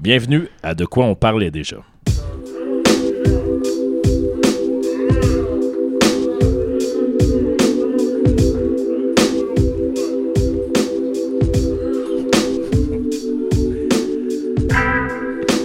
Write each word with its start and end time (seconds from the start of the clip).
Bienvenue 0.00 0.46
à 0.62 0.76
De 0.76 0.84
quoi 0.84 1.06
on 1.06 1.16
parlait 1.16 1.50
déjà. 1.50 1.78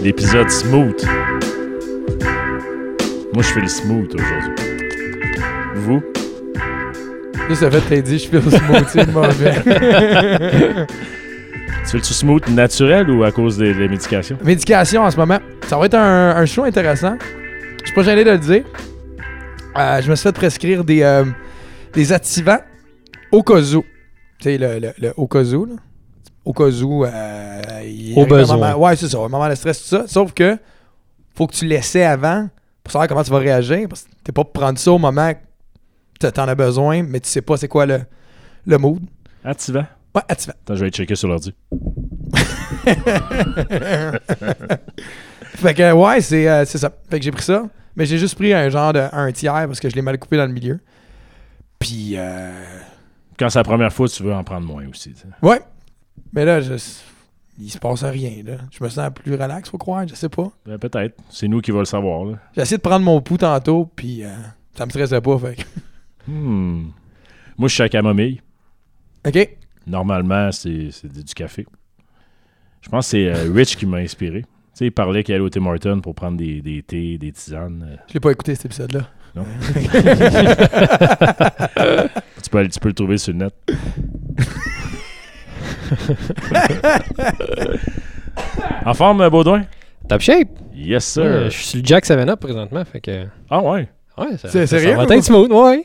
L'épisode 0.01 0.50
smooth. 0.50 1.05
Moi, 3.36 3.43
je 3.43 3.54
fais 3.54 3.61
le 3.61 3.68
smooth 3.68 4.15
aujourd'hui. 4.15 4.65
Vous? 5.75 6.02
Juste 7.50 7.61
le 7.61 7.70
fait 7.70 7.81
que 7.81 7.89
t'aies 7.89 8.02
dit, 8.02 8.18
je 8.18 8.27
fais 8.29 8.41
le 8.41 8.50
smoothie 8.50 9.11
mauvais. 9.11 10.88
Tu 11.94 12.00
fais 12.00 12.07
le 12.10 12.16
smooth 12.16 12.48
naturel 12.50 13.07
ou 13.12 13.23
à 13.23 13.32
cause 13.32 13.55
des, 13.60 13.71
des 13.71 13.88
médications? 13.88 14.36
Médication 14.43 15.04
en 15.04 15.12
ce 15.12 15.18
moment. 15.18 15.38
Ça 15.68 15.78
va 15.78 15.86
être 15.86 15.93
un, 15.93 16.32
un 16.38 16.46
show 16.47 16.64
intéressant. 16.64 17.15
Je 17.82 17.86
suis 17.86 17.93
pas 17.93 18.01
gêné 18.01 18.24
de 18.24 18.32
le 18.32 18.38
dire. 18.39 18.64
Euh, 19.78 20.01
je 20.01 20.10
me 20.10 20.15
suis 20.15 20.24
fait 20.24 20.32
prescrire 20.32 20.84
des, 20.84 21.04
euh, 21.04 21.24
des 21.93 22.11
activants 22.11 22.57
au 23.32 23.43
cas 23.43 23.60
où. 23.75 23.84
Tu 24.39 24.43
sais, 24.43 24.57
le, 24.57 24.79
le, 24.79 24.92
le 24.98 25.14
au 25.18 25.28
cas 25.28 25.43
où, 25.43 25.65
là. 25.65 25.75
Au 26.43 26.51
cas 26.51 26.64
où. 26.64 27.06
euh, 27.06 27.61
il 27.86 28.14
Au 28.18 28.25
besoin. 28.25 28.57
moment- 28.57 28.75
ouais, 28.87 28.96
c'est 28.96 29.07
ça. 29.10 29.20
Un 29.20 29.29
moment 29.29 29.48
de 29.48 29.54
stress, 29.54 29.79
tout 29.84 29.87
ça. 29.89 30.06
Sauf 30.07 30.34
que 30.34 30.57
faut 31.36 31.46
que 31.46 31.54
tu 31.54 31.65
l'essaies 31.68 32.06
avant 32.06 32.50
pour 32.84 32.92
savoir 32.92 33.08
comment 33.08 33.23
tu 33.23 33.30
vas 33.30 33.38
réagir. 33.38 33.88
Parce 33.88 34.02
que 34.03 34.09
t'es 34.23 34.31
pas 34.31 34.44
pour 34.44 34.52
prendre 34.53 34.80
ça 34.80 34.92
au 34.92 34.98
moment 34.98 35.31
que 35.31 35.38
t'en- 36.28 36.31
t'en 36.31 36.48
as 36.48 36.56
besoin, 36.56 37.03
mais 37.03 37.20
tu 37.20 37.30
sais 37.30 37.44
pas 37.44 37.56
c'est 37.56 37.67
quoi 37.67 37.86
le, 37.86 38.00
le 38.66 38.78
mood. 38.80 39.03
Activant? 39.45 39.86
Ouais, 40.16 40.22
activant. 40.27 40.53
Attends, 40.63 40.75
je 40.75 40.80
vais 40.80 40.85
aller 40.85 40.91
checker 40.91 41.16
sur 41.16 41.27
l'ordi. 41.27 41.53
Fait 45.55 45.73
que 45.73 45.91
ouais, 45.94 46.22
c'est 46.22 46.47
euh, 46.49 46.66
c'est 46.66 46.77
ça. 46.77 46.91
Fait 47.09 47.19
que 47.19 47.25
j'ai 47.25 47.31
pris 47.31 47.44
ça. 47.44 47.63
Mais 47.95 48.05
j'ai 48.05 48.17
juste 48.17 48.36
pris 48.36 48.53
un 48.53 48.70
genre 48.70 48.92
de 48.94 49.03
un 49.11 49.31
tiers 49.31 49.53
parce 49.67 49.80
que 49.80 49.88
je 49.89 49.95
l'ai 49.95 50.02
mal 50.02 50.17
coupé 50.17 50.36
dans 50.38 50.45
le 50.47 50.52
milieu. 50.53 50.80
Puis 51.80 52.14
euh, 52.16 52.52
Quand 53.38 53.50
c'est 53.50 53.59
la 53.59 53.64
première 53.64 53.94
fois, 53.94 54.08
tu 54.08 54.23
veux 54.23 54.33
en 54.33 54.44
prendre 54.44 54.66
moins 54.67 54.88
aussi. 54.88 55.14
ouais. 55.42 55.61
Mais 56.31 56.45
là, 56.45 56.61
je, 56.61 56.73
il 57.59 57.70
se 57.70 57.77
passe 57.77 58.03
rien. 58.03 58.42
Là. 58.44 58.53
Je 58.72 58.83
me 58.83 58.89
sens 58.89 59.11
plus 59.14 59.33
relax, 59.33 59.70
faut 59.70 59.77
croire, 59.77 60.08
je 60.08 60.16
sais 60.16 60.30
pas. 60.30 60.52
Ben, 60.66 60.77
Peut-être. 60.80 61.16
C'est 61.30 61.48
nous 61.48 61.61
qui 61.61 61.70
va 61.72 61.80
le 61.80 61.86
savoir. 61.86 62.36
J'ai 62.55 62.61
essayé 62.61 62.77
de 62.77 62.81
prendre 62.81 63.05
mon 63.05 63.22
pouls 63.22 63.38
tantôt, 63.38 63.89
puis 63.95 64.23
euh, 64.23 64.30
ça 64.75 64.86
me 64.86 64.89
stressait 64.89 65.22
pas. 65.22 65.38
Fait 65.38 65.55
que- 65.55 65.64
Hmm. 66.25 66.86
Moi, 67.58 67.67
je 67.67 67.73
suis 67.73 67.83
à 67.83 67.89
camomille. 67.89 68.42
OK. 69.27 69.58
Normalement, 69.88 70.52
c'est 70.52 70.89
c'est 70.92 71.12
du 71.12 71.34
café. 71.34 71.66
Je 72.81 72.89
pense 72.89 73.06
que 73.08 73.12
c'est 73.12 73.28
euh, 73.28 73.52
Rich 73.53 73.78
qui 73.78 73.86
m'a 73.86 73.98
inspiré. 73.98 74.42
Tu 74.42 74.48
sais, 74.73 74.86
il 74.88 74.92
parlait 74.92 75.23
qu'il 75.23 75.34
allait 75.36 75.44
au 75.44 75.50
Tim 75.50 75.66
Hortons 75.66 76.02
pour 76.02 76.16
prendre 76.16 76.38
des, 76.38 76.62
des 76.62 76.84
thés, 76.84 77.17
des 77.17 77.31
tisanes. 77.31 77.86
euh. 77.89 77.95
Je 78.09 78.14
l'ai 78.16 78.20
pas 78.20 78.31
écouté 78.31 78.56
cet 78.56 78.66
épisode-là. 78.66 79.02
Non. 79.36 79.45
Tu 82.44 82.50
peux, 82.50 82.67
tu 82.67 82.80
peux 82.80 82.89
le 82.89 82.94
trouver 82.94 83.17
sur 83.17 83.31
le 83.34 83.39
net. 83.39 83.54
en 88.86 88.94
forme, 88.94 89.28
Baudouin? 89.30 89.64
Top 90.08 90.22
shape. 90.22 90.50
Yes, 90.73 91.06
sir. 91.06 91.23
Ouais, 91.23 91.45
je 91.45 91.50
suis 91.56 91.66
sur 91.66 91.80
le 91.80 91.86
Jack 91.86 92.06
7-Up 92.06 92.39
présentement. 92.39 92.84
Fait 92.86 93.02
que. 93.02 93.26
Ah 93.50 93.61
ouais. 93.61 93.88
Ouais, 94.17 94.38
ça, 94.38 94.50
C'est 94.50 94.67
sérieux, 94.67 94.95
Ça 94.95 95.04
ou? 95.04 95.08
va 95.08 95.16
être 95.16 95.23
smooth, 95.23 95.52
ouais. 95.52 95.84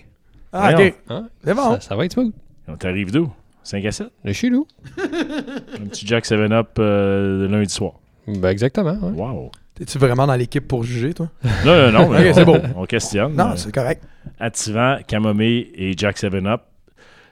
Ah. 0.53 0.73
OK. 0.75 0.95
Hein? 1.09 1.29
C'est 1.45 1.55
bon. 1.55 1.71
Ça, 1.75 1.81
ça 1.81 1.97
va 1.97 2.05
être 2.05 2.13
smooth. 2.13 2.33
On 2.67 2.77
t'arrive 2.77 3.11
d'où? 3.13 3.33
5 3.69 3.85
à 3.85 3.93
7? 3.93 4.09
Le 4.25 4.33
chez 4.33 4.51
nous. 4.51 4.67
Un 4.99 5.87
petit 5.87 6.07
Jack 6.07 6.25
7-Up 6.25 6.69
euh, 6.79 7.47
le 7.47 7.47
lundi 7.49 7.73
soir. 7.73 7.93
Ben, 8.27 8.49
exactement. 8.49 8.93
ouais. 9.01 9.13
Wow. 9.13 9.51
T'es-tu 9.75 9.99
vraiment 9.99 10.27
dans 10.27 10.35
l'équipe 10.35 10.67
pour 10.67 10.83
juger, 10.85 11.13
toi? 11.15 11.29
Non, 11.65 11.91
non, 11.91 11.93
non. 11.93 12.09
mais 12.11 12.29
Ok, 12.31 12.35
c'est 12.35 12.43
on- 12.43 12.47
bon. 12.47 12.63
On 12.77 12.85
questionne. 12.87 13.35
Non, 13.35 13.51
Euh, 13.51 13.57
c'est 13.57 13.73
correct. 13.73 14.03
Activant, 14.41 14.99
Camomille 15.07 15.69
et 15.75 15.93
Jack 15.97 16.17
7-Up. 16.17 16.63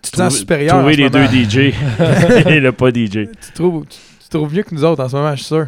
Tu 0.03 0.11
te 0.11 0.17
sens 0.17 0.27
Trouver- 0.35 0.39
supérieur. 0.39 0.75
en 0.75 0.79
Trouver 0.81 0.95
ce 0.95 0.99
les 1.01 1.11
deux 1.11 1.19
moment. 1.19 1.33
DJ 1.33 1.57
et 2.49 2.61
le 2.61 2.73
pas 2.73 2.91
DJ. 2.91 3.11
Tu 3.11 3.53
trouves, 3.55 3.87
tu, 3.87 3.99
tu 4.23 4.29
trouves 4.29 4.55
mieux 4.55 4.63
que 4.63 4.75
nous 4.75 4.85
autres 4.85 5.03
en 5.03 5.09
ce 5.09 5.17
moment, 5.17 5.31
je 5.33 5.37
suis 5.37 5.45
sûr. 5.47 5.67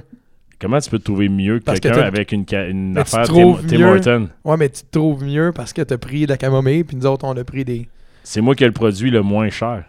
Comment 0.61 0.79
tu 0.81 0.91
peux 0.91 0.99
te 0.99 1.05
trouver 1.05 1.29
mieux 1.29 1.61
que 1.61 1.65
Parce 1.65 1.79
que 1.81 1.85
quelqu'un 1.89 2.01
t'as- 2.03 2.07
avec 2.09 2.33
une, 2.33 2.45
ca- 2.49 2.67
une 2.67 2.91
Mais 2.93 3.05
tu 3.05 3.15
affaire 3.17 3.27
Tim, 3.27 3.33
trouves 3.33 3.67
Tim 3.67 3.79
mieux. 3.79 3.87
Horton? 3.87 4.29
Ouais, 4.45 4.57
mais 4.57 4.69
tu 4.69 4.83
te 4.83 4.99
trouves 4.99 5.25
mieux 5.25 5.53
parce 5.53 5.73
que 5.73 5.83
t'as 5.83 5.99
pris 5.99 6.27
de 6.27 6.31
la 6.31 6.37
camomille, 6.37 6.85
puis 6.85 6.97
nous 6.97 7.07
autres, 7.07 7.25
on 7.25 7.37
a 7.37 7.45
pris 7.45 7.65
des. 7.65 7.89
C'est 8.23 8.41
moi 8.41 8.55
qui 8.55 8.65
ai 8.65 8.67
le 8.67 8.73
produit 8.73 9.11
le 9.11 9.23
moins 9.23 9.49
cher. 9.51 9.85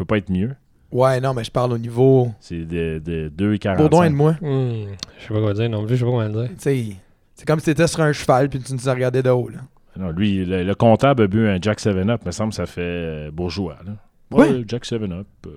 Je 0.00 0.04
peux 0.06 0.06
pas 0.06 0.16
être 0.16 0.30
mieux. 0.30 0.56
Ouais, 0.92 1.20
non, 1.20 1.34
mais 1.34 1.44
je 1.44 1.50
parle 1.50 1.74
au 1.74 1.78
niveau 1.78 2.32
C'est 2.40 2.64
de, 2.64 3.02
de 3.04 3.30
2,45. 3.36 3.76
Bourdon 3.76 4.02
et 4.02 4.08
de 4.08 4.14
moi. 4.14 4.32
Hmm, 4.40 4.86
Je 5.18 5.22
sais 5.26 5.34
pas 5.34 5.40
quoi 5.40 5.52
dire 5.52 5.68
non 5.68 5.84
plus. 5.84 5.96
Je 5.96 6.00
sais 6.00 6.04
pas 6.06 6.10
comment 6.10 6.40
le 6.40 6.46
dire. 6.48 6.96
C'est 7.34 7.44
comme 7.46 7.58
si 7.58 7.66
t'étais 7.66 7.86
sur 7.86 8.00
un 8.00 8.12
cheval, 8.14 8.48
puis 8.48 8.60
tu 8.60 8.72
nous 8.72 8.88
as 8.88 8.94
regardé 8.94 9.22
de 9.22 9.28
haut, 9.28 9.50
là. 9.50 9.58
Non, 9.98 10.08
lui, 10.10 10.42
le, 10.46 10.64
le 10.64 10.74
comptable 10.74 11.24
a 11.24 11.26
bu 11.26 11.46
un 11.46 11.58
Jack 11.60 11.80
7-Up. 11.80 12.24
me 12.24 12.30
semble 12.30 12.48
que 12.50 12.56
ça 12.56 12.64
fait 12.64 12.80
euh, 12.80 13.30
bourgeois. 13.30 13.76
Là. 13.84 13.92
Ouais, 14.30 14.64
Jack 14.66 14.86
7-Up. 14.86 15.26
euh, 15.46 15.50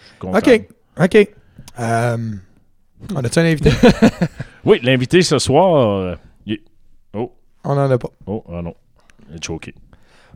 je 0.00 0.06
suis 0.08 0.18
comptable. 0.18 0.48
OK, 0.98 1.04
OK. 1.04 1.28
Euh, 1.78 2.16
on 3.14 3.16
a-tu 3.22 3.38
un 3.40 3.44
invité? 3.44 3.70
Oui, 4.64 4.80
l'invité 4.82 5.20
ce 5.20 5.38
soir... 5.38 5.74
euh, 5.98 6.14
il- 6.46 6.60
on 7.14 7.28
en 7.64 7.90
a 7.90 7.98
pas. 7.98 8.08
Oh, 8.26 8.42
ah 8.50 8.62
non. 8.62 8.74
Il 9.28 9.36
est 9.36 9.44
choqué. 9.44 9.74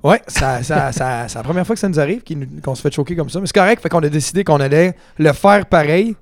Ouais, 0.06 0.20
ça, 0.26 0.62
ça, 0.62 0.92
ça- 0.98 1.28
c'est 1.28 1.38
la 1.38 1.42
première 1.44 1.66
fois 1.66 1.74
que 1.74 1.80
ça 1.80 1.88
nous 1.88 1.98
arrive 2.00 2.22
qu'on 2.62 2.74
se 2.74 2.82
fait 2.82 2.92
choquer 2.94 3.16
comme 3.16 3.28
ça. 3.30 3.40
Mais 3.40 3.46
c'est 3.46 3.54
correct, 3.58 3.82
fait 3.82 3.88
qu'on 3.88 4.02
a 4.02 4.08
décidé 4.08 4.44
qu'on 4.44 4.60
allait 4.60 4.94
le 5.18 5.32
faire 5.32 5.66
pareil. 5.66 6.16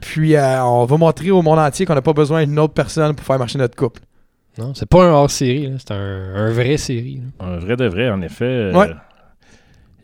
Puis 0.00 0.34
euh, 0.34 0.64
on 0.64 0.84
va 0.84 0.96
montrer 0.96 1.30
au 1.30 1.42
monde 1.42 1.58
entier 1.60 1.86
qu'on 1.86 1.94
n'a 1.94 2.02
pas 2.02 2.12
besoin 2.12 2.44
d'une 2.44 2.58
autre 2.58 2.74
personne 2.74 3.14
pour 3.14 3.24
faire 3.24 3.38
marcher 3.38 3.58
notre 3.58 3.76
couple. 3.76 4.00
Non, 4.58 4.74
c'est 4.74 4.88
pas 4.88 5.04
un 5.04 5.10
hors-série. 5.12 5.72
C'est 5.78 5.92
un, 5.94 6.34
un 6.34 6.50
vrai 6.50 6.76
série. 6.76 7.20
là. 7.40 7.46
Un 7.46 7.58
vrai 7.58 7.76
de 7.76 7.86
vrai, 7.86 8.10
en 8.10 8.20
effet. 8.20 8.44
euh, 8.44 8.72
Ouais. 8.74 8.90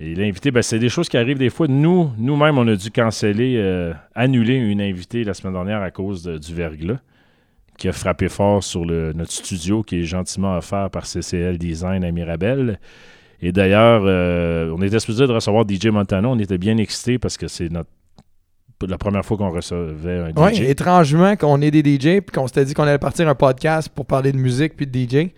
Et 0.01 0.15
l'invité, 0.15 0.53
ben, 0.53 0.63
c'est 0.63 0.79
des 0.79 0.89
choses 0.89 1.09
qui 1.09 1.17
arrivent 1.17 1.39
des 1.39 1.51
fois. 1.51 1.67
Nous, 1.69 2.13
nous-mêmes, 2.17 2.57
on 2.57 2.69
a 2.69 2.77
dû 2.77 2.91
canceller, 2.93 3.57
euh, 3.59 3.93
annuler 4.15 4.55
une 4.55 4.81
invitée 4.81 5.25
la 5.25 5.35
semaine 5.35 5.55
dernière 5.55 5.83
à 5.83 5.91
cause 5.91 6.23
de- 6.23 6.39
du 6.39 6.55
verglas 6.55 6.99
qui 7.79 7.89
a 7.89 7.93
frappé 7.93 8.29
fort 8.29 8.63
sur 8.63 8.85
le- 8.85 9.13
notre 9.15 9.33
studio 9.33 9.83
qui 9.83 10.01
est 10.01 10.05
gentiment 10.05 10.57
offert 10.59 10.91
par 10.91 11.07
CCL 11.07 11.57
Design 11.59 12.05
à 12.05 12.11
Mirabel. 12.11 12.79
Et 13.41 13.53
d'ailleurs, 13.53 14.03
euh, 14.05 14.75
on 14.77 14.83
était 14.83 14.99
supposé 14.99 15.27
de 15.27 15.33
recevoir 15.33 15.65
DJ 15.67 15.87
Montano. 15.87 16.29
On 16.31 16.39
était 16.39 16.59
bien 16.59 16.77
excités 16.77 17.19
parce 17.19 17.37
que 17.37 17.49
c'est 17.49 17.71
notre 17.71 17.89
la 18.87 18.97
première 18.99 19.25
fois 19.25 19.37
qu'on 19.37 19.51
recevait 19.51 20.19
un 20.37 20.53
DJ. 20.53 20.61
étrangement, 20.61 21.35
qu'on 21.35 21.61
est 21.63 21.71
des 21.73 21.83
DJ, 21.83 22.21
puis 22.21 22.33
qu'on 22.33 22.47
s'était 22.47 22.65
dit 22.65 22.75
qu'on 22.75 22.85
allait 22.85 22.99
partir 22.99 23.29
un 23.29 23.35
podcast 23.35 23.89
pour 23.93 24.07
parler 24.07 24.31
de 24.31 24.37
musique 24.39 24.77
puis 24.77 24.87
de 24.87 24.97
DJ. 24.97 25.31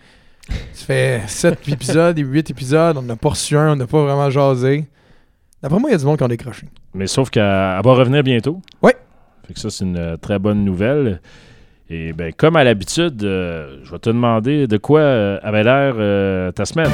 Ça 0.75 0.85
fait 0.87 1.23
7 1.27 1.69
épisodes 1.69 2.19
et 2.19 2.23
8 2.23 2.51
épisodes. 2.51 2.97
On 2.99 3.03
n'a 3.03 3.17
pas 3.17 3.31
reçu 3.31 3.57
un, 3.57 3.73
on 3.73 3.77
n'a 3.77 3.87
pas 3.87 4.03
vraiment 4.03 4.29
jasé. 4.29 4.87
D'après 5.63 5.79
moi, 5.79 5.89
il 5.91 5.93
y 5.93 5.95
a 5.95 5.99
du 5.99 6.05
monde 6.05 6.19
qui 6.19 6.23
ont 6.25 6.29
décroché. 6.29 6.67
Mais 6.93 7.07
sauf 7.07 7.31
qu'elle 7.31 7.43
elle 7.45 7.83
va 7.83 7.95
revenir 7.95 8.23
bientôt. 8.23 8.61
Ouais. 8.83 8.95
Fait 9.47 9.55
que 9.55 9.61
ça, 9.61 9.71
c'est 9.71 9.85
une 9.85 9.97
euh, 9.97 10.17
très 10.19 10.39
bonne 10.39 10.63
nouvelle. 10.65 11.21
Et 11.93 12.13
ben, 12.13 12.33
comme 12.33 12.55
à 12.57 12.63
l'habitude, 12.65 13.23
euh, 13.25 13.79
je 13.83 13.91
vais 13.91 13.99
te 13.99 14.11
demander 14.11 14.67
de 14.69 14.77
quoi 14.77 15.01
euh, 15.01 15.39
avait 15.43 15.65
l'air 15.65 15.95
euh, 15.99 16.53
ta 16.53 16.65
semaine. 16.65 16.91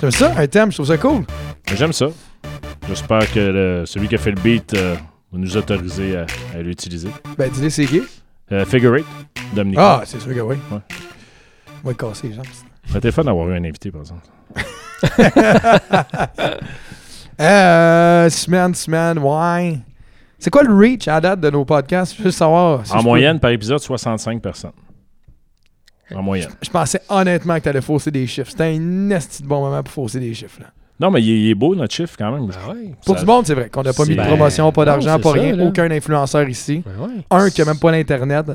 J'aime 0.00 0.10
ça, 0.10 0.32
un 0.36 0.46
thème, 0.46 0.70
je 0.70 0.76
trouve 0.76 0.86
ça 0.86 0.96
cool. 0.98 1.24
J'aime 1.74 1.92
ça. 1.92 2.06
J'espère 2.88 3.30
que 3.32 3.38
le- 3.40 3.86
celui 3.86 4.08
qui 4.08 4.14
a 4.14 4.18
fait 4.18 4.30
le 4.32 4.40
beat 4.40 4.74
euh, 4.74 4.94
va 5.32 5.38
nous 5.38 5.56
autoriser 5.56 6.16
à, 6.16 6.26
à 6.54 6.58
l'utiliser. 6.62 7.08
Ben, 7.38 7.50
dis-les, 7.50 7.70
c'est 7.70 7.84
gay. 7.86 8.02
Euh, 8.52 8.64
Figure 8.64 8.96
Eight, 8.96 9.06
Dominique. 9.54 9.78
Ah, 9.80 10.02
c'est 10.04 10.20
sûr 10.20 10.34
que 10.34 10.40
oui. 10.40 10.56
Ouais. 10.70 10.78
On 11.84 11.88
va 11.88 11.94
casser 11.94 12.28
les 12.28 12.34
jambes. 12.34 12.44
Ça 12.86 12.98
été 12.98 13.12
fun 13.12 13.24
d'avoir 13.24 13.48
eu 13.48 13.54
un 13.56 13.64
invité, 13.64 13.90
par 13.90 14.00
exemple. 14.02 14.22
Euh, 17.40 18.28
semaine, 18.28 18.74
semaine, 18.74 19.18
ouais. 19.18 19.78
C'est 20.38 20.50
quoi 20.50 20.62
le 20.62 20.74
reach 20.74 21.08
à 21.08 21.20
date 21.20 21.40
de 21.40 21.50
nos 21.50 21.64
podcasts? 21.64 22.14
Juste 22.16 22.38
savoir. 22.38 22.86
si 22.86 22.92
en 22.92 22.98
peux- 22.98 23.02
moyenne, 23.04 23.38
par 23.40 23.50
épisode, 23.50 23.78
65 23.80 24.40
personnes. 24.42 24.72
En 26.14 26.22
moyenne. 26.22 26.48
Je 26.60 26.70
pensais 26.70 27.00
honnêtement 27.08 27.54
que 27.56 27.60
t'allais 27.60 27.80
fausser 27.80 28.10
des 28.10 28.26
chiffres. 28.26 28.50
C'était 28.50 28.64
un 28.76 29.10
esti 29.10 29.42
de 29.42 29.48
bon 29.48 29.60
moment 29.60 29.82
pour 29.82 29.92
fausser 29.92 30.18
des 30.18 30.34
chiffres. 30.34 30.58
Là. 30.60 30.66
Non, 30.98 31.10
mais 31.10 31.22
il 31.22 31.30
est, 31.30 31.40
il 31.40 31.50
est 31.50 31.54
beau, 31.54 31.74
notre 31.74 31.94
chiffre, 31.94 32.14
quand 32.18 32.30
même. 32.32 32.46
Ben 32.46 32.72
ouais. 32.74 32.94
Pour 33.06 33.14
Ça- 33.16 33.20
du 33.22 33.26
monde, 33.26 33.46
c'est 33.46 33.54
vrai 33.54 33.68
qu'on 33.70 33.82
n'a 33.82 33.92
pas 33.92 34.04
mis 34.04 34.16
de 34.16 34.22
promotion, 34.22 34.72
pas 34.72 34.84
d'argent, 34.84 35.18
pas 35.20 35.32
rien. 35.32 35.54
là. 35.56 35.64
Aucun 35.64 35.90
influenceur 35.90 36.48
ici. 36.48 36.82
Ben 36.84 37.06
ouais. 37.06 37.12
Un 37.30 37.48
qui 37.50 37.62
a 37.62 37.64
même 37.64 37.78
pas 37.78 37.90
l'Internet. 37.92 38.46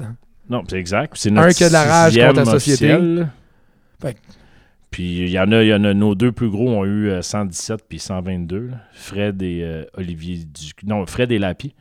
Non, 0.49 0.63
c'est 0.67 0.77
exact. 0.77 1.13
C'est 1.15 1.31
notre 1.31 1.47
Un 1.47 1.51
qui 1.51 1.63
a 1.63 1.67
de 1.69 1.73
la 1.73 1.83
rage 1.83 2.17
contre 2.17 2.33
la 2.39 2.45
société. 2.45 2.87
Fait 4.01 4.13
que- 4.13 4.19
Puis 4.95 5.23
il 5.23 5.29
y 5.29 5.37
en 5.37 5.51
a, 5.51 5.61
il 5.61 5.67
y 5.67 5.73
en 5.73 5.83
a, 5.83 5.93
nos 5.93 6.15
deux 6.15 6.31
plus 6.31 6.49
gros 6.49 6.69
ont 6.69 6.85
eu 6.85 7.09
euh, 7.09 7.21
117 7.21 7.81
puis 7.89 7.99
122. 7.99 8.67
là. 8.71 8.77
Fred 8.93 9.41
et 9.41 9.59
euh, 9.61 9.83
Olivier 9.97 10.37
du 10.37 10.71
non 10.87 11.05
Fred 11.05 11.33
et 11.33 11.37
Lapi. 11.37 11.75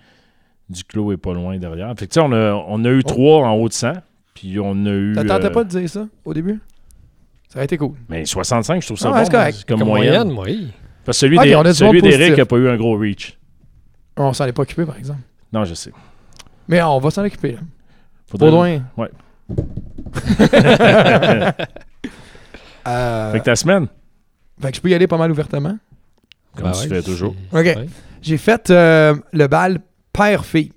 Duclos 0.68 1.12
est 1.12 1.16
pas 1.16 1.32
loin 1.32 1.56
derrière. 1.58 1.94
Fait 1.96 2.08
que 2.08 2.12
tu 2.12 2.18
sais, 2.18 2.26
on 2.26 2.32
a, 2.32 2.52
on 2.66 2.84
a 2.84 2.88
eu 2.88 3.02
Oh. 3.04 3.08
trois 3.08 3.46
en 3.46 3.52
haut 3.52 3.68
de 3.68 3.72
100. 3.72 3.92
Puis 4.34 4.58
on 4.58 4.84
a 4.86 4.90
eu. 4.90 5.12
T'attendais 5.14 5.46
euh, 5.46 5.50
pas 5.50 5.62
de 5.62 5.68
dire 5.68 5.88
ça 5.88 6.08
au 6.24 6.34
début? 6.34 6.58
Ça 7.48 7.58
aurait 7.58 7.66
été 7.66 7.78
cool. 7.78 7.92
Mais 8.08 8.24
65, 8.24 8.82
je 8.82 8.86
trouve 8.88 8.98
ça 8.98 9.12
Ah, 9.14 9.22
bon. 9.22 9.30
correct. 9.30 9.64
Comme, 9.68 9.78
Comme 9.78 9.88
moyenne. 9.90 10.32
moyenne, 10.32 10.62
oui. 10.64 10.72
Parce 11.04 11.18
que 11.18 11.20
celui 11.20 11.38
Ok, 11.38 11.44
d'É- 11.44 11.54
on 11.54 11.60
a 11.60 11.68
du 11.68 11.74
celui 11.74 12.00
monde 12.00 12.10
d'Éric 12.10 12.18
positif. 12.18 12.38
n'a 12.38 12.46
pas 12.46 12.56
eu 12.56 12.68
un 12.68 12.76
gros 12.76 12.98
reach. 12.98 13.38
On 14.16 14.32
s'en 14.32 14.46
est 14.46 14.52
pas 14.52 14.62
occupé, 14.62 14.84
par 14.84 14.96
exemple. 14.96 15.20
Non, 15.52 15.64
je 15.64 15.74
sais. 15.74 15.92
Mais 16.66 16.82
on 16.82 16.98
va 16.98 17.10
s'en 17.12 17.24
occuper. 17.24 17.52
Là. 17.52 17.58
Faudrait- 18.26 18.50
Baudouin. 18.50 18.82
Ouais. 18.96 19.10
Euh, 22.86 23.32
Fait 23.32 23.40
que 23.40 23.44
ta 23.44 23.56
semaine, 23.56 23.86
fait 24.60 24.70
que 24.70 24.76
je 24.76 24.80
peux 24.80 24.90
y 24.90 24.94
aller 24.94 25.06
pas 25.06 25.16
mal 25.18 25.30
ouvertement. 25.30 25.76
comme 26.56 26.64
Ben 26.66 26.72
tu 26.72 26.80
ouais, 26.80 26.88
fais 26.88 27.02
toujours. 27.02 27.34
OK. 27.52 27.58
Ouais. 27.64 27.88
J'ai 28.22 28.38
fait 28.38 28.70
euh, 28.70 29.14
le 29.32 29.46
bal 29.46 29.80
père-fille, 30.12 30.72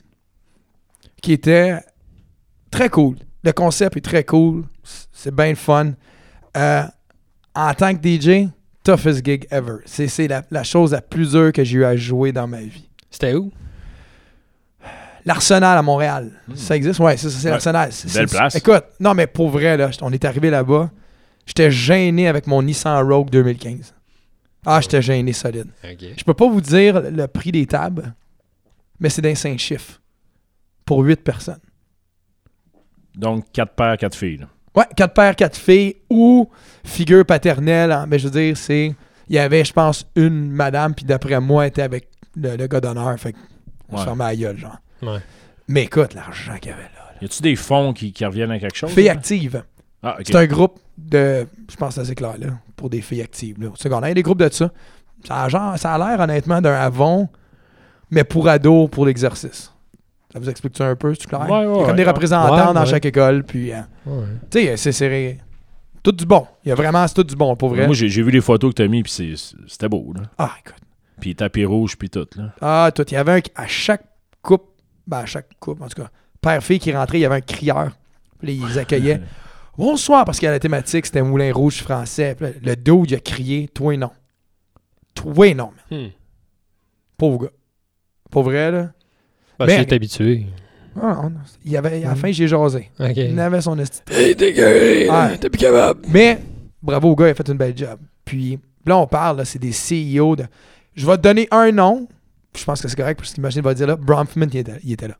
qui 1.21 1.33
était 1.33 1.80
très 2.71 2.89
cool. 2.89 3.15
Le 3.44 3.51
concept 3.54 3.98
est 3.98 4.01
très 4.01 4.24
cool. 4.24 4.63
C'est 5.12 5.33
bien 5.33 5.50
le 5.50 5.56
fun. 5.56 5.94
Euh, 6.56 6.83
en 7.56 7.74
tant 7.74 7.94
que 7.95 8.00
DJ, 8.01 8.48
toughest 8.83 9.24
gig 9.25 9.48
ever. 9.51 9.77
C'est 9.86 10.07
c'est 10.07 10.27
la, 10.27 10.44
la 10.51 10.63
chose 10.63 10.92
la 10.92 11.01
plus 11.01 11.31
dure 11.31 11.51
que 11.51 11.63
j'ai 11.63 11.77
eu 11.77 11.86
à 11.86 11.95
jouer 11.95 12.31
dans 12.31 12.48
ma 12.48 12.62
vie. 12.62 12.89
C'était 13.10 13.33
où? 13.36 13.51
L'Arsenal 15.25 15.77
à 15.77 15.81
Montréal. 15.81 16.31
Hmm. 16.48 16.56
Ça 16.56 16.75
existe? 16.77 17.00
Ouais, 17.00 17.18
c'est 17.18 17.30
ça, 17.30 17.38
c'est 17.38 17.45
Ouais. 17.48 17.51
l'Arsenal. 17.51 17.92
C'est- 17.92 18.13
Belle 18.13 18.27
place. 18.27 18.56
Écoute, 18.56 18.83
non, 19.00 19.13
mais 19.13 19.27
pour 19.27 19.50
vrai, 19.50 19.75
là, 19.75 19.89
on 20.01 20.12
est 20.13 20.24
arrivé 20.24 20.50
là-bas. 20.50 20.89
J'étais 21.48 21.72
gêné 21.72 22.28
avec 22.28 22.46
mon 22.46 22.62
Nissan 22.62 23.04
Rogue 23.08 23.30
2015. 23.32 23.96
Ah, 24.66 24.80
j'étais 24.82 25.02
gêné 25.02 25.34
solide. 25.34 25.70
Ok. 25.84 26.06
Je 26.18 26.24
peux 26.24 26.34
pas 26.36 26.48
vous 26.48 26.62
dire 26.62 27.02
le 27.02 27.26
prix 27.28 27.52
des 27.52 27.66
tables, 27.66 28.14
mais 29.00 29.10
c'est 29.10 29.22
d'un 29.22 29.34
5 29.34 29.58
chiffres. 29.58 30.00
Pour 30.86 31.00
8 31.00 31.24
personnes. 31.24 31.60
Donc, 33.16 33.46
quatre 33.52 33.74
pères, 33.74 33.98
quatre 33.98 34.16
filles. 34.16 34.38
là. 34.38 34.48
Ouais, 34.76 34.86
4 34.96 35.14
pères, 35.14 35.36
4 35.36 35.58
filles 35.58 35.96
ou 36.10 36.50
figure 36.86 37.26
paternelle. 37.26 37.92
hein, 37.92 38.06
mais 38.08 38.20
je 38.20 38.28
veux 38.28 38.40
dire, 38.40 38.56
c'est. 38.58 38.94
Il 39.30 39.36
y 39.36 39.40
avait, 39.40 39.66
je 39.66 39.74
pense, 39.74 40.06
une 40.16 40.50
madame, 40.52 40.94
puis 40.96 41.04
d'après 41.04 41.40
moi, 41.42 41.64
elle 41.66 41.70
était 41.70 41.82
avec 41.82 42.08
le, 42.36 42.56
le 42.56 42.68
gars 42.68 42.80
d'honneur. 42.80 43.20
Fait 43.20 43.34
qu'on 43.34 43.98
se 43.98 44.02
Ouais. 44.02 44.04
fermait 44.06 44.24
la 44.26 44.36
gueule, 44.36 44.58
genre. 44.58 44.78
Ouais. 45.02 45.20
Mais 45.68 45.84
écoute, 45.84 46.14
l'argent 46.14 46.56
qu'il 46.58 46.72
y 46.72 46.74
avait 46.74 46.84
là. 46.84 47.14
Y 47.22 47.26
a-tu 47.26 47.42
des 47.42 47.56
fonds 47.58 47.92
qui, 47.94 48.14
qui 48.14 48.24
reviennent 48.26 48.52
à 48.52 48.60
quelque 48.60 48.78
chose? 48.78 48.92
Filles 48.92 49.06
là? 49.52 49.64
Ah. 50.04 50.18
C'est 50.24 50.36
un 50.36 50.46
groupe 50.46 50.80
de. 50.98 51.48
Je 51.70 51.76
pense 51.76 51.96
que 51.96 52.04
c'est 52.04 52.16
clair, 52.16 52.36
là. 52.40 52.48
Pour 52.76 52.90
des 52.90 53.02
filles 53.02 53.22
actives. 53.22 53.60
Là. 53.62 53.70
Au 53.70 53.76
secondaire, 53.76 54.08
il 54.10 54.12
y 54.12 54.14
a 54.14 54.16
des 54.16 54.24
groupes 54.24 54.40
de 54.40 54.50
ça. 54.52 54.72
Ça 55.28 55.44
a, 55.44 55.50
genre, 55.50 55.78
ça 55.78 55.94
a 55.94 55.98
l'air, 55.98 56.20
honnêtement, 56.20 56.62
d'un 56.62 56.76
Avon, 56.76 57.28
mais 58.12 58.24
pour 58.24 58.48
ados, 58.48 58.90
pour 58.90 59.06
l'exercice. 59.06 59.74
Ça 60.32 60.40
vous 60.40 60.50
explique 60.50 60.78
ça 60.78 60.86
un 60.88 60.96
peu, 60.96 61.14
c'est 61.16 61.26
clair? 61.28 61.42
Ouais, 61.50 61.50
ouais, 61.50 61.64
il 61.66 61.68
y 61.68 61.72
a 61.72 61.76
comme 61.78 61.86
ouais. 61.88 61.94
des 61.96 62.04
représentants 62.04 62.68
Ouais, 62.68 62.74
dans 62.74 62.82
ouais. 62.82 62.86
chaque 62.86 63.06
école, 63.06 63.44
puis. 63.44 63.72
euh, 63.74 63.80
Ouais. 64.06 64.26
tu 64.52 64.60
sais, 64.66 64.78
c'est- 64.78 64.92
c'est. 64.92 65.38
Tout 66.04 66.12
du 66.12 66.26
bon. 66.26 66.46
Il 66.64 66.70
y 66.70 66.72
a 66.72 66.76
vraiment 66.76 67.06
c'est 67.08 67.16
tout 67.16 67.24
du 67.24 67.36
bon, 67.36 67.56
pour 67.56 67.70
vrai. 67.70 67.86
Moi, 67.86 67.96
j'ai 67.96 68.08
j'ai 68.08 68.22
vu 68.22 68.32
les 68.32 68.40
photos 68.42 68.70
que 68.72 68.76
t'as 68.82 68.88
mis, 68.88 69.02
puis 69.04 69.12
c'est- 69.12 69.56
c'était 69.68 69.90
beau. 69.90 70.14
Là. 70.16 70.22
ah, 70.38 70.52
écoute. 70.64 70.76
Puis 71.20 71.36
tapis 71.36 71.66
rouge, 71.66 71.98
puis 71.98 72.10
tout. 72.10 72.28
Là. 72.36 72.54
Ah, 72.62 72.92
tout. 72.94 73.04
Il 73.10 73.14
y 73.16 73.18
avait 73.18 73.32
un. 73.34 73.42
À 73.56 73.66
chaque 73.68 74.04
coupe, 74.44 74.68
ben, 75.08 75.18
à 75.20 75.26
chaque 75.26 75.48
coupe, 75.60 75.82
en 75.82 75.88
tout 75.88 76.02
cas, 76.02 76.10
père-fille 76.40 76.80
qui 76.80 76.94
rentrait, 76.94 77.18
il 77.18 77.22
y 77.22 77.26
avait 77.26 77.36
un 77.38 77.42
crieur. 77.42 77.92
Puis 78.40 78.48
là, 78.48 78.54
ils 78.54 78.68
les 78.74 78.78
accueillaient. 78.78 79.22
Bonsoir, 79.77 80.25
parce 80.25 80.39
que 80.39 80.45
la 80.47 80.59
thématique, 80.59 81.06
c'était 81.06 81.21
Moulin 81.21 81.53
Rouge 81.53 81.81
français. 81.83 82.35
Puis 82.35 82.47
là, 82.47 82.51
le 82.63 82.75
dude, 82.75 83.12
il 83.12 83.15
a 83.15 83.19
crié 83.19 83.68
Toi, 83.68 83.95
non. 83.97 84.09
Toi, 85.13 85.53
non. 85.53 85.71
man. 85.91 86.00
Hmm. 86.01 86.09
Pauvre 87.18 87.44
gars. 87.45 87.51
Pour 88.31 88.44
vrai, 88.44 88.71
là. 88.71 88.91
Ben, 89.59 89.65
Mais- 89.68 89.85
tu 89.85 89.91
es 89.91 89.94
habitué. 89.95 90.45
Ah, 91.00 91.13
non, 91.24 91.29
non. 91.29 91.39
Il 91.63 91.71
y 91.71 91.77
avait, 91.77 92.03
à 92.03 92.09
la 92.09 92.13
Mm. 92.13 92.18
fin, 92.18 92.31
j'ai 92.31 92.47
jasé. 92.47 92.89
Il 93.00 93.39
avait 93.39 93.62
son 93.62 93.77
esti. 93.77 94.01
Hey! 94.12 94.35
Ouais. 94.35 95.38
T'es 95.38 95.50
plus 95.50 95.59
capable! 95.59 96.01
Mais 96.09 96.39
bravo 96.81 97.12
au 97.12 97.15
gars, 97.15 97.27
il 97.27 97.31
a 97.31 97.35
fait 97.35 97.47
une 97.47 97.57
belle 97.57 97.77
job. 97.77 98.00
Puis 98.25 98.59
là, 98.85 98.97
on 98.97 99.06
parle, 99.06 99.38
là, 99.38 99.45
c'est 99.45 99.59
des 99.59 99.71
CEO 99.71 100.35
de. 100.35 100.45
Je 100.95 101.06
vais 101.06 101.18
te 101.18 101.21
donner 101.21 101.47
un 101.51 101.71
nom. 101.71 102.07
Je 102.56 102.63
pense 102.65 102.81
que 102.81 102.88
c'est 102.88 102.95
correct 102.95 103.18
parce 103.19 103.31
qu'imagine 103.33 103.62
va 103.62 103.75
dire 103.75 103.85
là. 103.88 103.95
Bronfman, 103.95 104.47
il 104.51 104.57
était, 104.57 104.79
il 104.83 104.91
était 104.94 105.07
là. 105.07 105.18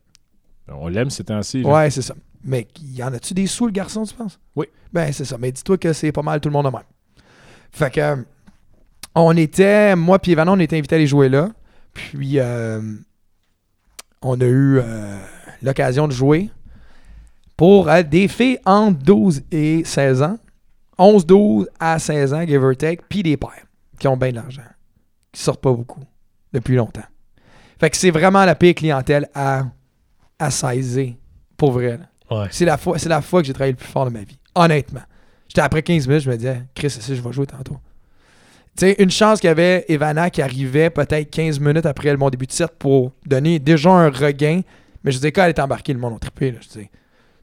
On 0.68 0.88
l'aime 0.88 1.10
ces 1.10 1.22
temps-ci. 1.24 1.62
Ouais, 1.62 1.88
c'est 1.90 2.02
ça. 2.02 2.14
Mais 2.44 2.66
y 2.82 3.02
en 3.02 3.12
a-tu 3.12 3.34
des 3.34 3.46
sous, 3.46 3.66
le 3.66 3.72
garçon, 3.72 4.04
tu 4.04 4.14
penses? 4.14 4.38
Oui. 4.56 4.66
Ben, 4.92 5.12
c'est 5.12 5.24
ça. 5.24 5.36
Mais 5.38 5.52
dis-toi 5.52 5.76
que 5.78 5.92
c'est 5.92 6.12
pas 6.12 6.22
mal 6.22 6.40
tout 6.40 6.48
le 6.48 6.52
monde 6.52 6.66
de 6.66 6.70
même. 6.70 6.82
Fait 7.72 7.90
que. 7.92 8.00
euh, 8.00 8.16
On 9.14 9.36
était. 9.36 9.94
Moi, 9.96 10.18
puis 10.18 10.32
Evan, 10.32 10.48
on 10.48 10.58
était 10.60 10.76
invités 10.78 10.94
à 10.94 10.98
aller 10.98 11.06
jouer 11.06 11.28
là. 11.28 11.50
Puis. 11.92 12.38
euh, 12.38 12.80
on 14.22 14.40
a 14.40 14.44
eu 14.44 14.78
euh, 14.78 15.18
l'occasion 15.62 16.08
de 16.08 16.12
jouer 16.12 16.50
pour 17.56 17.88
euh, 17.88 18.02
des 18.02 18.26
filles 18.28 18.58
entre 18.64 18.98
12 19.02 19.42
et 19.52 19.84
16 19.84 20.22
ans. 20.22 20.38
11, 20.98 21.24
12 21.26 21.68
à 21.78 21.98
16 22.00 22.34
ans, 22.34 22.44
give 22.46 22.62
or 22.64 22.76
take. 22.76 23.02
Puis 23.08 23.22
des 23.22 23.36
pères 23.36 23.64
qui 23.98 24.08
ont 24.08 24.16
bien 24.16 24.30
de 24.30 24.36
l'argent. 24.36 24.62
Qui 25.32 25.40
sortent 25.42 25.60
pas 25.60 25.72
beaucoup. 25.72 26.02
Depuis 26.52 26.74
longtemps. 26.76 27.04
Fait 27.78 27.90
que 27.90 27.96
c'est 27.96 28.10
vraiment 28.10 28.44
la 28.44 28.54
pire 28.56 28.74
clientèle 28.74 29.28
à, 29.34 29.66
à 30.38 30.50
saisir. 30.50 31.14
Pour 31.56 31.70
vrai. 31.72 31.98
là. 31.98 32.06
Ouais. 32.30 32.46
C'est 32.50 32.64
la, 32.64 32.76
fois, 32.76 32.98
c'est 32.98 33.08
la 33.08 33.22
fois 33.22 33.40
que 33.40 33.46
j'ai 33.46 33.52
travaillé 33.52 33.72
le 33.72 33.78
plus 33.78 33.88
fort 33.88 34.04
de 34.06 34.10
ma 34.10 34.20
vie. 34.20 34.38
Honnêtement. 34.54 35.00
J'étais 35.48 35.60
après 35.62 35.82
15 35.82 36.06
minutes, 36.08 36.24
je 36.24 36.30
me 36.30 36.36
disais, 36.36 36.62
Chris, 36.74 36.90
ça, 36.90 37.14
je 37.14 37.20
vais 37.20 37.32
jouer 37.32 37.46
tantôt. 37.46 37.78
Tu 38.76 38.86
sais, 38.86 38.96
une 38.98 39.10
chance 39.10 39.40
qu'il 39.40 39.48
y 39.48 39.50
avait 39.50 39.84
Evana 39.88 40.30
qui 40.30 40.42
arrivait 40.42 40.90
peut-être 40.90 41.30
15 41.30 41.58
minutes 41.58 41.86
après 41.86 42.14
mon 42.16 42.28
début 42.30 42.46
de 42.46 42.52
set 42.52 42.70
pour 42.78 43.12
donner 43.26 43.58
déjà 43.58 43.90
un 43.90 44.10
regain. 44.10 44.60
Mais 45.04 45.10
je 45.10 45.16
disais, 45.16 45.32
quand 45.32 45.42
elle 45.44 45.50
est 45.50 45.58
embarquée, 45.60 45.92
le 45.94 45.98
monde 45.98 46.14
a 46.16 46.18
trippé. 46.18 46.50
Là, 46.52 46.58
je 46.60 46.68
disais, 46.68 46.90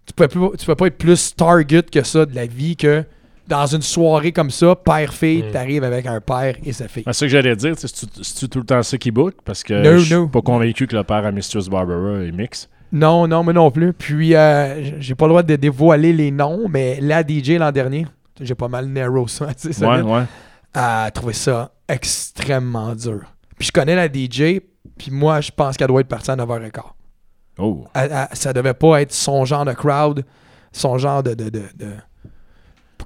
tu 0.05 0.13
peux, 0.13 0.27
plus, 0.27 0.39
tu 0.57 0.65
peux 0.65 0.75
pas 0.75 0.87
être 0.87 0.97
plus 0.97 1.35
target 1.35 1.83
que 1.83 2.03
ça 2.03 2.25
de 2.25 2.35
la 2.35 2.45
vie 2.45 2.75
que 2.77 3.03
dans 3.47 3.65
une 3.65 3.81
soirée 3.81 4.31
comme 4.31 4.49
ça, 4.51 4.75
père-fille, 4.75 5.43
Mm. 5.43 5.51
t'arrives 5.51 5.83
avec 5.83 6.05
un 6.05 6.21
père 6.21 6.55
et 6.63 6.73
sa 6.73 6.87
fille. 6.87 7.03
C'est 7.07 7.13
ça 7.13 7.25
que 7.25 7.29
j'allais 7.31 7.55
dire. 7.55 7.73
C'est-tu 7.77 8.05
c'est-tu 8.23 8.49
tout 8.49 8.59
le 8.59 8.65
temps 8.65 8.81
ça 8.83 8.97
qui 8.97 9.11
book? 9.11 9.35
Parce 9.43 9.63
que 9.63 9.73
No, 9.83 9.97
je 9.97 10.05
suis 10.05 10.13
no. 10.13 10.27
pas 10.27 10.41
convaincu 10.41 10.87
que 10.87 10.95
le 10.95 11.03
père 11.03 11.25
à 11.25 11.31
Mistress 11.31 11.67
Barbara 11.69 12.23
est 12.23 12.31
mix. 12.31 12.69
Non, 12.91 13.27
non, 13.27 13.43
mais 13.43 13.53
non 13.53 13.71
plus. 13.71 13.93
Puis, 13.93 14.35
euh, 14.35 14.99
j'ai 15.01 15.15
pas 15.15 15.25
le 15.25 15.29
droit 15.29 15.43
de 15.43 15.55
dévoiler 15.55 16.13
les 16.13 16.31
noms, 16.31 16.67
mais 16.69 16.99
la 17.01 17.21
DJ 17.27 17.51
l'an 17.57 17.71
dernier, 17.71 18.05
j'ai 18.39 18.55
pas 18.55 18.67
mal 18.67 18.85
narrow 18.87 19.27
ça, 19.27 19.53
tu 19.59 19.73
sais, 19.73 19.85
Ouais, 19.85 20.01
ouais. 20.01 20.23
a 20.73 21.09
trouvé 21.11 21.33
ça 21.33 21.71
extrêmement 21.87 22.95
dur. 22.95 23.21
Puis 23.57 23.67
je 23.67 23.71
connais 23.71 23.95
la 23.95 24.07
DJ, 24.07 24.61
puis 24.97 25.11
moi, 25.11 25.41
je 25.41 25.51
pense 25.51 25.77
qu'elle 25.77 25.87
doit 25.87 26.01
être 26.01 26.07
partie 26.07 26.31
à 26.31 26.35
9h15. 26.35 26.81
Oh. 27.57 27.85
Elle- 27.93 28.11
elle- 28.11 28.27
ça 28.37 28.53
devait 28.53 28.73
pas 28.73 29.01
être 29.01 29.13
son 29.13 29.45
genre 29.45 29.65
de 29.65 29.73
crowd, 29.73 30.25
son 30.71 30.97
genre 30.97 31.23
de... 31.23 31.33
de, 31.33 31.49
de, 31.49 31.63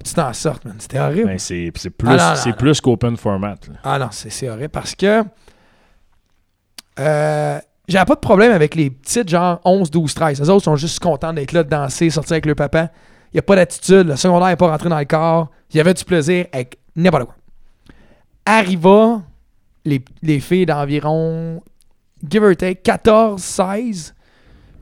tu 0.04 0.14
t'en 0.14 0.32
sortes, 0.32 0.64
man. 0.64 0.76
C'était 0.78 0.98
horrible. 0.98 1.26
Ben, 1.26 1.38
c'est 1.38 1.70
plus, 1.72 2.08
Ah, 2.08 2.30
non, 2.34 2.36
c'est 2.36 2.56
plus 2.56 2.80
qu'open 2.80 3.16
format. 3.16 3.50
là. 3.68 3.74
Ah 3.84 3.98
non, 3.98 4.08
c'est 4.12 4.30
c'est 4.30 4.48
horrible 4.48 4.70
parce 4.70 4.94
que 4.94 5.22
euh, 6.98 7.58
j'avais 7.90 8.04
pas 8.04 8.14
de 8.14 8.20
problème 8.20 8.52
avec 8.52 8.74
les 8.74 8.90
petites 8.90 9.28
genre 9.28 9.60
11, 9.64 9.90
12, 9.90 10.14
13. 10.14 10.40
Les 10.40 10.50
autres 10.50 10.64
sont 10.64 10.76
juste 10.76 11.00
contents 11.00 11.32
d'être 11.32 11.52
là, 11.52 11.62
de 11.62 11.68
danser, 11.68 12.10
sortir 12.10 12.34
avec 12.34 12.46
le 12.46 12.54
papa. 12.54 12.90
Il 13.32 13.36
n'y 13.36 13.38
a 13.40 13.42
pas 13.42 13.56
d'attitude. 13.56 14.08
Le 14.08 14.16
secondaire 14.16 14.48
n'est 14.48 14.56
pas 14.56 14.70
rentré 14.70 14.88
dans 14.88 14.98
le 14.98 15.04
corps. 15.04 15.50
Il 15.72 15.76
y 15.76 15.80
avait 15.80 15.94
du 15.94 16.04
plaisir 16.04 16.46
avec 16.52 16.78
n'importe 16.96 17.24
quoi. 17.24 17.34
Arriva, 18.46 19.22
les, 19.84 20.02
les 20.22 20.40
filles 20.40 20.66
d'environ, 20.66 21.62
give 22.28 22.42
or 22.42 22.56
take, 22.56 22.76
14, 22.82 23.40
16. 23.42 24.14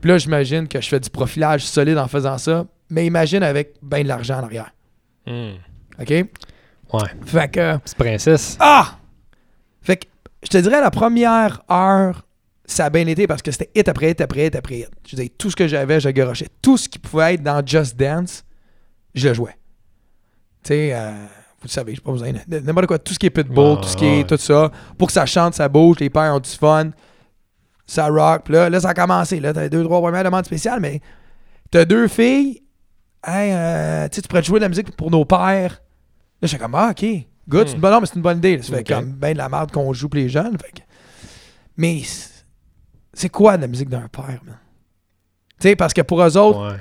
Puis 0.01 0.09
là, 0.09 0.17
j'imagine 0.17 0.67
que 0.67 0.79
je 0.79 0.87
fais 0.87 0.99
du 0.99 1.09
profilage 1.09 1.65
solide 1.65 1.97
en 1.97 2.07
faisant 2.07 2.37
ça. 2.37 2.65
Mais 2.89 3.05
imagine 3.05 3.43
avec 3.43 3.75
ben 3.81 4.03
de 4.03 4.07
l'argent 4.07 4.39
en 4.39 4.43
arrière. 4.43 4.71
Hmm. 5.27 5.51
OK? 5.99 6.09
Ouais. 6.09 7.09
Fait 7.25 7.51
que. 7.51 7.77
Petite 7.77 7.97
princesse. 7.97 8.57
Ah! 8.59 8.97
Fait 9.81 9.97
que, 9.97 10.07
je 10.43 10.49
te 10.49 10.57
dirais, 10.57 10.81
la 10.81 10.91
première 10.91 11.61
heure, 11.69 12.23
ça 12.71 12.85
a 12.85 12.89
bien 12.89 13.05
été 13.07 13.25
parce 13.27 13.41
que 13.41 13.51
c'était 13.51 13.69
hit 13.75 13.87
après 13.87 14.11
hit 14.11 14.21
après 14.21 14.47
hit 14.47 14.55
après 14.55 14.75
hit. 14.79 14.89
Je 15.07 15.15
disais, 15.15 15.29
tout 15.29 15.49
ce 15.49 15.55
que 15.55 15.67
j'avais, 15.67 15.99
je 15.99 16.09
garochais. 16.09 16.47
Tout 16.61 16.77
ce 16.77 16.87
qui 16.87 16.99
pouvait 16.99 17.35
être 17.35 17.43
dans 17.43 17.65
Just 17.65 17.95
Dance, 17.97 18.43
je 19.15 19.27
le 19.29 19.33
jouais. 19.33 19.55
Tu 20.63 20.69
sais, 20.69 20.91
euh, 20.93 21.11
vous 21.11 21.65
le 21.65 21.69
savez, 21.69 21.95
j'ai 21.95 22.01
pas 22.01 22.11
besoin 22.11 22.31
n'importe 22.47 22.87
quoi. 22.87 22.99
Tout 22.99 23.13
ce 23.13 23.19
qui 23.19 23.25
est 23.25 23.29
Pitbull, 23.31 23.77
tout 23.81 23.87
ce 23.87 23.97
qui 23.97 24.05
est 24.05 24.23
tout 24.27 24.37
ça. 24.37 24.71
Pour 24.97 25.07
que 25.07 25.13
ça 25.13 25.25
chante, 25.25 25.53
ça 25.55 25.67
bouge, 25.67 25.97
les 25.99 26.09
pères 26.09 26.33
ont 26.35 26.39
du 26.39 26.49
fun. 26.49 26.91
Ça 27.87 28.07
rock. 28.07 28.43
Puis 28.45 28.53
là, 28.53 28.69
là, 28.69 28.79
ça 28.79 28.89
a 28.89 28.93
commencé. 28.93 29.39
Là, 29.39 29.51
t'as 29.51 29.67
deux, 29.67 29.83
trois 29.83 29.99
premières 30.01 30.23
demandes 30.23 30.45
spéciales, 30.45 30.79
mais 30.79 31.01
t'as 31.71 31.85
deux 31.85 32.07
filles. 32.07 32.61
Hey, 33.25 33.51
euh, 33.51 34.07
tu 34.09 34.21
pourrais 34.21 34.41
te 34.41 34.47
jouer 34.47 34.59
de 34.59 34.65
la 34.65 34.69
musique 34.69 34.95
pour 34.95 35.09
nos 35.09 35.25
pères. 35.25 35.81
Là, 36.41 36.47
j'étais 36.47 36.61
comme, 36.61 36.75
ah, 36.75 36.89
OK. 36.91 37.03
Good, 37.49 37.67
c'est 37.67 37.73
une 37.73 37.81
bonne, 37.81 37.91
non, 37.93 37.99
mais 38.01 38.05
c'est 38.05 38.15
une 38.15 38.21
bonne 38.21 38.37
idée. 38.37 38.57
là. 38.57 38.63
Ça 38.63 38.75
fait 38.77 38.83
comme 38.83 39.11
ben 39.13 39.33
de 39.33 39.37
la 39.39 39.49
merde 39.49 39.71
qu'on 39.71 39.91
joue 39.91 40.07
pour 40.07 40.19
les 40.19 40.29
jeunes. 40.29 40.55
Fait 40.63 40.71
que- 40.71 40.85
Mais 41.77 42.01
c'est- 43.19 43.29
quoi 43.29 43.57
la 43.57 43.67
musique 43.67 43.89
d'un 43.89 44.07
père, 44.07 44.39
man? 44.45 44.57
Tu 45.59 45.67
sais, 45.69 45.75
parce 45.75 45.93
que 45.93 46.01
pour 46.01 46.21
eux 46.23 46.37
autres, 46.37 46.71
Ouais. 46.71 46.77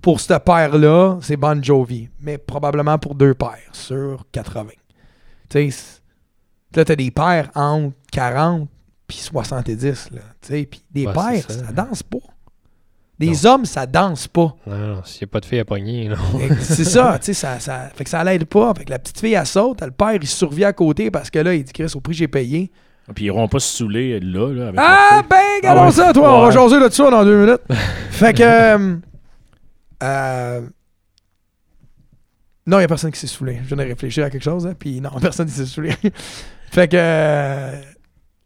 pour 0.00 0.20
ce 0.20 0.34
père-là, 0.38 1.18
c'est 1.20 1.36
Bon 1.36 1.62
Jovi. 1.62 2.08
Mais 2.20 2.38
probablement 2.38 2.98
pour 2.98 3.14
deux 3.14 3.34
pères 3.34 3.58
sur 3.72 4.24
80. 4.32 4.70
Tu 5.48 5.70
sais, 5.72 6.00
là, 6.76 6.84
t'as 6.84 6.94
des 6.96 7.10
pères 7.10 7.50
entre 7.54 7.94
40 8.12 8.68
puis 9.06 9.16
70, 9.18 10.10
là. 10.12 10.20
Tu 10.40 10.48
sais, 10.48 10.66
puis 10.66 10.82
des 10.90 11.06
Ouais, 11.06 11.12
pères, 11.12 11.50
ça. 11.50 11.66
ça. 11.66 11.72
danse 11.72 12.02
pas. 12.04 12.18
Des 13.18 13.44
hommes, 13.44 13.66
ça 13.66 13.84
danse 13.84 14.28
pas. 14.28 14.54
Non, 14.66 14.76
non, 14.94 15.04
s'il 15.04 15.26
n'y 15.26 15.30
a 15.30 15.32
pas 15.32 15.40
de 15.40 15.44
fille 15.44 15.58
à 15.58 15.64
pogner, 15.66 16.08
non. 16.08 16.16
C'est 16.60 16.84
ça, 16.84 17.18
tu 17.18 17.26
sais, 17.26 17.34
ça, 17.34 17.60
ça, 17.60 17.90
fait 17.94 18.04
que 18.04 18.08
ça 18.10 18.24
l'aide 18.24 18.46
pas. 18.46 18.72
Fait 18.74 18.84
que 18.86 18.90
la 18.90 18.98
petite 18.98 19.20
fille, 19.20 19.34
elle 19.34 19.44
saute, 19.44 19.82
le 19.82 19.90
père, 19.90 20.14
il 20.14 20.26
survit 20.26 20.64
à 20.64 20.72
côté 20.72 21.10
parce 21.10 21.28
que 21.28 21.38
là, 21.40 21.52
il 21.54 21.62
dit, 21.64 21.72
Chris, 21.72 21.92
au 21.94 22.00
prix 22.00 22.12
que 22.14 22.18
j'ai 22.18 22.28
payé, 22.28 22.70
Puis 23.14 23.24
ils 23.24 23.28
iront 23.28 23.48
pas 23.48 23.58
se 23.60 23.76
saouler 23.78 24.20
là, 24.20 24.52
là, 24.52 24.68
avec 24.68 24.80
Ah, 24.82 25.22
ben, 25.28 25.36
regardons 25.56 25.82
Ah 25.88 25.92
ça, 25.92 26.12
toi. 26.12 26.38
On 26.38 26.42
va 26.46 26.50
jaser 26.50 26.80
de 26.80 26.88
ça 26.92 27.10
dans 27.10 27.24
deux 27.24 27.44
minutes. 27.44 27.60
fait 28.10 28.32
que. 28.34 28.42
euh, 28.42 28.96
euh, 30.02 30.60
non, 32.66 32.76
il 32.76 32.80
n'y 32.80 32.84
a 32.84 32.88
personne 32.88 33.10
qui 33.10 33.18
s'est 33.18 33.26
saoulé. 33.26 33.58
Je 33.62 33.68
viens 33.74 33.76
de 33.84 33.88
réfléchir 33.88 34.24
à 34.24 34.30
quelque 34.30 34.42
chose, 34.44 34.66
hein, 34.66 34.74
puis 34.78 35.00
non, 35.00 35.10
personne 35.20 35.46
qui 35.46 35.52
s'est 35.54 35.66
saoulé. 35.66 35.92
fait 36.70 36.88
que. 36.88 36.96
euh, 36.96 37.72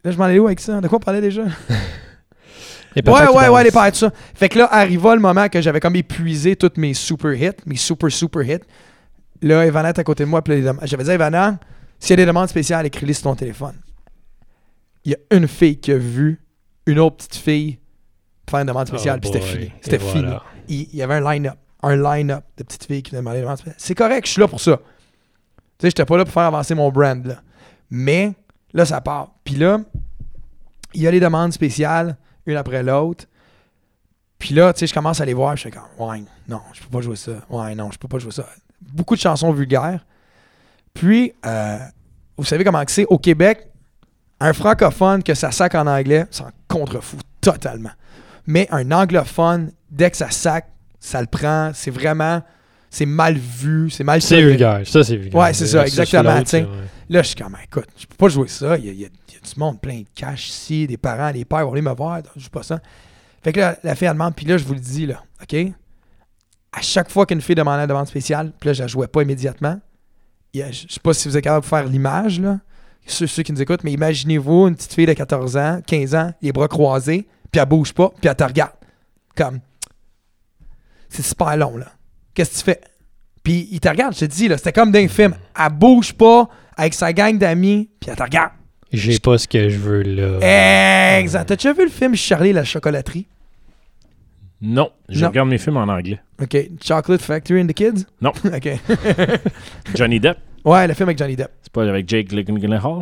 là, 0.03 0.11
je 0.11 0.17
m'en 0.17 0.23
allais 0.25 0.39
où 0.39 0.47
avec 0.47 0.59
ça? 0.59 0.81
De 0.81 0.87
quoi 0.87 0.97
on 0.97 1.01
parlait 1.01 1.21
déjà? 1.21 1.43
Ouais, 2.95 3.27
ouais, 3.27 3.49
ouais, 3.49 3.63
les 3.65 3.71
tout 3.71 3.93
ça. 3.93 4.11
Fait 4.33 4.47
que 4.47 4.57
là, 4.57 4.69
arriva 4.71 5.15
le 5.15 5.21
moment 5.21 5.49
que 5.49 5.59
j'avais 5.59 5.81
comme 5.81 5.97
épuisé 5.97 6.55
tous 6.55 6.71
mes 6.77 6.93
super 6.93 7.33
hits, 7.33 7.51
mes 7.65 7.75
super, 7.75 8.09
super 8.09 8.41
hits. 8.41 8.63
Là, 9.41 9.65
Ivana 9.65 9.89
est 9.89 9.99
à 9.99 10.03
côté 10.05 10.23
de 10.23 10.29
moi. 10.29 10.41
J'avais 10.83 11.03
dit 11.03 11.11
Ivana, 11.11 11.59
s'il 11.99 12.11
y 12.11 12.13
a 12.13 12.15
des 12.17 12.25
demandes 12.25 12.47
spéciales, 12.47 12.85
écris-les 12.85 13.13
sur 13.13 13.23
ton 13.23 13.35
téléphone. 13.35 13.73
Il 15.05 15.11
y 15.11 15.15
a 15.15 15.37
une 15.37 15.47
fille 15.47 15.79
qui 15.79 15.91
a 15.91 15.97
vu 15.97 16.41
une 16.85 16.99
autre 16.99 17.17
petite 17.17 17.35
fille 17.35 17.79
faire 18.49 18.59
une 18.59 18.67
demande 18.67 18.87
spéciale, 18.87 19.19
Oh 19.19 19.21
puis 19.21 19.31
c'était 19.31 19.45
fini. 19.45 19.71
C'était 19.81 19.97
voilà. 19.97 20.19
fini. 20.19 20.35
Il, 20.67 20.93
il 20.93 20.95
y 20.95 21.01
avait 21.01 21.15
un 21.15 21.31
line-up. 21.31 21.57
Un 21.83 21.95
line-up 21.95 22.43
de 22.57 22.63
petites 22.63 22.85
filles 22.85 23.03
qui 23.03 23.11
venaient 23.11 23.21
demander 23.21 23.37
des 23.37 23.43
demandes 23.43 23.57
spéciales. 23.57 23.75
C'est 23.79 23.95
correct, 23.95 24.25
je 24.25 24.31
suis 24.31 24.41
là 24.41 24.47
pour 24.47 24.59
ça. 24.59 24.77
Tu 24.77 24.83
sais, 25.81 25.89
j'étais 25.89 26.05
pas 26.05 26.17
là 26.17 26.25
pour 26.25 26.33
faire 26.33 26.43
avancer 26.43 26.73
mon 26.73 26.91
brand, 26.91 27.23
là. 27.25 27.41
Mais, 27.89 28.33
là, 28.73 28.85
ça 28.85 29.01
part. 29.01 29.35
Puis 29.43 29.55
là, 29.55 29.79
il 30.93 31.01
y 31.01 31.07
a 31.07 31.11
les 31.11 31.19
demandes 31.19 31.53
spéciales, 31.53 32.17
une 32.45 32.57
après 32.57 32.81
l'autre. 32.81 33.25
Puis 34.39 34.55
là, 34.55 34.73
tu 34.73 34.79
sais, 34.79 34.87
je 34.87 34.93
commence 34.93 35.21
à 35.21 35.25
les 35.25 35.33
voir, 35.33 35.55
je 35.55 35.63
fais 35.63 35.71
comme, 35.71 35.83
ouais, 35.99 36.23
non, 36.47 36.61
je 36.73 36.81
peux 36.81 36.89
pas 36.89 37.01
jouer 37.01 37.15
ça. 37.15 37.33
Ouais, 37.49 37.75
non, 37.75 37.91
je 37.91 37.97
peux 37.97 38.07
pas 38.07 38.19
jouer 38.19 38.31
ça. 38.31 38.47
Beaucoup 38.81 39.15
de 39.15 39.21
chansons 39.21 39.51
vulgaires. 39.51 40.05
Puis, 40.93 41.33
euh, 41.45 41.77
vous 42.37 42.43
savez 42.43 42.63
comment 42.63 42.83
c'est? 42.87 43.05
Au 43.05 43.17
Québec, 43.17 43.69
un 44.39 44.53
francophone 44.53 45.23
que 45.23 45.33
ça 45.33 45.51
sac 45.51 45.75
en 45.75 45.87
anglais, 45.87 46.25
s'en 46.31 46.49
contrefout 46.67 47.19
totalement. 47.41 47.91
Mais 48.47 48.67
un 48.71 48.91
anglophone, 48.91 49.71
dès 49.89 50.11
que 50.11 50.17
ça 50.17 50.29
sac, 50.29 50.67
ça 50.99 51.21
le 51.21 51.27
prend. 51.27 51.71
C'est 51.73 51.91
vraiment, 51.91 52.41
c'est 52.89 53.05
mal 53.05 53.35
vu, 53.37 53.89
c'est 53.89 54.03
mal 54.03 54.21
C'est 54.21 54.41
vulgaire. 54.41 54.81
Ça, 54.85 55.03
c'est 55.03 55.15
vulgaire. 55.17 55.41
Ouais, 55.41 55.53
c'est 55.53 55.67
ça, 55.67 55.79
exactement, 55.87 56.23
ouais. 56.63 56.79
Là, 57.09 57.21
je 57.21 57.27
suis 57.27 57.35
comme, 57.35 57.55
écoute, 57.63 57.87
je 57.97 58.05
peux 58.07 58.15
pas 58.15 58.27
jouer 58.29 58.47
ça. 58.47 58.77
Il 58.77 58.85
y 58.85 58.89
a, 58.89 58.91
il 58.91 58.99
y 59.01 59.05
a- 59.05 59.09
il 59.29 59.33
y 59.33 59.37
a 59.37 59.39
du 59.53 59.59
monde 59.59 59.79
plein 59.79 59.99
de 59.99 60.05
cash 60.15 60.49
ici, 60.49 60.87
des 60.87 60.97
parents, 60.97 61.31
des 61.31 61.45
pères 61.45 61.63
vont 61.65 61.71
venir 61.71 61.89
me 61.91 61.95
voir. 61.95 62.19
Je 62.35 62.41
joue 62.43 62.49
pas 62.49 62.63
ça. 62.63 62.79
Fait 63.43 63.53
que 63.53 63.59
là, 63.59 63.77
la 63.83 63.95
fille, 63.95 64.07
elle 64.07 64.13
demande, 64.13 64.35
puis 64.35 64.45
là, 64.45 64.57
je 64.57 64.63
vous 64.63 64.73
le 64.73 64.79
dis, 64.79 65.05
là, 65.05 65.21
OK? 65.41 65.55
À 66.73 66.81
chaque 66.81 67.09
fois 67.11 67.25
qu'une 67.25 67.41
fille 67.41 67.55
demandait 67.55 67.83
une 67.83 67.87
demande 67.89 68.07
spéciale, 68.07 68.51
puis 68.59 68.67
là, 68.67 68.73
je 68.73 68.81
la 68.81 68.87
jouais 68.87 69.07
pas 69.07 69.21
immédiatement. 69.21 69.79
je 70.53 70.61
sais 70.89 70.99
pas 71.01 71.13
si 71.13 71.27
vous 71.27 71.37
êtes 71.37 71.43
capable 71.43 71.63
de 71.63 71.69
faire 71.69 71.85
l'image, 71.85 72.39
là. 72.39 72.59
Ceux, 73.05 73.27
ceux 73.27 73.43
qui 73.43 73.51
nous 73.53 73.61
écoutent, 73.61 73.83
mais 73.83 73.91
imaginez-vous 73.93 74.67
une 74.67 74.75
petite 74.75 74.93
fille 74.93 75.05
de 75.05 75.13
14 75.13 75.57
ans, 75.57 75.79
15 75.85 76.15
ans, 76.15 76.33
les 76.41 76.51
bras 76.51 76.67
croisés, 76.67 77.27
puis 77.51 77.61
elle 77.61 77.67
bouge 77.67 77.93
pas, 77.93 78.09
puis 78.19 78.27
elle 78.29 78.35
te 78.35 78.43
regarde. 78.43 78.71
Comme. 79.35 79.59
C'est 81.09 81.23
super 81.23 81.55
long, 81.55 81.77
là. 81.77 81.87
Qu'est-ce 82.33 82.51
que 82.51 82.57
tu 82.57 82.63
fais? 82.63 82.81
Puis 83.43 83.67
il 83.71 83.79
te 83.79 83.87
regarde, 83.87 84.13
je 84.15 84.19
te 84.21 84.25
dis, 84.25 84.47
là, 84.47 84.57
c'était 84.57 84.73
comme 84.73 84.91
dans 84.91 84.99
un 84.99 85.07
film. 85.07 85.35
Elle 85.57 85.71
bouge 85.73 86.13
pas 86.13 86.49
avec 86.75 86.93
sa 86.93 87.13
gang 87.13 87.37
d'amis, 87.37 87.89
puis 87.99 88.09
elle 88.09 88.17
te 88.17 88.23
regarde. 88.23 88.51
J'ai 88.91 89.19
pas 89.19 89.37
ce 89.37 89.47
que 89.47 89.69
je 89.69 89.77
veux 89.77 90.01
là. 90.01 91.17
Exact. 91.19 91.45
T'as 91.45 91.55
déjà 91.55 91.73
vu 91.73 91.83
le 91.83 91.89
film 91.91 92.15
Charlie 92.15 92.49
et 92.49 92.53
la 92.53 92.63
chocolaterie? 92.63 93.27
Non, 94.61 94.89
je 95.09 95.21
Non. 95.21 95.27
regarde 95.29 95.49
mes 95.49 95.57
films 95.57 95.77
en 95.77 95.83
anglais. 95.83 96.19
OK. 96.41 96.57
Chocolate 96.83 97.21
Factory 97.21 97.61
and 97.61 97.67
the 97.67 97.73
Kids? 97.73 98.05
Non. 98.21 98.31
OK. 98.45 98.69
Johnny 99.95 100.19
Depp, 100.19 100.37
ouais, 100.65 100.87
le 100.87 100.93
film 100.93 101.09
avec 101.09 101.17
Johnny 101.17 101.35
Depp. 101.35 101.51
c'est 101.61 101.71
pas 101.71 101.83
avec 101.87 102.07
Jake 102.09 102.29
Gyllenhaal? 102.29 103.01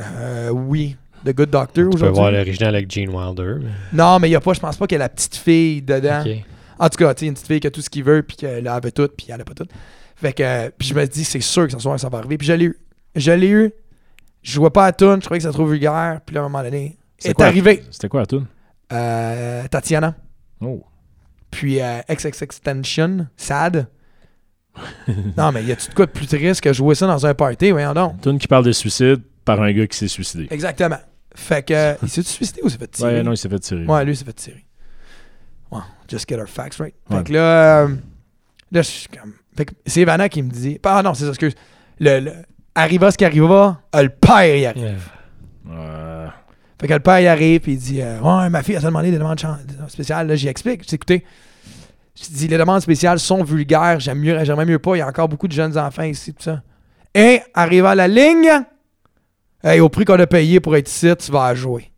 Euh, 0.00 0.50
oui. 0.50 0.96
The 1.24 1.34
Good 1.34 1.50
Doctor 1.50 1.84
Tu 1.84 1.90
peux 1.90 1.96
aujourd'hui. 1.96 2.14
voir 2.18 2.30
l'original 2.32 2.74
avec 2.74 2.90
Gene 2.90 3.10
Wilder. 3.10 3.56
Non, 3.92 4.18
mais 4.18 4.28
il 4.28 4.32
y 4.32 4.36
a 4.36 4.40
pas, 4.40 4.54
je 4.54 4.60
pense 4.60 4.76
pas 4.76 4.86
qu'il 4.86 4.96
y 4.96 5.00
a 5.00 5.04
la 5.04 5.08
petite 5.10 5.36
fille 5.36 5.82
dedans. 5.82 6.22
Ok. 6.24 6.44
En 6.78 6.88
tout 6.88 6.96
cas, 6.96 7.12
tu 7.12 7.26
une 7.26 7.34
petite 7.34 7.46
fille 7.46 7.60
qui 7.60 7.66
a 7.66 7.70
tout 7.70 7.82
ce 7.82 7.90
qu'il 7.90 8.04
veut, 8.04 8.22
puis 8.22 8.38
qu'elle 8.38 8.66
avait 8.66 8.90
tout, 8.90 9.06
puis 9.14 9.26
elle 9.28 9.40
a 9.40 9.44
pas 9.44 9.52
tout. 9.52 9.66
Fait 10.16 10.32
que, 10.32 10.42
euh, 10.42 10.70
puis 10.76 10.88
je 10.88 10.94
me 10.94 11.06
dis, 11.06 11.24
c'est 11.24 11.40
sûr 11.40 11.66
que 11.66 11.72
ce 11.72 11.78
soir, 11.78 12.00
ça 12.00 12.08
va 12.08 12.18
arriver. 12.18 12.38
Puis 12.38 12.46
je 12.46 12.54
l'ai 12.54 12.64
eu. 12.64 12.78
Je 13.14 13.32
l'ai 13.32 13.48
eu. 13.48 13.72
Je 14.42 14.52
jouais 14.52 14.70
pas 14.70 14.86
à 14.86 14.92
tune, 14.92 15.16
je 15.16 15.20
trouvais 15.20 15.38
que 15.38 15.42
c'était 15.42 15.52
trop 15.52 15.66
vulgaire. 15.66 16.20
Puis 16.24 16.34
là, 16.34 16.40
à 16.40 16.44
un 16.44 16.48
moment 16.48 16.62
donné, 16.64 16.96
C'est 17.18 17.38
arrivé. 17.42 17.82
C'était 17.90 18.08
quoi 18.08 18.24
tune? 18.24 18.46
Euh, 18.92 19.68
Tatiana. 19.68 20.14
Oh. 20.62 20.82
Puis 21.50 21.82
euh, 21.82 22.00
XX 22.08 22.42
Extension, 22.42 23.26
Sad. 23.36 23.88
non, 25.36 25.52
mais 25.52 25.64
y 25.64 25.72
a-tu 25.72 25.88
de 25.90 25.94
quoi 25.94 26.06
de 26.06 26.10
plus 26.10 26.26
triste 26.26 26.60
que 26.60 26.72
jouer 26.72 26.94
ça 26.94 27.06
dans 27.06 27.26
un 27.26 27.34
party? 27.34 27.70
Voyons 27.70 27.92
donc? 27.92 28.20
Tune 28.20 28.38
qui 28.38 28.46
parle 28.48 28.64
de 28.64 28.72
suicide 28.72 29.20
par 29.44 29.60
un 29.60 29.72
gars 29.72 29.86
qui 29.86 29.96
s'est 29.98 30.08
suicidé. 30.08 30.46
Exactement. 30.50 30.98
Fait 31.34 31.64
que, 31.64 31.74
euh, 31.74 31.94
il 32.02 32.08
s'est 32.08 32.22
suicidé 32.22 32.60
ou 32.62 32.68
s'est 32.68 32.78
fait 32.78 32.86
tirer? 32.90 33.14
Ouais, 33.16 33.22
non, 33.22 33.32
il 33.32 33.36
s'est 33.36 33.48
fait 33.48 33.58
tirer. 33.58 33.84
Ouais, 33.86 34.04
lui, 34.04 34.12
il 34.12 34.16
s'est 34.16 34.24
fait 34.24 34.32
tirer. 34.32 34.64
Ouais, 35.70 35.80
just 36.08 36.28
get 36.28 36.38
our 36.40 36.48
facts 36.48 36.78
right. 36.80 36.94
Fait 37.08 37.14
Ouais. 37.16 37.22
que 37.24 37.32
là, 37.32 37.82
euh, 37.84 37.88
là, 38.72 38.82
je 38.82 38.88
suis 38.88 39.08
comme. 39.08 39.34
Fait 39.56 39.64
que 39.66 39.74
c'est 39.86 40.00
Ivana 40.02 40.28
qui 40.28 40.42
me 40.42 40.50
dit. 40.50 40.78
Ah 40.84 41.02
non, 41.02 41.14
c'est 41.14 41.24
ça, 41.24 41.30
excuse. 41.30 41.54
Le, 41.98 42.20
le- 42.20 42.32
arriva 42.74 43.10
ce 43.10 43.18
qui 43.18 43.24
arriva, 43.24 43.80
le 43.94 44.08
père 44.08 44.56
y 44.56 44.66
arrive. 44.66 45.08
Euh, 45.70 46.26
Fait 46.80 46.88
que 46.88 46.94
le 46.94 47.00
père 47.00 47.20
y 47.20 47.26
arrive, 47.28 47.60
puis 47.60 47.72
il 47.72 47.78
dit 47.78 48.00
euh, 48.02 48.18
Ouais, 48.20 48.48
ma 48.50 48.62
fille 48.62 48.76
a 48.76 48.80
demandé 48.80 49.10
des 49.10 49.18
demandes 49.18 49.40
spéciales. 49.88 50.26
Là, 50.26 50.34
j'y 50.36 50.48
explique. 50.48 50.86
Dis 50.86 50.94
Écoutez, 50.94 51.24
je 52.20 52.30
dis 52.30 52.48
Les 52.48 52.58
demandes 52.58 52.80
spéciales 52.80 53.18
sont 53.18 53.42
vulgaires. 53.42 53.98
Mieux, 54.14 54.44
j'aimerais 54.44 54.66
mieux 54.66 54.78
pas. 54.78 54.96
Il 54.96 54.98
y 54.98 55.02
a 55.02 55.08
encore 55.08 55.28
beaucoup 55.28 55.48
de 55.48 55.52
jeunes 55.52 55.76
enfants 55.78 56.02
ici, 56.02 56.34
tout 56.34 56.42
ça. 56.42 56.62
Et, 57.14 57.40
arrivé 57.54 57.86
à 57.86 57.94
la 57.94 58.08
ligne, 58.08 58.50
hey, 59.64 59.80
au 59.80 59.88
prix 59.88 60.04
qu'on 60.04 60.18
a 60.18 60.26
payé 60.26 60.60
pour 60.60 60.76
être 60.76 60.88
ici, 60.88 61.10
tu 61.18 61.32
vas 61.32 61.54
jouer. 61.54 61.90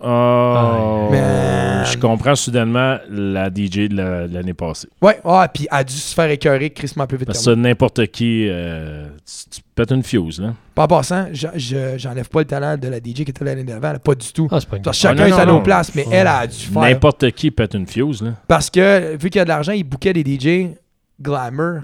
Oh, 0.00 1.08
Man. 1.10 1.84
je 1.86 1.96
comprends 1.98 2.34
soudainement 2.34 2.98
la 3.10 3.48
DJ 3.48 3.88
de 3.88 3.96
la- 3.96 4.28
de 4.28 4.34
l'année 4.34 4.52
passée. 4.54 4.88
Ouais, 5.00 5.18
ouais, 5.24 5.46
puis 5.52 5.66
elle 5.70 5.78
a 5.78 5.84
dû 5.84 5.94
se 5.94 6.14
faire 6.14 6.30
écœurer 6.30 6.70
crissement 6.70 7.06
plus 7.06 7.16
vite 7.16 7.26
Parce 7.28 7.44
que 7.44 7.50
n'importe 7.54 8.06
qui, 8.08 8.46
euh, 8.48 9.08
tu, 9.24 9.50
tu 9.50 9.60
pètes 9.74 9.90
une 9.92 10.02
fuse, 10.02 10.40
là. 10.40 10.54
Pas 10.74 10.84
en 10.84 10.88
passant, 10.88 11.28
je- 11.32 11.46
je- 11.54 11.96
j'enlève 11.96 12.28
pas 12.28 12.40
le 12.40 12.44
talent 12.44 12.76
de 12.76 12.88
la 12.88 12.98
DJ 12.98 13.24
qui 13.24 13.30
était 13.30 13.44
l'année 13.44 13.64
d'avant, 13.64 13.94
pas 13.98 14.14
du 14.14 14.30
tout. 14.32 14.48
Ah, 14.50 14.60
c'est 14.60 14.68
pas 14.68 14.76
une 14.76 14.82
que 14.82 14.88
Ah, 14.90 14.92
chacun 14.92 15.14
non, 15.22 15.26
est 15.26 15.30
non, 15.30 15.38
à 15.38 15.46
nos 15.46 15.52
non. 15.54 15.62
places, 15.62 15.94
mais 15.94 16.04
elle 16.10 16.26
a 16.26 16.46
dû 16.46 16.56
faire. 16.56 16.82
N'importe 16.82 17.30
qui 17.32 17.50
pète 17.50 17.74
une 17.74 17.86
fuse, 17.86 18.20
là. 18.22 18.32
Parce 18.46 18.68
que, 18.68 19.12
vu 19.16 19.30
qu'il 19.30 19.38
y 19.38 19.40
a 19.40 19.44
de 19.44 19.48
l'argent, 19.48 19.72
il 19.72 19.84
bouquait 19.84 20.12
des 20.12 20.22
DJ 20.24 20.76
glamour. 21.20 21.80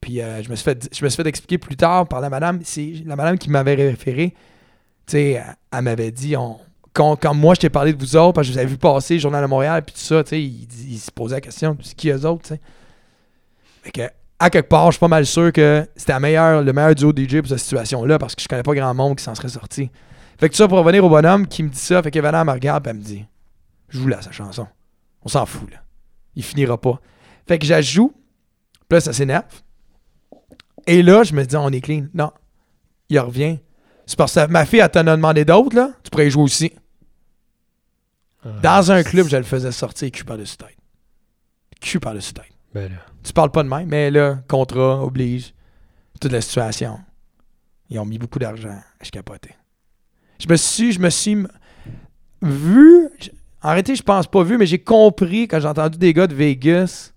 Puis 0.00 0.22
euh, 0.22 0.42
je, 0.42 0.48
me 0.48 0.54
suis 0.56 0.64
fait, 0.64 0.88
je 0.96 1.04
me 1.04 1.10
suis 1.10 1.22
fait 1.22 1.28
expliquer 1.28 1.58
plus 1.58 1.76
tard 1.76 2.06
par 2.06 2.20
la 2.20 2.30
madame. 2.30 2.60
C'est 2.62 2.92
la 3.04 3.16
madame 3.16 3.36
qui 3.36 3.50
m'avait 3.50 3.74
référé. 3.74 4.30
Tu 5.06 5.12
sais, 5.12 5.30
elle, 5.32 5.44
elle 5.72 5.82
m'avait 5.82 6.10
dit, 6.10 6.36
on, 6.36 6.56
quand, 6.92 7.16
quand 7.16 7.34
moi 7.34 7.54
je 7.54 7.60
t'ai 7.60 7.70
parlé 7.70 7.92
de 7.92 7.98
vous 7.98 8.16
autres, 8.16 8.32
parce 8.32 8.46
que 8.46 8.52
je 8.52 8.52
vous 8.52 8.58
avais 8.58 8.68
vu 8.68 8.78
passer 8.78 9.14
le 9.14 9.20
Journal 9.20 9.42
de 9.42 9.48
Montréal, 9.48 9.82
puis 9.84 9.94
tout 9.94 10.00
ça, 10.00 10.24
tu 10.24 10.30
sais, 10.30 10.42
il, 10.42 10.98
se 10.98 11.10
posait 11.10 11.36
la 11.36 11.40
question, 11.40 11.76
c'est 11.82 11.94
qui 11.94 12.10
eux 12.10 12.26
autres, 12.26 12.42
tu 12.42 12.48
sais. 12.48 12.60
Fait 13.82 13.90
que, 13.90 14.02
à 14.38 14.50
quelque 14.50 14.68
part, 14.68 14.86
je 14.86 14.92
suis 14.92 15.00
pas 15.00 15.08
mal 15.08 15.24
sûr 15.26 15.52
que 15.52 15.86
c'était 15.96 16.14
le 16.14 16.20
meilleur 16.20 16.94
duo 16.94 17.12
DJ 17.14 17.38
pour 17.38 17.48
cette 17.48 17.58
situation-là, 17.58 18.18
parce 18.18 18.34
que 18.34 18.42
je 18.42 18.48
connais 18.48 18.62
pas 18.62 18.74
grand 18.74 18.94
monde 18.94 19.16
qui 19.16 19.24
s'en 19.24 19.34
serait 19.34 19.48
sorti. 19.48 19.90
Fait 20.38 20.48
que 20.48 20.56
ça 20.56 20.66
pour 20.66 20.78
revenir 20.78 21.04
au 21.04 21.10
bonhomme 21.10 21.46
qui 21.46 21.62
me 21.62 21.68
dit 21.68 21.78
ça, 21.78 22.02
fait 22.02 22.10
que 22.10 22.18
Vanna 22.18 22.44
me 22.44 22.52
regarde, 22.52 22.82
puis 22.82 22.90
elle 22.90 22.96
me 22.96 23.02
dit, 23.02 23.24
joue 23.88 24.08
là 24.08 24.22
sa 24.22 24.32
chanson. 24.32 24.66
On 25.22 25.28
s'en 25.28 25.46
fout, 25.46 25.70
là. 25.70 25.78
Il 26.34 26.42
finira 26.42 26.80
pas. 26.80 27.00
Fait 27.46 27.58
que 27.58 27.66
j'ajoute, 27.66 28.14
puis 28.88 28.96
là, 28.96 29.00
ça 29.00 29.12
s'énerve. 29.12 29.44
Et 30.86 31.02
là, 31.02 31.24
je 31.24 31.34
me 31.34 31.44
dis, 31.44 31.56
on 31.56 31.68
est 31.68 31.80
clean. 31.80 32.06
Non. 32.14 32.32
Il 33.10 33.18
revient. 33.18 33.58
C'est 34.06 34.16
parce 34.16 34.34
que 34.34 34.46
ma 34.46 34.64
fille, 34.64 34.80
elle 34.80 34.90
t'en 34.90 35.06
a 35.06 35.16
demandé 35.16 35.44
d'autres, 35.44 35.76
là. 35.76 35.90
Tu 36.02 36.10
pourrais 36.10 36.28
y 36.28 36.30
jouer 36.30 36.42
aussi. 36.42 36.72
Ah, 38.44 38.48
Dans 38.62 38.92
un 38.92 39.02
club, 39.02 39.28
je 39.28 39.36
le 39.36 39.42
faisais 39.42 39.72
sortir 39.72 40.10
cul 40.10 40.24
par-dessus 40.24 40.56
tête. 40.56 40.76
Cul 41.80 42.00
par-dessus 42.00 42.32
tête. 42.32 42.52
Ben 42.74 42.90
là. 42.90 42.98
Tu 43.22 43.32
parles 43.32 43.50
pas 43.50 43.62
de 43.62 43.68
même, 43.68 43.88
mais 43.88 44.10
là, 44.10 44.38
contrat, 44.48 45.02
oblige. 45.02 45.52
Toute 46.20 46.32
la 46.32 46.40
situation. 46.40 46.98
Ils 47.88 47.98
ont 47.98 48.04
mis 48.04 48.18
beaucoup 48.18 48.38
d'argent. 48.38 48.78
Je 49.02 49.10
capotais. 49.10 49.56
Je 50.38 50.46
me 50.48 50.56
suis, 50.56 50.92
je 50.92 51.00
me 51.00 51.10
suis 51.10 51.36
vu. 52.42 53.08
En 53.62 53.70
réalité, 53.70 53.94
je 53.94 54.02
pense 54.02 54.26
pas 54.26 54.42
vu, 54.42 54.56
mais 54.56 54.66
j'ai 54.66 54.78
compris 54.78 55.48
quand 55.48 55.60
j'ai 55.60 55.68
entendu 55.68 55.98
des 55.98 56.12
gars 56.14 56.26
de 56.26 56.34
Vegas. 56.34 57.12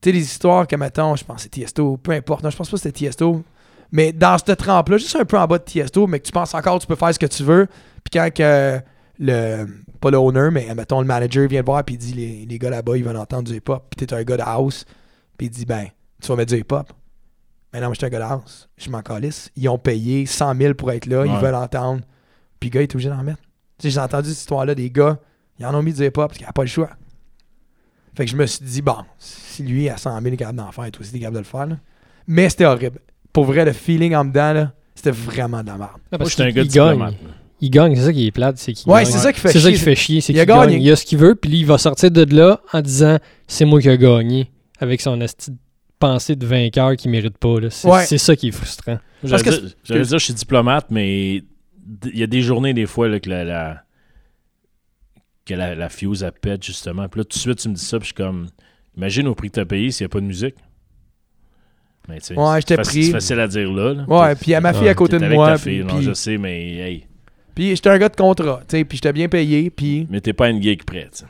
Tu 0.00 0.10
sais, 0.10 0.12
les 0.12 0.22
histoires 0.22 0.66
que, 0.66 0.76
mettons, 0.76 1.16
je 1.16 1.24
pense 1.24 1.36
que 1.36 1.42
c'est 1.42 1.48
Tiesto, 1.48 1.96
peu 1.96 2.12
importe. 2.12 2.44
Non, 2.44 2.50
je 2.50 2.56
pense 2.56 2.68
pas 2.68 2.76
que 2.76 2.82
c'était 2.82 2.96
Tiesto. 2.98 3.42
Mais 3.90 4.12
dans 4.12 4.36
cette 4.38 4.58
trempe-là, 4.58 4.98
juste 4.98 5.16
un 5.16 5.24
peu 5.24 5.38
en 5.38 5.46
bas 5.46 5.58
de 5.58 5.64
Tiesto, 5.64 6.06
mais 6.06 6.20
que 6.20 6.26
tu 6.26 6.32
penses 6.32 6.54
encore, 6.54 6.78
tu 6.78 6.86
peux 6.86 6.94
faire 6.94 7.12
ce 7.12 7.18
que 7.18 7.26
tu 7.26 7.42
veux. 7.42 7.66
Puis 8.04 8.10
quand 8.12 8.28
que 8.32 8.80
le. 9.18 9.66
Pas 10.00 10.10
le 10.12 10.16
owner, 10.18 10.50
mais 10.52 10.72
mettons, 10.76 11.00
le 11.00 11.06
manager 11.06 11.48
vient 11.48 11.60
te 11.60 11.66
voir, 11.66 11.82
puis 11.84 11.96
il 11.96 11.98
dit 11.98 12.12
les, 12.12 12.46
les 12.46 12.58
gars 12.58 12.70
là-bas, 12.70 12.96
ils 12.96 13.02
veulent 13.02 13.16
entendre 13.16 13.50
du 13.50 13.56
hip-hop. 13.56 13.84
Puis 13.90 14.06
t'es 14.06 14.14
un 14.14 14.22
gars 14.22 14.36
de 14.36 14.42
house. 14.42 14.84
Puis 15.36 15.48
il 15.48 15.50
dit, 15.50 15.64
ben, 15.64 15.86
tu 16.22 16.28
vas 16.28 16.36
mettre 16.36 16.52
du 16.54 16.60
hip-hop. 16.60 16.92
Mais 17.72 17.80
non, 17.80 17.88
mais 17.88 17.94
je 17.94 17.98
suis 17.98 18.06
un 18.06 18.10
gars 18.10 18.20
de 18.20 18.24
house. 18.24 18.68
Je 18.76 18.90
m'en 18.90 19.02
calisse. 19.02 19.50
Ils 19.56 19.68
ont 19.68 19.78
payé 19.78 20.24
100 20.24 20.54
000 20.56 20.74
pour 20.74 20.92
être 20.92 21.06
là. 21.06 21.26
Ils 21.26 21.36
veulent 21.36 21.54
entendre. 21.54 22.02
Puis 22.60 22.70
le 22.70 22.74
gars, 22.74 22.80
il 22.80 22.84
est 22.84 22.94
obligé 22.94 23.08
d'en 23.08 23.22
mettre. 23.22 23.42
Tu 23.78 23.82
sais, 23.82 23.90
j'ai 23.90 24.00
entendu 24.00 24.28
cette 24.28 24.38
histoire-là 24.38 24.74
des 24.74 24.90
gars. 24.90 25.18
Ils 25.58 25.66
en 25.66 25.74
ont 25.74 25.82
mis 25.82 25.92
du 25.92 26.02
hip-hop 26.04 26.28
parce 26.28 26.38
qu'il 26.38 26.44
n'y 26.44 26.50
a 26.50 26.52
pas 26.52 26.62
le 26.62 26.68
choix. 26.68 26.90
Fait 28.16 28.24
que 28.24 28.30
je 28.30 28.36
me 28.36 28.46
suis 28.46 28.64
dit, 28.64 28.82
bon, 28.82 28.96
si 29.18 29.62
lui, 29.64 29.88
à 29.88 29.96
100 29.96 30.10
000, 30.12 30.26
il 30.26 30.34
est 30.34 30.36
capable 30.36 30.58
d'en 30.58 30.72
faire, 30.72 30.90
toi 30.90 31.00
aussi, 31.02 31.12
t'es 31.12 31.18
capable 31.18 31.34
de 31.36 31.40
le 31.40 31.44
faire. 31.44 31.66
là. 31.66 31.76
Mais 32.26 32.48
c'était 32.48 32.64
horrible. 32.64 33.00
Pour 33.32 33.44
vrai, 33.44 33.64
le 33.64 33.72
feeling 33.72 34.14
en 34.14 34.24
dedans, 34.24 34.52
là, 34.52 34.72
c'était 34.94 35.10
vraiment 35.10 35.62
de 35.62 35.68
la 35.68 35.76
merde. 35.78 36.00
Moi, 36.18 36.28
un 36.38 36.50
gars 36.50 36.62
diplomate. 36.64 37.14
Il 37.60 37.70
gagne, 37.70 37.94
c'est 37.96 38.02
ça 38.02 38.12
qui 38.12 38.26
est 38.26 38.30
plate. 38.30 38.56
C'est 38.58 38.72
qu'il 38.72 38.90
Ouais, 38.90 39.04
c'est 39.04 39.18
ça 39.18 39.32
qui 39.32 39.40
fait 39.40 39.48
C'est 39.52 39.60
ça 39.60 39.68
chier. 39.68 39.78
qui 39.78 39.84
fait 39.84 39.94
chier. 39.96 40.20
C'est 40.20 40.32
qu'il 40.32 40.44
gagne. 40.44 40.72
Il 40.80 40.90
a 40.90 40.96
ce 40.96 41.04
qu'il 41.04 41.18
veut, 41.18 41.34
puis 41.34 41.50
lui, 41.50 41.58
il 41.60 41.66
va 41.66 41.78
sortir 41.78 42.10
de 42.10 42.24
là 42.34 42.60
en 42.72 42.80
disant 42.80 43.18
c'est 43.46 43.64
moi 43.64 43.80
qui 43.80 43.88
ai 43.88 43.98
gagné 43.98 44.50
avec 44.78 45.00
son 45.00 45.18
pensée 45.98 46.36
de 46.36 46.46
vainqueur 46.46 46.96
qu'il 46.96 47.10
mérite 47.10 47.36
pas. 47.38 47.58
là. 47.60 47.70
C'est 47.70 47.88
Ouais. 47.88 48.04
ça 48.06 48.36
qui 48.36 48.48
est 48.48 48.52
frustrant. 48.52 48.98
J'allais 49.24 49.42
que 49.42 50.02
dire, 50.04 50.18
je 50.18 50.24
suis 50.24 50.34
diplomate, 50.34 50.86
mais 50.90 51.36
il 51.36 52.18
y 52.18 52.22
a 52.22 52.26
des 52.28 52.40
journées, 52.42 52.72
des 52.74 52.86
fois, 52.86 53.08
là, 53.08 53.18
que 53.18 53.28
la, 53.28 53.42
la- 53.44 53.82
que 55.44 55.54
la, 55.54 55.74
la 55.74 55.88
fuse, 55.88 56.22
elle 56.22 56.32
pète, 56.32 56.62
justement. 56.62 57.08
Puis 57.08 57.20
là, 57.20 57.24
tout 57.24 57.36
de 57.36 57.40
suite, 57.40 57.58
tu 57.58 57.68
me 57.68 57.74
dis 57.74 57.84
ça, 57.84 57.98
puis 57.98 58.04
je 58.10 58.14
suis 58.14 58.14
comme... 58.14 58.48
Imagine 58.96 59.26
au 59.28 59.34
prix 59.34 59.48
que 59.48 59.54
tu 59.54 59.60
as 59.60 59.64
payé 59.64 59.90
s'il 59.90 60.04
n'y 60.04 60.06
a 60.06 60.08
pas 60.10 60.20
de 60.20 60.26
musique. 60.26 60.54
Mais, 62.08 62.18
tu 62.20 62.26
sais, 62.26 62.34
Ouais, 62.38 62.44
c'est 62.60 62.60
j'étais 62.68 62.76
pris. 62.82 63.04
C'est 63.06 63.12
facile 63.12 63.40
à 63.40 63.48
dire 63.48 63.70
là. 63.72 63.94
là. 63.94 64.04
Ouais, 64.06 64.34
puis 64.34 64.46
il 64.48 64.50
y 64.50 64.54
a 64.54 64.60
ma 64.60 64.72
fille 64.72 64.82
Ouais, 64.84 64.88
à 64.90 64.94
côté 64.94 65.18
de 65.18 65.24
avec 65.24 65.36
moi. 65.36 65.48
ta 65.52 65.58
fille, 65.58 65.82
puis- 65.84 65.94
non, 65.94 66.00
je 66.00 66.12
sais, 66.14 66.38
mais 66.38 66.76
hey, 66.76 67.06
puis 67.58 67.74
j'étais 67.74 67.90
un 67.90 67.98
gars 67.98 68.08
de 68.08 68.14
contrat, 68.14 68.60
tu 68.68 68.76
sais, 68.78 68.84
puis 68.84 68.98
j'étais 68.98 69.12
bien 69.12 69.28
payé, 69.28 69.68
puis... 69.68 70.06
mais 70.08 70.20
t'es 70.20 70.32
pas 70.32 70.48
une 70.48 70.62
geek 70.62 70.86
prête. 70.86 71.10
tu 71.10 71.18
sais. 71.18 71.24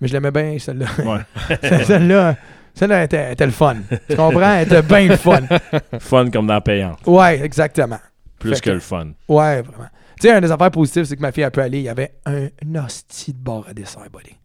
Mais 0.00 0.06
je 0.06 0.12
l'aimais 0.12 0.30
bien, 0.30 0.56
celle-là. 0.60 0.86
Ouais. 1.04 1.58
celle-là, 1.84 2.36
celle-là 2.72 3.02
était, 3.02 3.32
était 3.32 3.46
le 3.46 3.50
fun. 3.50 3.74
Tu 4.08 4.14
comprends? 4.14 4.54
Elle 4.58 4.66
était 4.68 4.82
bien 4.82 5.08
le 5.08 5.16
fun. 5.16 5.40
Fun 5.98 6.30
comme 6.30 6.46
dans 6.46 6.60
payante. 6.60 7.00
Ouais, 7.04 7.40
exactement. 7.44 7.98
Plus 8.38 8.50
Fait 8.54 8.60
que 8.60 8.64
que- 8.66 8.74
le 8.74 8.78
fun. 8.78 9.08
Ouais, 9.26 9.62
vraiment. 9.62 9.88
Tu 10.20 10.28
sais, 10.28 10.34
un 10.34 10.40
des 10.40 10.52
affaires 10.52 10.70
positives, 10.70 11.02
c'est 11.02 11.16
que 11.16 11.20
ma 11.22 11.32
fille, 11.32 11.42
elle 11.42 11.50
peut 11.50 11.62
aller. 11.62 11.78
Il 11.78 11.84
y 11.84 11.88
avait 11.88 12.12
un, 12.26 12.44
un 12.44 12.84
hostie 12.84 13.32
de 13.32 13.38
bar 13.38 13.64
à 13.68 13.74
dessert, 13.74 14.06
buddy. 14.12 14.36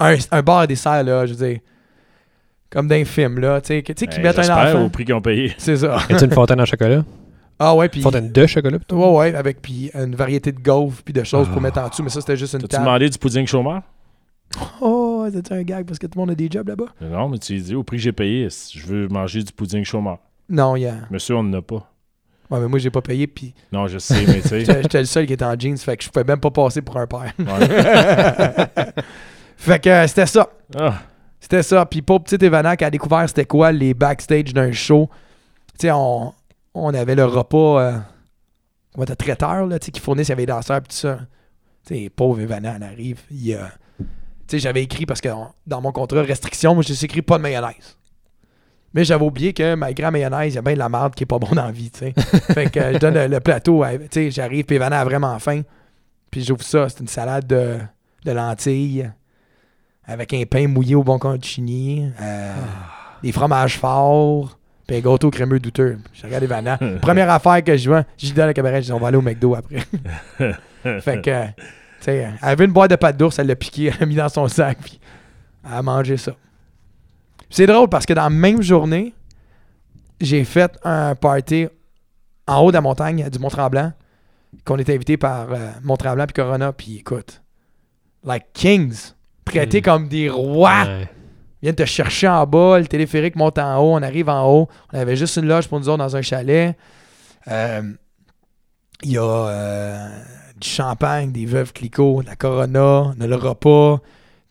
Un, 0.00 0.16
un 0.32 0.42
bar 0.42 0.58
à 0.58 0.66
dessert, 0.66 1.02
là, 1.02 1.24
je 1.24 1.32
veux 1.32 1.46
dire, 1.48 1.60
comme 2.68 2.88
dans 2.88 2.94
un 2.96 3.06
film, 3.06 3.38
là, 3.40 3.62
tu 3.62 3.68
sais, 3.68 3.82
qui 3.82 3.94
Ben, 3.94 4.22
mettent 4.22 4.38
un 4.38 4.68
enfant. 4.68 4.84
au 4.84 4.90
prix 4.90 5.06
qu'ils 5.06 5.14
ont 5.14 5.22
payé. 5.22 5.54
C'est 5.56 5.78
ça. 5.78 5.96
Est-ce 6.10 6.26
une 6.26 6.32
fontaine 6.32 6.60
en 6.60 6.66
chocolat? 6.66 7.02
Ah 7.58 7.74
ouais, 7.74 7.88
puis... 7.88 8.00
Fontaine 8.02 8.30
de 8.30 8.46
chocolat 8.46 8.78
plutôt 8.78 8.96
Ouais, 8.96 9.30
ouais, 9.30 9.34
avec 9.34 9.60
puis 9.60 9.90
une 9.94 10.14
variété 10.14 10.52
de 10.52 10.60
gaufres 10.60 11.02
puis 11.02 11.12
de 11.12 11.24
choses 11.24 11.48
pour 11.48 11.58
Ah. 11.58 11.60
mettre 11.60 11.78
en 11.80 11.88
dessous, 11.88 12.02
mais 12.02 12.08
ça, 12.10 12.20
c'était 12.20 12.36
juste 12.36 12.54
une 12.54 12.60
T'as-tu 12.62 12.80
demandé 12.80 13.08
du 13.10 13.18
pudding 13.18 13.46
chômeur? 13.46 13.82
Oh, 14.80 15.26
c'est 15.32 15.52
un 15.52 15.62
gag 15.62 15.84
parce 15.86 15.98
que 15.98 16.06
tout 16.06 16.12
le 16.16 16.20
monde 16.22 16.30
a 16.30 16.34
des 16.34 16.48
jobs 16.50 16.68
là-bas? 16.68 16.86
Non, 17.02 17.28
mais 17.28 17.38
tu 17.38 17.52
lui 17.54 17.60
dis, 17.62 17.74
au 17.74 17.82
prix 17.82 17.96
que 17.98 18.02
j'ai 18.02 18.12
payé, 18.12 18.48
je 18.72 18.86
veux 18.86 19.08
manger 19.08 19.42
du 19.42 19.52
pudding 19.52 19.84
chômeur. 19.84 20.18
Non, 20.48 20.76
il 20.76 20.82
y 20.82 20.86
a... 20.86 20.94
Monsieur, 21.10 21.36
on 21.36 21.42
n'en 21.42 21.58
a 21.58 21.62
pas. 21.62 21.90
Ouais, 22.50 22.58
mais 22.60 22.68
moi, 22.68 22.78
j'ai 22.78 22.90
pas 22.90 23.02
payé, 23.02 23.26
puis 23.26 23.52
Non, 23.72 23.86
je 23.88 23.98
sais, 23.98 24.24
mais 24.26 24.40
tu 24.40 24.48
sais. 24.48 24.64
j'étais 24.82 25.00
le 25.00 25.04
seul 25.04 25.26
qui 25.26 25.34
était 25.34 25.44
en 25.44 25.58
jeans, 25.58 25.76
fait 25.76 25.96
que 25.98 26.04
je 26.04 26.08
pouvais 26.08 26.24
même 26.24 26.40
pas 26.40 26.50
passer 26.50 26.80
pour 26.80 26.96
un 26.96 27.06
père. 27.06 27.32
ouais. 27.38 28.84
fait 29.56 29.78
que 29.80 29.90
euh, 29.90 30.06
c'était 30.06 30.24
ça. 30.26 30.48
Ah, 30.78 30.94
C'était 31.40 31.62
ça. 31.62 31.84
Puis 31.84 32.00
pauvre 32.00 32.24
petit 32.24 32.42
Evanak 32.42 32.78
qui 32.78 32.84
a 32.86 32.90
découvert 32.90 33.28
c'était 33.28 33.44
quoi 33.44 33.70
les 33.72 33.92
backstage 33.92 34.54
d'un 34.54 34.72
show. 34.72 35.10
Tu 35.78 35.86
sais, 35.88 35.92
on, 35.92 36.32
on 36.84 36.94
avait 36.94 37.14
le 37.14 37.24
repas 37.24 37.80
euh, 37.80 37.98
de 39.06 39.14
traiteur 39.14 39.66
là, 39.66 39.78
qui 39.78 39.92
avait 40.32 40.42
les 40.42 40.46
danseurs 40.46 40.80
puis 40.80 40.88
tout 40.88 40.96
ça. 40.96 41.18
Tu 41.86 41.94
sais, 41.94 42.10
pauvre 42.10 42.40
Evanak, 42.40 42.76
elle 42.76 42.82
arrive. 42.82 43.20
Il, 43.30 43.54
euh, 43.54 43.64
j'avais 44.52 44.82
écrit 44.82 45.06
parce 45.06 45.20
que 45.20 45.28
on- 45.28 45.48
dans 45.66 45.80
mon 45.80 45.92
contrat 45.92 46.22
restriction, 46.22 46.74
moi, 46.74 46.82
j'ai 46.82 47.04
écrit 47.04 47.22
pas 47.22 47.38
de 47.38 47.42
mayonnaise. 47.42 47.96
Mais 48.94 49.04
j'avais 49.04 49.24
oublié 49.24 49.52
que 49.52 49.74
malgré 49.74 50.02
la 50.04 50.10
mayonnaise, 50.10 50.52
il 50.54 50.56
y 50.56 50.58
a 50.58 50.62
bien 50.62 50.72
de 50.74 50.78
la 50.78 50.88
merde 50.88 51.14
qui 51.14 51.22
est 51.24 51.26
pas 51.26 51.38
bon 51.38 51.54
dans 51.54 51.64
la 51.66 51.70
vie, 51.72 51.90
fait 51.94 52.12
que 52.70 52.80
euh, 52.80 52.92
je 52.94 52.98
donne 52.98 53.14
le, 53.14 53.26
le 53.26 53.40
plateau, 53.40 53.84
j'arrive, 54.30 54.64
puis 54.64 54.76
Evanak 54.76 55.00
a 55.00 55.04
vraiment 55.04 55.38
faim. 55.38 55.62
Puis 56.30 56.42
j'ouvre 56.44 56.62
ça, 56.62 56.88
c'est 56.88 57.00
une 57.00 57.08
salade 57.08 57.46
de, 57.46 57.78
de 58.24 58.32
lentilles 58.32 59.10
avec 60.04 60.32
un 60.32 60.42
pain 60.44 60.66
mouillé 60.68 60.94
au 60.94 61.02
bon 61.04 61.18
concini, 61.18 62.10
euh, 62.20 62.54
des 63.22 63.30
fromages 63.32 63.78
forts, 63.78 64.57
puis 64.88 64.96
un 64.96 65.00
gâteau 65.00 65.30
crémeux 65.30 65.60
douteux. 65.60 65.98
Je 66.14 66.22
regarde 66.24 66.42
Evanak. 66.42 66.80
Première 67.00 67.30
affaire 67.30 67.62
que 67.62 67.76
je 67.76 67.88
vois, 67.88 68.02
j'ai 68.16 68.32
dit 68.32 68.40
à 68.40 68.46
la 68.46 68.54
cabaret, 68.54 68.80
je 68.82 68.86
dis 68.86 68.92
on 68.92 68.98
va 68.98 69.08
aller 69.08 69.18
au 69.18 69.22
McDo 69.22 69.54
après. 69.54 69.84
fait 71.00 71.22
que, 71.22 71.46
tu 71.46 71.52
sais, 72.00 72.16
elle 72.16 72.34
avait 72.40 72.64
une 72.64 72.72
boîte 72.72 72.90
de 72.90 72.96
pâte 72.96 73.16
d'ours, 73.16 73.38
elle 73.38 73.46
l'a 73.46 73.54
piqué, 73.54 73.86
elle 73.92 74.00
l'a 74.00 74.06
mis 74.06 74.14
dans 74.16 74.28
son 74.28 74.48
sac, 74.48 74.78
puis 74.82 74.98
elle 75.64 75.74
a 75.74 75.82
mangé 75.82 76.16
ça. 76.16 76.32
C'est 77.50 77.66
drôle 77.66 77.88
parce 77.88 78.06
que 78.06 78.14
dans 78.14 78.24
la 78.24 78.30
même 78.30 78.62
journée, 78.62 79.14
j'ai 80.20 80.44
fait 80.44 80.76
un 80.84 81.14
party 81.14 81.68
en 82.46 82.60
haut 82.62 82.70
de 82.70 82.74
la 82.76 82.80
montagne 82.80 83.28
du 83.28 83.38
Mont-Tremblant, 83.38 83.92
qu'on 84.64 84.78
était 84.78 84.94
invité 84.94 85.16
par 85.18 85.52
euh, 85.52 85.70
Mont-Tremblant 85.82 86.24
puis 86.26 86.34
Corona, 86.34 86.72
puis 86.72 86.96
écoute, 86.96 87.42
like 88.24 88.46
kings, 88.54 89.12
traités 89.44 89.80
Mm. 89.80 89.82
comme 89.82 90.08
des 90.08 90.30
rois. 90.30 90.84
Ouais. 90.86 91.08
Viennent 91.62 91.74
te 91.74 91.84
chercher 91.84 92.28
en 92.28 92.46
bas, 92.46 92.78
le 92.78 92.86
téléphérique 92.86 93.34
monte 93.36 93.58
en 93.58 93.78
haut, 93.78 93.94
on 93.94 94.02
arrive 94.02 94.28
en 94.28 94.46
haut. 94.48 94.68
On 94.92 94.98
avait 94.98 95.16
juste 95.16 95.36
une 95.36 95.46
loge 95.46 95.68
pour 95.68 95.80
nous 95.80 95.88
autres 95.88 95.98
dans 95.98 96.16
un 96.16 96.22
chalet. 96.22 96.76
Euh, 97.48 97.82
Il 99.02 99.12
y 99.12 99.18
a 99.18 99.22
euh, 99.22 100.08
du 100.60 100.68
champagne, 100.68 101.32
des 101.32 101.46
veuves 101.46 101.72
Clicquot, 101.72 102.22
de 102.22 102.28
la 102.28 102.36
Corona, 102.36 103.14
de 103.16 103.26
le 103.26 103.36
repas, 103.36 104.00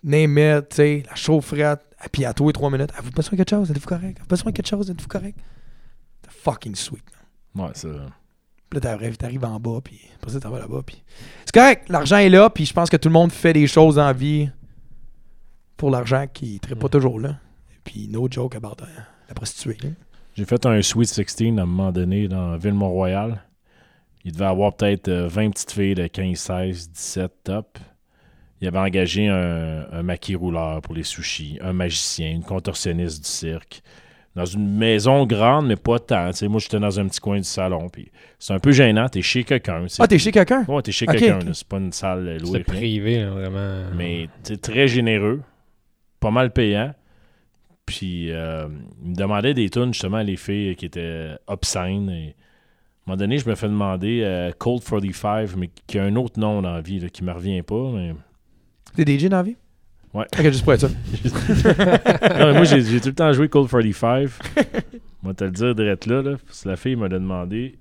name 0.04 0.38
it, 0.38 0.70
tu 0.70 0.76
sais, 0.78 1.04
la 1.08 1.16
chaufferette. 1.16 1.82
Et 2.06 2.10
puis 2.10 2.26
à 2.26 2.34
tous 2.34 2.48
les 2.48 2.54
trois 2.54 2.70
minutes, 2.70 2.92
avez-vous 2.94 3.12
besoin 3.12 3.32
de 3.32 3.38
quelque 3.38 3.50
chose? 3.50 3.72
Êtes-vous 3.72 3.88
correct? 3.88 4.18
Avez-vous 4.18 4.28
besoin 4.28 4.52
de 4.52 4.56
quelque 4.56 4.68
chose? 4.68 4.90
Êtes-vous 4.90 5.08
correct? 5.08 5.38
C'est 6.24 6.32
fucking 6.44 6.76
sweet. 6.76 7.04
ouais, 7.56 7.70
ça. 7.74 7.88
Puis 8.70 8.76
là, 8.76 8.82
t'arrives, 8.82 9.18
t'arrives 9.18 9.46
en 9.46 9.60
bas, 9.60 9.80
puis 9.82 10.02
après 10.16 10.32
ça, 10.32 10.40
t'en 10.42 10.50
vas 10.50 10.60
là-bas, 10.60 10.82
puis... 10.86 11.02
C'est 11.46 11.54
correct, 11.54 11.88
l'argent 11.88 12.18
est 12.18 12.28
là, 12.30 12.50
puis 12.50 12.66
je 12.66 12.74
pense 12.74 12.90
que 12.90 12.98
tout 12.98 13.08
le 13.08 13.14
monde 13.14 13.32
fait 13.32 13.54
des 13.54 13.66
choses 13.66 13.98
en 13.98 14.12
vie 14.12 14.50
pour 15.78 15.92
l'argent 15.92 16.26
qui 16.32 16.60
ne 16.70 16.76
pas 16.76 16.88
Mm. 16.88 16.90
toujours 16.90 17.20
là. 17.20 17.30
Et 17.76 17.80
puis, 17.84 18.08
no 18.10 18.28
joke 18.30 18.56
about 18.56 18.76
euh, 18.82 18.86
la 19.30 19.34
prostituée. 19.36 19.78
J'ai 20.36 20.46
fait 20.46 20.66
un 20.66 20.82
Sweet 20.82 21.08
16 21.08 21.58
à 21.58 21.62
un 21.62 21.66
moment 21.66 21.92
donné 21.92 22.28
dans 22.28 22.58
Ville-Mont-Royal. 22.58 23.42
Il 24.26 24.34
devait 24.34 24.46
avoir 24.46 24.76
peut-être 24.76 25.08
euh, 25.08 25.28
20 25.28 25.52
petites 25.52 25.72
filles 25.72 25.96
de 25.96 26.08
15, 26.08 26.36
16, 26.38 26.90
17 26.92 27.32
top. 27.44 27.78
Il 28.60 28.68
avait 28.68 28.80
engagé 28.80 29.28
un, 29.28 29.86
un 29.92 30.04
maquis 30.04 30.36
rouleur 30.36 30.82
pour 30.82 30.96
les 30.96 31.04
sushis, 31.04 31.60
un 31.62 31.74
magicien, 31.74 32.32
une 32.32 32.44
contorsionniste 32.44 33.24
du 33.24 33.30
cirque. 33.30 33.82
Dans 34.36 34.46
une 34.46 34.68
maison 34.78 35.26
grande, 35.26 35.68
mais 35.68 35.76
pas 35.76 35.98
tant. 36.00 36.30
Moi, 36.44 36.60
j'étais 36.60 36.80
dans 36.80 37.00
un 37.00 37.08
petit 37.08 37.20
coin 37.20 37.38
du 37.38 37.44
salon. 37.44 37.90
Puis 37.90 38.12
c'est 38.38 38.54
un 38.54 38.60
peu 38.60 38.72
gênant. 38.72 39.10
T'es 39.10 39.22
chez 39.24 39.44
quelqu'un. 39.44 39.86
Ah, 39.98 40.08
t'es 40.08 40.20
chez 40.20 40.32
quelqu'un? 40.32 40.64
Ouais, 40.68 40.82
t'es 40.84 40.92
chez 40.92 41.08
quelqu'un. 41.08 41.40
C'est 41.54 41.68
pas 41.68 41.78
une 41.78 41.92
salle 41.92 42.28
euh, 42.28 42.38
louée. 42.38 42.64
C'est 42.66 42.72
rien. 42.72 42.80
privé, 42.82 43.20
là, 43.22 43.30
vraiment. 43.32 43.84
Mais 43.96 44.28
t'es 44.44 44.58
très 44.58 44.88
généreux, 44.88 45.42
pas 46.20 46.32
mal 46.32 46.52
payant. 46.52 46.94
Puis 47.86 48.32
euh, 48.32 48.68
il 49.04 49.12
me 49.12 49.16
demandait 49.16 49.54
des 49.54 49.70
tunes, 49.70 49.94
justement, 49.94 50.22
les 50.22 50.36
filles 50.36 50.76
qui 50.76 50.86
étaient 50.86 51.36
obscènes. 51.48 52.10
Et 52.10 52.28
à 52.28 52.30
un 52.30 52.34
moment 53.08 53.18
donné, 53.18 53.38
je 53.38 53.50
me 53.50 53.56
fais 53.56 53.68
demander 53.68 54.22
euh, 54.24 54.52
Cold 54.58 54.84
45, 54.84 55.56
mais 55.56 55.70
qui 55.88 55.98
a 55.98 56.04
un 56.04 56.16
autre 56.18 56.40
nom 56.40 56.62
dans 56.62 56.74
la 56.74 56.82
vie, 56.82 57.00
là, 57.00 57.10
qui 57.10 57.24
me 57.24 57.32
revient 57.32 57.62
pas. 57.62 57.92
Mais... 57.94 58.14
T'es 58.96 59.18
DJ 59.18 59.26
dans 59.26 59.38
la 59.38 59.44
vie? 59.44 59.56
Ouais. 60.14 60.26
Ok, 60.38 60.46
juste 60.46 60.64
pour 60.64 60.74
être 60.74 60.82
ça. 60.82 60.90
Non, 62.40 62.48
mais 62.48 62.54
moi, 62.54 62.64
j'ai 62.64 63.00
tout 63.00 63.10
le 63.10 63.16
temps 63.16 63.32
joué 63.32 63.48
Cold 63.48 63.70
45. 63.70 64.30
Moi, 65.24 65.34
te 65.34 65.44
le 65.44 65.52
dire 65.52 65.76
direct 65.76 66.06
là, 66.06 66.22
là 66.22 66.38
parce 66.46 66.64
que 66.64 66.70
la 66.70 66.76
fille 66.76 66.96
m'a 66.96 67.10
demandé 67.10 67.78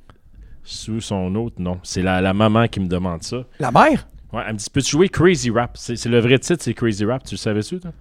sous 0.62 1.00
son 1.00 1.34
autre 1.36 1.60
nom. 1.60 1.78
C'est 1.82 2.02
la, 2.02 2.20
la 2.20 2.34
maman 2.34 2.66
qui 2.68 2.80
me 2.80 2.88
demande 2.88 3.22
ça. 3.22 3.44
La 3.58 3.70
mère? 3.70 4.06
Ouais, 4.32 4.42
elle 4.46 4.54
me 4.54 4.58
dit 4.58 4.66
Peux-tu 4.72 4.90
jouer 4.90 5.08
Crazy 5.08 5.50
Rap? 5.50 5.76
C'est 5.76 5.96
c'est 5.96 6.08
le 6.08 6.18
vrai 6.18 6.38
titre, 6.38 6.62
c'est 6.62 6.74
Crazy 6.74 7.04
Rap. 7.04 7.24
Tu 7.24 7.34
le 7.34 7.38
savais-tu, 7.38 7.78
toi? 7.78 7.92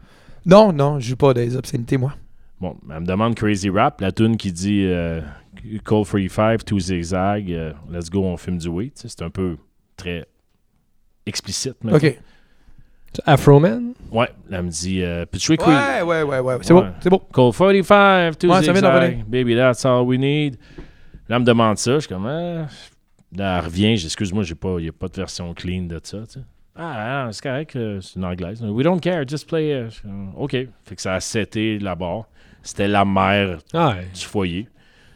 Non, 0.46 0.72
non, 0.72 1.00
je 1.00 1.10
joue 1.10 1.16
pas 1.16 1.34
des 1.34 1.56
obscénités, 1.56 1.98
moi. 1.98 2.14
Bon, 2.62 2.78
elle 2.90 3.02
me 3.02 3.06
demande 3.06 3.36
Crazy 3.36 3.70
Rap, 3.70 4.00
la 4.02 4.12
tune 4.12 4.38
qui 4.38 4.52
dit 4.52 4.84
euh, 4.86 5.22
Call 5.84 6.06
45, 6.06 6.64
Two 6.64 6.80
Zigzag, 6.80 7.52
euh, 7.52 7.74
Let's 7.92 8.10
Go, 8.10 8.24
on 8.24 8.38
filme 8.38 8.58
du 8.58 8.68
weed. 8.70 8.92
C'est 8.96 9.22
un 9.22 9.30
peu 9.30 9.58
très 9.98 10.26
explicite. 11.26 11.84
mettons. 11.84 11.98
Ok. 11.98 12.20
Afro-Man? 13.26 13.94
Ouais, 14.12 14.30
elle 14.52 14.64
me 14.64 14.70
dit 14.70 15.02
euh, 15.02 15.26
Peux-tu 15.26 15.46
jouer 15.46 15.58
Ouais, 15.66 16.02
ouais, 16.02 16.24
ouais, 16.24 16.40
ouais. 16.40 16.58
C'est 16.62 16.74
Ouais. 16.74 16.82
beau, 16.82 16.88
c'est 17.00 17.10
beau. 17.10 17.20
Call 17.34 17.52
45, 17.54 18.38
Two 18.38 18.50
Ouais, 18.52 18.62
Zigzag. 18.62 19.24
Baby, 19.28 19.56
that's 19.56 19.86
all 19.86 20.04
we 20.06 20.20
need. 20.20 20.58
Là, 21.28 21.38
elle 21.38 21.40
me 21.40 21.46
demande 21.46 21.78
ça. 21.78 21.96
Je 21.96 22.00
suis 22.00 22.10
comme 22.10 22.26
ah. 22.28 22.68
Là, 23.36 23.58
elle 23.60 23.66
revient. 23.66 23.98
j'ai- 23.98 24.06
Excuse-moi, 24.06 24.44
j'ai 24.44 24.56
pas- 24.56 24.76
il 24.80 24.84
n'y 24.84 24.90
a 24.90 24.94
pas 24.94 25.08
de 25.08 25.16
version 25.16 25.54
clean 25.54 25.84
de 25.84 26.00
ça. 26.04 26.20
tu 26.28 26.34
sais. 26.40 26.46
Ah, 26.76 27.26
ah, 27.28 27.30
c'est 27.32 27.42
correct, 27.44 27.76
euh, 27.78 28.02
c'est 28.02 28.16
une 28.18 28.26
anglaise. 28.26 28.62
We 28.62 28.84
don't 28.84 29.00
care, 29.00 29.26
just 29.28 29.48
play. 29.48 29.72
euh, 29.74 29.90
OK. 30.36 30.52
Fait 30.52 30.96
que 30.96 31.02
ça 31.02 31.16
a 31.16 31.20
seté 31.20 31.78
barre. 31.80 32.26
C'était 32.64 32.88
la 32.88 33.06
mère 33.06 33.60
Ah, 33.74 33.96
ouais. 33.96 34.08
du 34.14 34.22
foyer. 34.26 34.68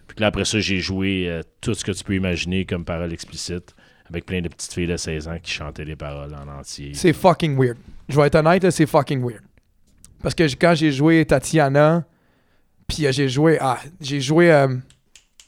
Puis 0.07 0.15
que 0.15 0.21
là, 0.21 0.27
après 0.27 0.45
ça, 0.45 0.59
j'ai 0.59 0.79
joué 0.79 1.25
euh, 1.27 1.41
tout 1.61 1.73
ce 1.73 1.83
que 1.83 1.91
tu 1.91 2.03
peux 2.03 2.15
imaginer 2.15 2.65
comme 2.65 2.85
paroles 2.85 3.11
explicites 3.11 3.75
avec 4.07 4.25
plein 4.25 4.41
de 4.41 4.47
petites 4.47 4.73
filles 4.73 4.87
de 4.87 4.97
16 4.97 5.27
ans 5.27 5.37
qui 5.41 5.51
chantaient 5.51 5.85
les 5.85 5.95
paroles 5.95 6.33
en 6.33 6.47
entier. 6.59 6.93
C'est 6.93 7.13
fucking 7.13 7.57
weird. 7.59 7.77
Je 8.07 8.19
vais 8.19 8.27
être 8.27 8.35
honnête, 8.35 8.69
c'est 8.71 8.85
fucking 8.87 9.21
weird. 9.21 9.43
Parce 10.21 10.33
que 10.33 10.43
quand 10.55 10.73
j'ai 10.75 10.91
joué 10.91 11.25
Tatiana, 11.25 12.05
puis 12.87 13.05
j'ai 13.11 13.29
joué. 13.29 13.57
Ah, 13.61 13.79
j'ai 14.01 14.19
joué. 14.21 14.51
Euh, 14.51 14.67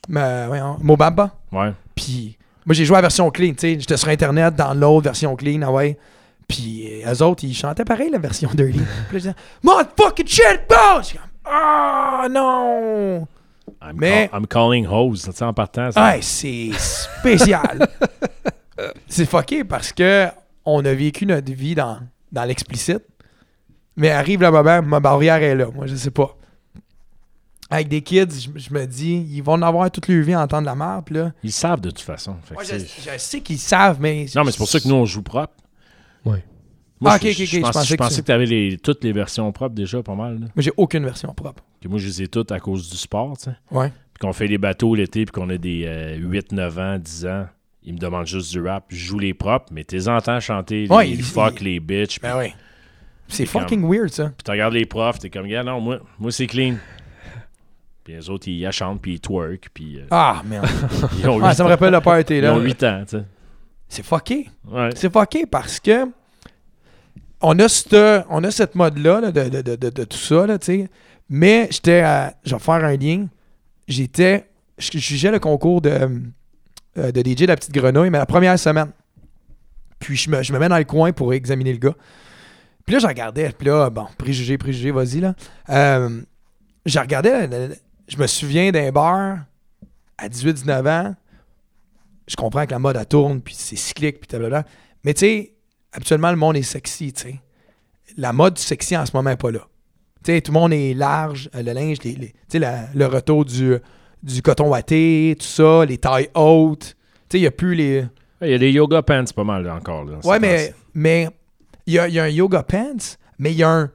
ma- 0.08 0.48
voyons, 0.48 0.78
Mobamba. 0.82 1.36
Ouais. 1.52 1.72
Puis 1.96 2.38
moi, 2.66 2.74
j'ai 2.74 2.86
joué 2.86 2.96
la 2.96 3.02
version 3.02 3.30
clean, 3.32 3.50
tu 3.52 3.56
sais. 3.60 3.80
J'étais 3.80 3.98
sur 3.98 4.10
Internet 4.10 4.56
dans 4.56 4.74
l'autre 4.74 5.04
version 5.06 5.36
clean, 5.36 5.62
ah 5.64 5.72
ouais. 5.72 5.98
Puis 6.48 7.02
eux 7.06 7.24
autres, 7.24 7.44
ils 7.44 7.54
chantaient 7.54 7.86
pareil 7.86 8.10
la 8.10 8.18
version 8.20 8.50
dirty. 8.54 8.80
Puis 8.80 8.84
là, 8.84 9.06
je 9.14 9.18
disais, 9.18 9.36
Motherfucking 9.64 10.28
shit, 10.28 10.62
boss! 10.70 11.14
Ah 11.46 12.28
non! 12.30 13.28
I'm, 13.82 13.96
Mais- 13.96 14.28
call- 14.32 14.40
I'm 14.42 14.48
calling 14.48 14.86
hose. 14.88 15.24
Tu 15.24 15.32
sais, 15.32 15.44
en 15.46 15.54
partant, 15.54 15.92
ça- 15.92 16.04
Ah, 16.04 16.16
c'est 16.22 16.72
spécial. 16.78 17.88
c'est 19.08 19.26
fucké 19.26 19.64
parce 19.64 19.92
que 19.92 20.28
on 20.66 20.84
a 20.86 20.94
vécu 20.94 21.26
notre 21.26 21.52
vie 21.52 21.74
dans, 21.76 22.00
dans 22.32 22.44
l'explicite. 22.44 23.04
Mais 23.96 24.12
arrive 24.12 24.42
le 24.42 24.52
moment, 24.52 24.82
ma 24.82 25.00
barrière 25.00 25.42
est 25.42 25.56
là. 25.56 25.68
Moi, 25.74 25.86
je 25.88 25.96
sais 25.96 26.12
pas. 26.12 26.36
Avec 27.72 27.88
des 27.88 28.02
kids, 28.02 28.28
je, 28.30 28.60
je 28.60 28.74
me 28.74 28.86
dis, 28.86 29.26
ils 29.32 29.42
vont 29.42 29.54
en 29.54 29.62
avoir 29.62 29.90
toute 29.90 30.08
leur 30.10 30.24
vie 30.24 30.34
à 30.34 30.42
entendre 30.42 30.66
la 30.66 30.76
merde. 30.76 31.10
Là. 31.10 31.32
Ils 31.42 31.52
savent 31.54 31.80
de 31.82 31.90
toute 31.90 32.02
façon. 32.02 32.36
Moi, 32.52 32.64
je, 32.64 32.78
sais 33.18 33.40
qu'ils 33.42 33.58
savent, 33.58 33.98
mais. 34.02 34.26
Non, 34.36 34.44
mais 34.44 34.52
c'est 34.52 34.58
pour 34.58 34.68
ça 34.68 34.80
que 34.80 34.88
nous, 34.88 34.96
on 34.96 35.06
joue 35.06 35.22
propre. 35.24 35.54
Ouais. 36.26 36.44
Moi, 37.00 37.14
Ah, 37.14 37.18
je, 37.20 37.28
ok, 37.30 37.32
ok, 37.32 37.38
je 37.38 37.44
ok, 37.44 37.50
je 37.50 37.60
pensais, 37.62 37.96
pensais 37.98 38.16
je 38.16 38.18
que 38.18 38.22
que 38.22 38.26
tu 38.28 38.32
avais 38.32 38.46
les, 38.46 38.78
toutes 38.78 39.04
les 39.04 39.12
versions 39.14 39.52
propres 39.52 39.74
déjà, 39.74 40.04
pas 40.04 40.14
mal. 40.16 40.40
là. 40.40 40.48
Mais 40.56 40.62
j'ai 40.62 40.72
aucune 40.78 41.04
version 41.06 41.34
propre. 41.34 41.64
Que 41.82 41.88
moi, 41.88 41.98
je 41.98 42.06
les 42.08 42.22
ai 42.24 42.28
toutes 42.28 42.52
à 42.52 42.60
cause 42.60 42.90
du 42.92 42.98
sport. 42.98 43.36
tu 43.38 43.46
sais. 43.46 43.56
Ouais. 43.72 43.88
Puis 44.14 44.20
qu'on 44.22 44.34
fait 44.34 44.46
les 44.48 44.58
bateaux 44.60 44.94
l'été, 44.94 45.26
puis 45.26 45.32
qu'on 45.32 45.50
a 45.50 45.58
des 45.58 45.86
euh, 45.88 46.16
8, 46.18 46.52
9 46.52 46.78
ans, 46.78 47.00
10 47.00 47.26
ans. 47.26 47.48
Ils 47.84 47.94
me 47.94 47.98
demandent 48.00 48.28
juste 48.28 48.52
du 48.52 48.62
rap. 48.62 48.84
Je 48.90 48.98
joue 48.98 49.18
les 49.18 49.34
propres, 49.34 49.68
mais 49.72 49.84
tu 49.84 49.96
les 49.96 50.08
entends 50.10 50.40
chanter 50.40 50.84
les, 50.84 50.90
Ouais, 50.94 51.06
les 51.08 51.14
ils- 51.14 51.24
fuck, 51.24 51.60
les 51.62 51.80
bitch. 51.80 52.20
Ben 52.22 52.38
oui. 52.38 52.54
C'est 53.28 53.38
C'est 53.38 53.46
fucking 53.46 53.82
weird, 53.90 54.10
ça. 54.10 54.26
puis 54.26 54.44
tu 54.44 54.52
regardes 54.52 54.74
les 54.74 54.86
profs, 54.86 55.18
t'es 55.18 55.30
comme, 55.30 55.48
gars, 55.48 55.64
non, 55.64 55.80
moi, 55.80 56.00
moi 56.20 56.32
c'est 56.34 56.48
clean. 56.48 56.76
Puis 58.04 58.14
les 58.14 58.30
autres, 58.30 58.48
ils 58.48 58.62
la 58.62 58.72
chantent, 58.72 59.02
puis 59.02 59.14
ils 59.14 59.20
twerk, 59.20 59.70
puis 59.74 60.00
euh, 60.00 60.06
Ah, 60.12 60.42
merde. 60.46 60.68
ils 61.20 61.30
ont 61.30 61.38
8 61.38 61.44
Ah, 61.46 61.54
ça 61.54 61.64
me 61.64 61.70
rappelle 61.70 61.94
le 61.94 62.02
party, 62.02 62.36
ils 62.38 62.42
là. 62.42 62.54
ont 62.54 62.60
8 62.60 62.84
ans, 62.84 63.04
tu 63.08 63.18
sais. 63.18 63.24
C'est 63.88 64.04
fucké. 64.06 64.50
Ouais. 64.68 64.90
C'est 64.96 65.12
fucké 65.12 65.46
parce 65.46 65.80
que 65.80 66.06
on 67.42 67.58
a 67.60 67.68
cette, 67.68 67.96
on 68.30 68.44
a 68.44 68.52
cette 68.52 68.76
mode-là 68.76 69.20
là, 69.22 69.32
de, 69.32 69.50
de, 69.50 69.62
de, 69.76 69.90
de- 69.90 70.04
tout 70.04 70.18
ça, 70.18 70.46
là, 70.48 70.58
tu 70.60 70.66
sais. 70.66 70.90
Mais 71.30 71.68
j'étais 71.72 72.02
à. 72.02 72.34
Je 72.44 72.54
vais 72.56 72.60
faire 72.60 72.84
un 72.86 72.96
lien. 72.96 73.28
J'étais. 73.88 74.48
Je 74.78 74.90
je 74.94 74.98
jugeais 75.00 75.32
le 75.32 75.40
concours 75.40 75.82
de, 75.82 75.90
euh, 76.98 77.12
de 77.12 77.20
DJ 77.22 77.42
de 77.42 77.46
la 77.48 77.56
petite 77.56 77.74
grenouille, 77.74 78.10
mais 78.10 78.18
la 78.18 78.26
première 78.26 78.58
semaine. 78.60 78.92
Puis 80.00 80.16
je 80.16 80.30
me, 80.30 80.42
je 80.42 80.52
me 80.54 80.60
mets 80.60 80.70
dans 80.70 80.78
le 80.78 80.84
coin 80.84 81.12
pour 81.12 81.34
examiner 81.34 81.72
le 81.74 81.78
gars. 81.80 81.96
Puis 82.86 82.94
là, 82.94 83.00
je 83.00 83.08
regardais. 83.08 83.52
Puis 83.58 83.68
là, 83.68 83.90
bon, 83.90 84.08
préjugé, 84.18 84.58
préjugé, 84.58 84.92
vas-y, 84.92 85.20
là. 85.20 85.36
Euh, 85.70 86.22
je 86.86 87.00
regardais. 87.00 87.48
Je 88.12 88.18
me 88.18 88.28
souviens 88.28 88.72
d'un 88.72 88.92
bar 88.92 89.38
à 90.18 90.28
18-19 90.28 90.88
ans. 90.90 91.16
Je 92.28 92.36
comprends 92.36 92.66
que 92.66 92.72
la 92.72 92.80
mode, 92.80 92.98
elle 92.98 93.06
tourne, 93.06 93.40
puis 93.42 93.54
c'est 93.58 93.78
cyclique, 93.78 94.20
puis 94.20 94.28
blablabla. 94.38 94.66
Mais 95.06 95.14
tu 95.14 95.20
sais, 95.22 95.54
habituellement, 95.94 96.30
le 96.30 96.36
monde 96.36 96.58
est 96.58 96.62
sexy, 96.62 97.14
tu 97.14 97.22
sais. 97.22 97.36
La 98.18 98.34
mode 98.34 98.58
sexy 98.58 98.98
en 98.98 99.06
ce 99.06 99.12
moment 99.16 99.30
n'est 99.30 99.38
pas 99.38 99.52
là. 99.52 99.62
Tu 100.26 100.34
sais, 100.34 100.42
tout 100.42 100.52
le 100.52 100.60
monde 100.60 100.74
est 100.74 100.94
large, 100.94 101.50
euh, 101.56 101.64
le 101.64 101.72
linge, 101.72 102.00
les, 102.04 102.14
les- 102.16 102.28
tu 102.32 102.36
sais, 102.50 102.60
la- 102.60 102.88
le 102.94 103.06
retour 103.08 103.46
du, 103.46 103.76
du 104.22 104.42
coton 104.42 104.68
watté, 104.68 105.36
tout 105.40 105.46
ça, 105.46 105.86
les 105.86 105.98
tailles 105.98 106.30
hautes. 106.36 106.96
Tu 107.30 107.32
sais, 107.32 107.38
il 107.40 107.42
n'y 107.42 107.48
a 107.48 107.52
plus 107.52 107.76
les... 107.76 108.04
Il 108.42 108.50
y 108.50 108.54
a 108.54 108.58
des 108.58 108.72
yoga 108.72 109.02
pants 109.04 109.24
pas 109.34 109.44
mal 109.46 109.64
là, 109.64 109.76
encore. 109.76 110.04
Là, 110.04 110.18
Ouais, 110.26 110.38
mais 110.40 110.68
passe. 110.72 110.76
mais 110.94 111.30
il 111.86 111.94
y 111.94 112.00
a, 112.00 112.08
il 112.10 112.14
y 112.14 112.20
a 112.20 112.24
un 112.26 112.28
yoga 112.28 112.62
pants, 112.64 112.98
mais 113.40 113.52
il 113.52 113.58
y 113.58 113.64
a 113.64 113.70
un 113.70 113.92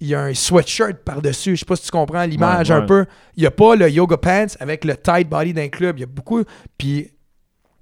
il 0.00 0.08
y 0.08 0.14
a 0.14 0.20
un 0.22 0.34
sweatshirt 0.34 0.98
par-dessus. 1.04 1.56
Je 1.56 1.60
sais 1.60 1.64
pas 1.66 1.76
si 1.76 1.84
tu 1.84 1.90
comprends 1.90 2.24
l'image 2.24 2.70
Ouais, 2.70 2.76
un 2.76 2.82
peu. 2.82 3.06
Il 3.36 3.40
n'y 3.40 3.46
a 3.46 3.50
pas 3.50 3.76
le 3.76 3.88
yoga 3.90 4.16
pants 4.16 4.46
avec 4.60 4.84
le 4.84 4.96
tight 4.96 5.28
body 5.28 5.52
d'un 5.54 5.68
club. 5.68 5.96
Il 5.98 6.00
y 6.00 6.04
a 6.04 6.06
beaucoup. 6.06 6.42
Puis 6.76 7.10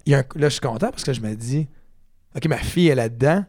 il 0.05 0.11
y 0.11 0.15
a 0.15 0.19
un- 0.19 0.25
là, 0.35 0.47
je 0.47 0.53
suis 0.53 0.61
content 0.61 0.91
parce 0.91 1.03
que 1.03 1.11
je 1.13 1.19
me 1.21 1.35
dis, 1.35 1.67
OK, 2.35 2.45
ma 2.47 2.57
fille 2.57 2.87
est 2.87 2.95
là-dedans. 2.95 3.43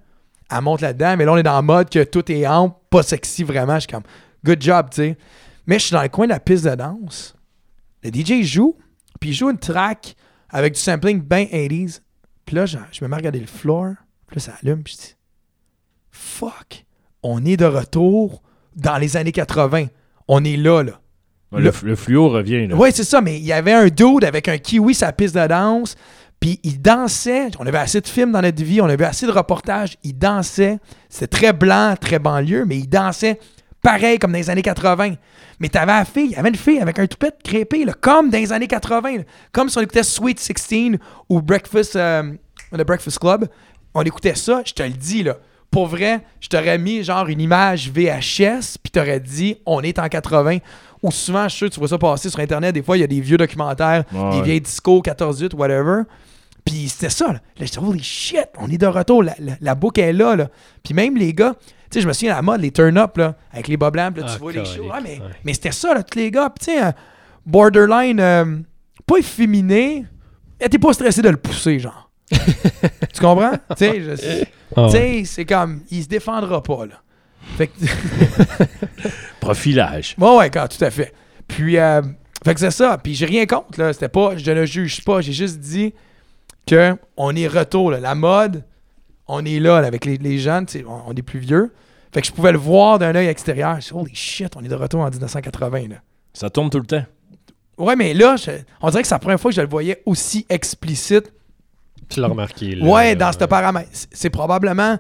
Elle 0.51 0.61
monte 0.63 0.81
là-dedans, 0.81 1.17
mais 1.17 1.25
là, 1.25 1.33
on 1.33 1.37
est 1.37 1.43
dans 1.43 1.57
le 1.57 1.67
mode 1.67 1.91
que 1.91 2.03
tout 2.05 2.31
est 2.31 2.47
ample, 2.47 2.77
pas 2.91 3.03
sexy 3.03 3.43
vraiment. 3.45 3.75
Je 3.77 3.81
suis 3.81 3.89
comme, 3.89 4.05
good 4.45 4.61
job, 4.63 4.89
tu 4.91 4.97
sais. 4.97 5.19
Mais 5.67 5.79
je 5.79 5.87
suis 5.87 5.93
dans 5.93 6.03
le 6.03 6.09
coin 6.09 6.27
de 6.27 6.33
la 6.33 6.41
piste 6.41 6.65
de 6.65 6.75
danse. 6.75 7.35
Le 8.05 8.11
DJ 8.11 8.43
joue, 8.45 8.77
puis 9.21 9.31
il 9.31 9.33
joue 9.33 9.51
une 9.51 9.59
track 9.59 10.15
avec 10.49 10.75
du 10.75 10.81
sampling 10.81 11.21
bien 11.21 11.45
80s. 11.45 12.01
Puis 12.45 12.55
là, 12.55 12.65
je, 12.67 12.79
je 12.93 13.03
me 13.05 13.09
mets 13.09 13.15
à 13.15 13.19
regarder 13.19 13.41
le 13.41 13.47
floor, 13.47 13.95
puis 14.29 14.37
là, 14.37 14.41
ça 14.41 14.53
allume, 14.63 14.85
puis 14.85 14.95
je 14.97 15.07
dis, 15.09 15.15
fuck, 16.11 16.85
on 17.23 17.45
est 17.45 17.57
de 17.57 17.65
retour 17.65 18.43
dans 18.77 18.99
les 18.99 19.17
années 19.17 19.33
80. 19.33 19.87
On 20.29 20.45
est 20.45 20.57
là, 20.57 20.83
là. 20.83 20.93
Le, 21.53 21.73
le 21.85 21.97
fluo 21.97 22.29
revient. 22.29 22.67
Là. 22.67 22.77
Oui, 22.77 22.91
c'est 22.93 23.05
ça, 23.05 23.21
mais 23.21 23.39
il 23.39 23.45
y 23.45 23.53
avait 23.53 23.73
un 23.73 23.87
dude 23.87 24.25
avec 24.25 24.49
un 24.49 24.59
kiwi 24.59 24.95
sa 24.95 25.13
piste 25.13 25.35
de 25.37 25.47
danse, 25.47 25.95
puis 26.41 26.61
il 26.65 26.83
dansait. 26.83 27.49
On 27.59 27.67
avait 27.67 27.79
assez 27.79 28.01
de 28.01 28.07
films 28.09 28.33
dans 28.33 28.43
notre 28.43 28.63
vie, 28.63 28.81
on 28.81 28.87
avait 28.87 29.05
assez 29.05 29.27
de 29.27 29.31
reportages. 29.33 29.97
Il 30.03 30.19
dansait. 30.19 30.79
C'était 31.09 31.29
très 31.29 31.53
blanc, 31.53 31.95
très 31.99 32.19
banlieue, 32.19 32.65
mais 32.67 32.77
il 32.77 32.89
dansait 32.89 33.39
pareil 33.81 34.19
comme 34.19 34.33
dans 34.33 34.39
les 34.39 34.51
années 34.51 34.63
80. 34.63 35.15
Mais 35.61 35.69
t'avais 35.69 35.93
la 35.93 36.05
fille, 36.05 36.27
il 36.27 36.33
y 36.33 36.37
avait 36.37 36.51
une 36.51 36.57
fille 36.57 36.81
avec 36.81 36.99
un 36.99 37.07
toupette 37.07 37.37
crépé, 37.43 37.85
là, 37.85 37.95
comme 37.99 38.29
dans 38.29 38.39
les 38.39 38.53
années 38.53 38.67
80. 38.67 39.19
là. 39.19 39.23
Comme 39.53 39.69
si 39.71 39.79
on 39.79 39.81
écoutait 39.81 40.03
Sweet 40.03 40.39
16 40.41 40.99
ou 41.29 41.41
Breakfast, 41.41 41.97
euh, 41.97 42.33
le 42.73 42.85
Breakfast 42.85 43.19
Club. 43.19 43.47
On 43.95 44.03
écoutait 44.03 44.35
ça, 44.35 44.63
je 44.67 44.75
te 44.75 44.83
le 44.83 44.91
dis, 44.91 45.23
là. 45.23 45.37
Pour 45.71 45.87
vrai, 45.89 46.21
je 46.41 46.49
t'aurais 46.49 46.79
mis 46.79 47.03
genre 47.05 47.27
une 47.27 47.41
image 47.41 47.91
VHS, 47.91 48.79
puis 48.83 48.91
t'aurais 48.93 49.21
dit, 49.21 49.57
on 49.67 49.81
est 49.83 49.99
en 49.99 50.09
80. 50.09 50.59
Ou 51.03 51.11
souvent, 51.11 51.45
je 51.45 51.49
suis 51.51 51.59
sûr, 51.59 51.71
tu 51.71 51.79
vois 51.79 51.89
ça 51.89 51.99
passer 51.99 52.31
sur 52.31 52.41
Internet, 52.41 52.75
des 52.75 52.83
fois, 52.83 52.97
il 52.97 53.01
y 53.01 53.05
a 53.05 53.07
des 53.07 53.21
vieux 53.21 53.37
documentaires, 53.37 54.05
Ouais, 54.13 54.31
des 54.31 54.37
ouais. 54.39 54.43
vieilles 54.43 54.61
discos, 54.61 55.03
14-8, 55.03 55.55
whatever. 55.55 56.03
Puis 56.65 56.89
c'était 56.89 57.11
ça, 57.11 57.27
là. 57.27 57.33
Là, 57.35 57.41
j'étais, 57.61 57.79
holy 57.79 58.03
shit, 58.03 58.47
on 58.59 58.69
est 58.71 58.79
de 58.79 58.87
retour, 58.87 59.23
la, 59.23 59.35
la, 59.39 59.53
la 59.61 59.75
boucle 59.75 60.01
est 60.01 60.13
là, 60.13 60.35
là. 60.35 60.49
Puis 60.83 60.95
même 60.95 61.17
les 61.17 61.33
gars, 61.35 61.55
tu 61.61 61.69
sais, 61.91 62.01
je 62.01 62.09
me 62.09 62.13
souviens 62.13 62.33
à 62.33 62.37
la 62.37 62.43
mode, 62.43 62.61
les 62.63 62.73
turn-up, 62.73 63.17
là, 63.19 63.37
avec 63.53 63.69
les 63.69 63.77
bob 63.77 63.93
blancs, 63.93 64.17
là, 64.17 64.23
tu 64.25 64.31
Ah, 64.35 64.39
vois 64.39 64.53
les 64.53 64.65
shows. 64.65 64.85
Ouais, 64.85 65.01
mais, 65.03 65.11
ouais. 65.19 65.31
mais 65.45 65.55
c'était 65.55 65.71
ça, 65.73 65.95
là, 65.95 66.03
tous 66.03 66.19
les 66.19 66.31
gars. 66.31 66.51
Puis 66.51 66.67
tu 66.73 66.79
sais, 66.79 66.85
euh, 66.87 66.91
borderline, 67.45 68.19
euh, 68.19 68.45
pas 69.07 69.19
efféminé, 69.19 70.07
t'es 70.59 70.79
pas 70.79 70.93
stressé 70.93 71.23
de 71.23 71.29
le 71.29 71.37
pousser, 71.37 71.79
genre. 71.79 72.11
tu 73.17 73.23
comprends? 73.23 73.53
Tu 73.77 73.85
sais, 73.85 74.01
je- 74.03 74.45
Ah 74.75 74.75
tu 74.75 74.81
ouais. 74.81 74.91
sais, 74.91 75.23
c'est 75.25 75.45
comme, 75.45 75.81
il 75.91 76.03
se 76.03 76.09
défendra 76.09 76.63
pas, 76.63 76.87
là. 76.87 76.95
Fait 77.57 77.69
que, 77.69 77.73
Profilage. 79.41 80.17
ouais, 80.19 80.37
ouais, 80.37 80.51
quand, 80.51 80.67
tout 80.69 80.85
à 80.85 80.91
fait. 80.91 81.13
Puis, 81.47 81.79
euh, 81.79 82.03
fait 82.45 82.55
que 82.55 82.61
c'est 82.61 82.71
ça. 82.71 82.99
Puis, 82.99 83.15
j'ai 83.15 83.27
rien 83.27 83.47
contre, 83.47 83.81
là. 83.81 83.93
C'était 83.93 84.09
pas, 84.09 84.37
je 84.37 84.51
ne 84.51 84.65
juge 84.67 85.05
pas. 85.05 85.21
J'ai 85.21 85.33
juste 85.33 85.59
dit 85.59 85.95
que 86.67 86.97
on 87.17 87.35
est 87.37 87.47
retour, 87.47 87.91
là. 87.91 88.01
La 88.01 88.15
mode, 88.15 88.65
on 89.29 89.45
est 89.45 89.61
là, 89.61 89.81
là, 89.81 89.87
avec 89.87 90.05
les, 90.05 90.17
les 90.19 90.39
jeunes, 90.39 90.67
on, 90.87 91.01
on 91.09 91.15
est 91.15 91.23
plus 91.23 91.39
vieux. 91.41 91.73
Fait 92.13 92.21
que 92.21 92.27
je 92.27 92.33
pouvais 92.33 92.53
le 92.53 92.59
voir 92.59 92.99
d'un 92.99 93.15
œil 93.15 93.27
extérieur. 93.29 93.77
Je 93.81 93.87
dis, 93.89 93.93
holy 93.95 94.15
shit, 94.15 94.55
on 94.57 94.65
est 94.65 94.69
de 94.69 94.75
retour 94.75 95.01
en 95.01 95.11
1980, 95.11 95.89
là. 95.89 95.97
Ça 96.33 96.51
tourne 96.51 96.71
tout 96.71 96.81
le 96.81 96.87
temps. 96.87 97.05
Ouais, 97.79 97.95
mais 97.95 98.15
là, 98.15 98.37
je- 98.37 98.51
on 98.81 98.89
dirait 98.91 99.03
que 99.03 99.09
c'est 99.09 99.15
la 99.15 99.19
première 99.19 99.39
fois 99.41 99.51
que 99.51 99.55
je 99.57 99.61
le 99.61 99.69
voyais 99.69 100.03
aussi 100.07 100.47
explicite 100.49 101.33
Tu 102.09 102.21
l'as 102.21 102.29
remarqué. 102.29 102.75
Là, 102.77 102.85
Ouais, 102.87 103.17
dans 103.17 103.33
ce 103.33 103.45
paramètre. 103.45 103.89
C'est- 103.93 104.31
probablement 104.31 104.99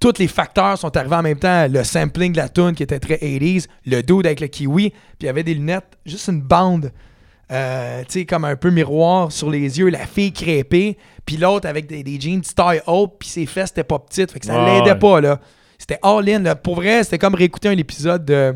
tous 0.00 0.18
les 0.18 0.26
facteurs 0.28 0.76
sont 0.78 0.94
arrivés 0.96 1.14
en 1.16 1.22
même 1.22 1.38
temps. 1.38 1.66
Le 1.70 1.84
sampling 1.84 2.32
de 2.32 2.38
la 2.38 2.48
tune 2.48 2.74
qui 2.74 2.82
était 2.82 2.98
très 2.98 3.16
80s, 3.16 3.68
le 3.86 4.02
dude 4.02 4.26
avec 4.26 4.40
le 4.40 4.48
kiwi, 4.48 4.90
puis 4.90 4.98
il 5.20 5.26
y 5.26 5.28
avait 5.28 5.44
des 5.44 5.54
lunettes, 5.54 5.96
juste 6.04 6.26
une 6.28 6.40
bande, 6.42 6.90
euh, 7.52 8.00
tu 8.08 8.20
sais, 8.20 8.24
comme 8.26 8.44
un 8.44 8.56
peu 8.56 8.70
miroir 8.70 9.30
sur 9.30 9.48
les 9.50 9.78
yeux, 9.78 9.88
la 9.90 10.06
fille 10.06 10.32
crêpée, 10.32 10.98
puis 11.24 11.36
l'autre 11.36 11.68
avec 11.68 11.86
des, 11.86 12.02
des 12.02 12.20
jeans 12.20 12.42
style 12.42 12.82
haute, 12.86 13.12
puis 13.20 13.28
ses 13.28 13.46
fesses 13.46 13.70
étaient 13.70 13.84
pas 13.84 13.98
petites, 14.00 14.32
fait 14.32 14.40
que 14.40 14.46
ça 14.46 14.54
Ouais, 14.64 14.78
l'aidait 14.80 14.92
ouais. 14.92 14.98
pas, 14.98 15.20
là. 15.20 15.38
C'était 15.78 15.98
all-in, 16.02 16.40
là. 16.40 16.54
Pour 16.56 16.74
vrai, 16.76 17.04
c'était 17.04 17.18
comme 17.18 17.34
réécouter 17.34 17.68
un 17.68 17.76
épisode 17.78 18.24
de... 18.24 18.54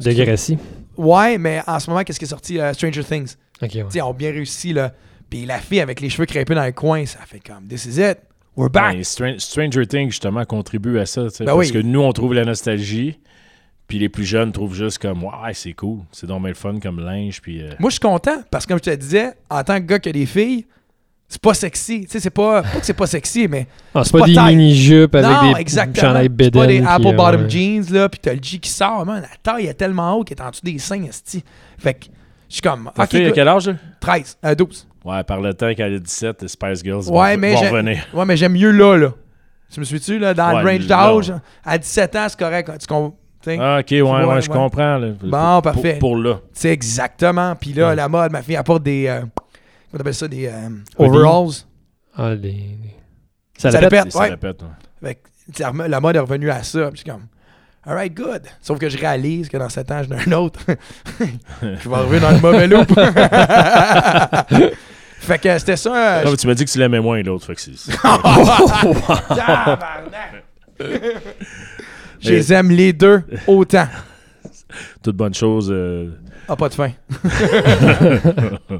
De 0.00 0.12
Gracie. 0.12 0.58
Ouais, 0.96 1.38
mais 1.38 1.60
en 1.66 1.78
ce 1.80 1.88
moment, 1.90 2.02
qu'est-ce 2.04 2.18
qui 2.18 2.24
est 2.24 2.28
sorti? 2.28 2.60
Euh, 2.60 2.72
Stranger 2.72 3.02
Things? 3.04 3.34
Ok, 3.62 3.70
ouais. 3.74 4.12
Bien 4.16 4.30
réussi, 4.30 4.72
là. 4.72 4.92
Puis 5.30 5.44
la 5.46 5.58
fille 5.58 5.80
avec 5.80 6.00
les 6.00 6.08
cheveux 6.10 6.26
crêpés 6.26 6.54
dans 6.54 6.64
le 6.64 6.72
coin, 6.72 7.04
ça 7.06 7.18
fait 7.26 7.40
comme, 7.40 7.66
this 7.68 7.84
is 7.86 8.00
it. 8.00 8.18
We're 8.56 8.70
back. 8.70 8.96
Ouais, 8.96 9.04
Stran- 9.04 9.38
Stranger 9.38 9.86
Things, 9.86 10.10
justement, 10.10 10.44
contribue 10.44 10.98
à 10.98 11.06
ça. 11.06 11.24
tu 11.24 11.30
sais, 11.30 11.44
Ben 11.44 11.54
parce 11.54 11.68
oui. 11.68 11.72
que 11.72 11.78
nous, 11.78 12.00
on 12.00 12.12
trouve 12.12 12.34
la 12.34 12.44
nostalgie. 12.44 13.18
Puis 13.86 13.98
les 13.98 14.08
plus 14.08 14.24
jeunes 14.24 14.52
trouvent 14.52 14.74
juste 14.74 14.98
comme, 14.98 15.22
ouais, 15.24 15.54
c'est 15.54 15.72
cool. 15.72 16.00
C'est 16.12 16.26
donc 16.26 16.40
bien 16.42 16.48
le 16.50 16.54
fun 16.54 16.78
comme 16.80 17.00
linge. 17.00 17.40
Puis. 17.40 17.62
euh, 17.62 17.70
Moi, 17.78 17.88
je 17.90 17.94
suis 17.94 18.00
content 18.00 18.42
parce 18.50 18.66
que, 18.66 18.70
comme 18.74 18.80
je 18.84 18.90
te 18.90 18.96
disais, 18.96 19.32
en 19.48 19.62
tant 19.62 19.76
que 19.80 19.84
gars 19.86 19.98
qui 19.98 20.08
a 20.10 20.12
des 20.12 20.26
filles, 20.26 20.66
c'est 21.28 21.40
pas 21.40 21.54
sexy. 21.54 22.02
Tu 22.02 22.08
sais, 22.10 22.20
c'est 22.20 22.30
pas, 22.30 22.62
pas 22.62 22.80
que 22.80 22.84
c'est 22.86 22.92
pas 22.94 23.06
sexy, 23.06 23.46
mais. 23.48 23.66
Ah, 23.94 24.02
c'est 24.04 24.12
pas, 24.12 24.18
pas 24.20 24.26
des 24.26 24.34
mini-jupes 24.56 25.14
avec 25.14 25.30
non, 25.30 25.52
des 25.52 25.60
exactement. 25.60 26.06
chandails 26.08 26.30
C'est 26.38 26.50
pas 26.50 26.66
des 26.66 26.82
apple 26.82 27.06
euh, 27.06 27.12
bottom 27.12 27.42
ouais. 27.42 27.50
jeans, 27.50 27.84
là, 27.92 28.08
puis 28.08 28.18
t'as 28.20 28.34
le 28.34 28.40
G 28.42 28.58
qui 28.58 28.70
sort. 28.70 29.06
Man, 29.06 29.22
la 29.22 29.28
taille 29.42 29.66
est 29.66 29.74
tellement 29.74 30.16
haute 30.18 30.26
qu'elle 30.28 30.38
est 30.38 30.42
en 30.42 30.50
dessous 30.50 30.64
des 30.64 30.78
seins, 30.78 31.02
esti. 31.04 31.42
Fait 31.78 31.94
que, 31.94 32.06
je 32.48 32.54
suis 32.54 32.62
comme. 32.62 32.88
Ok, 32.88 33.14
à 33.14 33.30
quel 33.30 33.48
âge? 33.48 33.68
là? 33.68 33.74
13, 34.00 34.38
euh, 34.44 34.54
12. 34.54 34.86
Ouais, 35.08 35.24
par 35.24 35.40
le 35.40 35.54
temps 35.54 35.72
qu'elle 35.74 35.94
a 35.94 35.98
17, 35.98 36.42
les 36.42 36.48
Spice 36.48 36.82
Girls 36.84 37.04
Ouais, 37.08 37.34
vont, 37.34 37.40
mais 37.40 37.54
vont 37.54 37.60
revenir. 37.60 38.06
Ouais, 38.12 38.24
mais 38.26 38.36
j'aime 38.36 38.52
mieux 38.52 38.70
là, 38.72 38.96
là. 38.96 39.12
Tu 39.72 39.80
me 39.80 39.84
suis-tu, 39.84 40.18
là, 40.18 40.34
dans 40.34 40.54
Ouais, 40.56 40.62
le 40.62 40.68
range 40.78 40.86
d'âge? 40.86 41.32
À 41.64 41.78
17 41.78 42.16
ans, 42.16 42.26
c'est 42.28 42.38
correct. 42.38 42.70
Tu 42.80 42.86
com- 42.86 43.12
tu 43.42 43.50
sais, 43.50 43.58
Ah, 43.60 43.78
ok, 43.80 43.86
ouais, 43.90 44.02
ouais, 44.02 44.42
je 44.42 44.48
comprends. 44.50 44.98
là. 44.98 45.08
Bon, 45.22 45.30
Pour- 45.30 45.62
parfait. 45.62 45.92
Pour, 45.98 46.10
pour 46.12 46.16
là. 46.16 46.40
C'est 46.52 46.70
exactement. 46.70 47.54
Puis 47.54 47.72
là, 47.72 47.88
Ouais. 47.90 47.94
la 47.96 48.08
mode, 48.08 48.32
ma 48.32 48.42
fille 48.42 48.56
apporte 48.56 48.82
des. 48.82 49.06
euh, 49.06 49.20
comment 49.20 49.98
t'appelles 49.98 50.14
ça? 50.14 50.26
Des 50.28 50.46
euh, 50.46 50.68
Hoodies. 50.98 51.16
overalls. 51.18 51.52
Ah, 52.16 52.34
les- 52.34 52.76
Ça, 53.56 53.70
Ça 53.70 53.80
la 53.80 53.88
répète. 53.88 54.04
pète. 54.04 54.12
Ça 54.12 54.18
ouais. 54.20 54.28
répète. 54.30 54.62
ouais. 54.62 55.18
Fait 55.54 55.88
la 55.88 56.00
mode 56.00 56.16
est 56.16 56.20
revenue 56.20 56.50
à 56.50 56.62
ça. 56.62 56.88
Puis 56.90 56.98
je 56.98 57.02
suis 57.02 57.10
comme, 57.10 57.26
alright, 57.86 58.12
good. 58.14 58.42
Sauf 58.60 58.78
que 58.78 58.88
je 58.88 58.98
réalise 58.98 59.48
que 59.48 59.56
dans 59.56 59.68
7 59.68 59.90
ans, 59.90 60.02
j'en 60.08 60.16
ai 60.16 60.28
un 60.28 60.32
autre. 60.32 60.60
je 61.62 61.88
vais 61.88 61.94
arriver 61.94 62.20
dans 62.20 62.30
le 62.32 62.40
mauvais 62.40 62.66
loop. 62.66 62.88
Fait 65.20 65.38
que 65.38 65.58
c'était 65.58 65.76
ça. 65.76 66.20
euh, 66.20 66.24
Non, 66.24 66.30
mais 66.30 66.36
tu 66.36 66.46
m'as 66.46 66.54
dit 66.54 66.64
que 66.64 66.70
tu 66.70 66.78
l'aimais 66.78 67.00
moins 67.00 67.20
l'autre. 67.22 67.46
Fait 67.46 67.54
que 67.54 67.60
c'est. 67.60 67.92
Tabarnak! 69.28 70.44
Je 72.20 72.30
les 72.32 72.52
aime 72.52 72.70
les 72.70 72.92
deux 72.92 73.22
autant. 73.46 73.86
toute 75.02 75.16
bonne 75.16 75.34
chose. 75.34 75.68
euh. 75.72 76.10
Ah, 76.48 76.56
pas 76.56 76.68
de 76.68 76.74
fin. 76.74 76.90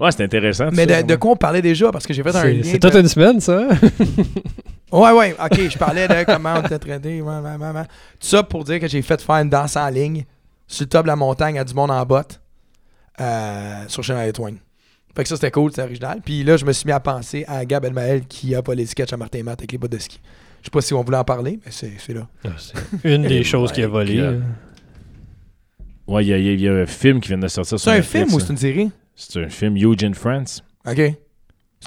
Ouais, 0.00 0.10
c'est 0.10 0.24
intéressant. 0.24 0.68
Mais 0.72 0.86
ça, 0.88 1.02
de, 1.02 1.06
de 1.08 1.14
quoi 1.16 1.30
on 1.32 1.36
parlait 1.36 1.62
déjà? 1.62 1.92
Parce 1.92 2.06
que 2.06 2.12
j'ai 2.12 2.24
fait 2.24 2.30
un 2.34 2.42
C'est 2.42 2.52
lien. 2.54 2.62
c'est 2.64 2.78
de- 2.78 2.88
toute 2.88 2.98
une 3.00 3.06
semaine, 3.08 3.40
ça. 3.40 3.68
Ouais, 4.90 5.12
ouais, 5.12 5.36
ok, 5.40 5.60
je 5.70 5.78
parlais 5.78 6.08
de 6.08 6.24
comment 6.24 6.54
on 6.56 6.62
était 6.66 6.78
traité. 6.78 7.22
ouais, 7.22 7.36
ouais, 7.38 7.54
ouais, 7.56 7.70
ouais. 7.70 7.84
Tout 8.18 8.26
ça 8.26 8.42
pour 8.42 8.64
dire 8.64 8.80
que 8.80 8.88
j'ai 8.88 9.00
fait 9.00 9.20
faire 9.22 9.36
une 9.36 9.48
danse 9.48 9.76
en 9.76 9.88
ligne 9.90 10.24
sur 10.66 10.84
le 10.84 10.88
top 10.88 11.02
de 11.02 11.06
la 11.08 11.14
montagne 11.14 11.56
à 11.58 11.62
du 11.64 11.72
monde 11.74 11.92
en 11.92 12.04
botte 12.04 12.40
euh, 13.20 13.84
sur 13.86 14.02
Chemin 14.02 14.28
Twain. 14.32 14.54
Fait 15.14 15.22
que 15.24 15.28
ça, 15.28 15.36
c'était 15.36 15.50
cool, 15.50 15.70
c'était 15.70 15.82
original. 15.82 16.20
Puis 16.24 16.42
là, 16.42 16.56
je 16.56 16.64
me 16.64 16.72
suis 16.72 16.86
mis 16.86 16.92
à 16.92 17.00
penser 17.00 17.44
à 17.46 17.64
Gab 17.66 17.84
Elmael 17.84 18.24
qui 18.26 18.54
a 18.54 18.62
pas 18.62 18.74
les 18.74 18.86
sketchs 18.86 19.12
à 19.12 19.16
Martin 19.16 19.42
Matt 19.42 19.60
avec 19.60 19.72
les 19.72 19.78
bottes 19.78 19.92
de 19.92 19.98
ski. 19.98 20.18
Je 20.60 20.66
sais 20.66 20.70
pas 20.70 20.80
si 20.80 20.94
on 20.94 21.02
voulait 21.02 21.18
en 21.18 21.24
parler, 21.24 21.58
mais 21.64 21.70
c'est 21.72 21.92
c'est 21.98 22.14
là. 22.14 22.26
Ah, 22.44 22.50
c'est 22.58 22.74
une 23.14 23.22
des 23.22 23.42
choses 23.44 23.72
qui 23.72 23.82
a 23.82 23.88
volé. 23.88 24.38
Ouais, 26.06 26.24
il 26.24 26.28
y, 26.28 26.32
a- 26.32 26.38
il 26.38 26.60
y 26.60 26.68
a 26.68 26.72
un 26.74 26.86
film 26.86 27.20
qui 27.20 27.28
vient 27.28 27.38
de 27.38 27.48
sortir 27.48 27.78
sur 27.78 27.80
C'est 27.80 27.90
un 27.90 27.96
Netflix, 27.96 28.24
film 28.24 28.34
ou 28.34 28.38
là. 28.38 28.44
c'est 28.46 28.52
une 28.52 28.58
série? 28.58 28.90
C'est 29.14 29.44
un 29.44 29.48
film, 29.48 29.76
Eugene 29.76 30.14
France. 30.14 30.62
Ok. 30.86 31.00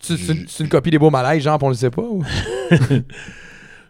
C'est 0.02 0.18
c'est 0.18 0.64
une, 0.64 0.70
copie 0.70 0.92
des 0.92 1.00
beaux 1.00 1.10
malaises, 1.10 1.42
genre, 1.44 1.58
on 1.62 1.70
le 1.70 1.76
sait 1.76 1.90
pas? 1.90 2.02
ou? 2.02 2.24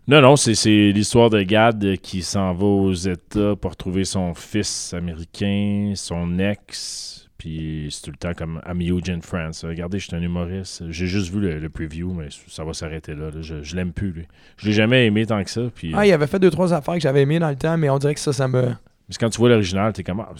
Non, 0.07 0.21
non, 0.21 0.35
c'est 0.35 0.53
c'est 0.53 0.91
l'histoire 0.93 1.31
de 1.31 1.41
Gad 1.41 1.97
qui 1.97 2.21
s'en 2.21 2.53
va 2.53 2.63
aux 2.65 2.93
États 2.93 3.55
pour 3.55 3.71
retrouver 3.71 4.05
son 4.05 4.35
fils 4.35 4.93
américain, 4.93 5.93
son 5.95 6.37
ex. 6.37 7.24
Puis 7.49 7.89
c'est 7.91 8.01
tout 8.01 8.09
le 8.09 8.17
temps 8.17 8.33
comme 8.35 8.59
I'm 8.67 8.81
Eugene 8.81 9.21
France. 9.21 9.63
Regardez, 9.65 9.99
je 9.99 10.07
suis 10.07 10.15
un 10.15 10.21
humoriste. 10.21 10.83
J'ai 10.89 11.05
juste 11.05 11.31
vu 11.31 11.39
le, 11.39 11.59
le 11.59 11.69
preview, 11.69 12.11
mais 12.11 12.29
ça 12.47 12.63
va 12.63 12.73
s'arrêter 12.73 13.13
là. 13.13 13.25
là. 13.25 13.41
Je, 13.41 13.61
je 13.61 13.75
l'aime 13.75 13.91
plus, 13.93 14.11
lui. 14.11 14.23
Je 14.57 14.65
l'ai 14.65 14.73
jamais 14.73 15.05
aimé 15.05 15.27
tant 15.27 15.43
que 15.43 15.49
ça. 15.51 15.61
Puis, 15.75 15.91
Ah, 15.95 16.07
il 16.07 16.11
avait 16.11 16.25
fait 16.25 16.39
deux, 16.39 16.49
trois 16.49 16.73
affaires 16.73 16.95
que 16.95 16.99
j'avais 17.01 17.21
aimées 17.21 17.37
dans 17.37 17.49
le 17.49 17.55
temps, 17.55 17.77
mais 17.77 17.87
on 17.91 17.99
dirait 17.99 18.15
que 18.15 18.19
ça, 18.19 18.33
ça 18.33 18.47
me. 18.47 18.63
mais 18.63 19.15
quand 19.19 19.29
tu 19.29 19.37
vois 19.37 19.49
l'original, 19.49 19.93
t'es 19.93 20.01
comme, 20.03 20.21
ah, 20.21 20.33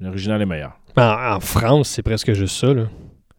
l'original 0.00 0.40
est 0.40 0.46
meilleur. 0.46 0.78
En, 0.96 1.34
en 1.36 1.40
France, 1.40 1.90
c'est 1.90 2.02
presque 2.02 2.32
juste 2.32 2.56
ça. 2.56 2.72
Là. 2.72 2.84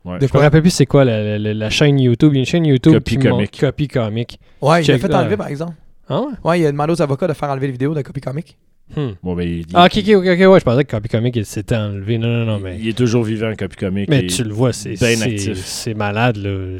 Ouais. 0.06 0.20
De 0.20 0.28
Je 0.28 0.34
me 0.38 0.40
rappelle 0.40 0.62
plus 0.62 0.70
c'est 0.70 0.86
quoi 0.86 1.04
la, 1.04 1.40
la- 1.40 1.54
la 1.56 1.70
chaîne 1.72 2.00
YouTube. 2.00 2.34
Il 2.34 2.36
y 2.36 2.38
a 2.38 2.42
une 2.42 2.46
chaîne 2.46 2.66
YouTube 2.68 2.94
montre- 2.94 3.30
comique. 3.32 3.60
Copie 3.60 3.88
comique. 3.88 4.40
Ouais, 4.62 4.84
il 4.84 4.92
a 4.92 4.94
Check- 4.96 5.02
fait 5.02 5.12
ah. 5.12 5.22
enlever, 5.22 5.38
par 5.38 5.48
exemple. 5.48 5.74
Ah 6.08 6.22
ouais? 6.22 6.34
Ouais, 6.44 6.60
il 6.60 6.66
a 6.68 6.72
demandé 6.72 6.94
aux 6.94 7.02
avocats 7.02 7.28
de 7.28 7.34
faire 7.34 7.50
enlever 7.50 7.66
les 7.66 7.72
vidéos 7.74 7.96
de 7.96 8.02
copie 8.04 8.22
comique. 8.22 8.58
Hmm. 8.96 9.12
Bon, 9.22 9.36
ben, 9.36 9.48
il, 9.48 9.66
Ah, 9.74 9.86
ok, 9.86 9.98
ok, 9.98 10.08
ok, 10.16 10.26
ouais, 10.26 10.60
je 10.60 10.64
pensais 10.64 10.86
que 10.86 10.92
Copy 10.96 11.10
Comic 11.10 11.36
il 11.36 11.46
s'était 11.46 11.76
enlevé. 11.76 12.18
Non, 12.18 12.28
non, 12.30 12.46
non, 12.46 12.60
mais. 12.60 12.78
il 12.80 12.88
est 12.88 12.98
toujours 12.98 13.24
vivant, 13.24 13.54
copie 13.58 13.76
comique. 13.76 14.10
Mais 14.10 14.26
tu 14.28 14.44
le 14.44 14.54
vois, 14.54 14.72
c'est 14.74 15.00
ben 15.00 15.18
c'est- 15.18 15.24
actif. 15.24 15.58
c'est 15.58 15.94
malade, 15.94 16.38
là. 16.38 16.80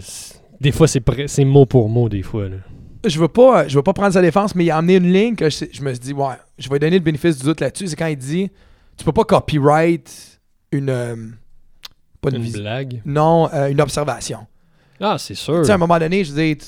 Des 0.62 0.72
fois, 0.72 0.88
c'est 0.88 1.46
mot 1.46 1.66
pour 1.66 1.90
mot, 1.90 2.10
des 2.10 2.24
fois. 2.24 2.48
Là. 2.50 2.56
Je 3.06 3.20
veux 3.20 3.28
pas, 3.28 3.68
je 3.68 3.76
veux 3.76 3.84
pas 3.84 3.94
prendre 3.94 4.14
sa 4.14 4.22
défense, 4.22 4.56
mais 4.56 4.66
il 4.66 4.72
a 4.72 4.78
amené 4.78 4.96
une 4.96 5.12
ligne 5.12 5.36
que 5.36 5.50
je, 5.50 5.66
je 5.72 5.82
me 5.82 5.92
suis 5.94 6.00
dit, 6.00 6.14
ouais, 6.14 6.34
je 6.58 6.70
vais 6.70 6.80
donner 6.80 6.98
le 6.98 7.04
bénéfice 7.04 7.38
du 7.38 7.44
doute 7.44 7.60
là-dessus. 7.62 7.88
C'est 7.88 7.96
quand 7.96 8.08
il 8.08 8.18
dit, 8.18 8.50
tu 8.98 9.04
peux 9.06 9.12
pas 9.12 9.24
copyright 9.24 10.40
une. 10.72 10.90
euh, 10.90 11.16
pas 12.22 12.30
une, 12.32 12.50
blague. 12.52 13.02
Non, 13.06 13.50
euh, 13.54 13.68
une 13.70 13.82
observation. 13.82 14.40
Ah, 15.00 15.18
c'est 15.20 15.36
sûr. 15.36 15.60
Tu 15.60 15.66
sais, 15.66 15.72
à 15.72 15.76
un 15.76 15.78
moment 15.78 16.00
donné, 16.00 16.24
je 16.24 16.34
t- 16.56 16.66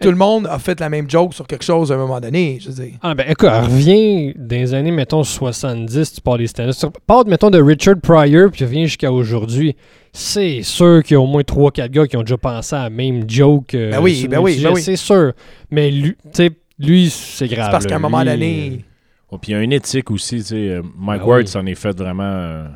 tout 0.00 0.10
le 0.10 0.16
monde 0.16 0.46
a 0.46 0.58
fait 0.58 0.78
la 0.80 0.88
même 0.88 1.08
joke 1.08 1.32
sur 1.34 1.46
quelque 1.46 1.64
chose 1.64 1.90
à 1.90 1.94
un 1.94 1.98
moment 1.98 2.20
donné. 2.20 2.58
Je 2.60 2.68
veux 2.70 2.84
dire. 2.84 2.94
Ah, 3.02 3.14
ben 3.14 3.24
écoute, 3.28 3.48
reviens 3.50 4.32
dans 4.36 4.56
les 4.56 4.74
années, 4.74 4.90
mettons, 4.90 5.24
70, 5.24 6.14
tu 6.14 6.20
parles 6.20 6.38
des 6.38 6.46
stand 6.46 6.72
Tu 6.74 6.86
parles, 7.06 7.24
mettons, 7.28 7.50
de 7.50 7.60
Richard 7.60 7.96
Pryor, 8.02 8.50
puis 8.50 8.58
tu 8.58 8.64
reviens 8.64 8.84
jusqu'à 8.84 9.10
aujourd'hui. 9.12 9.74
C'est 10.12 10.62
sûr 10.62 11.02
qu'il 11.02 11.14
y 11.14 11.16
a 11.16 11.20
au 11.20 11.26
moins 11.26 11.42
3-4 11.42 11.88
gars 11.90 12.06
qui 12.06 12.16
ont 12.16 12.22
déjà 12.22 12.38
pensé 12.38 12.74
à 12.74 12.84
la 12.84 12.90
même 12.90 13.28
joke. 13.28 13.74
euh, 13.74 13.90
Ben 13.92 14.00
oui, 14.02 14.26
ben 14.30 14.38
oui, 14.40 14.60
ben 14.62 14.72
oui. 14.72 14.82
C'est 14.82 14.96
sûr. 14.96 15.32
Mais 15.70 15.90
lui, 15.90 16.12
tu 16.22 16.28
sais, 16.32 16.50
lui, 16.78 17.10
c'est 17.10 17.48
grave. 17.48 17.66
C'est 17.66 17.70
parce 17.70 17.86
qu'à 17.86 17.96
un 17.96 18.00
moment 18.00 18.24
donné. 18.24 18.84
Oh, 19.30 19.38
puis 19.38 19.52
il 19.52 19.54
y 19.56 19.58
a 19.58 19.62
une 19.62 19.72
éthique 19.72 20.10
aussi. 20.10 20.36
tu 20.38 20.42
sais, 20.44 20.54
euh, 20.70 20.82
Mike 20.96 21.20
Ah 21.24 21.28
Ward 21.28 21.40
oui. 21.42 21.48
s'en 21.48 21.66
est 21.66 21.74
fait 21.74 21.96
vraiment 21.98 22.22
euh, 22.22 22.66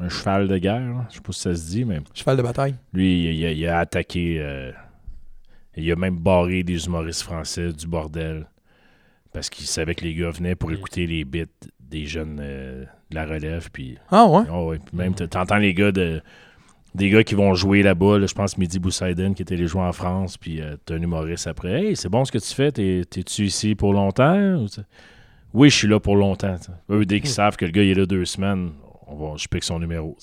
un 0.00 0.08
cheval 0.08 0.48
de 0.48 0.58
guerre. 0.58 0.80
là. 0.80 1.06
Je 1.10 1.16
sais 1.16 1.20
pas 1.20 1.32
si 1.32 1.40
ça 1.40 1.54
se 1.54 1.68
dit, 1.68 1.84
mais 1.84 1.98
Cheval 2.14 2.36
de 2.38 2.42
bataille. 2.42 2.74
lui, 2.92 3.34
il, 3.36 3.44
a- 3.46 3.52
il 3.52 3.66
a 3.68 3.78
attaqué. 3.78 4.38
euh, 4.40 4.72
il 5.76 5.90
a 5.92 5.96
même 5.96 6.18
barré 6.18 6.62
des 6.62 6.86
humoristes 6.86 7.22
français 7.22 7.72
du 7.72 7.86
bordel. 7.86 8.46
Parce 9.32 9.50
qu'il 9.50 9.66
savait 9.66 9.94
que 9.94 10.04
les 10.04 10.14
gars 10.14 10.30
venaient 10.30 10.54
pour 10.54 10.72
écouter 10.72 11.06
les 11.06 11.24
bits 11.24 11.44
des 11.80 12.06
jeunes 12.06 12.38
euh, 12.40 12.84
de 13.10 13.14
la 13.14 13.26
relève. 13.26 13.68
Puis, 13.70 13.98
Ah 14.10 14.26
ouais? 14.26 14.42
oh 14.50 14.70
ouais, 14.70 14.78
puis 14.78 14.96
même, 14.96 15.14
t'entends 15.14 15.56
les 15.58 15.74
gars 15.74 15.92
de. 15.92 16.22
Des 16.94 17.10
gars 17.10 17.22
qui 17.22 17.34
vont 17.34 17.54
jouer 17.54 17.82
là-bas, 17.82 18.18
là, 18.18 18.26
je 18.26 18.32
pense 18.32 18.56
Mehdi 18.56 18.78
Boussaiden 18.78 19.34
qui 19.34 19.42
était 19.42 19.56
les 19.56 19.66
jouer 19.66 19.82
en 19.82 19.92
France, 19.92 20.38
puis 20.38 20.62
euh, 20.62 20.76
t'as 20.86 20.94
un 20.94 21.02
humoriste 21.02 21.46
après. 21.46 21.88
Hey, 21.88 21.96
c'est 21.96 22.08
bon 22.08 22.24
ce 22.24 22.32
que 22.32 22.38
tu 22.38 22.54
fais, 22.54 22.72
T'es- 22.72 23.02
t'es-tu 23.04 23.44
ici 23.44 23.74
pour 23.74 23.92
longtemps? 23.92 24.64
Oui, 25.52 25.68
je 25.68 25.76
suis 25.76 25.88
là 25.88 26.00
pour 26.00 26.16
longtemps. 26.16 26.56
Eux, 26.90 27.04
dès 27.04 27.20
qu'ils 27.20 27.28
savent 27.28 27.56
que 27.56 27.66
le 27.66 27.70
gars 27.70 27.82
il 27.82 27.90
est 27.90 27.94
là 27.94 28.06
deux 28.06 28.24
semaines, 28.24 28.70
on 29.06 29.14
va, 29.14 29.36
je 29.36 29.46
pique 29.46 29.64
son 29.64 29.78
numéro. 29.78 30.16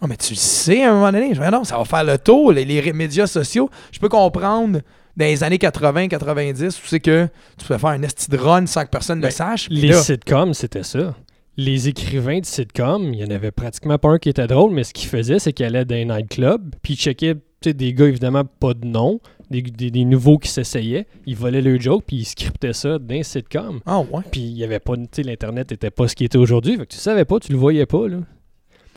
Ah, 0.00 0.06
mais 0.06 0.16
tu 0.16 0.32
le 0.34 0.38
sais 0.38 0.82
à 0.84 0.90
un 0.90 0.94
moment 0.94 1.12
donné. 1.12 1.34
Je 1.34 1.40
dis, 1.42 1.50
non, 1.50 1.64
ça 1.64 1.76
va 1.78 1.84
faire 1.84 2.04
le 2.04 2.18
tour. 2.18 2.52
Les, 2.52 2.92
médias 2.92 3.26
sociaux, 3.26 3.68
je 3.90 3.98
peux 3.98 4.08
comprendre 4.08 4.80
dans 5.16 5.24
les 5.24 5.42
années 5.42 5.56
80-90 5.56 6.68
où 6.68 6.86
c'est 6.86 7.00
que 7.00 7.28
tu 7.58 7.66
pouvais 7.66 7.78
faire 7.78 7.90
un 7.90 8.02
esti 8.02 8.30
de 8.30 8.36
run 8.36 8.66
sans 8.66 8.84
que 8.84 8.90
personne 8.90 9.18
ne 9.18 9.22
Ben, 9.22 9.28
le 9.28 9.34
sache. 9.34 9.66
Les 9.70 9.88
là- 9.88 10.00
sitcoms, 10.00 10.54
c'était 10.54 10.82
ça. 10.84 11.14
Les 11.56 11.88
écrivains 11.88 12.38
de 12.38 12.46
sitcoms, 12.46 13.12
il 13.12 13.18
y 13.20 13.24
en 13.24 13.30
avait 13.34 13.50
pratiquement 13.50 13.98
pas 13.98 14.10
un 14.10 14.18
qui 14.18 14.28
était 14.28 14.46
drôle, 14.46 14.72
mais 14.72 14.84
ce 14.84 14.94
qu'ils 14.94 15.08
faisaient, 15.08 15.40
c'est 15.40 15.52
qu'ils 15.52 15.66
allaient 15.66 15.84
dans 15.84 15.96
un 15.96 16.04
nightclub, 16.16 16.74
puis 16.82 16.94
ils 16.94 16.96
checkaient 16.96 17.34
des 17.62 17.92
gars, 17.94 18.06
évidemment, 18.06 18.44
pas 18.44 18.74
de 18.74 18.86
nom, 18.86 19.18
des, 19.50 19.62
des- 19.62 19.90
des 19.90 20.04
nouveaux 20.04 20.38
qui 20.38 20.48
s'essayaient, 20.50 21.08
ils 21.26 21.34
volaient 21.34 21.60
le 21.62 21.80
joke, 21.80 22.04
puis 22.06 22.18
ils 22.18 22.24
scriptaient 22.24 22.72
ça 22.72 23.00
dans 23.00 23.14
un 23.16 23.24
sitcom. 23.24 23.80
Ah 23.86 23.98
ouais. 23.98 24.22
Puis 24.30 24.42
il 24.42 24.56
y 24.56 24.62
avait 24.62 24.78
pas, 24.78 24.94
tu 24.96 25.02
sais, 25.10 25.22
l'Internet 25.24 25.72
était 25.72 25.90
pas 25.90 26.06
ce 26.06 26.14
qui 26.14 26.24
était 26.24 26.38
aujourd'hui, 26.38 26.76
fait 26.76 26.86
que 26.86 26.92
tu 26.92 26.98
savais 26.98 27.24
pas, 27.24 27.40
tu 27.40 27.50
le 27.50 27.58
voyais 27.58 27.86
pas, 27.86 28.06
là. 28.06 28.18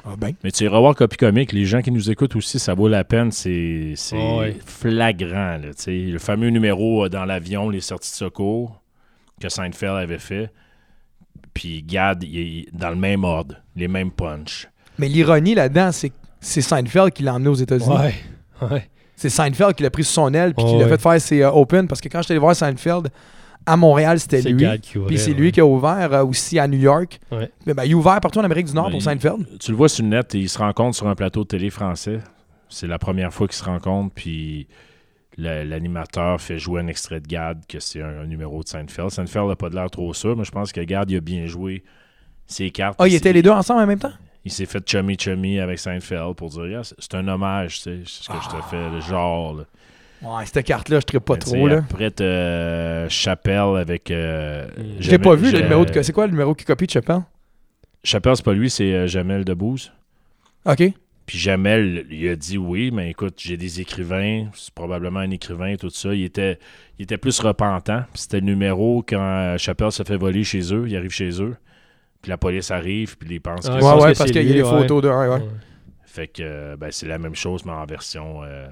Ah 0.06 0.16
ben. 0.18 0.34
Mais 0.44 0.52
tu 0.52 0.64
iras 0.64 0.80
voir 0.80 0.96
Copy 0.96 1.18
Comique, 1.18 1.52
les 1.52 1.66
gens 1.66 1.82
qui 1.82 1.92
nous 1.92 2.10
écoutent 2.10 2.36
aussi, 2.36 2.58
ça 2.60 2.74
vaut 2.74 2.88
la 2.88 3.04
peine, 3.04 3.32
c'est 3.32 3.94
c'est 3.96 4.18
ouais. 4.18 4.58
flagrant. 4.66 5.58
là, 5.58 5.70
le 5.88 6.18
fameux 6.18 6.50
numéro 6.50 7.06
euh, 7.06 7.10
dans 7.10 7.26
l'avion, 7.26 7.70
les 7.70 7.82
sorties 7.82 8.12
de 8.12 8.16
secours, 8.16 8.82
que 9.40 9.50
Seinfeld 9.50 9.96
avait 9.96 10.18
fait. 10.18 10.52
Puis 11.54 11.84
Gad, 11.84 12.24
il 12.24 12.40
est 12.40 12.66
dans 12.74 12.90
le 12.90 12.96
même 12.96 13.24
ordre, 13.24 13.56
les 13.76 13.88
mêmes 13.88 14.12
punch. 14.12 14.68
Mais 14.98 15.08
l'ironie 15.08 15.54
là-dedans, 15.56 15.92
c'est 15.92 16.10
que 16.10 16.16
c'est 16.40 16.62
Seinfeld 16.62 17.12
qui 17.12 17.24
l'a 17.24 17.36
emmené 17.36 17.50
aux 17.50 17.56
États-Unis. 17.56 17.96
Ouais, 17.96 18.16
ouais. 18.70 18.90
C'est 19.16 19.30
Seinfeld 19.30 19.76
qui 19.76 19.84
l'a 19.84 19.92
pris 19.92 20.04
sous 20.04 20.14
son 20.14 20.34
aile 20.34 20.56
puis 20.56 20.66
qui 20.66 20.72
Ouais, 20.72 20.80
l'a 20.80 20.88
fait 20.88 21.02
faire 21.02 21.22
ses 21.22 21.42
euh, 21.44 21.52
Open. 21.52 21.88
Parce 21.88 22.02
que 22.02 22.10
quand 22.10 22.22
j'étais 22.24 22.32
allé 22.34 22.40
voir 22.40 22.56
Seinfeld 22.56 23.10
à 23.66 23.78
Montréal, 23.78 24.20
c'était 24.20 24.42
lui. 24.42 24.66
Puis 25.08 25.18
c'est 25.18 25.32
ouais. 25.32 25.38
lui 25.38 25.52
qui 25.52 25.60
a 25.60 25.66
ouvert 25.66 26.14
euh, 26.14 26.26
aussi 26.26 26.58
à 26.60 26.68
New 26.68 26.80
York. 26.80 27.20
Ouais. 27.32 27.50
Mais 27.66 27.74
ben, 27.74 27.84
il 27.86 27.94
a 27.94 27.96
ouvert 27.96 28.20
partout 28.20 28.40
en 28.40 28.44
Amérique 28.44 28.68
du 28.68 28.74
Nord 28.74 28.86
Ben, 28.86 28.92
pour 28.94 29.02
Seinfeld. 29.02 29.60
Tu 29.60 29.72
le 29.72 29.78
vois 29.78 29.90
sur 29.90 30.04
le 30.04 30.10
net, 30.10 30.34
et 30.36 30.40
il 30.40 30.50
se 30.50 30.58
rencontre 30.58 30.96
sur 30.98 31.08
un 31.08 31.16
plateau 31.16 31.44
de 31.44 31.48
télé 31.48 31.70
français. 31.70 32.20
C'est 32.70 32.88
la 32.88 32.98
première 33.00 33.34
fois 33.34 33.48
qu'ils 33.48 33.58
se 33.58 33.64
rencontrent, 33.64 34.14
puis 34.14 34.68
l'animateur 35.38 36.40
fait 36.42 36.60
jouer 36.60 36.82
un 36.82 36.88
extrait 36.88 37.20
de 37.20 37.28
Gad, 37.28 37.66
que 37.68 37.80
c'est 37.80 38.02
un, 38.02 38.22
un 38.22 38.26
numéro 38.26 38.64
de 38.64 38.68
Seinfeld. 38.68 39.10
Seinfeld 39.10 39.48
n'a 39.48 39.56
pas 39.56 39.70
de 39.70 39.76
l'air 39.76 39.90
trop 39.90 40.14
sûr, 40.14 40.36
mais 40.36 40.44
je 40.44 40.52
pense 40.52 40.72
que 40.72 40.82
Gad, 40.82 41.10
il 41.10 41.18
a 41.18 41.22
bien 41.22 41.46
joué 41.48 41.84
ses 42.48 42.70
cartes. 42.72 42.96
Ah, 43.00 43.08
ils 43.08 43.12
Puis 43.12 43.18
étaient 43.18 43.34
les 43.34 43.42
deux 43.42 43.52
ensemble 43.52 43.82
en 43.82 43.88
même 43.88 44.00
temps? 44.00 44.12
Il 44.44 44.52
s'est 44.52 44.66
fait 44.66 44.84
chummy 44.90 45.18
chummy 45.18 45.60
avec 45.60 45.78
Seinfeld 45.78 46.36
pour 46.36 46.50
dire 46.50 46.66
Yeah, 46.68 46.82
c'est- 46.84 47.14
un 47.14 47.28
hommage, 47.28 47.78
tu 47.78 47.82
sais, 47.84 48.00
c'est 48.06 48.24
ce 48.24 48.30
que 48.30 48.44
je 48.44 48.50
te 48.50 48.62
fais, 48.70 48.90
le 48.90 49.00
genre. 49.02 49.54
là. 49.54 49.64
Ouais, 50.24 50.46
cette 50.46 50.66
carte-là, 50.66 51.00
je 51.00 51.16
ne 51.16 51.20
pas 51.20 51.34
sais, 51.36 51.40
trop. 51.40 51.68
là. 51.68 51.78
Après, 51.78 52.12
euh, 52.22 53.08
Chappelle 53.10 53.76
avec. 53.78 54.12
euh. 54.12 54.68
Je 55.00 55.10
l'ai 55.10 55.18
pas 55.20 55.36
vu, 55.36 55.52
le 55.52 55.62
numéro 55.62 55.84
de. 55.86 56.02
C'est 56.02 56.14
quoi 56.14 56.26
le 56.28 56.32
numéro 56.32 56.54
qui 56.54 56.66
copie 56.66 56.86
de 56.86 56.92
Chappelle? 56.92 57.22
Chappelle, 58.04 58.36
c'est 58.36 58.46
pas 58.46 58.54
lui, 58.54 58.70
c'est 58.70 58.94
euh, 58.94 59.08
Jamel 59.08 59.46
Debbouze. 59.46 59.92
OK. 60.66 60.84
Puis 61.26 61.38
Jamel, 61.38 62.06
il 62.10 62.28
a 62.30 62.36
dit 62.36 62.58
oui, 62.58 62.92
mais 62.92 63.10
écoute, 63.12 63.36
j'ai 63.38 63.56
des 63.58 63.80
écrivains, 63.80 64.48
c'est 64.54 64.74
probablement 64.74 65.20
un 65.22 65.30
écrivain, 65.32 65.76
tout 65.76 65.90
ça. 65.90 66.14
Il 66.14 66.24
était, 66.24 66.60
il 67.00 67.04
était 67.04 67.18
plus 67.18 67.40
repentant. 67.40 68.02
Puis 68.12 68.24
C'était 68.24 68.40
le 68.42 68.46
numéro 68.48 69.04
quand 69.08 69.56
Chappelle 69.58 69.92
se 69.92 70.04
fait 70.04 70.18
voler 70.18 70.44
chez 70.44 70.74
eux, 70.74 70.86
il 70.88 70.96
arrive 70.98 71.12
chez 71.12 71.42
eux. 71.42 71.56
Puis 72.22 72.30
la 72.30 72.38
police 72.38 72.70
arrive, 72.70 73.18
puis 73.18 73.36
ils 73.36 73.40
pensent 73.40 73.68
Ah, 73.70 73.80
que 73.80 73.84
Ouais, 73.84 73.94
ouais, 74.04 74.14
que 74.14 74.18
parce 74.18 74.32
qu'il 74.32 74.44
y 74.52 74.60
a 74.60 74.64
ouais. 74.64 74.70
photos 74.82 75.02
de. 75.04 75.10
Ouais, 75.10 75.16
ouais. 75.28 75.36
Ouais. 75.36 75.42
Fait 76.06 76.28
que 76.28 76.76
ben, 76.76 76.90
c'est 76.92 77.08
la 77.08 77.18
même 77.18 77.36
chose, 77.36 77.64
mais 77.66 77.72
en 77.72 77.86
version 77.86 78.42
euh, 78.44 78.68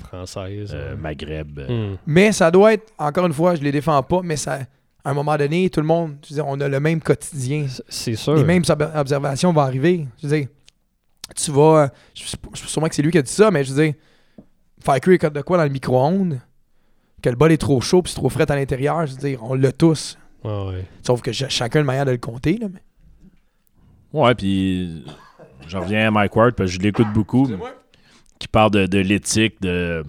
Française. 0.00 0.70
euh, 0.74 0.94
ouais. 0.94 1.00
Maghreb. 1.00 1.58
euh. 1.58 1.92
Hmm. 1.94 1.96
Mais 2.06 2.32
ça 2.32 2.50
doit 2.50 2.72
être, 2.74 2.92
encore 2.98 3.26
une 3.26 3.32
fois, 3.32 3.54
je 3.54 3.62
les 3.62 3.72
défends 3.72 4.02
pas, 4.02 4.20
mais 4.22 4.36
ça, 4.36 4.60
à 5.04 5.10
un 5.10 5.14
moment 5.14 5.36
donné, 5.36 5.70
tout 5.70 5.80
le 5.80 5.86
monde, 5.86 6.16
je 6.24 6.30
veux 6.30 6.34
dire, 6.36 6.46
on 6.46 6.60
a 6.60 6.68
le 6.68 6.80
même 6.80 7.00
quotidien. 7.00 7.66
C'est- 7.88 8.16
sûr. 8.16 8.34
Les 8.34 8.44
mêmes 8.44 8.62
ob- 8.68 8.90
observations 8.94 9.52
vont 9.52 9.60
arriver. 9.62 10.06
Je 10.22 10.26
veux 10.26 10.36
dire, 10.36 10.48
tu 11.36 11.50
vas. 11.52 11.90
Je 12.14 12.24
sais 12.24 12.36
pas- 12.36 12.48
je 12.54 12.60
sais 12.60 12.66
sûrement 12.68 12.88
que 12.88 12.94
c'est 12.94 13.02
lui 13.02 13.10
qui 13.12 13.18
a 13.18 13.22
dit 13.22 13.30
ça, 13.32 13.50
mais 13.50 13.64
je 13.64 13.72
veux 13.72 13.82
dire, 13.84 13.94
faire 14.84 15.00
cuire 15.00 15.30
de 15.30 15.40
quoi 15.42 15.56
dans 15.56 15.64
le 15.64 15.70
micro-ondes, 15.70 16.40
que 17.22 17.28
le 17.30 17.36
bol 17.36 17.52
est 17.52 17.56
trop 17.58 17.80
chaud 17.80 18.02
puis 18.02 18.10
c'est 18.12 18.18
trop 18.18 18.28
frais 18.30 18.50
à 18.50 18.56
l'intérieur, 18.56 19.06
je 19.06 19.12
veux 19.14 19.18
dire, 19.20 19.42
on 19.42 19.54
l'a 19.54 19.72
tous. 19.72 20.18
Ouais. 20.42 20.86
Sauf 21.06 21.20
que 21.22 21.32
ch- 21.32 21.50
chacun 21.52 21.78
a 21.78 21.80
une 21.80 21.86
manière 21.86 22.06
de 22.06 22.12
le 22.12 22.18
compter. 22.18 22.56
Là, 22.58 22.66
mais... 22.72 22.80
Ouais, 24.12 24.34
puis 24.34 25.04
j'en 25.68 25.80
reviens 25.82 26.08
à 26.08 26.10
Mike 26.10 26.34
Ward, 26.34 26.54
parce 26.54 26.70
que 26.70 26.76
je 26.76 26.80
l'écoute 26.80 27.06
beaucoup. 27.14 27.46
Parle 28.52 28.70
de, 28.72 28.86
de 28.86 28.98
l'éthique, 28.98 29.60
de 29.60 30.04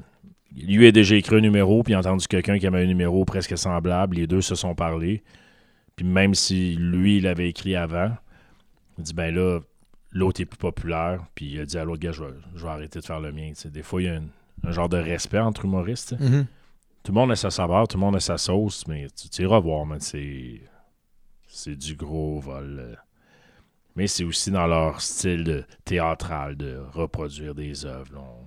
lui 0.56 0.88
a 0.88 0.92
déjà 0.92 1.16
écrit 1.16 1.38
un 1.38 1.42
numéro, 1.42 1.84
puis 1.84 1.94
il 1.94 1.96
a 1.96 2.00
entendu 2.00 2.28
quelqu'un 2.28 2.60
qui 2.60 2.68
avait 2.68 2.84
un 2.84 2.88
numéro 2.88 3.24
presque 3.26 3.58
semblable. 3.58 4.18
Les 4.18 4.28
deux 4.28 4.42
se 4.42 4.56
sont 4.56 4.76
parlé. 4.76 5.24
Puis 5.96 6.06
même 6.06 6.36
si 6.36 6.76
lui, 6.76 7.18
il 7.18 7.24
l'avait 7.24 7.50
écrit 7.50 7.76
avant, 7.76 8.12
il 8.98 9.04
dit 9.04 9.14
ben 9.14 9.34
là, 9.34 9.60
l'autre 10.12 10.42
est 10.42 10.46
plus 10.46 10.58
populaire. 10.58 11.24
Puis 11.36 11.46
il 11.46 11.60
a 11.60 11.66
dit 11.66 11.78
à 11.78 11.86
l'autre 11.86 12.02
gars, 12.02 12.12
je 12.12 12.24
vais, 12.24 12.34
je 12.56 12.64
vais 12.64 12.70
arrêter 12.70 13.00
de 13.00 13.06
faire 13.06 13.20
le 13.20 13.32
mien. 13.32 13.52
Des 13.66 13.84
fois, 13.84 14.02
il 14.02 14.06
y 14.06 14.10
a 14.10 14.16
un, 14.16 14.24
un 14.64 14.72
genre 14.72 14.90
de 14.90 14.98
respect 14.98 15.40
entre 15.40 15.66
humoristes. 15.66 16.20
Mhm. 16.20 16.46
Tout 17.04 17.12
le 17.12 17.20
monde 17.20 17.32
a 17.32 17.36
sa 17.36 17.50
saveur, 17.50 17.88
tout 17.88 17.98
le 17.98 18.02
monde 18.02 18.16
a 18.16 18.20
sa 18.20 18.38
sauce, 18.38 18.86
mais 18.88 19.08
tu, 19.10 19.42
iras 19.42 19.60
voir, 19.60 19.86
c'est. 20.00 20.62
C'est 21.54 21.76
du 21.76 21.96
gros 21.96 22.40
vol. 22.40 22.98
Mais 23.96 24.08
c'est 24.08 24.24
aussi 24.24 24.52
dans 24.52 24.68
leur 24.68 25.02
style 25.02 25.44
de 25.44 25.64
théâtral 25.86 26.56
de 26.56 26.78
reproduire 26.94 27.54
des 27.54 27.86
œuvres. 27.86 28.12
On- 28.18 28.46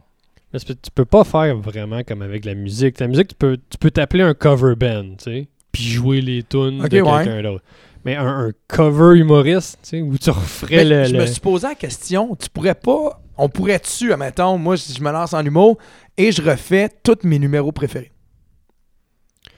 Mais 0.52 0.58
tu 0.60 0.74
peux 0.94 1.04
pas 1.04 1.24
faire 1.24 1.56
vraiment 1.56 2.02
comme 2.02 2.22
avec 2.22 2.44
la 2.44 2.54
musique. 2.54 2.98
La 3.00 3.08
musique, 3.08 3.28
tu 3.28 3.34
peux 3.34 3.58
tu 3.68 3.76
peux 3.78 3.90
t'appeler 3.90 4.22
un 4.22 4.34
cover 4.34 4.74
band, 4.76 5.16
tu 5.18 5.24
sais, 5.24 5.48
puis 5.72 5.82
jouer 5.82 6.20
les 6.20 6.42
tunes 6.44 6.78
de 6.78 6.82
ouais. 6.82 6.88
quelqu'un 7.24 7.42
d'autre. 7.42 7.64
Mais 8.04 8.16
un, 8.16 8.26
un 8.48 8.52
cover 8.68 9.18
humoriste, 9.18 9.78
tu 9.82 9.88
sais, 9.88 10.00
où 10.02 10.16
tu 10.18 10.30
referais 10.30 10.76
Mais 10.76 10.84
le... 10.84 11.04
je 11.04 11.12
le- 11.14 11.20
me 11.20 11.26
suis 11.26 11.40
posé 11.40 11.66
la 11.68 11.74
question, 11.74 12.36
tu 12.36 12.48
pourrais 12.50 12.74
pas, 12.74 13.20
on 13.38 13.48
pourrait-tu, 13.48 14.12
admettons, 14.12 14.58
moi, 14.58 14.76
si 14.76 14.92
je 14.94 15.02
me 15.02 15.10
lance 15.10 15.32
en 15.32 15.44
humour 15.44 15.78
et 16.16 16.30
je 16.30 16.42
refais 16.42 16.90
tous 17.02 17.18
mes 17.24 17.38
numéros 17.38 17.72
préférés? 17.72 18.12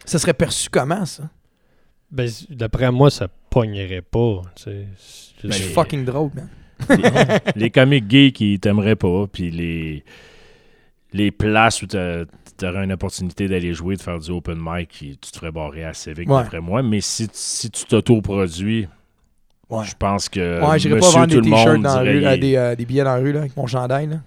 Ça 0.04 0.18
serait 0.18 0.34
perçu 0.34 0.68
comment, 0.70 1.04
ça? 1.04 1.24
Ben, 2.10 2.28
d'après 2.50 2.90
moi, 2.92 3.10
ça 3.10 3.28
pognerait 3.50 4.02
pas, 4.02 4.42
sais. 4.56 4.86
Je 5.42 5.48
Ben, 5.48 5.52
suis 5.52 5.64
les- 5.64 5.70
fucking 5.70 6.04
drôle, 6.04 6.30
man. 6.34 6.48
les, 7.54 7.62
les 7.62 7.70
comiques 7.70 8.06
gays 8.06 8.32
qui 8.32 8.58
t'aimeraient 8.60 8.96
pas, 8.96 9.26
puis 9.32 9.50
les, 9.50 10.04
les 11.12 11.30
places 11.30 11.82
où 11.82 11.86
tu 11.86 11.96
aurais 11.96 12.84
une 12.84 12.92
opportunité 12.92 13.48
d'aller 13.48 13.72
jouer, 13.74 13.96
de 13.96 14.02
faire 14.02 14.18
du 14.18 14.30
open 14.30 14.58
mic, 14.60 14.88
tu 14.90 15.16
te 15.16 15.36
ferais 15.38 15.50
barrer 15.52 15.84
assez 15.84 16.12
vite, 16.12 16.28
Ouais. 16.28 16.42
d'après 16.42 16.60
moi. 16.60 16.82
Mais 16.82 17.00
si, 17.00 17.28
si 17.32 17.70
tu 17.70 17.84
t'auto-produis, 17.86 18.88
Ouais. 19.68 19.84
je 19.84 19.94
pense 19.98 20.28
que. 20.28 20.64
Ouais, 20.64 20.78
j'irais 20.78 21.00
pas 21.00 21.10
vendre 21.10 21.26
tout 21.34 21.40
des 21.40 21.50
le 21.50 21.56
t-shirts 21.56 21.72
monde 21.74 21.82
dans 21.82 22.00
la 22.00 22.12
dirait, 22.12 22.18
rue, 22.18 22.24
euh, 22.26 22.36
des, 22.36 22.56
euh, 22.56 22.76
des 22.76 22.84
billets 22.86 23.02
dans 23.04 23.14
la 23.16 23.20
rue, 23.20 23.32
là, 23.32 23.40
avec 23.40 23.56
mon 23.56 23.66
chandail, 23.66 24.06
là. 24.06 24.20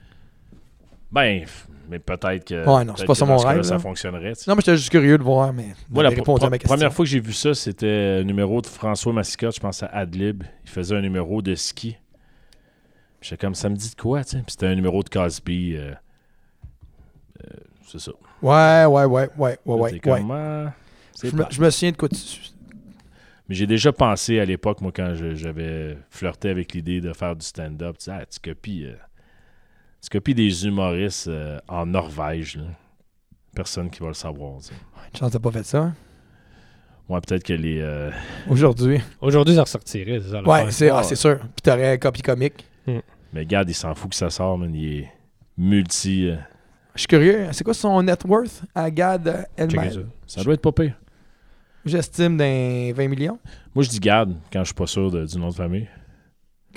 Ben, 1.11 1.45
mais 1.89 1.99
peut-être 1.99 2.45
que. 2.45 2.65
Ouais, 2.65 2.85
non, 2.85 2.93
c'est 2.95 3.05
pas 3.05 3.15
ça 3.15 3.25
mon 3.25 3.37
rêve, 3.37 3.63
Ça 3.63 3.79
fonctionnerait. 3.79 4.33
tu 4.33 4.43
sais. 4.43 4.51
Non, 4.51 4.55
mais 4.55 4.61
j'étais 4.61 4.77
juste 4.77 4.89
curieux 4.89 5.17
de 5.17 5.23
voir, 5.23 5.51
mais 5.53 5.67
Moi, 5.89 6.03
la 6.03 6.09
à 6.09 6.49
ma 6.49 6.57
première 6.59 6.93
fois 6.93 7.05
que 7.05 7.09
j'ai 7.09 7.19
vu 7.19 7.33
ça, 7.33 7.53
c'était 7.53 8.19
un 8.21 8.23
numéro 8.23 8.61
de 8.61 8.67
François 8.67 9.11
Massicotte, 9.13 9.55
je 9.55 9.59
pense 9.59 9.83
à 9.83 9.87
Adlib. 9.87 10.43
Il 10.63 10.69
faisait 10.69 10.95
un 10.95 11.01
numéro 11.01 11.41
de 11.41 11.55
ski. 11.55 11.97
J'étais 13.21 13.37
comme, 13.37 13.55
ça 13.55 13.69
me 13.69 13.75
dit 13.75 13.89
de 13.89 13.95
quoi, 14.01 14.23
tu 14.23 14.31
sais? 14.31 14.37
Puis 14.37 14.51
c'était 14.51 14.67
un 14.67 14.75
numéro 14.75 15.03
de 15.03 15.09
Cosby. 15.09 15.75
euh, 15.75 15.93
euh, 17.43 17.47
c'est 17.85 17.99
ça. 17.99 18.11
Ouais, 18.41 18.85
ouais, 18.85 19.05
ouais, 19.05 19.29
ouais, 19.37 19.57
ouais, 19.65 19.99
ouais. 20.05 20.23
Ah, 20.31 20.73
c'est 21.13 21.29
Je 21.29 21.33
me, 21.35 21.37
plate. 21.41 21.53
je 21.53 21.61
me 21.61 21.69
souviens 21.69 21.91
de 21.91 21.97
quoi 21.97 22.07
tu... 22.07 22.17
Mais 23.49 23.55
j'ai 23.55 23.67
déjà 23.67 23.91
pensé 23.91 24.39
à 24.39 24.45
l'époque, 24.45 24.79
moi, 24.79 24.91
quand 24.95 25.15
j'avais 25.33 25.97
flirté 26.11 26.49
avec 26.49 26.73
l'idée 26.73 27.01
de 27.01 27.11
faire 27.13 27.35
du 27.35 27.45
stand-up, 27.45 27.97
tu 27.97 28.05
sais, 28.05 28.11
ah, 28.11 28.25
tu 28.25 28.39
copies, 28.39 28.85
copies 30.07 30.33
des 30.35 30.65
humoristes 30.65 31.27
euh, 31.27 31.59
en 31.67 31.85
Norvège. 31.85 32.55
là. 32.57 32.63
Personne 33.53 33.89
qui 33.89 33.99
va 33.99 34.07
le 34.07 34.13
savoir. 34.13 34.59
tu 34.61 34.67
sais. 34.67 35.25
Une 35.25 35.39
pas 35.41 35.51
fait 35.51 35.63
ça, 35.63 35.79
hein, 35.79 35.95
Ouais, 37.09 37.19
peut-être 37.21 37.43
que 37.43 37.53
les. 37.53 37.79
euh, 37.81 38.11
aujourd'hui. 38.47 39.01
Aujourd'hui, 39.19 39.55
ça 39.55 39.63
ressortirait, 39.63 40.19
c'est 40.21 40.29
ça. 40.29 40.41
Ouais, 40.43 40.47
l'affaire. 40.59 40.71
c'est 40.73 40.89
ah, 40.91 41.01
c'est 41.03 41.15
sûr. 41.15 41.39
Puis 41.39 41.61
t'aurais 41.63 41.93
un 41.93 41.97
copie 41.97 42.21
comique. 42.21 42.65
Mais 42.87 43.41
regarde, 43.41 43.69
il 43.69 43.73
s'en 43.73 43.93
fout 43.95 44.11
que 44.11 44.15
ça 44.15 44.29
sort, 44.29 44.57
man. 44.57 44.73
Il 44.73 44.99
est 45.01 45.11
multi. 45.57 46.27
euh, 46.29 46.35
Je 46.95 46.99
suis 47.01 47.07
curieux. 47.07 47.47
C'est 47.51 47.63
quoi 47.63 47.73
son 47.73 48.01
net 48.03 48.23
worth 48.25 48.63
à 48.75 48.89
Gad 48.91 49.47
Elmaleh? 49.57 49.91
ça. 49.91 49.99
Ça 50.27 50.43
doit 50.43 50.53
être 50.53 50.61
pas 50.61 50.71
pire. 50.71 50.93
J'estime 51.85 52.37
d'un 52.37 52.91
20 52.93 53.07
millions. 53.07 53.39
Moi, 53.73 53.83
je 53.83 53.89
dis 53.89 53.99
garde 53.99 54.35
quand 54.53 54.59
je 54.59 54.65
suis 54.65 54.73
pas 54.75 54.85
sûr 54.87 55.09
de- 55.09 55.25
du 55.25 55.37
nom 55.39 55.49
de 55.49 55.55
famille. 55.55 55.87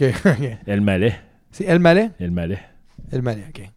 Ok, 0.00 0.12
ok. 0.24 0.56
El 0.66 0.80
Malais. 0.80 1.14
C'est 1.50 1.64
El 1.64 1.78
Malais? 1.80 2.10
El 2.18 2.30
Malais. 2.30 2.60
Malais, 3.20 3.44
ok. 3.48 3.68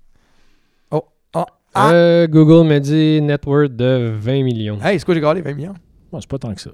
Oh, 0.92 1.04
oh, 1.34 1.46
ah! 1.74 1.92
Euh, 1.92 2.28
Google 2.28 2.68
me 2.68 2.80
dit 2.80 3.22
net 3.22 3.46
worth 3.46 3.76
de 3.76 4.14
20 4.18 4.44
millions. 4.44 4.80
Hey, 4.82 5.00
c'est 5.00 5.06
quoi 5.06 5.14
j'ai 5.14 5.22
gagné 5.22 5.42
20 5.42 5.54
millions? 5.54 5.74
Bon, 6.12 6.22
c'est 6.22 6.30
pas 6.30 6.38
tant 6.38 6.54
que 6.54 6.62
ça. 6.62 6.72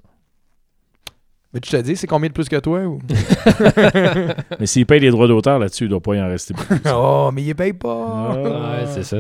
Mais 1.54 1.60
tu 1.60 1.70
te 1.70 1.78
dis, 1.78 1.98
c'est 1.98 2.08
combien 2.08 2.30
de 2.30 2.34
plus 2.34 2.48
que 2.48 2.58
toi? 2.58 2.80
Ou... 2.82 3.00
Mais 4.60 4.66
s'il 4.66 4.86
paye 4.86 5.02
les 5.02 5.10
droits 5.10 5.28
d'auteur 5.28 5.60
là-dessus, 5.60 5.86
il 5.86 5.90
doit 5.90 6.00
pas 6.00 6.16
y 6.16 6.22
en 6.22 6.28
rester 6.28 6.54
beaucoup. 6.54 6.76
oh, 6.94 7.30
mais 7.34 7.44
il 7.44 7.56
paye 7.56 7.74
pas! 7.74 8.32
Ah. 8.32 8.36
Ouais, 8.36 8.86
c'est 8.86 9.04
ça. 9.04 9.18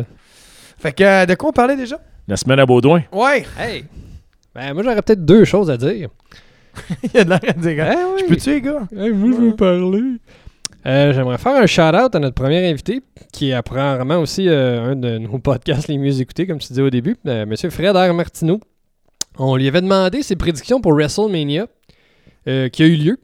Fait 0.78 0.94
que, 0.94 1.04
euh, 1.04 1.26
de 1.26 1.36
quoi 1.36 1.50
on 1.50 1.54
parlait 1.54 1.76
déjà? 1.76 2.00
La 2.28 2.38
semaine 2.38 2.60
à 2.60 2.66
Baudouin. 2.66 3.02
Ouais! 3.12 3.46
Hey! 3.60 3.84
Ben, 4.56 4.74
moi, 4.74 4.84
j'aurais 4.84 5.02
peut-être 5.02 5.26
deux 5.26 5.44
choses 5.44 5.70
à 5.70 5.78
dire. 5.78 6.10
il 7.04 7.12
y 7.14 7.18
a 7.18 7.24
de 7.26 7.30
l'air 7.30 7.40
à 7.46 7.54
dire. 7.54 7.86
Eh 7.86 8.14
oui. 8.14 8.22
Je 8.22 8.26
peux-tu, 8.30 8.50
les 8.52 8.62
gars? 8.62 8.88
Hey, 8.96 9.12
moi, 9.12 9.32
je 9.36 9.42
veux 9.46 9.56
parler. 9.56 10.20
Euh, 10.86 11.14
J'aimerais 11.14 11.38
faire 11.38 11.56
un 11.56 11.68
shout-out 11.68 12.16
à 12.16 12.20
notre 12.20 12.36
premier 12.36 12.68
invité, 12.70 13.02
qui 13.32 13.50
est 13.50 13.54
apparemment 13.54 14.18
aussi 14.18 14.48
euh, 14.48 14.92
un 14.92 14.96
de 14.96 15.18
nos 15.18 15.38
podcasts 15.40 15.88
les 15.88 15.98
mieux 15.98 16.22
écoutés, 16.22 16.48
comme 16.48 16.60
tu 16.60 16.70
disais 16.70 16.82
au 16.82 16.90
début, 16.90 17.18
euh, 17.28 17.46
Monsieur 17.46 17.70
Fred 17.70 17.96
R. 17.96 18.14
Martineau. 18.14 18.60
On 19.38 19.56
lui 19.56 19.68
avait 19.68 19.82
demandé 19.82 20.24
ses 20.24 20.36
prédictions 20.36 20.82
pour 20.82 20.94
WrestleMania, 20.94 21.68
euh, 22.48 22.70
qui 22.70 22.84
a 22.84 22.86
eu 22.86 22.96
lieu. 22.96 23.20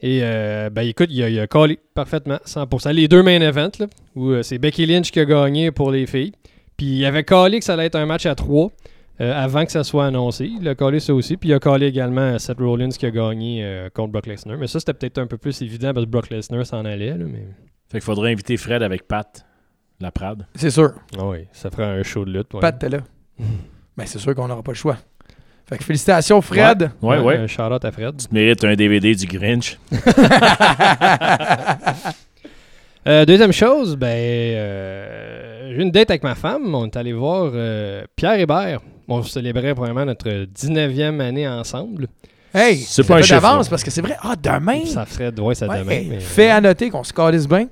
Et 0.00 0.20
ben 0.20 0.82
écoute, 0.82 1.08
il 1.10 1.20
a, 1.24 1.28
il 1.28 1.48
collé 1.48 1.80
parfaitement, 1.92 2.38
100%. 2.46 2.92
Les 2.92 3.08
deux 3.08 3.20
main 3.24 3.40
events, 3.40 3.80
là, 3.80 3.86
où 4.14 4.40
c'est 4.44 4.58
Becky 4.58 4.86
Lynch 4.86 5.10
qui 5.10 5.18
a 5.18 5.24
gagné 5.24 5.72
pour 5.72 5.90
les 5.90 6.06
filles. 6.06 6.30
Puis 6.76 6.86
il 6.86 7.04
avait 7.04 7.24
collé 7.24 7.58
que 7.58 7.64
ça 7.64 7.72
allait 7.72 7.86
être 7.86 7.96
un 7.96 8.06
match 8.06 8.24
à 8.24 8.36
trois 8.36 8.70
euh, 9.20 9.32
avant 9.34 9.64
que 9.64 9.72
ça 9.72 9.84
soit 9.84 10.06
annoncé. 10.06 10.50
Il 10.60 10.68
a 10.68 10.74
collé 10.74 11.00
ça 11.00 11.14
aussi. 11.14 11.36
Puis 11.36 11.48
il 11.48 11.54
a 11.54 11.58
collé 11.58 11.86
également 11.86 12.38
Seth 12.38 12.58
Rollins 12.58 12.90
qui 12.90 13.06
a 13.06 13.10
gagné 13.10 13.64
euh, 13.64 13.88
contre 13.90 14.12
Brock 14.12 14.26
Lesnar. 14.26 14.56
Mais 14.58 14.66
ça, 14.66 14.78
c'était 14.80 14.94
peut-être 14.94 15.18
un 15.18 15.26
peu 15.26 15.38
plus 15.38 15.60
évident 15.62 15.92
parce 15.92 16.06
que 16.06 16.10
Brock 16.10 16.30
Lesnar 16.30 16.64
s'en 16.66 16.84
allait. 16.84 17.10
Là, 17.16 17.24
mais... 17.26 17.46
Fait 17.90 17.98
qu'il 17.98 18.02
faudrait 18.04 18.32
inviter 18.32 18.56
Fred 18.56 18.82
avec 18.82 19.08
Pat, 19.08 19.44
la 20.00 20.10
Prade. 20.10 20.46
C'est 20.54 20.70
sûr. 20.70 20.92
Ah 21.18 21.26
oui, 21.26 21.46
ça 21.52 21.70
ferait 21.70 21.84
un 21.84 22.02
show 22.02 22.24
de 22.24 22.30
lutte. 22.32 22.52
ouais. 22.54 22.60
Pat, 22.60 22.78
t'es 22.78 22.88
là. 22.88 22.98
Ben, 23.96 24.06
c'est 24.06 24.20
sûr 24.20 24.32
qu'on 24.32 24.46
n'aura 24.46 24.62
pas 24.62 24.70
le 24.70 24.76
choix. 24.76 24.96
Fait 25.68 25.76
que 25.76 25.82
félicitations, 25.82 26.40
Fred. 26.40 26.92
Ouais, 27.02 27.18
ouais. 27.18 27.36
Un 27.36 27.48
shout-out 27.48 27.84
à 27.84 27.90
Fred. 27.90 28.16
Tu 28.16 28.28
te 28.28 28.32
mérites 28.34 28.62
un 28.62 28.76
DVD 28.76 29.12
du 29.12 29.26
Grinch. 29.26 29.76
Euh, 33.06 33.24
deuxième 33.24 33.52
chose, 33.52 33.96
ben, 33.96 34.06
euh, 34.08 35.47
j'ai 35.74 35.82
une 35.82 35.90
date 35.90 36.10
avec 36.10 36.22
ma 36.22 36.34
femme. 36.34 36.74
On 36.74 36.86
est 36.86 36.96
allé 36.96 37.12
voir 37.12 37.50
euh, 37.54 38.04
Pierre 38.16 38.38
Hébert. 38.38 38.80
On 39.08 39.22
célébrait 39.22 39.74
probablement 39.74 40.04
notre 40.04 40.28
19e 40.28 41.20
année 41.20 41.48
ensemble. 41.48 42.08
Hey, 42.54 42.76
C'est 42.78 43.02
ça 43.02 43.08
pas 43.08 43.18
un 43.18 43.22
chiffre, 43.22 43.40
d'avance 43.40 43.68
parce 43.68 43.82
que 43.84 43.90
c'est 43.90 44.00
vrai. 44.00 44.16
Ah, 44.22 44.34
demain! 44.40 44.84
Ça 44.86 45.04
ferait 45.06 45.30
de 45.32 45.40
ouais, 45.40 45.54
ça 45.54 45.66
Ouais, 45.68 45.80
demain. 45.80 45.92
hey, 45.92 46.06
mais- 46.08 46.20
fait 46.20 46.50
à 46.50 46.60
noter 46.60 46.90
qu'on 46.90 47.04
se 47.04 47.12
calisse 47.12 47.46
bien. 47.46 47.66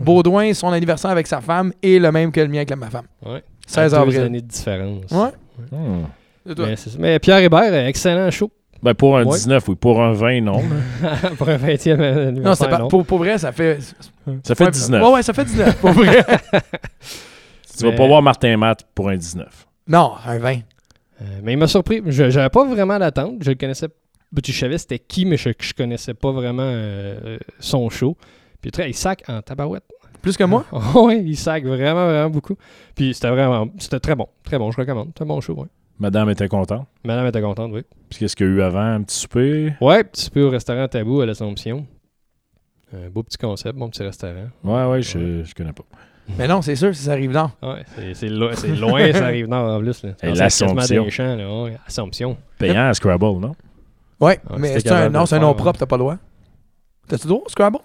Baudouin, 0.00 0.52
son 0.54 0.68
anniversaire 0.68 1.10
avec 1.10 1.26
sa 1.26 1.40
femme 1.40 1.72
est 1.82 1.98
le 1.98 2.12
même 2.12 2.30
que 2.30 2.40
le 2.40 2.48
mien 2.48 2.58
avec 2.58 2.76
ma 2.76 2.88
femme. 2.88 3.06
Ouais. 3.26 3.42
16 3.66 3.94
À 3.94 3.96
deux 3.98 4.02
avril. 4.02 4.20
années 4.20 4.40
de 4.40 4.46
différence. 4.46 5.10
Ouais. 5.10 5.30
Hmm. 5.72 6.04
C'est 6.46 6.54
toi? 6.54 6.66
Mais. 6.66 6.74
Mais 6.98 7.18
Pierre 7.18 7.38
Hébert, 7.38 7.72
euh, 7.72 7.86
excellent 7.88 8.30
show. 8.30 8.50
Ben, 8.82 8.94
pour 8.94 9.18
un 9.18 9.24
Ouais. 9.24 9.34
19, 9.36 9.66
oui. 9.68 9.74
Pour 9.74 10.00
un 10.00 10.12
20, 10.12 10.40
non. 10.40 10.62
Pour 11.36 11.48
un 11.48 11.56
20e 11.56 12.00
anniversaire. 12.00 12.42
Non, 12.42 12.54
c'est 12.54 12.68
pas. 12.68 12.78
non. 12.78 12.86
Pour, 12.88 13.04
pour 13.04 13.18
vrai, 13.18 13.36
ça 13.36 13.50
fait. 13.50 13.78
Ça 14.44 14.54
fait 14.54 14.64
Ouais, 14.66 14.70
19. 14.70 15.02
Ouais, 15.04 15.12
ouais, 15.14 15.22
ça 15.22 15.32
fait 15.32 15.44
19. 15.44 15.76
Pour 15.78 15.90
vrai. 15.90 16.24
Tu 17.78 17.84
vas 17.84 17.90
Mais- 17.90 17.96
pas 17.96 18.06
voir 18.06 18.22
Martin 18.22 18.56
Matt 18.56 18.84
pour 18.94 19.08
un 19.08 19.16
19. 19.16 19.66
non, 19.86 20.12
un 20.26 20.38
20. 20.38 20.58
Euh, 21.20 21.24
mais 21.42 21.52
il 21.54 21.56
m'a 21.56 21.66
surpris. 21.66 22.02
Je 22.06 22.30
J'avais 22.30 22.48
pas 22.50 22.64
vraiment 22.66 22.98
d'attente. 22.98 23.36
Je 23.42 23.50
le 23.50 23.56
connaissais. 23.56 23.88
Je 24.44 24.52
savais 24.52 24.78
c'était 24.78 24.98
qui, 24.98 25.24
mais 25.24 25.36
je, 25.36 25.50
je 25.58 25.72
connaissais 25.72 26.14
pas 26.14 26.30
vraiment 26.32 26.62
euh, 26.64 27.38
son 27.60 27.88
show. 27.88 28.16
Puis 28.60 28.70
très, 28.70 28.90
il 28.90 28.94
sac 28.94 29.22
en 29.28 29.40
tabarouette. 29.42 29.84
Plus 30.22 30.36
que 30.36 30.44
moi? 30.44 30.64
oui, 30.96 31.22
il 31.24 31.36
sac 31.36 31.64
vraiment, 31.64 32.06
vraiment 32.06 32.30
beaucoup. 32.30 32.56
Puis 32.94 33.14
c'était 33.14 33.30
vraiment. 33.30 33.68
C'était 33.78 34.00
très 34.00 34.14
bon. 34.14 34.28
Très 34.44 34.58
bon, 34.58 34.70
je 34.70 34.76
recommande. 34.76 35.10
Un 35.18 35.24
bon 35.26 35.40
show, 35.40 35.54
oui. 35.56 35.66
Madame 35.98 36.30
était 36.30 36.46
contente. 36.48 36.86
Madame 37.04 37.26
était 37.26 37.40
contente, 37.42 37.70
oui. 37.72 37.82
Puis 38.08 38.20
qu'est-ce 38.20 38.36
qu'il 38.36 38.46
y 38.46 38.48
a 38.50 38.52
eu 38.52 38.62
avant? 38.62 38.78
Un 38.80 39.02
petit 39.02 39.16
souper? 39.18 39.72
Ouais, 39.80 40.04
petit 40.04 40.22
souper 40.26 40.42
au 40.42 40.50
restaurant 40.50 40.86
Tabou 40.86 41.20
à 41.20 41.26
l'Assomption. 41.26 41.86
Un 42.92 43.08
beau 43.10 43.22
petit 43.22 43.36
concept, 43.38 43.76
bon 43.76 43.88
petit 43.90 44.02
restaurant. 44.02 44.48
Ouais, 44.64 44.84
ouais, 44.86 45.02
je, 45.02 45.42
je 45.42 45.54
connais 45.54 45.72
pas. 45.72 45.84
Mais 46.36 46.46
non, 46.46 46.60
c'est 46.62 46.76
sûr, 46.76 46.94
si 46.94 47.04
ça 47.04 47.12
arrive 47.12 47.32
dans. 47.32 47.50
Ouais, 47.62 47.84
c'est- 47.96 48.14
c'est 48.14 48.28
lo- 48.28 48.52
c'est 48.54 48.68
loin, 48.76 49.12
ça 49.12 49.24
arrive 49.26 49.48
nord 49.48 49.76
en 49.76 49.80
plus. 49.80 49.94
C'est 50.20 50.34
l'Assomption. 50.34 51.08
champs, 51.10 51.36
là. 51.36 51.62
Ouais, 51.62 51.76
Assomption. 51.86 52.36
Payant 52.58 52.88
à 52.88 52.94
Scrabble, 52.94 53.38
non? 53.40 53.54
Ouais, 54.20 54.38
Ah, 54.50 54.54
mais 54.58 54.78
c'est 54.80 54.90
un, 54.92 55.08
non, 55.10 55.26
c'est 55.26 55.36
un 55.36 55.40
nom 55.40 55.54
propre, 55.54 55.78
t'as 55.78 55.86
pas 55.86 55.96
le 55.96 56.02
droit. 56.02 56.16
T'as-tu 57.08 57.24
le 57.24 57.28
droit, 57.30 57.44
Scrabble? 57.48 57.78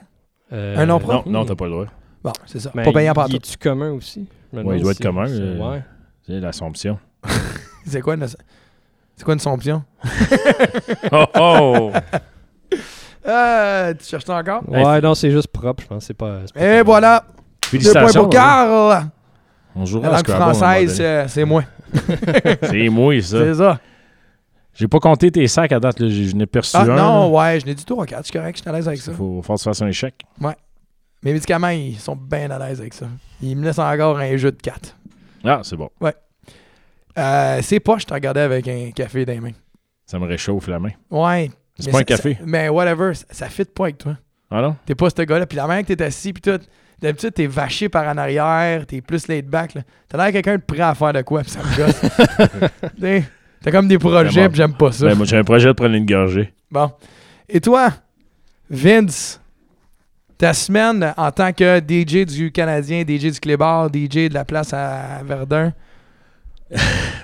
Euh, 0.52 0.76
Un 0.78 0.86
nom 0.86 0.96
Non, 0.96 1.00
propre? 1.00 1.30
non, 1.30 1.46
t'as 1.46 1.56
pas 1.56 1.66
le 1.66 1.72
droit. 1.72 1.86
Bon, 2.24 2.34
c'est 2.46 2.60
ça. 2.60 2.72
Mais 2.76 2.84
pas 2.84 2.92
payant 2.92 3.14
par 3.14 3.28
il 3.28 3.32
tout. 3.32 3.38
est-tu 3.38 3.58
commun 3.58 3.92
aussi? 3.92 4.28
Ouais, 4.52 4.78
il 4.78 4.82
doit 4.82 4.92
être 4.92 5.00
commun, 5.02 5.28
si- 5.28 5.34
euh, 5.40 5.58
Ouais. 5.58 5.82
C'est 6.26 6.40
l'Assomption. 6.40 7.00
C'est 7.86 8.02
quoi 8.02 8.16
une. 8.16 8.28
C'est 8.28 9.24
quoi 9.24 9.34
une 9.34 9.40
somption? 9.40 9.84
oh 11.12 11.26
oh! 11.40 11.92
Euh, 13.26 13.94
tu 13.94 14.06
cherches 14.06 14.26
ça 14.26 14.36
encore? 14.38 14.64
Ouais, 14.68 15.00
non, 15.02 15.16
c'est 15.16 15.32
juste 15.32 15.48
propre, 15.48 15.84
je 15.84 15.88
pense. 15.88 16.04
C'est 16.06 16.14
pas. 16.14 16.40
c'est 16.46 16.54
pas 16.54 16.60
Et 16.60 16.84
commun. 16.84 17.22
Voilà! 17.72 17.82
Deux 17.82 17.90
points 17.92 18.12
Félicitations. 18.12 18.24
pour 18.30 18.40
hein. 18.40 19.00
Carl! 19.00 19.10
On 19.76 19.86
jouera 19.86 20.10
La 20.10 20.18
langue 20.18 20.28
française, 20.28 20.98
euh, 21.02 21.26
c'est 21.28 21.46
moi. 21.46 21.64
C'est 22.64 22.90
moi, 22.90 23.22
ça. 23.22 23.38
C'est 23.40 23.54
ça. 23.56 23.80
J'ai 24.74 24.88
pas 24.88 25.00
compté 25.00 25.30
tes 25.32 25.48
sacs 25.48 25.72
à 25.72 25.80
date. 25.80 26.00
là. 26.00 26.10
Je 26.10 26.36
n'ai 26.36 26.48
perçu 26.48 26.76
Ah 26.76 26.82
un. 26.82 26.86
non, 26.86 26.96
là. 26.96 27.28
ouais, 27.28 27.60
je 27.60 27.66
n'ai 27.68 27.76
dit 27.76 27.86
3 27.86 28.06
4. 28.06 28.20
Je 28.22 28.24
suis 28.26 28.40
correct, 28.40 28.58
je 28.58 28.62
suis 28.62 28.70
à 28.70 28.74
l'aise 28.74 28.88
avec 28.88 29.00
ça. 29.02 29.12
Il 29.12 29.18
faut, 29.18 29.42
que 29.42 29.58
tu 29.58 29.64
fasses 29.64 29.82
un 29.82 29.88
échec. 29.88 30.16
Mes 30.40 31.32
médicaments, 31.34 31.70
ils 31.70 31.98
sont 32.00 32.16
bien 32.16 32.50
à 32.52 32.60
l'aise 32.60 32.80
avec 32.82 32.94
ça. 32.94 33.06
Ils 33.42 33.56
me 33.56 33.64
laissent 33.64 33.80
encore 33.80 34.18
un 34.18 34.36
jeu 34.38 34.52
de 34.52 34.58
4. 34.62 34.96
Ah, 35.46 35.60
c'est 35.64 35.76
bon. 35.78 35.90
Euh, 37.18 37.60
c'est 37.62 37.80
pas, 37.80 37.98
je 38.00 38.06
te 38.06 38.14
regardais 38.14 38.42
avec 38.42 38.68
un 38.68 38.90
café 38.92 39.24
dans 39.26 39.34
les 39.34 39.40
mains. 39.40 39.52
Ça 40.06 40.18
me 40.18 40.26
réchauffe 40.26 40.68
la 40.68 40.80
main. 40.80 40.90
Ouais. 41.12 41.52
C'est 41.78 41.92
pas 41.92 42.00
un 42.00 42.04
café. 42.04 42.34
ça- 42.36 42.40
mais 42.46 42.70
whatever, 42.70 43.14
ça, 43.14 43.26
ça 43.30 43.50
fit 43.50 43.66
pas 43.66 43.84
avec 43.86 44.00
toi. 44.00 44.18
Ah 44.50 44.62
non? 44.62 44.76
T'es 44.86 44.96
pas 44.96 45.10
ce 45.10 45.22
gars-là. 45.22 45.46
Puis 45.46 45.56
la 45.58 45.68
manière 45.68 45.86
que 45.86 45.94
t'es 45.94 46.04
assis, 46.04 46.34
puis 46.34 46.42
tout. 46.42 46.60
D'habitude, 47.04 47.34
t'es 47.34 47.48
vaché 47.48 47.90
par 47.90 48.08
en 48.08 48.18
arrière, 48.18 48.86
t'es 48.86 49.02
plus 49.02 49.28
laid 49.28 49.42
back. 49.42 49.74
là. 49.74 49.82
T'as 50.08 50.18
l'air 50.18 50.32
quelqu'un 50.32 50.56
de 50.56 50.62
prêt 50.62 50.80
à 50.80 50.96
faire 50.96 51.12
de 51.12 51.22
quoi, 51.22 51.42
puis 51.42 51.52
ça 51.52 51.60
me 51.60 51.76
gosse. 51.76 53.24
T'as 53.62 53.72
comme 53.72 53.90
des 53.90 53.98
projets, 53.98 54.48
puis 54.48 54.56
j'aime 54.56 54.74
pas 54.74 54.94
ça. 54.94 55.08
Ben, 55.08 55.16
moi, 55.16 55.26
j'ai 55.26 55.36
un 55.36 55.44
projet 55.44 55.68
de 55.68 55.74
prendre 55.74 55.96
une 55.96 56.06
gorgée. 56.06 56.54
Bon. 56.72 56.90
Et 57.50 57.60
toi, 57.60 57.90
Vince, 58.70 59.42
ta 60.38 60.54
semaine 60.54 61.14
en 61.18 61.30
tant 61.32 61.52
que 61.52 61.82
DJ 61.82 62.26
du 62.26 62.54
Canadien, 62.54 63.02
DJ 63.02 63.34
du 63.34 63.40
Clébar, 63.42 63.90
DJ 63.90 64.30
de 64.30 64.34
la 64.34 64.46
place 64.46 64.74
à 64.74 65.24
Verdun? 65.26 65.74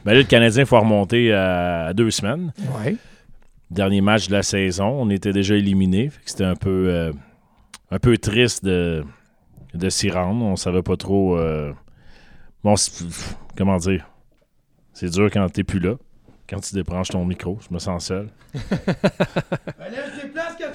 Ben 0.04 0.12
là, 0.12 0.20
le 0.20 0.24
Canadien, 0.24 0.64
il 0.64 0.68
faut 0.68 0.80
remonter 0.80 1.34
à, 1.34 1.94
deux 1.94 2.12
semaines. 2.12 2.52
Ouais. 2.84 2.98
Dernier 3.72 4.02
match 4.02 4.28
de 4.28 4.34
la 4.34 4.44
saison. 4.44 4.88
On 4.88 5.10
était 5.10 5.32
déjà 5.32 5.56
éliminés. 5.56 6.10
Fait 6.10 6.24
que 6.24 6.30
C'était 6.30 6.44
un 6.44 6.56
peu, 6.56 6.88
euh, 6.90 7.14
un 7.92 8.00
peu 8.00 8.18
triste 8.18 8.64
de, 8.66 9.04
de 9.74 9.90
s'y 9.90 10.10
rendre. 10.10 10.44
On 10.46 10.56
savait 10.56 10.82
pas 10.84 10.98
trop. 10.98 11.38
euh, 11.38 11.74
bon, 12.64 12.76
comment 13.58 13.78
dire? 13.78 14.08
C'est 14.94 15.10
dur 15.10 15.30
quand 15.32 15.48
t'es 15.50 15.64
plus 15.64 15.80
là. 15.80 15.96
Quand 16.50 16.60
tu 16.60 16.74
débranches 16.74 17.10
ton 17.10 17.24
micro, 17.26 17.60
je 17.68 17.74
me 17.74 17.80
sens 17.80 18.06
seul. 18.06 18.30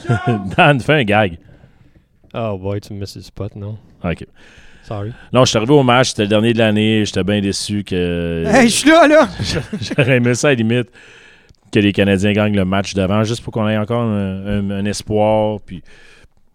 Dan, 0.56 0.80
fais 0.80 0.94
un 0.94 1.04
gag. 1.04 1.38
Oh 2.34 2.58
boy, 2.58 2.80
tu 2.80 2.92
me 2.94 3.00
mets 3.00 3.06
sur 3.06 3.18
le 3.20 3.24
spot, 3.24 3.54
non? 3.56 3.78
OK. 4.02 4.26
Sorry. 4.82 5.12
Non, 5.32 5.44
je 5.44 5.50
suis 5.50 5.56
arrivé 5.56 5.72
au 5.72 5.82
match, 5.82 6.10
c'était 6.10 6.22
le 6.22 6.28
dernier 6.28 6.52
de 6.52 6.58
l'année. 6.58 7.04
J'étais 7.04 7.24
bien 7.24 7.40
déçu 7.40 7.84
que. 7.84 8.44
Hey, 8.48 8.68
je 8.68 8.74
suis 8.74 8.90
là, 8.90 9.06
là! 9.06 9.28
J'aurais 9.80 10.16
aimé 10.16 10.34
ça 10.34 10.48
à 10.48 10.50
la 10.50 10.56
limite 10.56 10.88
que 11.72 11.78
les 11.78 11.92
Canadiens 11.92 12.32
gagnent 12.32 12.56
le 12.56 12.64
match 12.64 12.94
d'avant, 12.94 13.24
juste 13.24 13.42
pour 13.42 13.52
qu'on 13.52 13.66
ait 13.68 13.76
encore 13.78 14.02
un, 14.02 14.46
un- 14.46 14.70
un 14.70 14.84
espoir, 14.84 15.58
puis 15.64 15.82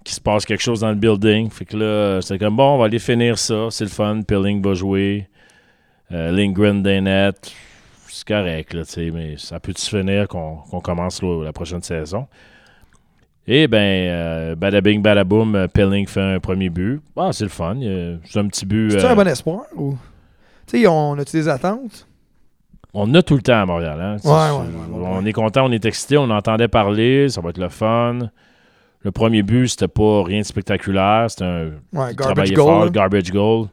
qu'il 0.09 0.15
se 0.15 0.21
passe 0.21 0.45
quelque 0.45 0.61
chose 0.61 0.79
dans 0.79 0.89
le 0.89 0.95
building. 0.95 1.49
Fait 1.51 1.65
que 1.65 1.77
là, 1.77 2.21
c'est 2.21 2.39
comme 2.39 2.55
bon, 2.55 2.75
on 2.75 2.77
va 2.79 2.85
aller 2.85 2.99
finir 2.99 3.37
ça. 3.37 3.67
C'est 3.69 3.83
le 3.83 3.89
fun. 3.89 4.21
Pilling 4.27 4.61
va 4.61 4.73
jouer. 4.73 5.29
Euh, 6.11 6.31
Lindgren 6.31 6.81
des 6.81 6.99
nets. 6.99 7.53
C'est 8.07 8.27
correct, 8.27 8.73
là, 8.73 8.83
tu 8.83 8.91
sais, 8.91 9.11
mais 9.11 9.35
ça 9.37 9.59
peut-tu 9.59 9.85
finir 9.85 10.27
qu'on 10.27 10.81
commence 10.83 11.21
là, 11.21 11.43
la 11.43 11.53
prochaine 11.53 11.83
saison? 11.83 12.25
Et 13.45 13.67
ben, 13.67 13.77
euh, 13.77 14.55
badabing, 14.55 15.01
badaboum, 15.01 15.55
euh, 15.55 15.67
Pilling 15.67 16.07
fait 16.07 16.21
un 16.21 16.39
premier 16.39 16.69
but. 16.69 17.01
Ah, 17.15 17.29
c'est 17.31 17.43
le 17.43 17.51
fun. 17.51 17.77
C'est 18.25 18.39
un 18.39 18.47
petit 18.47 18.65
but. 18.65 18.91
C'est 18.91 19.05
euh, 19.05 19.11
un 19.11 19.15
bon 19.15 19.27
espoir? 19.27 19.61
Ou... 19.75 19.95
Tu 20.65 20.81
sais, 20.81 20.87
on 20.87 21.17
a-tu 21.19 21.37
des 21.37 21.47
attentes? 21.47 22.07
On 22.95 23.13
a 23.13 23.21
tout 23.21 23.35
le 23.35 23.43
temps 23.43 23.61
à 23.61 23.65
Montréal. 23.67 23.99
Hein? 24.01 24.17
Ouais, 24.23 24.31
ouais, 24.31 24.97
ouais, 24.97 24.99
ouais, 24.99 25.09
on 25.11 25.25
est 25.25 25.33
content, 25.33 25.65
on 25.65 25.71
est 25.71 25.85
excité, 25.85 26.17
on 26.17 26.31
entendait 26.31 26.67
parler, 26.67 27.29
ça 27.29 27.41
va 27.41 27.51
être 27.51 27.59
le 27.59 27.69
fun. 27.69 28.31
Le 29.01 29.11
premier 29.11 29.43
but, 29.43 29.67
c'était 29.69 29.87
pas 29.87 30.23
rien 30.23 30.39
de 30.41 30.45
spectaculaire. 30.45 31.29
C'était 31.29 31.45
un 31.45 31.69
Ouais, 31.93 32.13
garbage 32.15 32.51
goal. 32.53 32.65
fort, 32.67 32.91
garbage 32.91 33.31
goal. 33.31 33.67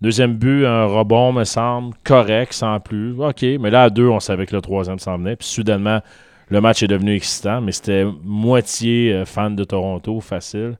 Deuxième 0.00 0.36
but, 0.36 0.64
un 0.64 0.86
rebond, 0.86 1.32
me 1.32 1.44
semble, 1.44 1.94
correct, 2.04 2.52
sans 2.54 2.80
plus. 2.80 3.12
OK, 3.20 3.42
mais 3.42 3.70
là, 3.70 3.84
à 3.84 3.90
deux, 3.90 4.08
on 4.08 4.20
savait 4.20 4.46
que 4.46 4.54
le 4.56 4.62
troisième 4.62 4.98
s'en 4.98 5.18
venait. 5.18 5.36
Puis 5.36 5.48
soudainement, 5.48 6.00
le 6.48 6.60
match 6.60 6.82
est 6.82 6.88
devenu 6.88 7.14
excitant, 7.14 7.60
mais 7.60 7.72
c'était 7.72 8.06
moitié 8.24 9.12
euh, 9.12 9.24
fan 9.26 9.54
de 9.56 9.64
Toronto, 9.64 10.20
facile. 10.20 10.78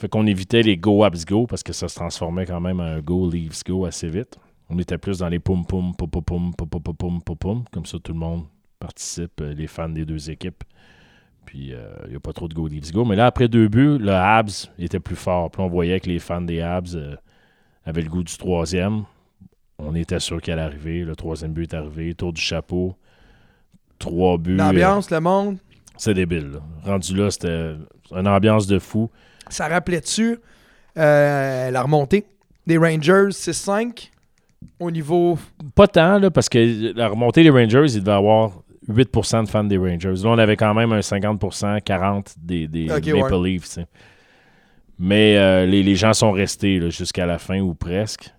Fait 0.00 0.08
qu'on 0.08 0.26
évitait 0.26 0.62
les 0.62 0.76
go 0.78 1.04
abs 1.04 1.26
go 1.26 1.46
parce 1.46 1.62
que 1.62 1.72
ça 1.74 1.86
se 1.86 1.94
transformait 1.94 2.46
quand 2.46 2.60
même 2.60 2.80
en 2.80 2.84
un 2.84 3.00
go 3.00 3.30
leaves 3.30 3.62
go 3.66 3.84
assez 3.84 4.08
vite. 4.08 4.38
On 4.70 4.78
était 4.78 4.96
plus 4.98 5.18
dans 5.18 5.28
les 5.28 5.38
poum 5.38 5.64
poum 5.66 5.94
poum 5.94 6.08
poum 6.08 6.22
poum 6.24 6.52
poum 6.56 6.68
poum 6.68 6.94
poum 6.96 7.20
poum 7.22 7.36
poum 7.36 7.64
comme 7.70 7.84
ça 7.84 7.98
tout 8.02 8.12
le 8.14 8.18
monde 8.18 8.44
participe, 8.78 9.42
euh, 9.42 9.52
les 9.52 9.66
fans 9.66 9.90
des 9.90 10.06
deux 10.06 10.30
équipes. 10.30 10.64
Puis 11.46 11.72
il 12.04 12.10
n'y 12.10 12.16
a 12.16 12.20
pas 12.20 12.32
trop 12.32 12.46
de 12.48 12.54
go 12.54 12.68
leaves 12.68 12.92
go. 12.92 13.04
Mais 13.04 13.16
là, 13.16 13.26
après 13.26 13.48
deux 13.48 13.68
buts, 13.68 13.98
le 13.98 14.12
Habs 14.12 14.68
était 14.78 15.00
plus 15.00 15.16
fort. 15.16 15.50
Puis 15.50 15.60
on 15.62 15.68
voyait 15.68 15.98
que 16.00 16.08
les 16.08 16.18
fans 16.20 16.40
des 16.40 16.60
Habs 16.60 16.94
euh, 16.94 17.16
avaient 17.84 18.02
le 18.02 18.08
goût 18.08 18.22
du 18.22 18.36
troisième. 18.36 19.04
On 19.78 19.94
était 19.94 20.20
sûr 20.20 20.40
qu'il 20.40 20.52
allait 20.52 20.62
arriver. 20.62 21.02
Le 21.04 21.16
troisième 21.16 21.52
but 21.52 21.72
est 21.72 21.76
arrivé. 21.76 22.14
Tour 22.14 22.32
du 22.32 22.40
chapeau. 22.40 22.94
Trois 23.98 24.38
buts. 24.38 24.54
euh, 24.54 24.56
L'ambiance, 24.58 25.10
le 25.10 25.20
monde. 25.20 25.58
c'est 25.96 26.14
débile. 26.14 26.52
là. 26.52 26.60
Rendu 26.84 27.14
là, 27.16 27.30
c'était 27.30 27.74
une 28.14 28.28
ambiance 28.28 28.66
de 28.66 28.78
fou. 28.78 29.10
Ça 29.48 29.68
rappelait-tu 29.68 30.38
euh, 30.98 31.70
la 31.70 31.82
remontée 31.82 32.24
des 32.66 32.78
Rangers 32.78 33.28
6-5 33.30 34.10
au 34.78 34.90
niveau. 34.90 35.38
Pas 35.74 35.88
tant, 35.88 36.18
là, 36.18 36.30
parce 36.30 36.48
que 36.48 36.92
la 36.96 37.08
remontée 37.08 37.42
des 37.42 37.50
Rangers, 37.50 37.86
il 37.94 38.00
devait 38.00 38.12
avoir 38.12 38.52
8% 38.90 39.44
de 39.44 39.48
fans 39.48 39.64
des 39.64 39.76
Rangers. 39.78 40.14
Là, 40.22 40.30
on 40.30 40.38
avait 40.38 40.56
quand 40.56 40.74
même 40.74 40.92
un 40.92 41.00
50%, 41.00 41.80
40% 41.82 42.34
des, 42.38 42.68
des 42.68 42.90
Ok, 42.90 43.06
Maple 43.06 43.34
ouais. 43.34 43.50
Leafs. 43.50 43.78
Mais 44.98 45.36
euh, 45.38 45.66
les, 45.66 45.82
les 45.82 45.96
gens 45.96 46.12
sont 46.12 46.32
restés 46.32 46.90
jusqu'à 46.90 47.26
la 47.26 47.38
fin 47.38 47.60
ou 47.60 47.74
presque. 47.74 48.34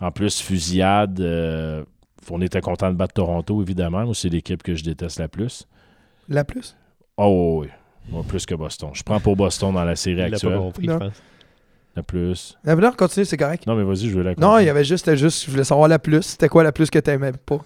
En 0.00 0.10
plus, 0.10 0.40
fusillade. 0.40 1.20
euh, 1.20 1.84
on 2.30 2.40
était 2.40 2.60
content 2.60 2.90
de 2.90 2.96
battre 2.96 3.14
Toronto, 3.14 3.62
évidemment. 3.62 4.04
Moi, 4.04 4.14
c'est 4.14 4.28
l'équipe 4.28 4.62
que 4.62 4.74
je 4.74 4.82
déteste 4.82 5.18
la 5.18 5.28
plus. 5.28 5.66
La 6.28 6.44
plus? 6.44 6.74
Oh 7.16 7.60
oui. 7.62 7.68
Moi, 8.10 8.22
plus 8.26 8.46
que 8.46 8.54
Boston. 8.54 8.90
Je 8.94 9.02
prends 9.02 9.20
pour 9.20 9.36
Boston 9.36 9.74
dans 9.74 9.84
la 9.84 9.96
série 9.96 10.14
Il 10.16 10.18
l'a 10.18 10.28
pas 10.30 10.34
actuelle. 10.36 10.58
compris, 10.58 10.86
Non. 10.86 10.94
je 10.94 10.98
pense. 11.06 11.22
La 11.94 12.02
plus. 12.02 12.58
La 12.64 12.76
plus, 12.76 12.90
continue, 12.96 13.24
c'est 13.24 13.36
correct. 13.38 13.66
Non, 13.66 13.74
mais 13.74 13.82
vas-y, 13.84 14.08
je 14.10 14.16
veux 14.16 14.22
la 14.22 14.34
Non, 14.36 14.58
il 14.58 14.66
y 14.66 14.68
avait 14.68 14.84
juste, 14.84 15.14
juste, 15.16 15.46
je 15.46 15.50
voulais 15.50 15.64
savoir 15.64 15.88
la 15.88 15.98
plus. 15.98 16.22
C'était 16.22 16.48
quoi 16.48 16.62
la 16.62 16.72
plus 16.72 16.90
que 16.90 16.98
t'aimais 16.98 17.32
pas? 17.32 17.58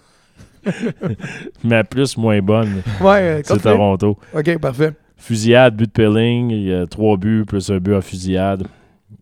Mais 1.63 1.75
la 1.75 1.83
plus 1.83 2.17
moins 2.17 2.39
bonne, 2.41 2.81
Ouais, 3.01 3.21
euh, 3.21 3.41
c'est. 3.43 3.59
Toronto. 3.59 4.17
Ok, 4.33 4.57
parfait. 4.59 4.93
Fusillade, 5.17 5.75
but 5.75 5.85
de 5.85 5.91
Pelling, 5.91 6.49
il 6.51 6.63
y 6.63 6.73
a 6.73 6.87
trois 6.87 7.17
buts 7.17 7.45
plus 7.45 7.69
un 7.71 7.77
but 7.79 7.93
en 7.95 8.01
fusillade. 8.01 8.67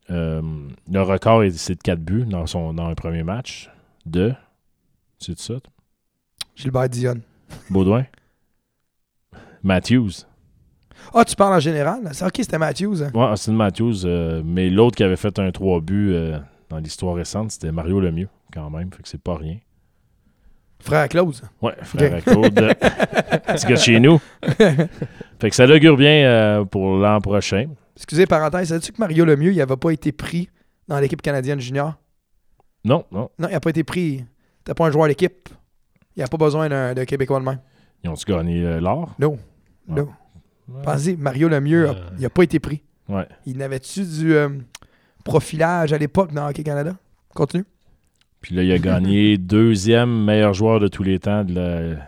Euh, 0.09 0.41
le 0.91 1.01
record, 1.01 1.43
est- 1.43 1.51
c'est 1.57 1.75
de 1.75 1.81
quatre 1.81 1.99
buts 2.01 2.25
dans, 2.25 2.45
son, 2.47 2.73
dans 2.73 2.87
un 2.87 2.95
premier 2.95 3.23
match. 3.23 3.69
De. 4.05 4.33
C'est 5.17 5.37
ça? 5.37 5.55
Gilbert 6.55 6.89
Dion. 6.89 7.15
Baudouin? 7.69 8.05
Matthews. 9.63 10.25
Ah, 11.13 11.25
tu 11.25 11.35
parles 11.35 11.53
en 11.55 11.59
général? 11.59 11.99
C'est 12.13 12.25
ok, 12.25 12.33
c'était 12.37 12.57
Matthews. 12.57 13.03
hein. 13.03 13.11
Ouais, 13.13 13.31
Austin 13.31 13.53
Matthews. 13.53 14.05
euh, 14.05 14.41
mais 14.45 14.69
l'autre 14.69 14.95
qui 14.95 15.03
avait 15.03 15.15
fait 15.15 15.37
un 15.39 15.51
trois 15.51 15.79
buts 15.81 16.11
euh, 16.13 16.39
dans 16.69 16.77
l'histoire 16.77 17.15
récente, 17.15 17.51
c'était 17.51 17.71
Mario 17.71 17.99
Lemieux, 17.99 18.29
quand 18.53 18.69
même. 18.69 18.91
Fait 18.93 19.01
que 19.03 19.09
c'est 19.09 19.21
pas 19.21 19.35
rien. 19.37 19.57
Frère 20.82 21.09
Claude. 21.09 21.36
Ouais, 21.61 21.73
frère 21.84 22.15
à 22.15 22.21
Claude. 22.21 22.53
Petit 23.47 23.65
gars 23.67 23.75
de 23.75 23.80
chez 23.80 23.99
nous. 23.99 24.19
Fait 25.39 25.49
que 25.49 25.55
ça 25.55 25.65
l'augure 25.65 25.97
bien 25.97 26.25
euh, 26.25 26.65
pour 26.65 26.97
l'an 26.97 27.19
prochain. 27.21 27.67
Excusez, 27.95 28.25
parenthèse, 28.25 28.69
savais-tu 28.69 28.91
que 28.93 28.97
Mario 28.99 29.25
Lemieux, 29.25 29.51
il 29.51 29.57
n'avait 29.57 29.75
pas 29.75 29.91
été 29.91 30.11
pris 30.11 30.49
dans 30.88 30.99
l'équipe 30.99 31.21
canadienne 31.21 31.59
junior? 31.59 31.95
Non, 32.86 33.05
non. 33.11 33.30
Non, 33.38 33.47
il 33.49 33.51
n'a 33.51 33.59
pas 33.59 33.69
été 33.71 33.84
pris. 33.84 34.23
T'es 34.63 34.73
pas 34.73 34.88
un 34.88 34.91
joueur 34.91 35.07
d'équipe. 35.07 35.49
Il 36.15 36.21
n'a 36.21 36.27
pas 36.27 36.38
besoin 36.38 36.69
d'un 36.69 37.05
Québécois 37.05 37.39
de 37.39 37.45
même. 37.45 37.59
Ils 38.03 38.09
ont-tu 38.09 38.25
gagné 38.32 38.63
euh, 38.65 38.80
l'or? 38.80 39.13
Non. 39.19 39.38
Ouais. 39.89 39.95
Non. 40.01 40.09
Pensez, 40.84 41.15
Mario 41.17 41.49
Lemieux, 41.49 41.89
a- 41.89 41.91
Euh. 41.93 42.09
il 42.17 42.21
n'a 42.21 42.30
pas 42.30 42.43
été 42.43 42.59
pris. 42.59 42.84
Ouais. 43.09 43.27
Il 43.45 43.57
n'avait-tu 43.57 44.03
du 44.03 44.34
profilage 45.25 45.91
à 45.93 45.97
l'époque 45.97 46.32
dans 46.34 46.47
Hockey 46.47 46.63
Canada? 46.63 46.95
Continue. 47.36 47.65
Puis 48.41 48.55
là, 48.55 48.63
il 48.63 48.71
a 48.71 48.77
gagné 48.79 49.37
deuxième 49.37 50.23
meilleur 50.23 50.53
joueur 50.53 50.79
de 50.79 50.87
tous 50.87 51.03
les 51.03 51.19
temps 51.19 51.43
de 51.43 51.53
la 51.53 52.05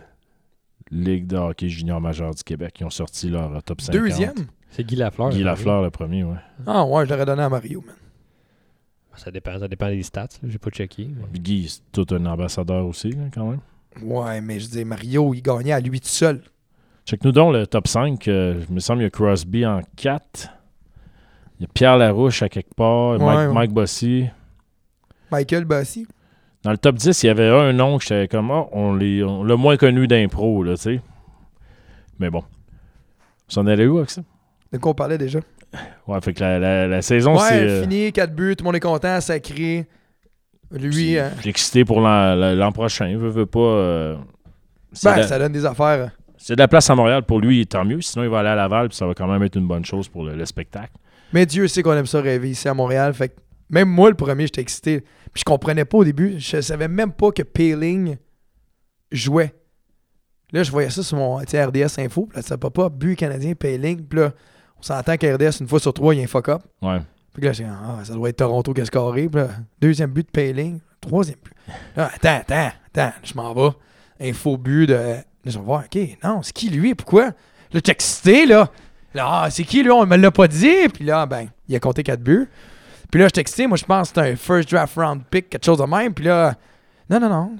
Ligue 0.90 1.26
de 1.26 1.36
hockey 1.36 1.68
junior 1.70 2.00
majeur 2.02 2.34
du 2.34 2.42
Québec. 2.42 2.76
Ils 2.80 2.84
ont 2.84 2.90
sorti 2.90 3.30
leur 3.30 3.54
euh, 3.54 3.60
top 3.60 3.80
50. 3.80 4.00
Deuxième? 4.02 4.34
C'est 4.70 4.84
Guy 4.84 4.96
Lafleur. 4.96 5.30
Guy 5.30 5.38
le 5.38 5.44
Lafleur, 5.44 5.82
le 5.82 5.90
premier, 5.90 6.22
ouais. 6.24 6.36
Ah 6.66 6.84
ouais, 6.84 7.06
je 7.06 7.10
l'aurais 7.12 7.24
donné 7.24 7.42
à 7.42 7.48
Mario, 7.48 7.80
man. 7.80 7.94
premier. 7.94 9.20
Ça 9.22 9.30
dépend, 9.30 9.58
ça 9.58 9.68
dépend 9.68 9.88
des 9.88 10.02
stats. 10.02 10.28
J'ai 10.46 10.58
pas 10.58 10.70
checké. 10.70 11.08
mais- 11.08 11.38
Guy, 11.38 11.68
c'est 11.68 11.80
tout 11.92 12.14
un 12.14 12.24
ambassadeur 12.26 12.86
aussi, 12.86 13.10
là, 13.12 13.24
quand 13.32 13.48
même. 13.50 13.60
Ouais, 14.02 14.40
mais 14.42 14.58
je 14.60 14.68
dis 14.68 14.84
Mario, 14.84 15.32
il 15.34 15.42
gagnait 15.42 15.72
à 15.72 15.80
lui 15.80 16.00
tout 16.00 16.08
seul. 16.08 16.42
Check-nous 17.06 17.32
donc 17.32 17.52
le 17.54 17.66
top 17.66 17.88
5. 17.88 18.28
euh, 18.28 18.62
il 18.68 18.74
me 18.74 18.80
semble 18.80 18.98
qu'il 18.98 19.04
y 19.04 19.06
a 19.06 19.10
Crosby 19.10 19.66
en 19.66 19.80
4. 19.96 20.48
Il 21.58 21.62
y 21.62 21.64
a 21.64 21.68
Pierre 21.72 21.96
Larouche 21.98 22.42
à 22.42 22.48
quelque 22.48 22.74
part. 22.74 23.12
Ouais, 23.12 23.18
Mike, 23.18 23.48
ouais. 23.48 23.54
Mike 23.54 23.72
Bossy. 23.72 24.26
Michael 25.30 25.64
Bassi. 25.64 26.06
Dans 26.64 26.70
le 26.70 26.78
top 26.78 26.94
10, 26.96 27.22
il 27.22 27.26
y 27.26 27.28
avait 27.30 27.48
un 27.48 27.72
nom 27.72 27.98
que 27.98 28.04
j'étais 28.04 28.28
comme, 28.28 28.50
ah, 28.52 28.66
on 28.72 28.94
l'a 28.94 29.56
moins 29.56 29.76
connu 29.76 30.06
d'impro, 30.06 30.62
là, 30.62 30.76
tu 30.76 30.82
sais. 30.82 31.00
Mais 32.20 32.30
bon. 32.30 32.44
On 33.48 33.52
s'en 33.52 33.66
allait 33.66 33.86
où 33.86 33.98
avec 33.98 34.10
ça? 34.10 34.22
De 34.72 34.78
quoi 34.78 34.92
on 34.92 34.94
parlait 34.94 35.18
déjà? 35.18 35.40
Ouais, 36.06 36.20
fait 36.20 36.32
que 36.34 36.40
la, 36.40 36.58
la- 36.58 36.86
la 36.86 37.02
saison, 37.02 37.34
ouais, 37.34 37.40
c'est. 37.48 37.54
euh, 37.68 37.82
fini, 37.82 38.12
4 38.12 38.34
buts, 38.34 38.54
tout 38.56 38.62
le 38.64 38.68
monde 38.68 38.76
est 38.76 38.80
content, 38.80 39.20
sacré. 39.20 39.86
Lui, 40.70 41.18
euh, 41.18 41.28
suis 41.40 41.50
excité 41.50 41.84
pour 41.84 42.00
l'an 42.00 42.72
prochain. 42.72 43.16
Veut, 43.18 43.28
veut 43.28 43.46
pas. 43.46 43.58
euh, 43.60 44.16
ben, 45.04 45.16
la- 45.16 45.26
ça 45.26 45.38
donne 45.38 45.52
des 45.52 45.66
affaires. 45.66 46.12
c'est 46.38 46.54
de 46.54 46.60
la 46.60 46.68
place 46.68 46.88
à 46.88 46.94
Montréal 46.94 47.22
pour 47.24 47.40
lui, 47.40 47.66
tant 47.66 47.84
mieux. 47.84 48.00
Sinon, 48.00 48.24
il 48.24 48.30
va 48.30 48.38
aller 48.40 48.48
à 48.50 48.54
Laval, 48.54 48.88
puis 48.88 48.96
ça 48.96 49.06
va 49.06 49.14
quand 49.14 49.26
même 49.26 49.42
être 49.42 49.56
une 49.56 49.66
bonne 49.66 49.84
chose 49.84 50.08
pour 50.08 50.24
le, 50.24 50.34
le 50.36 50.46
spectacle. 50.46 50.92
Mais 51.32 51.44
Dieu 51.46 51.66
sait 51.68 51.82
qu'on 51.82 51.92
aime 51.94 52.06
ça 52.06 52.20
rêver 52.20 52.50
ici 52.50 52.68
à 52.68 52.74
Montréal. 52.74 53.12
Fait 53.14 53.28
que 53.30 53.34
même 53.72 53.88
moi, 53.88 54.10
le 54.10 54.14
premier, 54.14 54.44
j'étais 54.44 54.60
excité. 54.60 55.00
Puis 55.00 55.40
je 55.40 55.44
comprenais 55.44 55.86
pas 55.86 55.98
au 55.98 56.04
début. 56.04 56.38
Je 56.38 56.60
savais 56.60 56.88
même 56.88 57.10
pas 57.10 57.32
que 57.32 57.42
Paling 57.42 58.18
jouait. 59.10 59.54
Là, 60.52 60.62
je 60.62 60.70
voyais 60.70 60.90
ça 60.90 61.02
sur 61.02 61.16
mon 61.16 61.36
RDS 61.36 61.98
Info. 61.98 62.26
Puis 62.26 62.36
là, 62.36 62.42
ça 62.42 62.58
pas 62.58 62.90
but 62.90 63.16
canadien, 63.16 63.54
Paling. 63.54 64.06
Puis 64.06 64.18
là, 64.18 64.32
on 64.78 64.82
s'entend 64.82 65.16
qu'RDS, 65.16 65.60
une 65.60 65.68
fois 65.68 65.80
sur 65.80 65.94
trois, 65.94 66.14
il 66.14 66.18
y 66.18 66.20
a 66.20 66.24
un 66.24 66.28
fuck-up. 66.28 66.62
Ouais. 66.82 67.00
Puis 67.32 67.42
là, 67.42 67.52
j'ai 67.52 67.64
ah, 67.64 68.00
ça 68.04 68.12
doit 68.12 68.28
être 68.28 68.36
Toronto 68.36 68.74
qui 68.74 68.82
a 68.82 68.84
scoré. 68.84 69.28
Puis 69.28 69.40
là, 69.40 69.48
deuxième 69.80 70.10
but 70.10 70.26
de 70.26 70.30
Paling. 70.30 70.80
Troisième 71.00 71.38
but. 71.42 71.54
Là, 71.96 72.10
attends, 72.14 72.40
attends, 72.40 72.72
attends. 72.94 73.16
Je 73.24 73.34
m'en 73.34 73.54
vais. 73.54 73.70
Un 74.20 74.32
faux 74.34 74.58
but 74.58 74.86
de. 74.86 74.94
Là, 74.94 75.22
je 75.46 75.58
vais 75.58 75.64
voir, 75.64 75.84
OK, 75.84 75.98
non, 76.22 76.42
c'est 76.42 76.52
qui 76.52 76.68
lui? 76.68 76.94
Pourquoi? 76.94 77.24
Là, 77.24 77.32
j'étais 77.72 77.92
excité, 77.92 78.44
là. 78.44 78.70
Là, 79.14 79.26
ah, 79.26 79.50
c'est 79.50 79.64
qui 79.64 79.82
lui? 79.82 79.90
On 79.90 80.04
me 80.04 80.16
l'a 80.16 80.30
pas 80.30 80.46
dit. 80.46 80.88
Puis 80.92 81.04
là, 81.04 81.24
ben, 81.24 81.48
il 81.68 81.74
a 81.74 81.80
compté 81.80 82.02
quatre 82.02 82.22
buts. 82.22 82.48
Puis 83.12 83.20
là, 83.20 83.26
j'étais 83.28 83.42
excité. 83.42 83.66
Moi, 83.68 83.76
je 83.76 83.84
pense 83.84 84.10
que 84.10 84.20
c'était 84.20 84.32
un 84.32 84.36
first 84.36 84.70
draft 84.70 84.96
round 84.96 85.22
pick, 85.30 85.50
quelque 85.50 85.64
chose 85.64 85.78
de 85.78 85.84
même. 85.84 86.12
Puis 86.14 86.24
là, 86.24 86.54
non, 87.08 87.20
non, 87.20 87.28
non. 87.28 87.52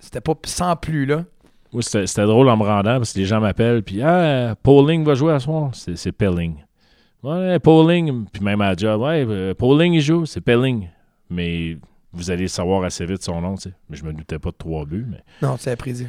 C'était 0.00 0.20
pas 0.20 0.34
sans 0.46 0.74
plus, 0.76 1.06
là. 1.06 1.24
Moi, 1.72 1.82
c'était 1.82 2.24
drôle 2.24 2.48
en 2.48 2.56
me 2.56 2.62
rendant 2.64 2.96
parce 2.96 3.12
que 3.12 3.18
les 3.18 3.26
gens 3.26 3.40
m'appellent, 3.40 3.82
puis 3.82 4.00
Ah, 4.02 4.54
Pauling 4.62 5.04
va 5.04 5.14
jouer 5.14 5.34
à 5.34 5.38
soir. 5.40 5.70
C'est 5.74 5.96
c'est 5.96 6.12
Pelling. 6.12 6.56
Ouais, 7.22 7.58
Pauling, 7.58 8.24
puis 8.32 8.42
même 8.42 8.60
à 8.62 8.70
la 8.70 8.76
job, 8.76 9.02
ouais, 9.02 9.24
euh, 9.28 9.52
Pauling, 9.54 9.92
il 9.92 10.00
joue, 10.00 10.24
c'est 10.24 10.40
Pelling. 10.40 10.88
Mais 11.28 11.76
vous 12.12 12.30
allez 12.30 12.48
savoir 12.48 12.84
assez 12.84 13.04
vite 13.04 13.22
son 13.22 13.40
nom, 13.42 13.56
tu 13.56 13.62
sais. 13.68 13.74
Mais 13.90 13.96
je 13.98 14.04
me 14.04 14.12
doutais 14.14 14.38
pas 14.38 14.50
de 14.50 14.56
trois 14.56 14.86
buts, 14.86 15.04
mais 15.10 15.18
Non, 15.42 15.56
c'est 15.58 15.76
prédit. 15.76 16.06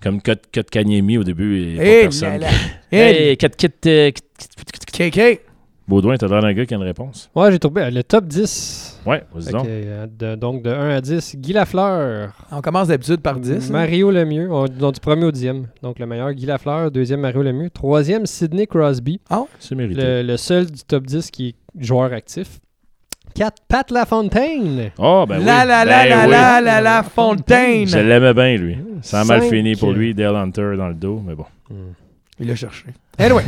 comme 0.00 0.22
Kotkaniemi 0.22 1.18
au 1.18 1.24
début, 1.24 1.74
a 1.74 1.78
pas 1.78 1.84
personne. 2.02 2.40
Hey, 2.90 3.36
Kit, 3.36 3.46
euh, 3.86 4.10
Kit- 4.12 5.10
KK. 5.10 5.40
Baudouin, 5.86 6.16
t'as 6.16 6.28
l'air 6.28 6.40
d'un 6.40 6.54
gars 6.54 6.64
qui 6.64 6.72
a 6.72 6.78
une 6.78 6.82
réponse. 6.82 7.28
Ouais, 7.34 7.52
j'ai 7.52 7.58
trouvé 7.58 7.82
euh, 7.82 7.90
le 7.90 8.02
top 8.02 8.24
10. 8.26 9.02
Ouais, 9.04 9.22
vas-y 9.34 9.52
donc. 9.52 9.64
que, 9.64 9.68
euh, 9.70 10.06
de- 10.06 10.34
donc 10.34 10.62
de 10.62 10.70
1 10.70 10.88
à 10.96 11.00
10, 11.02 11.36
Guy 11.36 11.52
Lafleur. 11.52 12.32
On 12.50 12.62
commence 12.62 12.88
d'habitude 12.88 13.20
par 13.20 13.38
10. 13.38 13.68
hein? 13.68 13.72
Mario 13.72 14.10
Lemieux, 14.10 14.50
on- 14.50 14.66
donc 14.66 14.94
du 14.94 15.00
premier 15.00 15.24
au 15.26 15.30
dixième. 15.30 15.66
Donc 15.82 15.98
le 15.98 16.06
meilleur, 16.06 16.32
Guy 16.32 16.46
Lafleur. 16.46 16.90
Deuxième, 16.90 17.20
Mario 17.20 17.42
Lemieux. 17.42 17.68
Troisième, 17.68 18.24
Sidney 18.24 18.66
Crosby. 18.66 19.20
C'est 19.58 19.74
mérité. 19.74 20.00
Le, 20.00 20.22
le 20.22 20.36
seul 20.38 20.70
du 20.70 20.82
top 20.84 21.04
10 21.04 21.30
qui 21.30 21.48
est 21.48 21.84
joueur 21.84 22.12
actif. 22.14 22.60
4, 23.34 23.56
Pat 23.68 23.90
Lafontaine. 23.90 24.90
Oh, 24.96 25.26
ben 25.28 25.38
oui. 25.40 25.44
la 25.44 25.64
la 25.66 25.84
la 25.84 26.04
Ben 26.04 26.08
la 26.08 26.24
oui. 26.24 26.30
la 26.30 26.60
la 26.62 26.80
la 26.80 27.02
Fontaine. 27.02 27.86
Je 27.88 27.98
l'aimais 27.98 28.32
bien, 28.32 28.56
lui. 28.56 28.78
Ça 29.02 29.20
a 29.20 29.24
mal 29.24 29.42
fini 29.42 29.74
pour 29.76 29.92
lui, 29.92 30.14
Dale 30.14 30.36
Hunter 30.36 30.74
dans 30.78 30.88
le 30.88 30.94
dos, 30.94 31.20
mais 31.26 31.34
bon. 31.34 31.44
Il 32.40 32.46
l'a 32.48 32.54
cherché. 32.54 32.84
Anyway, 33.18 33.42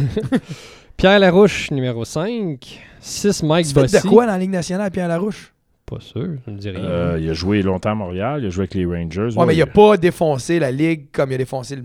Pierre 0.97 1.19
Larouche, 1.19 1.71
numéro 1.71 2.05
5. 2.05 2.81
6, 3.01 3.43
Mike 3.43 3.73
Bossy. 3.75 3.97
de 4.03 4.09
quoi 4.09 4.27
dans 4.27 4.33
la 4.33 4.39
Ligue 4.39 4.51
nationale, 4.51 4.91
Pierre 4.91 5.09
Larouche? 5.09 5.53
Pas 5.85 6.01
sûr, 6.01 6.27
je 6.47 6.51
ne 6.51 6.57
dis 6.59 6.71
rien. 6.71 6.81
Euh, 6.85 7.19
il 7.21 7.31
a 7.31 7.33
joué 7.33 7.63
longtemps 7.63 7.91
à 7.91 7.95
Montréal, 7.95 8.41
il 8.43 8.47
a 8.47 8.51
joué 8.51 8.63
avec 8.63 8.75
les 8.75 8.85
Rangers. 8.85 9.37
Ouais, 9.37 9.47
mais 9.47 9.55
il 9.55 9.63
a 9.63 9.67
pas 9.67 9.97
défoncé 9.97 10.59
la 10.59 10.73
Ligue 10.73 11.07
comme 11.13 11.31
il 11.31 11.35
a 11.35 11.39
défoncé 11.39 11.77
le. 11.77 11.83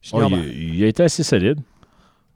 Je 0.00 0.10
Oh, 0.14 0.22
il, 0.30 0.74
il 0.76 0.84
a 0.84 0.88
été 0.88 1.02
assez 1.04 1.22
solide. 1.22 1.58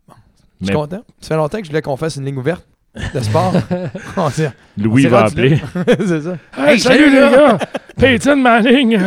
Je 0.09 0.15
Mais 0.61 0.67
suis 0.67 0.75
content? 0.77 1.03
Ça 1.21 1.29
fait 1.29 1.37
longtemps 1.37 1.59
que 1.59 1.65
je 1.65 1.71
voulais 1.71 1.83
qu'on 1.83 1.97
fasse 1.97 2.17
une 2.17 2.25
ligne 2.25 2.37
ouverte 2.37 2.65
de 2.95 3.21
sport. 3.21 3.53
On 4.17 4.29
Louis 4.77 5.07
on 5.07 5.11
va 5.11 5.25
appeler. 5.25 5.59
C'est 6.07 6.21
ça. 6.21 6.37
Hey, 6.57 6.79
salut, 6.79 7.11
les 7.11 7.17
gars! 7.21 7.59
Peyton 7.97 8.37
Manning! 8.37 8.99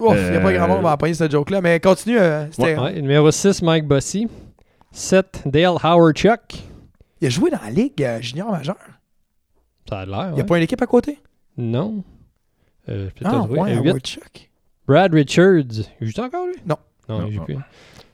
Ouf, 0.00 0.16
il 0.18 0.30
n'y 0.30 0.36
a 0.36 0.40
pas 0.40 0.48
Euh, 0.50 0.56
grand 0.56 0.66
monde 0.68 0.78
qui 0.78 0.82
va 0.84 0.92
empoigner 0.94 1.14
cette 1.14 1.30
joke-là. 1.30 1.60
Mais 1.60 1.78
continue. 1.78 2.16
euh, 2.18 2.46
Ouais, 2.58 3.00
numéro 3.00 3.30
6, 3.30 3.62
Mike 3.62 3.86
Bossy. 3.86 4.26
7, 4.92 5.42
Dale 5.46 5.76
Howard 5.82 6.16
Chuck. 6.16 6.54
Il 7.20 7.26
a 7.26 7.30
joué 7.30 7.50
dans 7.50 7.60
la 7.62 7.70
Ligue 7.70 8.02
euh, 8.02 8.20
junior 8.20 8.50
majeure. 8.50 8.76
Ça 9.88 10.00
a 10.00 10.06
l'air. 10.06 10.26
Il 10.28 10.30
n'y 10.30 10.34
ouais. 10.36 10.40
a 10.42 10.44
pas 10.44 10.56
une 10.58 10.62
équipe 10.64 10.82
à 10.82 10.86
côté? 10.86 11.18
Non. 11.56 12.04
Euh, 12.88 13.08
Ah, 13.24 13.42
ouais. 13.42 13.74
Howard 13.76 14.00
Chuck. 14.04 14.50
Brad 14.86 15.14
Richards. 15.14 15.86
Il 16.00 16.08
joue 16.08 16.20
encore, 16.22 16.46
lui? 16.46 16.54
Non. 16.66 16.76
Non, 17.08 17.20
Non, 17.20 17.26
il 17.26 17.32
joue 17.34 17.44
plus. 17.44 17.56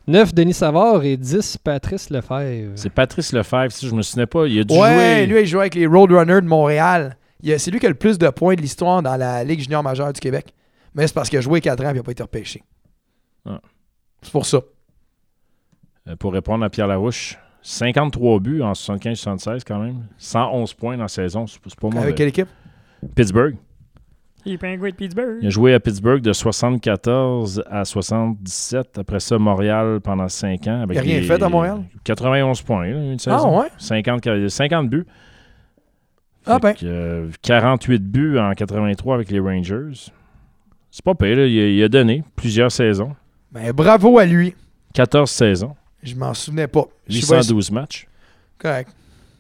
9, 0.07 0.35
Denis 0.35 0.55
Savard 0.55 1.03
et 1.05 1.17
10, 1.17 1.59
Patrice 1.59 2.09
Lefebvre. 2.11 2.73
C'est 2.77 2.91
Patrice 2.91 3.33
Lefebvre, 3.33 3.71
si 3.73 3.87
je 3.89 3.95
me 3.95 4.01
souvenais 4.03 4.27
pas. 4.27 4.47
Il 4.47 4.61
a 4.61 4.65
dû 4.65 4.75
Ouais, 4.75 4.79
jouer. 5.25 5.27
lui, 5.27 5.41
il 5.43 5.47
joue 5.47 5.61
avec 5.61 5.75
les 5.75 5.87
Roadrunners 5.87 6.41
de 6.41 6.47
Montréal. 6.47 7.17
C'est 7.59 7.71
lui 7.71 7.79
qui 7.79 7.87
a 7.87 7.91
le 7.91 7.95
plus 7.95 8.19
de 8.19 8.29
points 8.31 8.55
de 8.55 8.61
l'histoire 8.63 9.03
dans 9.03 9.17
la 9.17 9.45
Ligue 9.45 9.61
junior 9.61 9.83
majeure 9.83 10.13
du 10.13 10.21
Québec. 10.21 10.55
Mais 10.95 11.07
c'est 11.07 11.13
parce 11.15 11.29
qu'il 11.29 11.39
a 11.39 11.43
joué 11.43 11.61
4 11.61 11.85
ans 11.85 11.89
et 11.89 11.93
il 11.93 11.97
n'a 11.97 12.03
pas 12.03 12.13
été 12.13 12.23
repêché. 12.23 12.63
Ah. 13.47 13.61
C'est 14.23 14.33
pour 14.33 14.47
ça. 14.47 14.61
Euh, 16.09 16.17
Pour 16.17 16.33
répondre 16.33 16.65
à 16.65 16.71
Pierre 16.71 16.87
Larouche, 16.87 17.39
53 17.63 18.41
buts 18.41 18.63
en 18.63 18.73
75-76 18.73 19.63
quand 19.67 19.79
même. 19.79 20.05
111 20.19 20.75
points 20.75 20.97
dans 20.97 21.03
la 21.05 21.09
saison, 21.09 21.47
c'est 21.47 21.61
pas 21.61 21.69
mauvais. 21.89 21.99
Avec 21.99 22.15
quelle 22.17 22.29
équipe? 22.29 22.49
Pittsburgh. 23.15 23.57
Les 24.45 24.57
Penguins 24.57 24.89
de 24.91 24.95
Pittsburgh. 24.95 25.39
Il 25.43 25.49
a 25.49 25.51
joué 25.51 25.75
à 25.75 25.81
Pittsburgh 25.81 26.23
de 26.23 26.33
74 26.33 27.63
à 27.71 27.85
77. 27.85 28.99
Après 28.99 29.21
ça, 29.21 29.37
Montréal 29.39 30.01
pendant 30.03 30.29
5 30.29 30.67
ans. 30.69 30.83
Avec 30.83 30.97
Il 30.97 30.99
a 31.01 31.03
rien 31.03 31.21
les- 31.21 31.27
fait 31.27 31.43
à 31.43 31.49
Montréal? 31.49 31.83
91 32.05 32.63
points, 32.63 32.87
là, 32.87 32.97
une 33.03 33.15
Ah 33.15 33.19
saison. 33.19 33.61
ouais? 33.61 33.67
50, 33.77 34.49
50 34.49 34.89
buts. 34.89 35.05
Ah 36.47 36.59
Fait 36.63 36.79
que, 36.79 36.87
euh, 36.87 37.29
48 37.43 38.03
buts 38.03 38.39
en 38.39 38.53
83 38.55 39.17
avec 39.17 39.31
les 39.31 39.41
Rangers. 39.41 40.11
C'est 40.91 41.05
pas 41.05 41.15
pire, 41.15 41.37
là. 41.37 41.47
Il, 41.47 41.61
a, 41.61 41.69
il 41.69 41.83
a 41.83 41.89
donné 41.91 42.25
plusieurs 42.37 42.73
saisons. 42.73 43.15
Ben, 43.53 43.71
bravo 43.73 44.19
à 44.19 44.25
lui. 44.25 44.55
14 44.95 45.31
saisons. 45.31 45.75
Je 46.03 46.15
m'en 46.15 46.33
souvenais 46.35 46.67
pas. 46.69 46.85
Je 47.09 47.19
suis 47.19 47.27
812 47.27 47.71
matchs. 47.71 48.07
correct. 48.59 48.91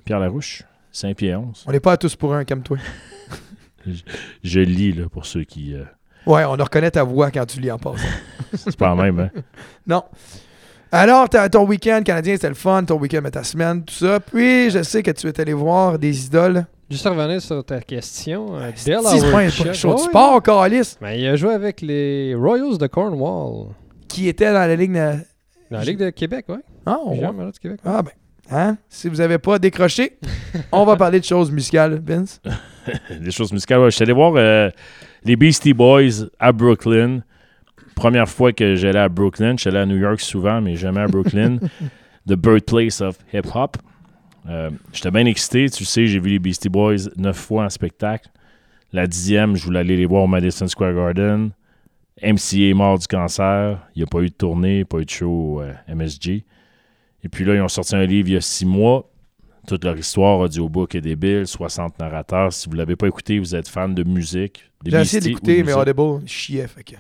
Pierre 0.04 0.20
Larouche, 0.20 0.62
5 0.92 1.16
pieds 1.16 1.34
11. 1.34 1.64
On 1.66 1.72
n'est 1.72 1.80
pas 1.80 1.92
à 1.92 1.96
tous 1.96 2.16
pour 2.16 2.34
un 2.34 2.44
comme 2.44 2.62
toi. 2.62 2.78
Je 4.42 4.60
lis, 4.60 4.92
là, 4.92 5.08
pour 5.08 5.24
ceux 5.26 5.44
qui... 5.44 5.74
euh, 5.74 5.84
Ouais, 6.26 6.44
on 6.44 6.52
reconnaît 6.52 6.90
ta 6.90 7.04
voix 7.04 7.30
quand 7.30 7.46
tu 7.46 7.60
lis 7.60 7.70
en 7.70 7.78
passant. 7.78 8.04
c'est 8.54 8.76
pas 8.76 8.94
même, 8.94 9.18
hein? 9.18 9.30
Non. 9.86 10.04
Alors, 10.90 11.28
t'as- 11.28 11.48
ton 11.48 11.66
week-end 11.66 12.02
canadien, 12.04 12.34
c'était 12.34 12.48
le 12.48 12.54
fun. 12.54 12.82
Ton 12.84 12.98
week-end, 12.98 13.20
mais 13.22 13.30
ta 13.30 13.44
semaine, 13.44 13.84
tout 13.84 13.94
ça. 13.94 14.20
Puis, 14.20 14.70
je 14.70 14.82
sais 14.82 15.02
que 15.02 15.10
tu 15.10 15.28
es 15.28 15.40
allé 15.40 15.52
voir 15.52 15.98
des 15.98 16.26
idoles. 16.26 16.66
Juste 16.90 17.06
revenir 17.06 17.40
sur 17.42 17.62
ta 17.64 17.80
question. 17.80 18.56
euh, 18.58 18.70
c'est 18.74 18.92
pas 19.30 19.40
un 19.40 19.50
show 19.50 19.94
de 19.94 19.98
sport, 20.00 20.42
Calis, 20.42 20.96
Ben, 21.00 21.10
il 21.12 21.26
a 21.26 21.36
joué 21.36 21.52
avec 21.52 21.82
les 21.82 22.34
Royals 22.34 22.78
de 22.78 22.86
Cornwall. 22.86 23.68
qui 24.08 24.28
était 24.28 24.46
dans 24.52 24.66
la 24.66 24.74
Ligue... 24.76 24.98
Dans 25.70 25.78
la 25.78 25.84
Ligue 25.84 25.98
de 25.98 26.10
Québec, 26.10 26.46
ouais. 26.48 26.56
Ah, 26.86 26.96
ouais. 27.06 27.14
Junior 27.16 27.32
majeur 27.32 27.52
du 27.52 27.58
Québec. 27.58 27.80
Ah 27.84 28.02
ben, 28.02 28.12
hein? 28.50 28.76
Si 28.88 29.08
vous 29.08 29.16
n'avez 29.16 29.38
pas 29.38 29.58
décroché, 29.58 30.18
on 30.72 30.84
va 30.84 30.96
parler 30.96 31.20
de 31.20 31.24
choses 31.24 31.50
musicales, 31.50 32.00
Vince. 32.04 32.40
Des 33.20 33.30
choses 33.30 33.52
musicales. 33.52 33.80
Ouais, 33.80 33.90
je 33.90 33.96
suis 33.96 34.02
allé 34.02 34.12
voir 34.14 34.32
euh, 34.36 34.70
les 35.24 35.36
Beastie 35.36 35.74
Boys 35.74 36.26
à 36.38 36.52
Brooklyn. 36.52 37.20
Première 37.94 38.28
fois 38.28 38.52
que 38.52 38.76
j'allais 38.76 38.98
à 38.98 39.08
Brooklyn. 39.08 39.52
Je 39.56 39.62
suis 39.62 39.68
allé 39.68 39.78
à 39.78 39.86
New 39.86 39.96
York 39.98 40.20
souvent, 40.20 40.60
mais 40.60 40.76
jamais 40.76 41.00
à 41.00 41.06
Brooklyn. 41.06 41.58
The 42.26 42.34
birthplace 42.34 43.00
of 43.00 43.16
hip-hop. 43.32 43.76
Euh, 44.48 44.70
J'étais 44.92 45.10
bien 45.10 45.26
excité. 45.26 45.68
Tu 45.68 45.84
sais, 45.84 46.06
j'ai 46.06 46.18
vu 46.18 46.30
les 46.30 46.38
Beastie 46.38 46.68
Boys 46.68 47.08
neuf 47.16 47.36
fois 47.36 47.64
en 47.64 47.70
spectacle. 47.70 48.28
La 48.92 49.06
dixième, 49.06 49.56
je 49.56 49.64
voulais 49.64 49.80
aller 49.80 49.96
les 49.96 50.06
voir 50.06 50.22
au 50.22 50.26
Madison 50.26 50.66
Square 50.66 50.94
Garden. 50.94 51.50
MCA 52.22 52.70
est 52.70 52.74
mort 52.74 52.98
du 52.98 53.06
cancer. 53.06 53.78
Il 53.94 53.98
n'y 53.98 54.02
a 54.02 54.06
pas 54.06 54.20
eu 54.20 54.28
de 54.28 54.34
tournée, 54.34 54.84
pas 54.84 54.98
eu 54.98 55.04
de 55.04 55.10
show 55.10 55.60
euh, 55.60 55.72
MSG. 55.88 56.44
Et 57.24 57.28
puis 57.28 57.44
là, 57.44 57.54
ils 57.54 57.60
ont 57.60 57.68
sorti 57.68 57.94
un 57.96 58.04
livre 58.04 58.28
il 58.28 58.34
y 58.34 58.36
a 58.36 58.40
six 58.40 58.66
mois. 58.66 59.08
Toute 59.66 59.84
leur 59.84 59.96
histoire, 59.98 60.38
audiobook 60.38 60.94
est 60.94 61.00
débile, 61.00 61.46
60 61.46 61.98
narrateurs. 61.98 62.52
Si 62.52 62.68
vous 62.68 62.74
ne 62.74 62.78
l'avez 62.78 62.96
pas 62.96 63.06
écouté, 63.06 63.38
vous 63.38 63.54
êtes 63.54 63.68
fan 63.68 63.94
de 63.94 64.02
musique. 64.02 64.70
J'ai 64.84 64.96
essayé 64.98 65.20
d'écouter, 65.20 65.62
mais. 65.62 65.72
Audible 65.74 66.26
chiait. 66.26 66.66
Fait 66.68 66.82
que 66.82 66.92
je 66.92 66.96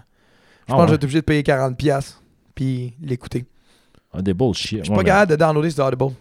Ah 0.68 0.74
pense 0.74 0.80
que 0.82 0.86
je 0.86 0.90
vais 0.90 0.94
être 0.96 1.04
obligé 1.04 1.20
de 1.20 1.24
payer 1.24 1.42
40$ 1.42 2.16
puis 2.54 2.92
l'écouter. 3.02 3.46
Des 4.20 4.34
bullshit. 4.34 4.80
Je 4.80 4.84
suis 4.84 4.94
pas 4.94 5.04
capable 5.04 5.30
de 5.30 5.36
downloader 5.36 5.70
sur 5.70 5.84
Audible. 5.84 6.12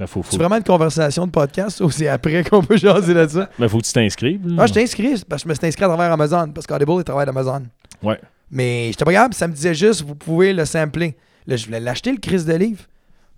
Mais 0.00 0.06
faut, 0.08 0.22
faut, 0.22 0.30
C'est 0.32 0.38
vraiment 0.38 0.56
une 0.56 0.64
conversation 0.64 1.26
de 1.26 1.30
podcast 1.30 1.80
ou 1.80 1.90
c'est 1.90 2.08
après 2.08 2.42
qu'on 2.42 2.62
peut 2.62 2.76
jaser 2.76 3.14
de 3.14 3.28
ça? 3.28 3.48
mais 3.58 3.68
faut 3.68 3.78
que 3.78 3.84
tu 3.84 3.92
t'inscrives. 3.92 4.44
là. 4.48 4.62
Ah, 4.62 4.66
je 4.66 4.72
t'ai 4.72 4.82
inscrit 4.82 5.22
parce 5.28 5.42
que 5.42 5.48
je 5.48 5.50
me 5.50 5.54
suis 5.54 5.66
inscrit 5.66 5.84
à 5.84 5.88
travers 5.88 6.10
Amazon 6.10 6.50
parce 6.52 6.66
qu'Audible 6.66 7.00
est 7.00 7.04
travaille 7.04 7.26
d'Amazon. 7.26 7.62
Ouais. 8.02 8.18
Mais 8.54 8.86
j'étais 8.86 9.04
pas 9.04 9.12
capable, 9.12 9.34
ça 9.34 9.48
me 9.48 9.52
disait 9.52 9.74
juste, 9.74 10.02
vous 10.02 10.14
pouvez 10.14 10.52
le 10.52 10.64
sampler. 10.64 11.16
Là, 11.46 11.56
je 11.56 11.66
voulais 11.66 11.80
l'acheter, 11.80 12.12
le 12.12 12.18
Chris 12.18 12.44
de 12.44 12.54
livre. 12.54 12.84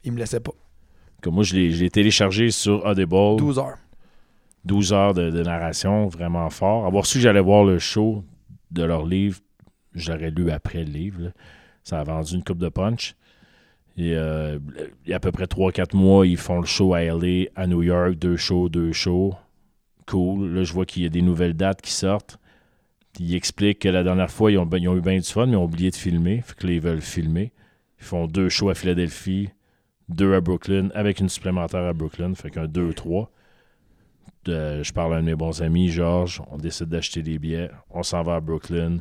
Il 0.05 0.13
me 0.13 0.19
laissait 0.19 0.41
pas. 0.41 0.53
Comme 1.23 1.35
moi, 1.35 1.43
je 1.43 1.57
l'ai 1.57 1.91
téléchargé 1.91 2.51
sur 2.51 2.85
Audible. 2.85 3.37
12 3.39 3.59
heures. 3.59 3.79
12 4.67 4.93
heures 4.93 5.15
de, 5.15 5.31
de 5.31 5.43
narration, 5.43 6.07
vraiment 6.07 6.51
fort. 6.51 6.85
Avoir 6.87 7.07
su 7.07 7.19
que 7.19 7.23
j'allais 7.23 7.41
voir 7.41 7.65
le 7.65 7.79
show 7.79 8.23
de 8.71 8.85
leur 8.85 9.07
livre, 9.07 9.41
je 9.95 10.13
l'aurais 10.13 10.31
lu 10.31 10.51
après 10.51 10.85
le 10.85 10.91
livre. 10.93 11.23
là. 11.23 11.31
Ça 11.83 11.99
a 12.01 12.05
vendu 12.05 12.35
une 12.35 12.45
coupe 12.45 12.59
de 12.59 12.69
punch. 12.69 13.15
Et 13.97 14.15
euh, 14.15 14.59
il 15.07 15.11
y 15.11 15.13
a 15.15 15.17
à 15.17 15.21
peu 15.21 15.33
près 15.33 15.45
3-4 15.47 15.97
mois, 15.97 16.27
ils 16.27 16.37
font 16.37 16.61
le 16.61 16.67
show 16.67 16.93
à 16.93 17.03
LA, 17.03 17.47
à 17.57 17.67
New 17.67 17.83
York, 17.83 18.17
deux 18.17 18.37
shows, 18.37 18.69
deux 18.69 18.93
shows. 18.93 19.35
cool. 20.07 20.53
Là, 20.55 20.63
je 20.65 20.73
vois 20.75 20.85
qu'il 20.85 21.03
y 21.05 21.07
a 21.07 21.09
des 21.09 21.23
nouvelles 21.23 21.55
dates 21.55 21.81
qui 21.81 21.93
sortent. 21.93 22.39
Ils 23.19 23.35
expliquent 23.35 23.81
que 23.81 23.89
la 23.89 24.03
dernière 24.03 24.31
fois, 24.31 24.51
ils 24.51 24.59
ont, 24.59 24.69
ils 24.71 24.89
ont 24.89 24.97
eu 24.97 25.01
bien 25.01 25.17
du 25.17 25.23
fun, 25.23 25.47
mais 25.47 25.53
ils 25.53 25.57
ont 25.57 25.65
oublié 25.65 25.91
de 25.91 25.97
filmer. 25.97 26.43
Fait 26.43 26.55
que 26.55 26.67
là, 26.67 26.73
ils 26.73 26.81
veulent 26.81 27.01
filmer. 27.01 27.53
Ils 27.99 28.05
font 28.05 28.27
deux 28.27 28.49
shows 28.49 28.69
à 28.69 28.75
Philadelphie, 28.75 29.49
deux 30.09 30.35
à 30.35 30.41
Brooklyn, 30.41 30.89
avec 30.95 31.21
une 31.21 31.29
supplémentaire 31.29 31.85
à 31.85 31.93
Brooklyn. 31.93 32.35
Fait 32.35 32.51
qu'un 32.51 32.67
2-3. 32.67 33.29
Euh, 34.49 34.83
je 34.83 34.93
parle 34.93 35.15
à 35.15 35.17
un 35.17 35.21
de 35.21 35.27
mes 35.27 35.35
bons 35.35 35.63
amis, 35.63 35.89
Georges. 35.89 36.43
On 36.51 36.59
décide 36.59 36.89
d'acheter 36.89 37.23
des 37.23 37.39
billets. 37.39 37.71
On 37.91 38.03
s'en 38.03 38.23
va 38.23 38.37
à 38.37 38.41
Brooklyn. 38.41 38.99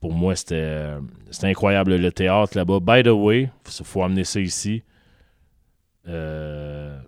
Pour 0.00 0.12
moi, 0.12 0.36
c'était 0.36 0.54
euh, 0.56 1.00
c'était 1.30 1.46
incroyable 1.48 1.96
le 1.96 2.12
théâtre 2.12 2.56
là-bas. 2.56 2.80
By 2.80 3.02
the 3.02 3.12
way, 3.12 3.50
il 3.78 3.84
faut 3.84 4.02
amener 4.02 4.24
ça 4.24 4.40
ici. 4.40 4.82
Euh, 6.08 6.98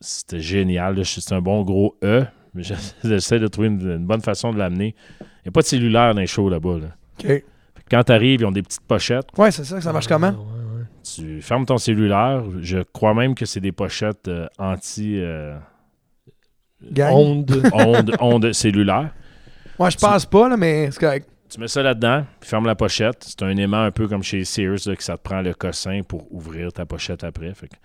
c'était 0.00 0.40
génial. 0.40 1.04
C'est 1.04 1.32
un 1.32 1.40
bon 1.40 1.62
gros 1.62 1.96
E. 2.02 2.26
mais 2.56 2.62
J'essaie 3.04 3.38
de 3.38 3.46
trouver 3.46 3.68
une, 3.68 3.80
une 3.80 4.06
bonne 4.06 4.22
façon 4.22 4.52
de 4.52 4.58
l'amener. 4.58 4.94
Il 5.20 5.24
n'y 5.46 5.48
a 5.48 5.52
pas 5.52 5.60
de 5.60 5.66
cellulaire 5.66 6.14
dans 6.14 6.20
les 6.20 6.26
shows 6.26 6.48
là-bas. 6.48 6.78
là. 6.78 6.88
OK. 7.22 7.44
Quand 7.90 8.02
tu 8.02 8.12
arrives, 8.12 8.40
ils 8.40 8.46
ont 8.46 8.52
des 8.52 8.62
petites 8.62 8.82
pochettes. 8.82 9.28
Ouais, 9.38 9.50
c'est 9.50 9.64
ça, 9.64 9.80
ça 9.80 9.92
marche 9.92 10.08
comment? 10.08 10.30
Ouais, 10.30 10.34
ouais. 10.34 10.84
Tu 11.04 11.40
fermes 11.40 11.64
ton 11.64 11.78
cellulaire. 11.78 12.42
Je 12.60 12.78
crois 12.78 13.14
même 13.14 13.34
que 13.34 13.46
c'est 13.46 13.60
des 13.60 13.70
pochettes 13.72 14.26
euh, 14.26 14.48
anti 14.58 15.20
euh? 15.20 15.56
Onde. 16.98 17.62
ondes 17.72 18.16
ondes 18.20 18.52
cellulaires. 18.52 19.14
Ouais, 19.78 19.90
je 19.90 19.98
pense 19.98 20.26
pas, 20.26 20.48
là, 20.48 20.56
mais 20.56 20.90
c'est 20.90 20.98
correct. 21.00 21.28
Tu 21.48 21.60
mets 21.60 21.68
ça 21.68 21.82
là-dedans, 21.82 22.24
puis 22.40 22.48
ferme 22.50 22.66
la 22.66 22.74
pochette. 22.74 23.18
C'est 23.20 23.42
un 23.44 23.56
aimant 23.56 23.82
un 23.82 23.92
peu 23.92 24.08
comme 24.08 24.22
chez 24.22 24.44
Sears, 24.44 24.78
là, 24.86 24.96
que 24.96 25.02
ça 25.02 25.16
te 25.16 25.22
prend 25.22 25.42
le 25.42 25.54
cossin 25.54 26.00
pour 26.06 26.32
ouvrir 26.32 26.72
ta 26.72 26.86
pochette 26.86 27.22
après. 27.22 27.54
Fait 27.54 27.68
que, 27.68 27.76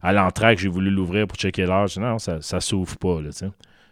à 0.00 0.12
l'entrée, 0.12 0.56
j'ai 0.56 0.68
voulu 0.68 0.90
l'ouvrir 0.90 1.26
pour 1.26 1.36
checker 1.36 1.66
dit 1.66 2.00
non, 2.00 2.18
ça, 2.18 2.40
ça 2.40 2.60
s'ouvre 2.60 2.96
pas. 2.96 3.20
Là, 3.20 3.30
tu 3.30 3.38
sais. 3.38 3.50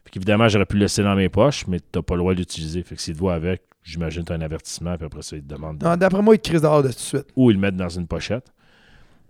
Fait 0.08 0.12
qu'évidemment, 0.12 0.48
j'aurais 0.48 0.64
pu 0.66 0.76
le 0.76 0.80
laisser 0.82 1.02
dans 1.02 1.14
mes 1.14 1.28
poches, 1.28 1.66
mais 1.66 1.78
t'as 1.80 2.02
pas 2.02 2.14
le 2.14 2.20
droit 2.20 2.32
de 2.34 2.38
l'utiliser. 2.38 2.82
Fait 2.82 2.94
que 2.96 3.00
s'il 3.02 3.14
te 3.14 3.18
voit 3.18 3.34
avec, 3.34 3.62
j'imagine 3.82 4.22
que 4.22 4.28
t'as 4.28 4.34
un 4.36 4.40
avertissement, 4.40 4.96
puis 4.96 5.06
après 5.06 5.22
ça, 5.22 5.36
il 5.36 5.42
te 5.42 5.54
demande 5.54 5.78
de- 5.78 5.84
Non, 5.84 5.96
D'après 5.96 6.22
moi, 6.22 6.34
il 6.34 6.38
te 6.38 6.48
crise 6.48 6.62
dehors 6.62 6.82
de 6.82 6.88
tout 6.88 6.94
de 6.94 6.98
suite. 6.98 7.26
ou 7.36 7.50
ils 7.50 7.54
le 7.54 7.60
mettent 7.60 7.76
dans 7.76 7.88
une 7.88 8.06
pochette. 8.06 8.46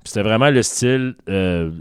Puis 0.04 0.10
C'était 0.12 0.22
vraiment 0.22 0.50
le 0.50 0.62
style 0.62 1.16
euh, 1.28 1.72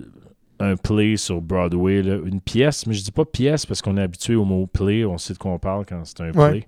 un 0.60 0.76
play 0.76 1.16
sur 1.18 1.40
Broadway, 1.42 2.02
là. 2.02 2.18
une 2.26 2.42
pièce, 2.42 2.88
mais 2.88 2.94
je 2.96 3.04
dis 3.04 3.12
pas 3.12 3.26
pièce 3.26 3.66
parce 3.68 3.82
qu'on 3.84 3.96
est 3.98 4.02
habitué 4.02 4.34
au 4.36 4.44
mot 4.46 4.66
play, 4.66 5.06
on 5.06 5.18
sait 5.20 5.34
de 5.34 5.38
quoi 5.38 5.52
on 5.52 5.60
parle 5.60 5.86
quand 5.86 6.04
c'est 6.04 6.22
un 6.22 6.32
Ouais. 6.32 6.50
play. 6.52 6.68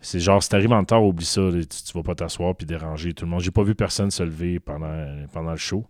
C'est 0.00 0.18
genre, 0.18 0.42
si 0.42 0.48
t'arrives 0.48 0.72
en 0.72 0.80
retard, 0.80 1.04
oublie 1.04 1.24
ça, 1.26 1.42
tu, 1.52 1.66
tu 1.66 1.92
vas 1.94 2.02
pas 2.02 2.14
t'asseoir 2.14 2.56
puis 2.56 2.66
déranger 2.66 3.12
tout 3.12 3.26
le 3.26 3.30
monde. 3.30 3.40
J'ai 3.40 3.50
pas 3.50 3.62
vu 3.62 3.74
personne 3.74 4.10
se 4.10 4.22
lever 4.22 4.58
pendant, 4.58 4.90
pendant 5.32 5.50
le 5.50 5.56
show. 5.58 5.84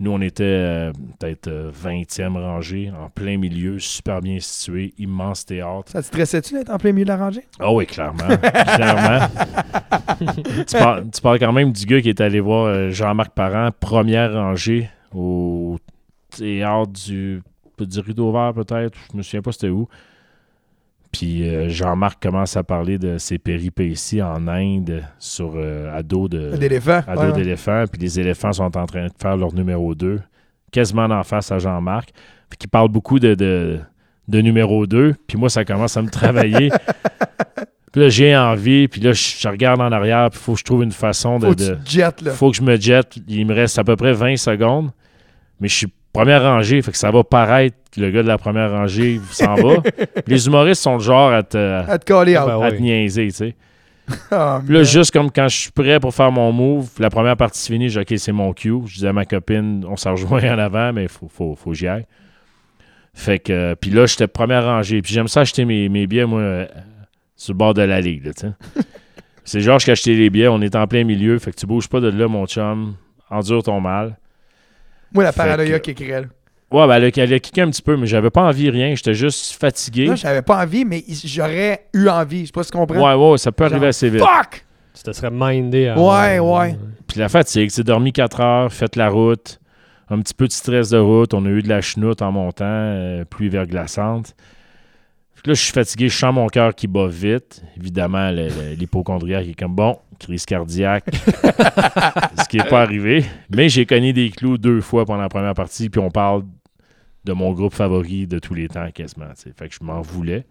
Nous, 0.00 0.10
on 0.10 0.20
était 0.22 0.44
euh, 0.44 0.92
peut-être 1.18 1.48
euh, 1.48 1.70
20e 1.70 2.32
rangée, 2.32 2.90
en 2.90 3.10
plein 3.10 3.36
milieu, 3.36 3.78
super 3.78 4.22
bien 4.22 4.40
situé, 4.40 4.94
immense 4.96 5.44
théâtre. 5.44 5.92
Ça 5.92 6.00
te 6.00 6.06
stressait-tu 6.06 6.54
d'être 6.54 6.70
en 6.70 6.78
plein 6.78 6.92
milieu 6.92 7.04
de 7.04 7.10
la 7.10 7.18
rangée? 7.18 7.44
Ah 7.58 7.70
oui, 7.70 7.84
clairement. 7.84 8.24
clairement. 8.26 9.26
tu, 10.66 10.78
parles, 10.78 11.04
tu 11.10 11.20
parles 11.20 11.38
quand 11.38 11.52
même 11.52 11.70
du 11.72 11.84
gars 11.84 12.00
qui 12.00 12.08
est 12.08 12.20
allé 12.22 12.40
voir 12.40 12.64
euh, 12.64 12.88
Jean-Marc 12.88 13.32
Parent, 13.34 13.68
première 13.78 14.32
rangée 14.32 14.88
au 15.14 15.76
théâtre 16.30 16.92
du, 16.92 17.42
du 17.78 18.00
Rideau 18.00 18.32
Vert, 18.32 18.54
peut-être. 18.54 18.98
Je 19.12 19.18
me 19.18 19.22
souviens 19.22 19.42
pas 19.42 19.52
c'était 19.52 19.68
où. 19.68 19.86
Puis 21.12 21.48
euh, 21.48 21.68
Jean-Marc 21.68 22.22
commence 22.22 22.56
à 22.56 22.62
parler 22.62 22.96
de 22.98 23.18
ses 23.18 23.38
péripéties 23.38 24.22
en 24.22 24.46
Inde 24.46 25.02
sur 25.18 25.54
euh, 25.56 25.92
à 25.96 26.02
dos 26.04 26.28
à 27.06 27.14
d'éléphants, 27.32 27.84
puis 27.90 28.00
les 28.00 28.20
éléphants 28.20 28.52
sont 28.52 28.76
en 28.76 28.86
train 28.86 29.06
de 29.06 29.12
faire 29.20 29.36
leur 29.36 29.52
numéro 29.52 29.94
2, 29.94 30.20
quasiment 30.70 31.04
en 31.06 31.22
face 31.24 31.50
à 31.50 31.58
Jean-Marc, 31.58 32.10
puis 32.48 32.58
qui 32.58 32.68
parle 32.68 32.88
beaucoup 32.90 33.18
de, 33.18 33.34
de, 33.34 33.80
de 34.28 34.40
numéro 34.40 34.86
2, 34.86 35.14
puis 35.26 35.36
moi, 35.36 35.48
ça 35.50 35.64
commence 35.64 35.96
à 35.96 36.02
me 36.02 36.08
travailler. 36.10 36.70
puis 37.92 38.02
là, 38.02 38.08
j'ai 38.08 38.36
envie, 38.36 38.86
puis 38.86 39.00
là, 39.00 39.12
je, 39.12 39.36
je 39.40 39.48
regarde 39.48 39.80
en 39.80 39.90
arrière, 39.90 40.30
puis 40.30 40.38
il 40.40 40.44
faut 40.44 40.52
que 40.52 40.58
je 40.60 40.64
trouve 40.64 40.84
une 40.84 40.92
façon 40.92 41.40
de... 41.40 41.46
Faut 41.46 41.54
que 41.54 41.58
de- 41.70 41.74
tu 41.74 41.82
te 41.82 41.90
jettes, 41.90 42.22
là. 42.22 42.30
faut 42.30 42.50
que 42.52 42.56
je 42.56 42.62
me 42.62 42.76
jette. 42.76 43.16
Il 43.26 43.46
me 43.46 43.54
reste 43.54 43.80
à 43.80 43.84
peu 43.84 43.96
près 43.96 44.12
20 44.12 44.36
secondes, 44.36 44.90
mais 45.60 45.66
je 45.66 45.74
suis 45.74 45.92
première 46.12 46.42
rangée, 46.42 46.82
fait 46.82 46.92
que 46.92 46.98
ça 46.98 47.10
va 47.10 47.24
paraître 47.24 47.76
que 47.92 48.00
le 48.00 48.10
gars 48.10 48.22
de 48.22 48.28
la 48.28 48.38
première 48.38 48.70
rangée 48.70 49.20
s'en 49.30 49.54
va. 49.54 49.76
les 50.26 50.46
humoristes 50.46 50.82
sont 50.82 50.94
le 50.94 51.00
genre 51.00 51.32
à 51.32 51.42
te, 51.42 51.56
À 51.56 51.98
te 51.98 52.04
coller 52.04 52.36
Ah 52.36 52.46
ben 52.46 52.62
à 52.62 52.70
te 52.70 52.76
niaiser, 52.76 53.28
tu 53.28 53.32
sais. 53.32 53.56
Ah, 54.32 54.60
Puis 54.64 54.74
là, 54.74 54.82
juste 54.82 55.12
comme 55.12 55.30
quand 55.30 55.46
je 55.46 55.56
suis 55.56 55.70
prêt 55.70 56.00
pour 56.00 56.12
faire 56.12 56.32
mon 56.32 56.50
move, 56.52 56.88
la 56.98 57.10
première 57.10 57.36
partie 57.36 57.72
finie, 57.72 57.88
j'ai 57.88 58.00
OK, 58.00 58.12
c'est 58.16 58.32
mon 58.32 58.52
cue. 58.52 58.74
Je 58.86 58.94
disais 58.94 59.08
à 59.08 59.12
ma 59.12 59.24
copine, 59.24 59.84
on 59.88 59.96
s'en 59.96 60.12
rejoint 60.12 60.42
en 60.52 60.58
avant, 60.58 60.92
mais 60.92 61.04
il 61.04 61.08
faut, 61.08 61.28
faut, 61.28 61.54
faut 61.54 61.70
que 61.70 61.76
j'y 61.76 61.86
aille. 61.86 62.06
Fait 63.14 63.38
que, 63.38 63.52
euh, 63.52 63.74
puis 63.74 63.90
là, 63.90 64.06
j'étais 64.06 64.26
première 64.26 64.64
rangée. 64.64 65.00
Puis 65.02 65.12
j'aime 65.12 65.28
ça 65.28 65.40
acheter 65.40 65.64
mes, 65.64 65.88
mes 65.88 66.06
billets, 66.08 66.26
moi, 66.26 66.40
euh, 66.40 66.66
sur 67.36 67.52
le 67.52 67.58
bord 67.58 67.74
de 67.74 67.82
la 67.82 68.00
ligue, 68.00 68.24
tu 68.34 68.48
sais. 68.48 68.52
c'est 69.44 69.60
Georges 69.60 69.84
qui 69.84 69.90
a 69.90 69.92
acheté 69.92 70.14
les 70.14 70.30
billets, 70.30 70.48
on 70.48 70.60
est 70.60 70.74
en 70.74 70.86
plein 70.86 71.04
milieu, 71.04 71.38
fait 71.38 71.52
que 71.52 71.56
tu 71.56 71.66
bouges 71.66 71.88
pas 71.88 72.00
de 72.00 72.08
là, 72.08 72.28
mon 72.28 72.46
chum. 72.46 72.94
Endure 73.30 73.62
ton 73.62 73.80
mal. 73.80 74.18
Moi, 75.12 75.24
la 75.24 75.32
paranoïa 75.32 75.78
que- 75.78 75.84
qui 75.84 75.90
écrirait. 75.92 76.22
là. 76.22 76.26
Ouais, 76.72 76.86
ben, 76.86 76.94
elle 76.94 77.04
a, 77.06 77.10
elle 77.24 77.34
a 77.34 77.38
kické 77.40 77.62
un 77.62 77.70
petit 77.70 77.82
peu, 77.82 77.96
mais 77.96 78.06
j'avais 78.06 78.30
pas 78.30 78.42
envie 78.42 78.66
de 78.66 78.70
rien. 78.70 78.94
J'étais 78.94 79.14
juste 79.14 79.58
fatigué. 79.60 80.06
Là, 80.06 80.14
j'avais 80.14 80.42
pas 80.42 80.62
envie, 80.62 80.84
mais 80.84 81.02
j'aurais 81.24 81.86
eu 81.92 82.08
envie. 82.08 82.42
Je 82.42 82.46
sais 82.46 82.52
pas 82.52 82.62
si 82.62 82.70
tu 82.70 82.78
comprends. 82.78 83.16
Ouais, 83.18 83.30
ouais, 83.32 83.38
ça 83.38 83.50
peut 83.50 83.64
arriver 83.64 83.80
Genre, 83.80 83.88
assez 83.88 84.08
vite. 84.08 84.20
Fuck! 84.20 84.64
Tu 84.94 85.02
te 85.02 85.12
serais 85.12 85.30
mindé 85.32 85.88
à. 85.88 85.98
Ouais, 85.98 86.38
ouais. 86.38 86.76
Puis 87.08 87.18
la 87.18 87.28
fatigue, 87.28 87.70
c'est 87.70 87.82
dormi 87.82 88.12
4 88.12 88.40
heures, 88.40 88.72
fait 88.72 88.94
la 88.94 89.08
route, 89.08 89.58
un 90.10 90.20
petit 90.20 90.34
peu 90.34 90.46
de 90.46 90.52
stress 90.52 90.90
de 90.90 90.98
route, 90.98 91.34
on 91.34 91.44
a 91.44 91.48
eu 91.48 91.62
de 91.62 91.68
la 91.68 91.80
chenoute 91.80 92.22
en 92.22 92.30
montant, 92.30 92.64
euh, 92.66 93.24
pluie 93.24 93.48
verglaçante. 93.48 94.36
Fait 95.34 95.42
que 95.42 95.48
là, 95.50 95.54
je 95.54 95.62
suis 95.62 95.72
fatigué, 95.72 96.08
je 96.08 96.16
sens 96.16 96.32
mon 96.32 96.46
cœur 96.46 96.72
qui 96.74 96.86
bat 96.86 97.08
vite. 97.08 97.62
Évidemment, 97.76 98.30
l'hypochondriaque 98.30 99.48
est 99.48 99.58
comme 99.58 99.74
bon, 99.74 99.98
crise 100.20 100.44
cardiaque, 100.46 101.04
ce 101.14 102.48
qui 102.48 102.58
n'est 102.58 102.64
pas 102.64 102.82
arrivé. 102.82 103.24
Mais 103.54 103.68
j'ai 103.68 103.86
cogné 103.86 104.12
des 104.12 104.30
clous 104.30 104.58
deux 104.58 104.80
fois 104.80 105.04
pendant 105.04 105.22
la 105.22 105.28
première 105.28 105.54
partie, 105.54 105.90
puis 105.90 106.00
on 106.00 106.10
parle 106.10 106.44
de 107.24 107.32
mon 107.32 107.52
groupe 107.52 107.74
favori 107.74 108.26
de 108.26 108.38
tous 108.38 108.54
les 108.54 108.68
temps 108.68 108.90
quasiment. 108.92 109.26
tu 109.34 109.42
sais. 109.42 109.52
Fait 109.58 109.68
que 109.68 109.74
je 109.78 109.84
m'en 109.84 110.00
voulais. 110.00 110.46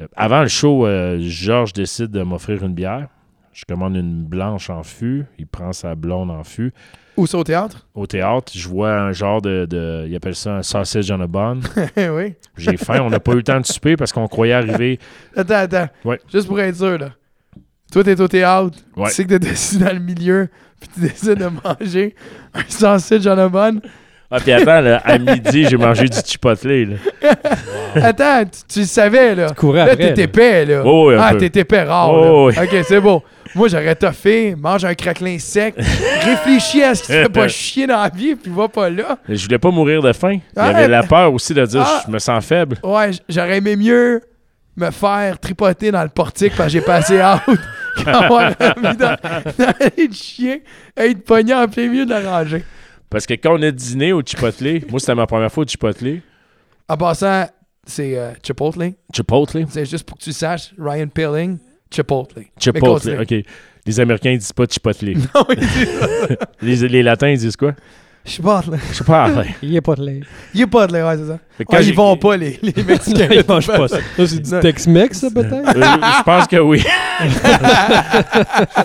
Euh, 0.00 0.06
avant 0.16 0.42
le 0.42 0.48
show, 0.48 0.86
euh, 0.86 1.18
Georges 1.20 1.72
décide 1.72 2.10
de 2.10 2.22
m'offrir 2.22 2.64
une 2.64 2.74
bière. 2.74 3.08
Je 3.52 3.64
commande 3.66 3.96
une 3.96 4.24
blanche 4.24 4.68
en 4.68 4.82
fût. 4.82 5.24
Il 5.38 5.46
prend 5.46 5.72
sa 5.72 5.94
blonde 5.94 6.30
en 6.30 6.44
fût. 6.44 6.72
Où 7.16 7.26
ça 7.26 7.38
au 7.38 7.44
théâtre? 7.44 7.86
Au 7.94 8.06
théâtre, 8.06 8.52
je 8.54 8.68
vois 8.68 8.92
un 8.92 9.12
genre 9.12 9.40
de, 9.40 9.64
de- 9.64 10.04
Il 10.06 10.14
appelle 10.14 10.34
ça 10.34 10.56
un 10.56 10.62
sausage 10.62 11.10
on 11.10 11.20
a 11.22 11.26
bun. 11.26 11.60
oui. 11.96 12.34
J'ai 12.58 12.76
faim. 12.76 13.00
On 13.02 13.08
n'a 13.08 13.20
pas 13.20 13.32
eu 13.32 13.36
le 13.36 13.42
temps 13.42 13.58
de 13.58 13.64
souper 13.64 13.96
parce 13.96 14.12
qu'on 14.12 14.26
croyait 14.28 14.52
arriver. 14.52 14.98
Attends, 15.34 15.54
attends. 15.54 15.88
Ouais. 16.04 16.20
Juste 16.30 16.46
pour 16.48 16.60
être 16.60 16.76
sûr, 16.76 16.98
là. 16.98 17.10
Toi, 17.92 18.04
t'es 18.04 18.20
au 18.20 18.28
théâtre. 18.28 18.76
Ouais. 18.96 19.08
Tu 19.08 19.14
sais 19.14 19.24
que 19.24 19.34
t'es 19.36 19.48
assis 19.50 19.78
dans 19.78 19.92
le 19.92 20.00
milieu. 20.00 20.48
Puis 20.80 20.90
tu 20.94 21.00
décides 21.00 21.38
de 21.38 21.48
manger 21.64 22.14
un 22.54 22.60
sausage 22.68 23.22
John 23.22 23.38
Obon. 23.38 23.80
Ah, 24.30 24.40
puis 24.40 24.50
attends, 24.52 24.80
là, 24.80 25.00
à 25.04 25.18
midi, 25.18 25.66
j'ai 25.70 25.76
mangé 25.76 26.08
du 26.08 26.18
chipotle. 26.26 26.98
Là. 27.22 27.34
Attends, 27.94 28.42
tu, 28.44 28.58
tu 28.68 28.80
le 28.80 28.84
savais, 28.86 29.36
là. 29.36 29.50
courais 29.56 29.86
Là, 29.86 29.92
après. 29.92 30.14
t'es 30.14 30.22
épais, 30.24 30.64
là. 30.64 30.82
Oh, 30.84 31.08
oui, 31.10 31.14
un 31.14 31.20
ah, 31.20 31.30
peu. 31.32 31.48
t'es 31.48 31.60
épais 31.60 31.84
rare, 31.84 32.12
Oh, 32.12 32.50
là. 32.50 32.64
OK, 32.64 32.76
c'est 32.88 33.00
bon. 33.00 33.22
Moi, 33.54 33.68
j'aurais 33.68 33.94
toffé, 33.94 34.56
mange 34.56 34.84
un 34.84 34.94
craquelin 34.94 35.38
sec, 35.38 35.76
réfléchis 35.78 36.82
à 36.82 36.96
ce 36.96 37.02
qui 37.02 37.08
te 37.08 37.12
fait 37.12 37.28
pas 37.28 37.46
chier 37.46 37.86
dans 37.86 38.02
la 38.02 38.08
vie, 38.08 38.34
puis 38.34 38.50
va 38.54 38.66
pas 38.68 38.90
là. 38.90 39.16
Je 39.28 39.44
voulais 39.44 39.58
pas 39.60 39.70
mourir 39.70 40.02
de 40.02 40.12
faim. 40.12 40.32
Il 40.32 40.38
y 40.38 40.40
Ah, 40.56 40.64
avait 40.64 40.88
la 40.88 41.04
peur 41.04 41.32
aussi 41.32 41.54
de 41.54 41.64
dire 41.64 41.84
Ah. 41.86 42.02
je 42.04 42.10
me 42.10 42.18
sens 42.18 42.44
faible. 42.44 42.78
Ouais, 42.82 43.12
j'aurais 43.28 43.58
aimé 43.58 43.76
mieux 43.76 44.20
me 44.76 44.90
faire 44.90 45.38
tripoter 45.38 45.90
dans 45.90 46.02
le 46.02 46.08
portique 46.08 46.52
parce 46.56 46.72
que 46.72 46.78
j'ai 46.78 46.80
passé 46.84 47.20
out 47.22 47.58
qu'avoir 47.96 48.54
envie 48.60 48.96
d'aller 48.96 50.10
et 50.96 51.10
être 51.10 51.24
pogné 51.24 51.54
en 51.54 51.66
plein 51.66 51.88
milieu 51.88 52.04
de 52.04 52.10
la 52.10 52.20
rangée. 52.38 52.64
Parce 53.08 53.26
que 53.26 53.34
quand 53.34 53.58
on 53.58 53.62
a 53.62 53.70
dîné 53.70 54.12
au 54.12 54.22
chipotle, 54.22 54.80
moi, 54.90 55.00
c'était 55.00 55.14
ma 55.14 55.26
première 55.26 55.50
fois 55.50 55.64
au 55.64 55.66
chipotle. 55.66 56.20
En 56.88 56.96
passant, 56.96 57.46
c'est 57.86 58.18
euh, 58.18 58.32
Chipotle. 58.42 58.92
Chipotle? 59.14 59.64
C'est 59.68 59.86
juste 59.86 60.04
pour 60.04 60.18
que 60.18 60.22
tu 60.24 60.32
saches, 60.32 60.72
Ryan 60.78 61.08
Pilling, 61.08 61.58
Chipotle. 61.90 62.44
Chipotle. 62.60 63.20
OK. 63.20 63.34
Les 63.86 64.00
Américains, 64.00 64.32
ils 64.32 64.38
disent 64.38 64.52
pas 64.52 64.66
chipotle. 64.66 65.14
Non, 65.34 65.46
il 65.50 65.58
dit 65.60 65.86
les, 66.82 66.88
les 66.88 67.02
Latins, 67.02 67.28
ils 67.28 67.38
disent 67.38 67.56
quoi? 67.56 67.74
Chipotle. 68.26 68.78
Chipotle. 68.92 69.46
Il 69.62 69.70
n'y 69.70 69.78
a 69.78 69.82
pas 69.82 69.94
de 69.94 70.04
lait. 70.04 70.20
Il 70.52 70.60
est 70.62 70.66
pas 70.66 70.86
de 70.86 70.92
l'air, 70.92 71.06
ouais, 71.06 71.16
c'est 71.16 71.26
ça. 71.26 71.38
J'ai- 71.80 71.88
ils 71.90 71.94
vont 71.94 72.16
pas, 72.16 72.36
les, 72.36 72.58
les 72.62 72.82
Mexicains. 72.84 73.28
Ils 73.30 73.44
mangent 73.48 73.66
pas 73.68 73.88
ça. 73.88 73.98
Ça, 74.16 74.26
c'est 74.26 74.42
du 74.42 74.50
Non. 74.50 74.60
Tex-Mex, 74.60 75.18
ça, 75.18 75.28
peut-être? 75.30 75.52
Euh, 75.54 75.82
je 76.18 76.22
pense 76.24 76.46
que 76.46 76.56
oui. 76.56 76.82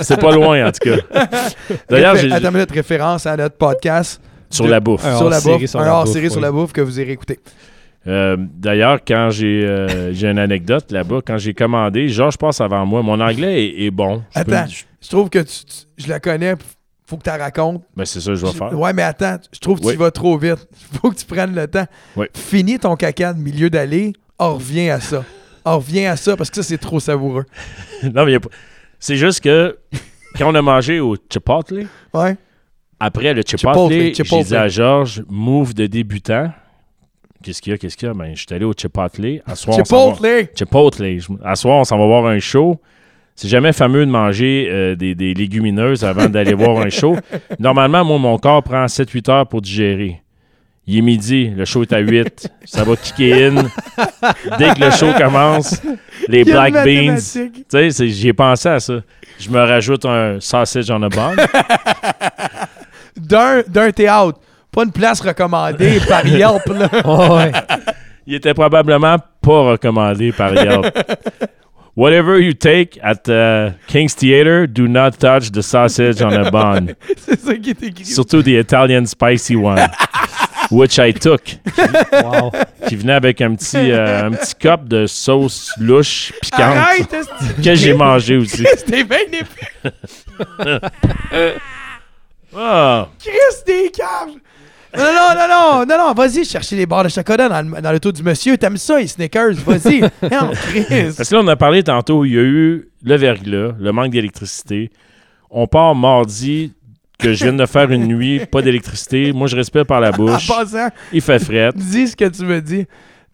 c'est 0.01 0.19
pas 0.19 0.31
loin, 0.31 0.67
en 0.67 0.71
tout 0.71 0.89
cas. 0.89 1.25
D'ailleurs, 1.89 2.15
j'ai- 2.15 2.31
Attends 2.31 2.47
une 2.49 2.53
minute, 2.55 2.71
référence 2.71 3.25
à 3.25 3.35
notre 3.37 3.55
podcast 3.57 4.21
sur 4.49 4.67
la 4.67 4.79
bouffe. 4.79 5.05
Un 5.05 5.17
sur 5.17 5.29
la 5.29 5.39
bouffe. 5.41 5.65
sur 5.65 5.79
un 5.79 5.85
la 5.85 5.93
hors-série 5.95 6.25
bouffe, 6.25 6.31
sur 6.31 6.41
la 6.41 6.51
bouffe 6.51 6.71
que 6.73 6.81
vous 6.81 6.99
irez 6.99 7.11
écouter. 7.11 7.39
Euh, 8.07 8.35
D'ailleurs, 8.39 8.99
quand 9.07 9.29
j'ai 9.29 9.63
euh, 9.63 10.11
j'ai 10.13 10.27
une 10.27 10.39
anecdote 10.39 10.91
là-bas, 10.91 11.19
quand 11.25 11.37
j'ai 11.37 11.53
commandé, 11.53 12.07
Georges 12.09 12.37
passe 12.37 12.59
avant 12.61 12.85
moi. 12.85 13.01
Mon 13.03 13.19
anglais 13.19 13.63
est, 13.65 13.85
est 13.85 13.91
bon. 13.91 14.23
Je 14.35 14.41
peux- 14.43 14.53
Attends. 14.55 14.69
je- 14.69 14.83
Je 15.03 15.09
trouve 15.09 15.29
que 15.29 15.39
tu, 15.39 15.65
tu- 15.65 16.03
je 16.03 16.09
la 16.09 16.19
connais. 16.19 16.55
Faut 17.11 17.17
que 17.17 17.23
tu 17.23 17.29
racontes. 17.29 17.83
Ben, 17.95 18.05
c'est 18.05 18.19
ça 18.21 18.31
que 18.31 18.35
je 18.35 18.45
vais 18.45 18.51
faire. 18.53 18.77
Ouais, 18.79 18.93
mais 18.93 19.03
attends, 19.03 19.37
je 19.51 19.59
trouve 19.59 19.79
que 19.79 19.85
Oui. 19.85 19.93
tu 19.93 19.99
vas 19.99 20.09
trop 20.11 20.37
vite. 20.37 20.67
faut 21.01 21.11
que 21.11 21.15
tu 21.15 21.25
prennes 21.25 21.53
le 21.53 21.67
temps. 21.67 21.85
Oui. 22.15 22.25
Finis 22.33 22.79
ton 22.79 22.95
caca 22.95 23.33
de 23.33 23.39
milieu 23.39 23.69
d'allée, 23.69 24.13
on 24.39 24.55
revient 24.55 24.89
à 24.89 24.99
ça. 24.99 25.23
On 25.65 25.75
revient 25.77 26.05
à 26.07 26.15
ça 26.17 26.35
parce 26.35 26.49
que 26.49 26.55
ça, 26.55 26.63
c'est 26.63 26.77
trop 26.79 26.99
savoureux. 26.99 27.45
non, 28.03 28.25
mais 28.25 28.31
y 28.31 28.35
a 28.35 28.39
pas- 28.39 28.49
c'est 28.99 29.17
juste 29.17 29.41
que 29.41 29.77
quand 30.37 30.51
on 30.51 30.55
a 30.55 30.61
mangé 30.61 30.99
au 30.99 31.15
Chipotle, 31.31 31.85
Ouais. 32.13 32.35
après 32.99 33.33
le 33.33 33.41
Chipotle, 33.45 33.73
Chipotle, 33.73 33.93
j'ai 33.93 34.13
Chipotle. 34.15 34.43
dit 34.45 34.55
à 34.55 34.67
Georges, 34.67 35.23
move 35.29 35.73
de 35.75 35.85
débutant. 35.87 36.51
Qu'est-ce 37.43 37.61
qu'il 37.61 37.71
y 37.71 37.73
a, 37.73 37.77
qu'est-ce 37.77 37.97
qu'il 37.97 38.07
y 38.07 38.11
a? 38.11 38.13
Ben, 38.13 38.35
je 38.35 38.41
suis 38.45 38.53
allé 38.55 38.65
au 38.65 38.73
Chipotle. 38.73 39.41
À 39.47 39.55
soir, 39.55 39.77
on 39.79 39.83
s'en 39.83 40.09
va- 40.09 40.15
Chipotle! 40.15 40.49
Chipotle. 40.55 41.19
À 41.43 41.55
soir, 41.55 41.77
on 41.79 41.83
s'en 41.83 41.97
va 41.97 42.05
voir 42.05 42.25
un 42.27 42.39
show. 42.39 42.79
C'est 43.41 43.47
jamais 43.47 43.73
fameux 43.73 44.05
de 44.05 44.11
manger 44.11 44.67
euh, 44.69 44.95
des, 44.95 45.15
des 45.15 45.33
légumineuses 45.33 46.05
avant 46.05 46.29
d'aller 46.29 46.53
voir 46.53 46.77
un 46.77 46.89
show. 46.91 47.17
Normalement, 47.59 48.05
moi, 48.05 48.19
mon 48.19 48.37
corps 48.37 48.61
prend 48.61 48.85
7-8 48.85 49.31
heures 49.31 49.47
pour 49.47 49.61
digérer. 49.61 50.21
Il 50.85 50.99
est 50.99 51.01
midi, 51.01 51.49
le 51.49 51.65
show 51.65 51.81
est 51.81 51.91
à 51.91 51.97
8. 51.97 52.47
Ça 52.65 52.83
va 52.83 52.95
kicker 52.95 53.47
in. 53.47 53.63
Dès 54.59 54.75
que 54.75 54.79
le 54.85 54.91
show 54.91 55.07
commence, 55.17 55.81
les 56.27 56.43
Quelle 56.43 56.53
black 56.53 56.73
beans. 56.85 57.15
Tu 57.15 57.51
sais, 57.67 57.89
c'est- 57.89 58.09
j'y 58.09 58.27
ai 58.27 58.33
pensé 58.33 58.69
à 58.69 58.79
ça. 58.79 58.93
Je 59.39 59.49
me 59.49 59.57
rajoute 59.57 60.05
un 60.05 60.39
sausage 60.39 60.91
on 60.91 61.01
a 61.01 61.09
bun. 61.09 61.31
D'un, 63.17 63.63
d'un 63.67 63.89
théâtre. 63.91 64.39
Pas 64.71 64.83
une 64.83 64.91
place 64.91 65.19
recommandée 65.19 65.99
par 66.07 66.27
Yelp, 66.27 66.67
là. 66.67 66.89
Oh, 67.05 67.27
ouais. 67.37 67.51
Il 68.27 68.35
était 68.35 68.53
probablement 68.53 69.17
pas 69.41 69.61
recommandé 69.71 70.31
par 70.31 70.53
Yelp. 70.53 70.85
Whatever 71.93 72.39
you 72.39 72.53
take 72.53 72.97
at 73.03 73.27
uh, 73.27 73.71
King's 73.87 74.13
Theater, 74.13 74.65
do 74.65 74.87
not 74.87 75.19
touch 75.19 75.51
the 75.51 75.61
sausage 75.61 76.21
on 76.21 76.31
a 76.31 76.49
bun. 76.49 76.95
c'est 77.17 77.37
ça 77.39 77.55
qui 77.55 77.71
est 77.71 77.83
écrit. 77.83 78.05
Surtout 78.05 78.41
the 78.41 78.57
Italian 78.59 79.05
spicy 79.05 79.57
one, 79.57 79.89
which 80.71 80.97
I 80.99 81.11
took, 81.11 81.41
Wow. 82.13 82.51
qui 82.87 82.95
venait 82.95 83.13
avec 83.13 83.41
un 83.41 83.55
petit, 83.55 83.91
euh, 83.91 84.27
un 84.27 84.31
petit 84.31 84.55
cup 84.55 84.87
de 84.87 85.05
sauce 85.05 85.71
louche 85.79 86.31
piquante 86.41 86.61
Arrête! 86.77 87.13
est-ce 87.13 87.61
que 87.61 87.75
j'ai 87.75 87.93
mangé 87.93 88.37
aussi. 88.37 88.63
C'était 88.77 89.03
bien 89.03 89.17
épais. 89.27 89.91
Ah, 92.55 93.07
Chris 93.19 93.63
des 93.65 93.91
caves! 93.91 94.35
Non, 94.97 95.03
non, 95.03 95.35
non, 95.35 95.47
non, 95.47 95.85
non, 95.85 95.97
non, 96.07 96.13
vas-y 96.13 96.43
chercher 96.45 96.75
les 96.75 96.85
barres 96.85 97.05
de 97.05 97.09
chocolat 97.09 97.47
dans 97.47 97.61
le, 97.75 97.81
dans 97.81 97.91
le 97.91 97.99
taux 97.99 98.11
du 98.11 98.23
monsieur. 98.23 98.57
T'aimes 98.57 98.77
ça, 98.77 98.99
les 98.99 99.07
Snickers, 99.07 99.53
vas-y. 99.65 100.01
Parce 100.21 101.29
que 101.29 101.35
là, 101.35 101.41
on 101.41 101.47
a 101.47 101.55
parlé 101.55 101.83
tantôt, 101.83 102.25
il 102.25 102.33
y 102.33 102.37
a 102.37 102.41
eu 102.41 102.89
le 103.03 103.15
verglas, 103.15 103.73
le 103.79 103.91
manque 103.91 104.11
d'électricité. 104.11 104.89
On 105.49 105.67
part 105.67 105.95
mardi 105.95 106.73
que 107.19 107.33
je 107.33 107.43
viens 107.45 107.53
de 107.53 107.65
faire 107.65 107.91
une 107.91 108.07
nuit, 108.07 108.45
pas 108.45 108.61
d'électricité. 108.61 109.31
Moi, 109.31 109.47
je 109.47 109.55
respire 109.55 109.85
par 109.85 110.01
la 110.01 110.09
En 110.13 110.15
bouche. 110.17 110.47
passant, 110.47 110.89
Il 111.13 111.21
fait 111.21 111.39
fret. 111.39 111.69
dis 111.75 112.07
ce 112.07 112.15
que 112.15 112.25
tu 112.25 112.43
me 112.43 112.59
dis. 112.61 112.85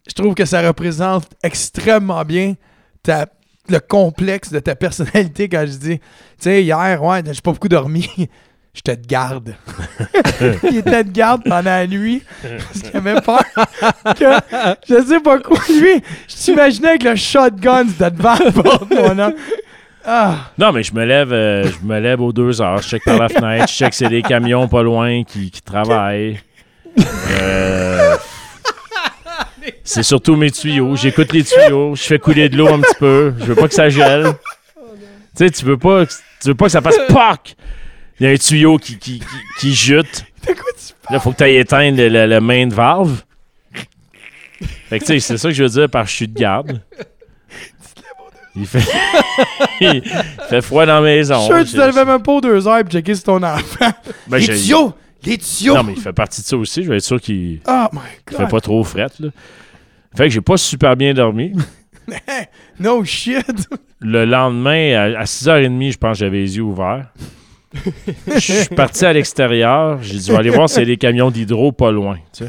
Je 0.08 0.12
trouve 0.14 0.34
que 0.34 0.44
ça 0.44 0.66
représente 0.66 1.26
extrêmement 1.42 2.24
bien 2.24 2.54
ta, 3.02 3.26
le 3.68 3.78
complexe 3.80 4.50
de 4.52 4.58
ta 4.58 4.74
personnalité 4.74 5.48
quand 5.48 5.64
je 5.66 5.76
dis, 5.76 5.98
tu 5.98 6.04
sais, 6.38 6.62
hier, 6.62 7.02
ouais, 7.02 7.22
j'ai 7.26 7.40
pas 7.40 7.52
beaucoup 7.52 7.68
dormi. 7.68 8.08
J'étais 8.74 8.96
de 8.96 9.06
garde. 9.06 9.54
il 10.70 10.78
était 10.78 11.02
de 11.04 11.10
garde 11.10 11.42
pendant 11.42 11.62
la 11.62 11.86
nuit 11.86 12.22
parce 12.42 12.82
qu'il 12.82 12.96
avait 12.96 13.20
peur 13.20 13.42
que 14.16 14.24
je 14.88 15.04
sais 15.04 15.20
pas 15.20 15.38
quoi. 15.40 15.58
Lui, 15.68 16.02
je 16.28 16.34
t'imaginais 16.36 16.88
avec 16.90 17.02
le 17.02 17.16
shotgun 17.16 17.84
de 17.84 18.08
devant 18.10 18.34
la 18.44 18.52
porte, 18.52 18.90
mon. 18.90 19.32
Ah, 20.04 20.36
Non, 20.56 20.72
mais 20.72 20.82
je 20.82 20.94
me 20.94 21.04
lève, 21.04 21.32
euh, 21.32 21.64
je 21.64 21.86
me 21.86 21.98
lève 21.98 22.20
aux 22.20 22.32
deux 22.32 22.62
heures. 22.62 22.80
Je 22.80 22.88
check 22.88 23.04
par 23.04 23.18
la 23.18 23.28
fenêtre. 23.28 23.66
Je 23.68 23.74
check 23.74 23.92
c'est 23.92 24.08
des 24.08 24.22
camions 24.22 24.68
pas 24.68 24.82
loin 24.82 25.24
qui, 25.24 25.50
qui 25.50 25.60
travaillent. 25.60 26.40
Euh, 26.98 28.16
c'est 29.84 30.02
surtout 30.02 30.36
mes 30.36 30.50
tuyaux. 30.50 30.96
J'écoute 30.96 31.32
les 31.32 31.44
tuyaux. 31.44 31.94
Je 31.94 32.02
fais 32.02 32.18
couler 32.18 32.48
de 32.48 32.56
l'eau 32.56 32.68
un 32.68 32.80
petit 32.80 32.94
peu. 32.98 33.34
Je 33.38 33.44
veux 33.44 33.54
pas 33.54 33.68
que 33.68 33.74
ça 33.74 33.88
gèle. 33.88 34.32
Tu 35.36 35.44
sais, 35.44 35.50
tu 35.50 35.64
veux 35.64 35.76
pas, 35.76 36.06
tu 36.06 36.48
veux 36.48 36.54
pas 36.54 36.66
que 36.66 36.72
ça 36.72 36.80
fasse 36.80 36.98
PAC! 37.08 37.56
Il 38.20 38.26
y 38.26 38.30
a 38.30 38.32
un 38.32 38.36
tuyau 38.36 38.78
qui, 38.78 38.98
qui, 38.98 39.20
qui, 39.20 39.26
qui 39.60 39.74
jute. 39.74 40.24
de 40.46 40.52
quoi 40.52 40.70
tu 40.76 41.12
Là, 41.12 41.20
faut 41.20 41.32
que 41.32 41.36
tu 41.38 41.44
ailles 41.44 41.56
éteindre 41.56 41.96
le, 41.98 42.08
le- 42.08 42.26
le 42.26 42.40
main 42.40 42.66
de 42.66 42.74
valve. 42.74 43.22
Fait 44.88 44.98
que, 44.98 45.04
tu 45.04 45.12
sais, 45.12 45.20
c'est 45.20 45.38
ça 45.38 45.48
que 45.48 45.54
je 45.54 45.62
veux 45.62 45.68
dire 45.68 45.88
par 45.88 46.08
suis 46.08 46.26
de 46.28 46.38
garde. 46.38 46.80
Il 48.56 48.66
fait... 48.66 48.80
il 49.80 50.02
fait 50.48 50.62
froid 50.62 50.84
dans 50.84 50.96
la 50.96 51.00
maison. 51.02 51.34
Je 51.36 51.40
suis 51.40 51.46
sûr 51.46 51.58
que 51.58 51.64
tu 51.70 51.76
te 51.76 51.80
levais 51.80 52.04
même 52.04 52.22
pas 52.22 52.32
aux 52.32 52.40
deux 52.40 52.66
heures 52.66 52.78
et 52.78 52.82
checker 52.84 53.14
sur 53.14 53.24
ton 53.24 53.42
enfant. 53.42 53.92
Ben, 54.26 54.38
les 54.38 54.46
tuyaux! 54.46 54.92
Les 55.24 55.38
tuyaux! 55.38 55.74
Non, 55.76 55.84
mais 55.84 55.92
il 55.92 56.00
fait 56.00 56.12
partie 56.12 56.40
de 56.42 56.46
ça 56.46 56.56
aussi. 56.56 56.82
Je 56.82 56.88
vais 56.88 56.96
être 56.96 57.04
sûr 57.04 57.20
qu'il 57.20 57.60
Oh 57.68 57.86
my 57.92 58.36
fait 58.36 58.48
pas 58.48 58.60
trop 58.60 58.82
fret. 58.82 59.06
Là. 59.20 59.28
Fait 60.16 60.24
que 60.24 60.30
j'ai 60.30 60.40
pas 60.40 60.56
super 60.56 60.96
bien 60.96 61.14
dormi. 61.14 61.52
No 62.80 63.04
shit! 63.04 63.44
Le 64.00 64.24
lendemain, 64.24 65.12
à, 65.14 65.20
à 65.20 65.24
6h30, 65.24 65.92
je 65.92 65.98
pense 65.98 66.12
que 66.18 66.24
j'avais 66.24 66.38
les 66.38 66.56
yeux 66.56 66.62
ouverts. 66.62 67.06
Je 68.34 68.38
suis 68.38 68.74
parti 68.74 69.04
à 69.04 69.12
l'extérieur. 69.12 70.02
J'ai 70.02 70.18
dit, 70.18 70.26
je 70.26 70.32
vais 70.32 70.38
aller 70.38 70.50
voir 70.50 70.68
a 70.74 70.84
des 70.84 70.96
camions 70.96 71.30
d'hydro 71.30 71.72
pas 71.72 71.90
loin. 71.90 72.18
tu. 72.32 72.44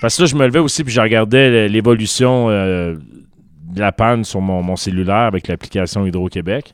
Parce 0.00 0.16
que 0.16 0.22
là, 0.22 0.26
je 0.26 0.36
me 0.36 0.46
levais 0.46 0.60
aussi 0.60 0.84
puis 0.84 0.92
je 0.92 1.00
regardais 1.00 1.68
l'évolution 1.68 2.48
euh, 2.48 2.94
de 2.94 3.80
la 3.80 3.90
panne 3.90 4.24
sur 4.24 4.40
mon, 4.40 4.62
mon 4.62 4.76
cellulaire 4.76 5.16
avec 5.16 5.48
l'application 5.48 6.06
Hydro-Québec. 6.06 6.72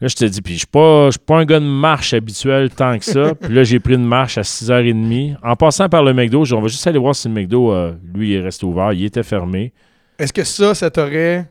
Là, 0.00 0.06
je 0.06 0.14
te 0.14 0.24
dis, 0.24 0.42
puis 0.42 0.54
je 0.54 0.58
suis 0.58 0.66
pas, 0.66 1.10
pas 1.26 1.38
un 1.38 1.44
gars 1.44 1.58
de 1.58 1.64
marche 1.64 2.14
habituel 2.14 2.70
tant 2.70 2.98
que 2.98 3.04
ça. 3.04 3.34
Puis 3.34 3.52
là, 3.52 3.64
j'ai 3.64 3.80
pris 3.80 3.94
une 3.94 4.04
marche 4.04 4.38
à 4.38 4.42
6h30. 4.42 5.36
En 5.42 5.56
passant 5.56 5.88
par 5.88 6.04
le 6.04 6.12
McDo, 6.14 6.44
on 6.52 6.60
va 6.60 6.68
juste 6.68 6.86
aller 6.86 6.98
voir 7.00 7.16
si 7.16 7.26
le 7.26 7.34
McDo, 7.34 7.72
euh, 7.72 7.92
lui, 8.14 8.30
il 8.30 8.36
est 8.36 8.40
resté 8.40 8.64
ouvert. 8.64 8.92
Il 8.92 9.04
était 9.04 9.24
fermé. 9.24 9.72
Est-ce 10.18 10.32
que 10.32 10.44
ça, 10.44 10.74
ça 10.74 10.90
t'aurait. 10.90 11.48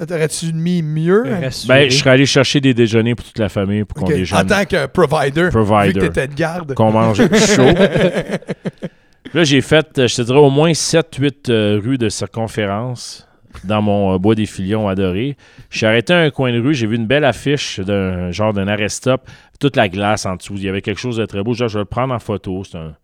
Ça 0.00 0.06
t'aurait-tu 0.06 0.54
mis 0.54 0.80
mieux? 0.80 1.24
Ben, 1.68 1.90
je 1.90 1.94
serais 1.98 2.10
allé 2.10 2.24
chercher 2.24 2.62
des 2.62 2.72
déjeuners 2.72 3.14
pour 3.14 3.26
toute 3.26 3.38
la 3.38 3.50
famille 3.50 3.84
pour 3.84 3.98
qu'on 3.98 4.06
Ok, 4.06 4.12
En 4.12 4.16
déjeune. 4.16 4.46
tant 4.46 4.64
que 4.64 4.86
provider, 4.86 5.42
vu 5.42 5.50
que 5.50 5.62
Provider. 5.62 6.00
t'étais 6.00 6.26
de 6.26 6.34
garde. 6.34 6.72
qu'on 6.72 6.90
mange 6.90 7.18
chaud. 7.18 7.66
Là, 9.34 9.44
j'ai 9.44 9.60
fait, 9.60 9.98
euh, 9.98 10.08
je 10.08 10.16
te 10.16 10.22
dirais, 10.22 10.38
au 10.38 10.48
moins 10.48 10.72
7-8 10.72 11.50
euh, 11.50 11.80
rues 11.84 11.98
de 11.98 12.08
circonférence 12.08 13.28
dans 13.64 13.82
mon 13.82 14.14
euh, 14.14 14.18
bois 14.18 14.34
des 14.34 14.46
filions 14.46 14.88
adoré. 14.88 15.36
Je 15.68 15.76
suis 15.76 15.86
arrêté 15.86 16.14
à 16.14 16.20
un 16.20 16.30
coin 16.30 16.50
de 16.50 16.58
rue, 16.60 16.72
j'ai 16.72 16.86
vu 16.86 16.96
une 16.96 17.06
belle 17.06 17.26
affiche 17.26 17.78
d'un 17.78 18.30
genre 18.30 18.54
d'un 18.54 18.68
arrêt-stop, 18.68 19.28
toute 19.60 19.76
la 19.76 19.90
glace 19.90 20.24
en 20.24 20.36
dessous. 20.36 20.54
Il 20.56 20.62
y 20.62 20.68
avait 20.70 20.80
quelque 20.80 20.98
chose 21.00 21.18
de 21.18 21.26
très 21.26 21.42
beau. 21.42 21.52
Genre, 21.52 21.68
je 21.68 21.74
vais 21.74 21.82
le 21.82 21.84
prendre 21.84 22.14
en 22.14 22.18
photo. 22.18 22.64
C'est 22.64 22.78
un... 22.78 22.94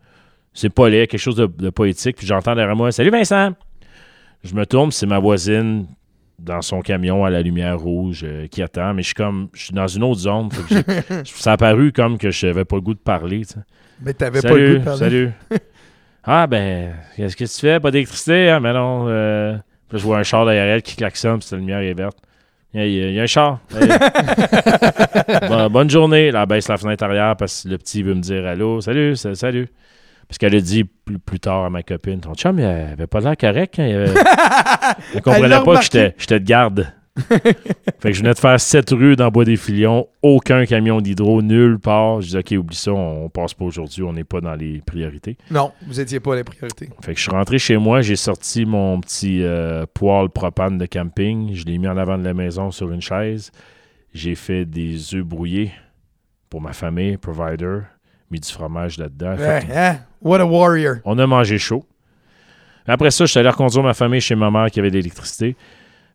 C'est 0.55 0.71
pas 0.71 0.89
laid, 0.89 1.07
quelque 1.09 1.21
chose 1.21 1.37
de, 1.37 1.45
de 1.45 1.69
poétique. 1.69 2.17
Puis 2.17 2.27
j'entends 2.27 2.55
derrière 2.55 2.75
moi 2.75 2.91
Salut 2.91 3.11
Vincent! 3.11 3.51
Je 4.43 4.55
me 4.55 4.65
tourne, 4.65 4.91
c'est 4.93 5.05
ma 5.05 5.19
voisine 5.19 5.87
dans 6.39 6.63
son 6.63 6.81
camion 6.83 7.25
à 7.25 7.31
la 7.31 7.43
lumière 7.43 7.79
rouge 7.79 8.23
euh, 8.25 8.47
qui 8.47 8.63
attend. 8.63 8.95
Mais 8.95 9.03
je 9.03 9.07
suis 9.09 9.15
comme, 9.15 9.49
je 9.55 9.65
suis 9.65 9.75
dans 9.75 9.87
une 9.87 10.03
autre 10.03 10.21
zone. 10.21 10.49
Ça 11.25 11.53
a 11.53 11.57
paru 11.57 11.93
comme 11.93 12.19
que 12.19 12.31
je 12.31 12.47
n'avais 12.47 12.65
pas 12.65 12.77
le 12.77 12.83
goût 12.83 12.95
de 12.95 12.99
parler. 12.99 13.45
tu. 13.47 13.55
Mais 14.03 14.13
t'avais 14.13 14.43
pas 14.43 14.55
le 14.55 14.73
goût 14.75 14.79
de 14.79 14.85
parler. 14.85 14.99
salut. 14.99 15.31
ah, 16.25 16.47
ben, 16.47 16.93
qu'est-ce 17.17 17.37
que 17.37 17.45
tu 17.45 17.61
fais? 17.61 17.81
Pas 17.81 17.91
d'électricité? 17.91 18.59
Mais 18.61 18.73
non. 18.73 19.07
euh, 19.09 19.55
puis 19.89 19.97
là, 19.97 19.99
je 19.99 20.05
vois 20.05 20.19
un 20.19 20.23
char 20.23 20.45
derrière 20.45 20.67
elle 20.67 20.83
qui 20.83 20.97
klaxonne, 20.97 21.39
puis 21.39 21.49
la 21.53 21.59
lumière 21.59 21.79
est 21.81 21.95
verte. 21.95 22.19
Il 22.75 22.81
y, 22.81 23.03
a, 23.03 23.09
il 23.09 23.15
y 23.15 23.21
un 23.21 23.27
char. 23.27 23.61
Bon- 25.49 25.71
bonne 25.71 25.89
journée. 25.91 26.31
Là, 26.31 26.43
elle 26.43 26.47
baisse 26.49 26.69
la 26.69 26.77
fenêtre 26.77 27.05
arrière 27.05 27.37
parce 27.37 27.63
que 27.63 27.69
le 27.69 27.79
petit 27.79 28.03
veut 28.03 28.15
me 28.15 28.21
dire 28.21 28.45
allô, 28.47 28.81
salut, 28.81 29.17
sa- 29.17 29.35
salut. 29.35 29.69
Parce 30.29 30.39
qu'elle 30.39 30.55
a 30.57 30.61
dit 30.61 30.85
plus, 30.85 31.19
plus 31.19 31.39
tard 31.41 31.65
à 31.65 31.71
ma 31.71 31.83
copine 31.83 32.21
Ton 32.21 32.35
chum, 32.35 32.59
il 32.59 32.65
avait 32.65 33.07
pas 33.07 33.21
l'air 33.21 33.37
correct. 33.37 33.79
hein, 33.79 33.87
il 33.87 33.95
avait- 33.95 34.15
Elle 35.15 35.23
comprenait 35.23 35.63
pas 35.65 35.79
que 35.79 35.85
j'étais 36.19 36.41
de 36.41 36.45
garde. 36.45 36.93
fait 37.29 37.55
que 38.03 38.13
je 38.13 38.19
venais 38.21 38.35
de 38.35 38.39
faire 38.39 38.61
sept 38.61 38.91
rues 38.91 39.17
dans 39.17 39.31
Bois 39.31 39.47
des 39.47 39.57
Filions, 39.57 40.07
aucun 40.21 40.67
camion 40.67 41.01
d'hydro, 41.01 41.41
nulle 41.41 41.79
part. 41.79 42.21
Je 42.21 42.29
dis 42.29 42.37
OK, 42.37 42.51
oublie 42.63 42.77
ça, 42.77 42.93
on 42.93 43.31
passe 43.31 43.55
pas 43.55 43.65
aujourd'hui, 43.65 44.03
on 44.03 44.13
n'est 44.13 44.25
pas 44.25 44.43
dans 44.43 44.55
les 44.55 44.83
priorités. 44.85 45.39
Non, 45.51 45.73
vous 45.87 45.99
étiez 45.99 46.21
pas 46.21 46.37
les 46.37 46.45
priorités. 46.45 46.91
Fait 47.01 47.13
que 47.13 47.17
je 47.19 47.23
suis 47.23 47.31
rentré 47.31 47.59
chez 47.59 47.79
moi, 47.79 48.03
j'ai 48.03 48.17
sorti 48.17 48.67
mon 48.67 49.01
petit 49.01 49.43
euh, 49.43 49.87
poêle 49.95 50.29
propane 50.29 50.77
de 50.77 50.85
camping, 50.85 51.55
je 51.55 51.65
l'ai 51.65 51.79
mis 51.79 51.89
en 51.89 51.97
avant 51.97 52.19
de 52.19 52.25
la 52.25 52.35
maison 52.35 52.71
sur 52.71 52.91
une 52.93 53.01
chaise. 53.01 53.51
J'ai 54.13 54.35
fait 54.35 54.67
des 54.67 55.15
œufs 55.15 55.25
brouillés 55.25 55.71
pour 56.51 56.61
ma 56.61 56.75
famille, 56.75 57.17
provider, 57.17 57.79
mis 58.31 58.41
du 58.41 58.49
fromage 58.51 58.99
là-dedans. 58.99 59.37
Ouais, 59.37 59.63
hein? 59.75 59.97
What 60.23 60.41
a 60.41 60.47
warrior. 60.47 60.97
on 61.05 61.19
a 61.19 61.27
mangé 61.27 61.59
chaud. 61.59 61.85
Après 62.87 63.11
ça, 63.11 63.25
je 63.25 63.31
suis 63.31 63.41
allé 63.41 63.49
reconduire 63.49 63.83
ma 63.83 63.95
famille 63.95 64.21
chez 64.21 64.35
ma 64.35 64.51
mère 64.51 64.71
qui 64.71 64.79
avait 64.81 64.91
de 64.91 64.97
l'électricité. 64.97 65.57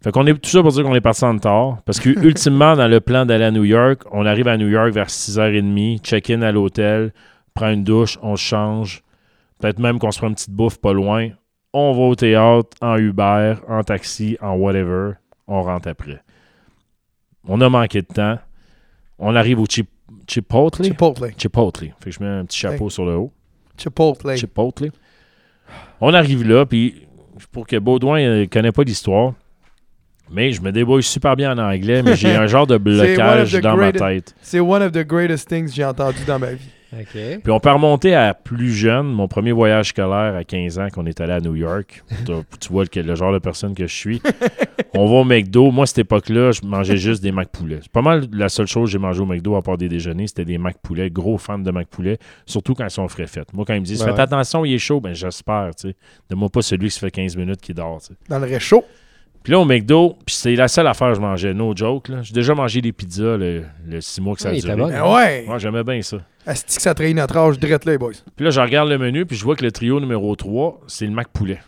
Fait 0.04 0.12
qu'on 0.12 0.26
est 0.26 0.34
tout 0.34 0.50
ça 0.50 0.62
pour 0.62 0.72
dire 0.72 0.84
qu'on 0.84 0.96
est 0.96 1.02
parti 1.02 1.24
en 1.26 1.34
retard. 1.34 1.82
Parce 1.86 2.00
que 2.00 2.10
ultimement, 2.26 2.76
dans 2.76 2.88
le 2.88 3.00
plan 3.02 3.26
d'aller 3.26 3.44
à 3.46 3.52
New 3.52 3.64
York, 3.66 4.04
on 4.12 4.26
arrive 4.26 4.48
à 4.48 4.58
New 4.58 4.68
York 4.70 4.92
vers 4.92 5.08
6h30, 5.08 6.00
check-in 6.02 6.42
à 6.42 6.52
l'hôtel, 6.52 7.14
prend 7.54 7.70
une 7.70 7.84
douche, 7.84 8.18
on 8.22 8.36
change. 8.36 9.04
Peut-être 9.60 9.80
même 9.80 10.00
qu'on 10.00 10.12
se 10.12 10.18
prend 10.18 10.28
une 10.30 10.34
petite 10.36 10.50
bouffe 10.52 10.80
pas 10.80 10.94
loin. 10.94 11.30
On 11.74 11.94
va 11.94 12.02
au 12.02 12.16
théâtre, 12.16 12.70
en 12.82 12.98
Uber, 12.98 13.56
en 13.68 13.84
taxi, 13.84 14.38
en 14.42 14.54
whatever. 14.56 15.12
On 15.48 15.62
rentre 15.62 15.88
après. 15.90 16.22
On 17.48 17.62
a 17.62 17.70
manqué 17.70 18.02
de 18.02 18.08
temps. 18.08 18.40
On 19.20 19.36
arrive 19.36 19.60
au, 19.60 19.66
Chip- 19.66 19.90
Chipotle. 20.28 20.84
Chipotle. 20.84 21.34
Chipotle. 21.38 21.94
Fait 22.00 22.10
que 22.10 22.12
je 22.12 22.20
mets 22.24 22.30
un 22.30 22.46
petit 22.46 22.60
chapeau 22.60 22.90
sur 22.90 23.06
le 23.06 23.16
haut. 23.16 23.32
Chipotle. 23.78 24.38
Chipotle. 24.38 24.92
On 26.00 26.14
arrive 26.14 26.48
là, 26.48 26.66
puis 26.66 27.08
pour 27.52 27.68
que 27.68 27.78
Baudouin 27.78 28.20
ne 28.20 28.46
connaît 28.46 28.72
pas 28.72 28.84
l'histoire, 28.84 29.34
mais 30.32 30.52
je 30.52 30.62
me 30.62 30.72
débrouille 30.72 31.04
super 31.04 31.36
bien 31.36 31.54
en 31.54 31.58
anglais, 31.58 32.02
mais 32.04 32.16
j'ai 32.16 32.36
un 32.36 32.48
genre 32.48 32.68
de 32.68 32.78
blocage 32.78 33.54
dans 33.54 33.76
ma 33.76 33.92
tête. 33.92 34.36
C'est 34.42 34.60
one 34.60 34.82
of 34.82 34.92
the 34.92 35.06
greatest 35.06 35.48
things 35.48 35.68
que 35.68 35.74
j'ai 35.74 35.86
entendu 35.86 36.24
dans 36.26 36.40
ma 36.40 36.54
vie. 36.54 36.70
Puis 37.42 37.52
on 37.52 37.60
peut 37.60 37.72
remonter 37.72 38.14
à 38.16 38.34
plus 38.34 38.72
jeune, 38.74 39.08
mon 39.08 39.28
premier 39.28 39.52
voyage 39.54 39.90
scolaire 39.90 40.36
à 40.36 40.44
15 40.44 40.80
ans, 40.80 40.88
qu'on 40.94 41.06
est 41.06 41.20
allé 41.22 41.34
à 41.34 41.40
New 41.40 41.56
York. 41.56 42.04
Tu- 42.26 42.34
tu 42.60 42.70
vois 42.70 42.84
le, 42.94 43.02
le 43.02 43.16
genre 43.16 43.32
de 43.34 43.40
personne 43.40 43.74
que 43.74 43.88
je 43.88 43.96
suis. 43.96 44.22
On 44.94 45.06
va 45.06 45.16
au 45.22 45.24
McDo. 45.24 45.72
Moi, 45.72 45.84
à 45.84 45.86
cette 45.86 46.00
époque-là, 46.00 46.52
je 46.52 46.62
mangeais 46.66 46.98
juste 46.98 47.24
des 47.24 47.32
Mac 47.32 47.48
Poulet. 47.50 47.80
C'est 47.82 47.92
pas 47.92 48.02
mal 48.02 48.26
la 48.34 48.50
seule 48.50 48.68
chose 48.68 48.90
que 48.90 48.92
j'ai 48.92 48.98
mangé 48.98 49.22
au 49.22 49.26
McDo 49.26 49.56
à 49.56 49.62
part 49.62 49.78
des 49.78 49.88
déjeuners, 49.88 50.28
c'était 50.28 50.44
des 50.44 50.58
Mac 50.58 50.78
Poulet. 50.84 51.10
Gros 51.10 51.38
fan 51.38 51.64
de 51.64 51.72
Mac 51.72 51.88
Poulet, 51.88 52.18
surtout 52.46 52.74
quand 52.74 52.84
ils 52.84 52.90
sont 52.92 53.08
frais 53.08 53.28
faits. 53.28 53.54
Moi, 53.54 53.64
quand 53.66 53.74
ils 53.74 53.80
me 53.80 53.86
disent 53.86 54.00
Ben 54.00 54.08
Faites 54.08 54.16
ouais. 54.18 54.22
attention, 54.24 54.66
il 54.66 54.74
est 54.74 54.78
chaud, 54.80 55.00
ben 55.00 55.14
j'espère. 55.14 55.72
tu 55.80 55.90
sais. 55.90 55.96
Donne-moi 56.30 56.50
pas 56.50 56.62
celui 56.62 56.88
qui 56.90 56.96
se 56.96 57.00
fait 57.00 57.10
15 57.12 57.38
minutes 57.38 57.62
qui 57.62 57.74
dort. 57.74 58.00
tu 58.02 58.08
sais. 58.08 58.14
Dans 58.28 58.40
le 58.40 58.46
réchaud. 58.48 58.84
Puis 59.44 59.52
là, 59.54 59.60
au 59.60 59.66
McDo, 59.66 60.18
puis 60.26 60.36
c'est 60.36 60.56
la 60.56 60.68
seule 60.68 60.86
affaire 60.88 61.10
que 61.10 61.16
je 61.16 61.20
mangeais, 61.22 61.54
no 61.54 61.76
joke. 61.76 62.10
là. 62.10 62.22
J'ai 62.22 62.34
déjà 62.34 62.54
mangé 62.54 62.80
des 62.82 62.92
pizzas 62.92 63.38
le, 63.38 63.64
le 63.88 64.00
six 64.02 64.22
mois 64.22 64.36
que 64.36 64.42
ça 64.42 64.50
a 64.50 64.52
Ouais, 64.52 64.58
il 64.58 64.62
duré. 64.62 64.74
était 64.74 64.82
bon. 64.82 64.90
Ben 64.90 65.14
ouais. 65.16 65.44
Moi, 65.48 65.58
j'aimais 65.58 65.84
bien 65.84 66.02
ça. 66.02 66.18
Asti 66.46 66.76
que 66.76 66.82
ça 66.82 66.94
trahit 66.94 67.16
notre 67.16 67.38
âge 67.38 67.60
drette 67.60 67.86
là, 67.86 67.92
les 67.94 67.98
boys. 67.98 68.12
Puis 68.36 68.46
là, 68.46 68.52
je 68.52 68.62
regarde 68.62 68.90
le 68.90 68.98
menu, 68.98 69.26
puis 69.26 69.36
je 69.38 69.44
vois 69.44 69.56
que 69.56 69.64
le 69.64 69.72
trio 69.72 70.00
numéro 70.00 70.36
3, 70.36 70.82
c'est 70.88 71.06
le 71.06 71.12
Mac 71.12 71.28
Poulet. 71.30 71.60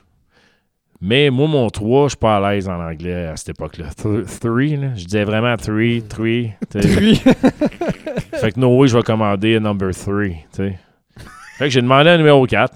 Mais 1.01 1.29
moi, 1.31 1.47
mon 1.47 1.69
3, 1.69 2.05
je 2.05 2.09
suis 2.11 2.17
pas 2.17 2.37
à 2.37 2.53
l'aise 2.53 2.69
en 2.69 2.79
anglais 2.79 3.27
à 3.27 3.35
cette 3.35 3.49
époque-là. 3.49 3.87
3, 3.97 4.21
je 4.21 5.05
disais 5.05 5.23
vraiment 5.25 5.55
3, 5.57 5.75
3. 6.07 6.25
fait 8.39 8.51
que 8.51 8.59
no 8.59 8.77
way, 8.77 8.87
je 8.87 8.95
vais 8.97 9.03
commander 9.03 9.57
un 9.57 9.59
number 9.61 9.91
3. 9.93 10.23
Fait 10.55 10.75
que 11.59 11.69
j'ai 11.69 11.81
demandé 11.81 12.09
un 12.11 12.17
numéro 12.17 12.45
4. 12.45 12.73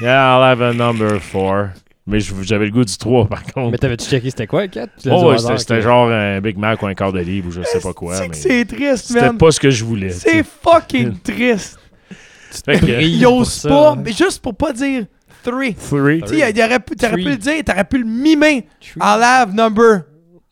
Yeah, 0.00 0.36
I'll 0.36 0.42
have 0.44 0.62
a 0.62 0.72
number 0.72 1.18
4. 1.20 1.70
Mais 2.08 2.20
j'avais 2.20 2.66
le 2.66 2.70
goût 2.70 2.84
du 2.84 2.96
3, 2.96 3.26
par 3.26 3.42
contre. 3.42 3.72
Mais 3.72 3.78
t'avais-tu 3.78 4.06
checké 4.06 4.30
c'était 4.30 4.46
quoi, 4.46 4.68
4? 4.68 4.90
L'as 5.04 5.10
dit 5.10 5.16
Oh, 5.20 5.30
ouais, 5.30 5.38
c'était 5.38 5.58
c'était 5.58 5.82
genre 5.82 6.08
un 6.08 6.40
Big 6.40 6.56
Mac 6.56 6.80
ou 6.82 6.86
un 6.86 6.94
quart 6.94 7.12
de 7.12 7.18
livre 7.20 7.48
ou 7.48 7.50
je 7.50 7.62
sais 7.62 7.80
pas 7.80 7.92
quoi. 7.92 8.14
C'est 8.14 8.28
mais 8.28 8.34
c'est 8.34 8.64
triste, 8.64 9.06
C'était 9.08 9.20
man. 9.22 9.36
pas 9.38 9.50
ce 9.50 9.58
que 9.58 9.70
je 9.70 9.84
voulais. 9.84 10.10
C'est 10.10 10.44
fucking 10.44 11.18
triste. 11.18 11.78
Fait 12.64 12.78
que, 12.78 13.44
ça, 13.44 13.68
pas, 13.68 13.90
hein. 13.90 14.02
mais 14.04 14.12
juste 14.12 14.40
pour 14.40 14.54
pas 14.54 14.72
dire 14.72 15.04
three. 15.42 15.74
3. 15.74 16.00
Tu 16.28 16.38
sais, 16.38 16.50
il 16.50 16.80
pu- 16.80 16.96
t'aurais 16.96 17.14
pu 17.16 17.22
le 17.24 17.36
dire, 17.36 17.64
t'aurais 17.64 17.84
pu 17.84 17.98
le 17.98 18.04
mimer. 18.06 18.66
I'll 18.96 19.22
have 19.22 19.52
number. 19.54 20.02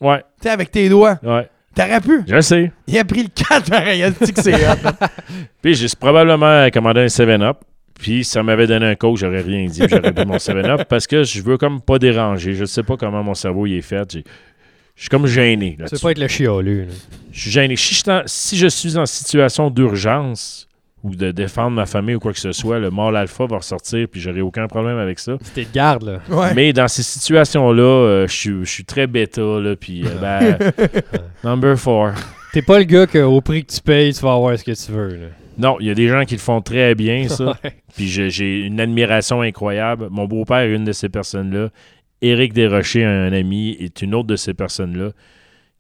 Ouais, 0.01 0.19
Tu 0.41 0.43
sais, 0.43 0.51
avec 0.51 0.71
tes 0.71 0.89
doigts. 0.89 1.19
ouais. 1.23 1.49
T'aurais 1.75 2.01
pu. 2.01 2.23
Je 2.29 2.41
sais. 2.41 2.73
Il 2.87 2.99
a 2.99 3.05
pris 3.05 3.23
le 3.23 3.29
4 3.29 3.69
pareil. 3.71 4.01
Il 4.01 4.05
a 4.05 4.11
dit 4.11 4.33
que 4.33 4.43
c'est 4.43 4.55
hot. 4.55 4.77
Puis 5.63 5.75
j'ai 5.75 5.89
probablement 5.99 6.69
commandé 6.71 7.01
un 7.01 7.07
7-Up. 7.07 7.59
Puis 7.99 8.25
ça 8.25 8.43
m'avait 8.43 8.67
donné 8.67 8.87
un 8.87 8.95
coke, 8.97 9.17
j'aurais 9.17 9.41
rien 9.43 9.67
dit. 9.67 9.81
puis 9.81 9.89
J'aurais 9.91 10.13
bu 10.13 10.25
mon 10.27 10.37
7-Up 10.37 10.83
parce 10.89 11.07
que 11.07 11.23
je 11.25 11.41
veux 11.43 11.57
comme 11.57 11.81
pas 11.81 11.99
déranger. 11.99 12.55
Je 12.55 12.65
sais 12.65 12.83
pas 12.83 12.97
comment 12.97 13.23
mon 13.23 13.35
cerveau 13.35 13.67
il 13.67 13.75
est 13.77 13.83
fait. 13.83 14.11
J'ai- 14.13 14.25
Je 14.97 15.03
suis 15.03 15.09
comme 15.09 15.27
gêné. 15.27 15.77
Tu 15.89 15.95
veux 15.95 15.99
pas 16.01 16.11
être 16.13 16.19
le 16.21 16.29
chialeux. 16.29 16.83
là. 16.83 16.93
Je 17.33 17.41
suis 17.41 17.51
gêné. 17.51 17.77
Si 17.77 17.95
je, 17.95 18.01
suis 18.03 18.11
en- 18.11 18.23
si 18.27 18.57
je 18.57 18.67
suis 18.67 18.97
en 18.97 19.07
situation 19.07 19.71
d'urgence 19.71 20.69
ou 21.03 21.15
de 21.15 21.31
défendre 21.33 21.71
ma 21.77 21.85
famille 21.87 22.15
ou 22.15 22.19
quoi 22.21 22.33
que 22.33 22.39
ce 22.39 22.53
soit, 22.53 22.79
le 22.79 22.91
mâle 22.91 23.17
alpha 23.17 23.45
va 23.47 23.59
ressortir 23.59 24.07
puis 24.11 24.21
j'aurai 24.21 24.41
aucun 24.41 24.67
problème 24.69 24.97
avec 24.99 25.19
ça. 25.19 25.37
C'était 25.43 25.65
de 25.65 25.73
garde, 25.75 26.03
là. 26.05 26.21
Ouais. 26.31 26.55
Mais 26.55 26.73
dans 26.73 26.89
ces 26.89 27.03
situations-là, 27.03 27.83
euh, 27.83 28.27
je 28.27 28.33
suis- 28.35 28.65
je 28.65 28.71
suis 28.71 28.85
très 28.85 29.07
bêta. 29.07 29.41
Là, 29.43 29.77
puis, 29.77 30.05
euh, 30.05 30.09
ben, 30.21 30.59
number 31.45 31.77
4. 31.77 32.15
T'es 32.53 32.63
pas 32.63 32.79
le 32.79 32.85
gars 32.85 33.07
qu'au 33.07 33.41
prix 33.41 33.65
que 33.65 33.73
tu 33.73 33.81
payes, 33.81 34.15
tu 34.15 34.21
vas 34.23 34.33
avoir 34.35 34.57
ce 34.59 34.65
que 34.65 34.73
tu 34.73 34.93
veux, 34.93 35.09
là. 35.09 35.27
Non, 35.59 35.77
il 35.81 35.87
y 35.87 35.91
a 35.91 35.95
des 35.95 36.09
gens 36.09 36.25
qui 36.25 36.35
le 36.35 36.41
font 36.41 36.61
très 36.61 36.95
bien, 36.95 37.29
ça. 37.29 37.57
Puis 37.97 38.09
j'ai 38.09 38.61
une 38.61 38.81
admiration 38.81 39.41
incroyable. 39.43 40.09
Mon 40.11 40.27
beau-père 40.27 40.59
est 40.59 40.75
une 40.75 40.85
de 40.85 40.93
ces 40.93 41.09
personnes-là. 41.09 41.69
Éric 42.23 42.53
Desrochers, 42.53 43.05
un 43.05 43.33
ami, 43.33 43.77
est 43.81 44.01
une 44.03 44.15
autre 44.15 44.29
de 44.29 44.37
ces 44.37 44.55
personnes-là. 44.55 45.11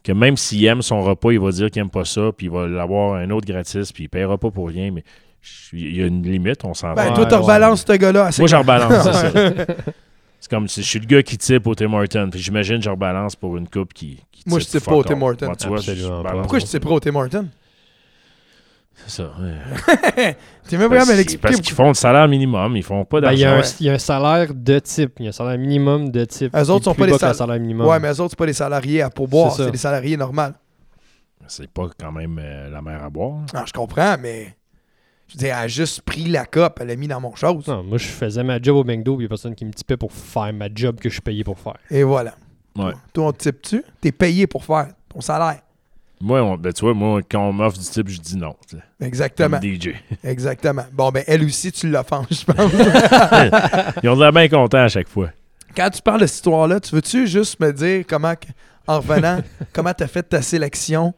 Que 0.03 0.12
même 0.12 0.37
s'il 0.37 0.64
aime 0.66 0.83
son 0.83 1.03
repas, 1.03 1.33
il 1.33 1.41
va 1.41 1.51
dire 1.51 1.70
qu'il 1.70 1.81
aime 1.81 1.89
pas 1.91 2.05
ça, 2.05 2.31
puis 2.37 2.47
il 2.47 2.53
va 2.53 2.66
l'avoir 2.66 3.14
un 3.14 3.31
autre 3.31 3.47
gratis, 3.47 3.91
puis 3.93 4.05
il 4.05 4.09
paiera 4.09 4.37
pas 4.37 4.51
pour 4.51 4.68
rien. 4.68 4.91
Mais 4.93 5.03
je- 5.41 5.77
il 5.77 5.97
y 5.97 6.03
a 6.03 6.07
une 6.07 6.22
limite, 6.22 6.62
on 6.64 6.75
s'en 6.75 6.93
Ben, 6.95 7.07
va. 7.09 7.12
toi, 7.12 7.27
tu 7.27 7.35
ouais. 7.35 7.41
rebalances 7.41 7.85
ce 7.87 7.93
gars-là. 7.95 8.29
Moi, 8.39 8.49
j'en 8.49 8.59
rebalance, 8.61 8.93
c'est 9.03 9.12
ça. 9.12 9.33
C'est 10.41 10.51
comme 10.51 10.68
si 10.68 10.83
je 10.83 10.87
suis 10.87 10.99
le 10.99 11.07
gars 11.07 11.22
qui 11.22 11.39
type 11.39 11.66
au 11.66 11.75
Tim 11.75 11.91
Hortons. 11.95 12.29
Puis 12.31 12.39
j'imagine 12.39 12.77
que 12.77 12.85
je 12.85 12.91
rebalance 12.91 13.35
pour 13.35 13.57
une 13.57 13.66
coupe 13.66 13.95
qui, 13.95 14.18
qui 14.31 14.43
Moi, 14.47 14.59
je 14.59 14.66
type 14.66 14.72
type 14.83 14.85
pas 14.91 14.95
au 14.97 15.03
Tim 15.03 15.14
balance. 15.18 15.57
Pourquoi 16.43 16.59
je 16.59 16.66
sais 16.66 16.81
pas 16.81 16.91
au 16.91 17.01
Tim 17.01 17.14
Hortons? 17.14 17.49
C'est 19.07 19.22
ça. 19.22 19.32
ouais. 19.40 20.36
T'es 20.68 20.78
même 20.78 20.88
pas 20.88 20.97
Parce, 20.97 21.09
l'expliquer. 21.11 21.38
parce 21.42 21.61
qu'ils 21.61 21.74
font 21.74 21.88
le 21.88 21.95
salaire 21.95 22.26
minimum, 22.28 22.76
ils 22.76 22.82
font 22.82 23.05
pas 23.05 23.20
Ben, 23.20 23.32
il 23.32 23.40
y, 23.40 23.45
a 23.45 23.51
d'argent. 23.57 23.74
il 23.80 23.86
y 23.86 23.90
a 23.90 23.95
un 23.95 23.99
salaire 23.99 24.55
de 24.55 24.78
type. 24.78 25.14
Il 25.18 25.24
y 25.24 25.26
a 25.26 25.30
un 25.30 25.32
salaire 25.32 25.59
minimum 25.59 26.11
de 26.11 26.24
type. 26.24 26.55
Eux 26.57 26.70
autres 26.70 26.84
sont 26.84 26.95
pas 26.95 27.07
des 27.07 27.18
sal- 27.18 27.61
minimum. 27.61 27.86
Ouais, 27.86 27.99
mais 28.01 28.09
eux 28.12 28.20
autres, 28.20 28.30
c'est 28.30 28.38
pas 28.38 28.47
des 28.47 28.53
salariés 28.53 29.03
à 29.03 29.11
pourboire, 29.11 29.53
C'est 29.53 29.70
des 29.70 29.76
salariés 29.78 30.16
normaux. 30.16 30.42
C'est 31.47 31.70
pas 31.70 31.88
quand 32.01 32.12
même 32.12 32.40
euh, 32.42 32.70
la 32.70 32.80
mer 32.80 33.03
à 33.05 33.11
boire. 33.11 33.40
Ah, 33.53 33.64
je 33.66 33.72
comprends, 33.72 34.16
mais. 34.18 34.57
Je 35.26 35.34
veux 35.34 35.38
dire, 35.38 35.55
elle 35.59 35.64
a 35.64 35.68
juste 35.68 36.03
pris 36.03 36.24
la 36.26 36.45
coupe, 36.45 36.78
elle 36.80 36.86
l'a 36.88 36.97
mis 36.97 37.09
dans 37.09 37.20
mon 37.20 37.34
chose. 37.34 37.66
Non, 37.66 37.82
moi, 37.82 37.97
je 37.99 38.07
faisais 38.07 38.42
ma 38.45 38.61
job 38.61 38.76
au 38.76 38.84
McDo, 38.84 39.16
puis 39.16 39.22
il 39.22 39.24
y 39.24 39.26
a 39.26 39.28
personne 39.28 39.55
qui 39.55 39.64
me 39.64 39.72
tipait 39.72 39.97
pour 39.97 40.12
faire 40.12 40.53
ma 40.53 40.66
job 40.74 41.01
que 41.01 41.09
je 41.09 41.14
suis 41.14 41.22
payé 41.22 41.42
pour 41.45 41.59
faire. 41.59 41.76
Et 41.90 42.03
voilà. 42.03 42.34
Ouais. 42.76 42.92
Toi, 43.12 43.26
on 43.28 43.32
te 43.32 43.38
type-tu? 43.38 43.82
T'es 44.01 44.12
payé 44.12 44.47
pour 44.47 44.64
faire 44.64 44.88
ton 45.09 45.20
salaire. 45.20 45.61
Moi, 46.25 46.43
on- 46.43 46.57
ben, 46.57 46.72
tu 46.72 46.81
vois, 46.85 46.95
moi, 46.95 47.20
quand 47.31 47.47
on 47.49 47.53
m'offre 47.53 47.77
du 47.79 47.85
type, 47.85 48.09
je 48.09 48.18
dis 48.18 48.37
non. 48.37 48.55
tu 48.68 48.77
sais, 48.77 48.83
Exactement. 49.07 49.59
Comme 49.61 49.75
DJ. 49.75 49.91
Exactement. 50.25 50.85
Bon, 50.93 51.11
ben, 51.11 51.22
elle 51.27 51.45
aussi, 51.45 51.70
tu 51.70 51.89
l'offenses, 51.91 52.27
je 52.31 52.45
pense. 52.53 52.72
Ils 54.03 54.09
ont 54.09 54.16
l'air 54.18 54.33
bien 54.33 54.49
contents 54.49 54.79
à 54.85 54.89
chaque 54.89 55.09
fois. 55.09 55.29
Quand 55.77 55.91
tu 55.91 56.01
parles 56.03 56.20
de 56.22 56.27
cette 56.27 56.37
histoire-là, 56.37 56.81
tu 56.81 56.95
veux-tu 56.95 57.27
juste 57.27 57.61
me 57.61 57.72
dire 57.72 58.05
comment, 58.09 58.35
en 58.87 59.01
revenant, 59.01 59.41
comment 59.72 59.93
t'as 59.93 60.07
fait 60.07 60.22
ta 60.22 60.41
sélection? 60.41 61.12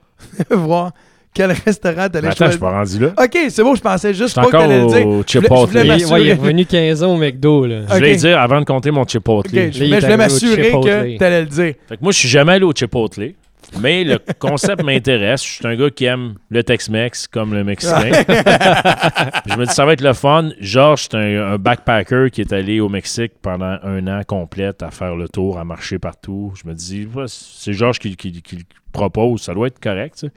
Voir 0.51 0.93
quel 1.35 1.53
restaurant 1.53 2.09
t'allais 2.09 2.29
Attends, 2.29 2.47
je 2.47 2.53
suis 2.53 2.59
choisir. 2.59 2.61
pas 2.61 2.71
rendu 2.71 2.99
là. 2.99 3.09
Ok, 3.23 3.39
c'est 3.51 3.63
bon, 3.63 3.75
je 3.75 3.83
pensais 3.83 4.15
Je 4.15 4.19
juste 4.25 4.31
suis 4.31 4.41
pas 4.41 4.47
que 4.47 4.57
encore 4.57 4.61
t'allais 4.63 4.81
le 4.81 4.87
dire. 4.87 5.07
au 5.07 5.23
Je 5.29 5.39
voulais- 5.39 5.49
je 5.51 5.69
voulais 5.69 5.83
Chipotle. 5.83 6.01
Il, 6.01 6.07
ouais, 6.13 6.23
il 6.23 6.29
est 6.29 6.33
revenu 6.33 6.65
15 6.67 7.03
ans 7.03 7.15
au 7.15 7.19
McDo, 7.19 7.67
là. 7.67 7.83
Je 7.89 7.95
voulais 7.95 8.17
dire 8.17 8.41
avant 8.41 8.59
de 8.61 8.65
compter 8.65 8.91
mon 8.91 9.05
Chipotle. 9.07 9.51
Ok, 9.55 9.71
je 9.73 9.85
voulais, 9.85 10.17
m'assurer 10.17 10.65
Chipotle. 10.65 10.89
que 10.89 11.19
t'allais 11.19 11.41
le 11.43 11.47
dire. 11.47 11.75
Fait 11.87 11.97
que 11.99 12.03
moi, 12.03 12.13
je 12.13 12.19
suis 12.19 12.29
jamais 12.29 12.53
allé 12.53 12.65
au 12.65 12.73
Chipotle. 12.75 13.35
Mais 13.81 14.05
le 14.05 14.19
concept 14.39 14.83
m'intéresse. 14.83 15.45
Je 15.45 15.53
suis 15.55 15.67
un 15.67 15.77
gars 15.77 15.91
qui 15.91 16.05
aime 16.07 16.35
le 16.51 16.63
Tex-Mex 16.65 17.27
comme 17.29 17.55
le 17.55 17.65
Mexicain. 17.65 18.11
je 19.47 19.57
me 19.57 19.67
dis, 19.67 19.73
ça 19.75 19.85
va 19.85 19.93
être 19.93 20.01
le 20.01 20.13
fun. 20.13 20.51
Georges, 20.61 21.03
c'est 21.11 21.15
un, 21.17 21.53
un 21.53 21.59
backpacker 21.59 22.31
qui 22.31 22.41
est 22.41 22.53
allé 22.53 22.81
au 22.81 22.89
Mexique 22.89 23.33
pendant 23.43 23.79
un 23.83 24.07
an 24.09 24.23
complet 24.27 24.73
à 24.83 24.91
faire 24.91 25.17
le 25.17 25.29
tour, 25.29 25.59
à 25.59 25.65
marcher 25.65 25.99
partout. 25.99 26.53
Je 26.63 26.69
me 26.69 26.75
dis, 26.75 27.07
ouais, 27.15 27.25
c'est 27.29 27.73
Georges 27.73 27.99
qui, 27.99 28.17
qui- 28.17 28.43
qui 28.43 28.57
le 28.57 28.63
propose. 28.93 29.43
Ça 29.43 29.55
doit 29.55 29.67
être 29.69 29.81
correct. 29.81 30.15
tu 30.19 30.27
sais. 30.27 30.33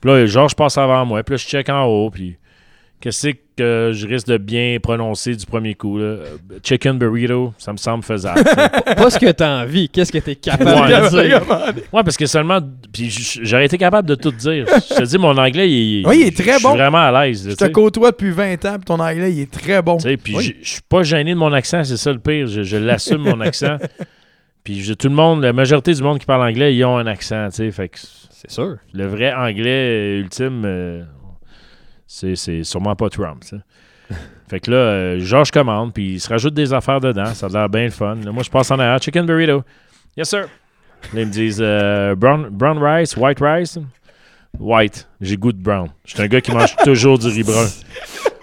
Puis 0.00 0.10
là, 0.10 0.26
Georges 0.26 0.54
passe 0.54 0.76
avant 0.78 1.04
moi. 1.06 1.22
Puis 1.22 1.34
là, 1.34 1.36
je 1.38 1.46
check 1.46 1.68
en 1.68 1.84
haut. 1.84 2.10
Puis 2.10 2.36
qu'est-ce 3.00 3.28
que 3.56 3.90
je 3.94 4.06
risque 4.06 4.26
de 4.26 4.36
bien 4.36 4.78
prononcer 4.82 5.34
du 5.36 5.46
premier 5.46 5.74
coup? 5.74 5.98
là? 5.98 6.16
Chicken 6.62 6.98
burrito, 6.98 7.54
ça 7.58 7.72
me 7.72 7.76
semble 7.76 8.02
faisable. 8.04 8.42
tu. 8.44 8.54
Pas 8.96 9.10
ce 9.10 9.18
que 9.18 9.30
t'as 9.32 9.62
envie, 9.62 9.88
qu'est-ce 9.88 10.10
que 10.12 10.18
t'es 10.18 10.34
capable 10.36 10.70
Ouais. 10.70 11.00
de 11.00 11.22
dire? 11.28 11.42
Ouais, 11.92 12.02
parce 12.02 12.16
que 12.16 12.26
seulement. 12.26 12.58
Puis 12.92 13.08
j'aurais 13.42 13.66
été 13.66 13.78
capable 13.78 14.08
de 14.08 14.14
tout 14.14 14.30
dire. 14.32 14.66
Je 14.68 14.94
te 14.96 15.02
dis, 15.04 15.18
mon 15.18 15.36
anglais, 15.36 15.70
il, 15.70 16.06
Oui, 16.06 16.18
il 16.22 16.26
est 16.28 16.36
très 16.36 16.52
je 16.54 16.58
suis 16.58 16.62
bon. 16.62 16.74
vraiment 16.74 16.98
à 16.98 17.26
l'aise. 17.26 17.44
Je 17.44 17.50
tu 17.50 17.56
te 17.56 17.64
côtoie 17.66 18.10
depuis 18.10 18.30
20 18.30 18.64
ans, 18.64 18.74
puis 18.76 18.84
ton 18.86 18.98
anglais, 19.00 19.32
il 19.32 19.40
est 19.40 19.50
très 19.50 19.80
bon. 19.82 19.96
Tu 19.98 20.08
sais, 20.08 20.16
Puis 20.16 20.36
Oui. 20.36 20.56
je 20.62 20.68
suis 20.68 20.82
pas 20.88 21.02
gêné 21.02 21.32
de 21.34 21.38
mon 21.38 21.52
accent, 21.52 21.84
c'est 21.84 21.96
ça 21.96 22.12
le 22.12 22.18
pire. 22.18 22.46
Je, 22.46 22.62
je 22.62 22.76
l'assume, 22.76 23.18
mon 23.22 23.40
accent. 23.40 23.76
Puis 24.64 24.96
tout 24.98 25.08
le 25.08 25.14
monde, 25.14 25.42
la 25.42 25.52
majorité 25.52 25.94
du 25.94 26.02
monde 26.02 26.18
qui 26.18 26.26
parle 26.26 26.42
anglais, 26.48 26.74
ils 26.74 26.84
ont 26.84 26.96
un 26.98 27.06
accent. 27.06 27.48
tu 27.50 27.56
sais. 27.56 27.70
Fait 27.70 27.88
que 27.88 27.98
C'est 28.30 28.50
sûr. 28.50 28.76
le 28.92 29.06
vrai 29.06 29.32
anglais 29.32 30.18
ultime, 30.18 30.62
euh, 30.64 31.02
c'est 32.06 32.36
c'est 32.36 32.62
sûrement 32.64 32.94
pas 32.96 33.08
Trump. 33.08 33.42
sais. 33.44 33.56
Fait 34.48 34.60
que 34.60 34.70
là, 34.70 34.76
euh, 34.76 35.18
Georges 35.20 35.50
commande, 35.50 35.92
puis 35.92 36.14
il 36.14 36.20
se 36.20 36.28
rajoute 36.28 36.54
des 36.54 36.72
affaires 36.72 37.00
dedans. 37.00 37.34
Ça 37.34 37.46
a 37.46 37.48
l'air 37.48 37.68
bien 37.68 37.84
le 37.84 37.90
fun. 37.90 38.14
Là, 38.24 38.30
moi, 38.30 38.44
je 38.44 38.50
passe 38.50 38.70
en 38.70 38.78
arrière. 38.78 39.02
Chicken 39.02 39.26
burrito. 39.26 39.64
Yes, 40.16 40.28
sir. 40.30 40.42
Là, 41.12 41.20
ils 41.22 41.26
me 41.26 41.32
disent 41.32 41.58
euh, 41.60 42.14
brown, 42.14 42.48
brown 42.50 42.78
rice, 42.78 43.16
white 43.16 43.38
rice. 43.40 43.78
White. 44.58 45.08
J'ai 45.20 45.36
goût 45.36 45.52
de 45.52 45.60
brown. 45.60 45.88
Je 46.04 46.14
suis 46.14 46.22
un 46.22 46.28
gars 46.28 46.40
qui 46.40 46.52
mange 46.52 46.76
toujours 46.84 47.18
du 47.18 47.26
riz 47.26 47.42
brun. 47.42 47.66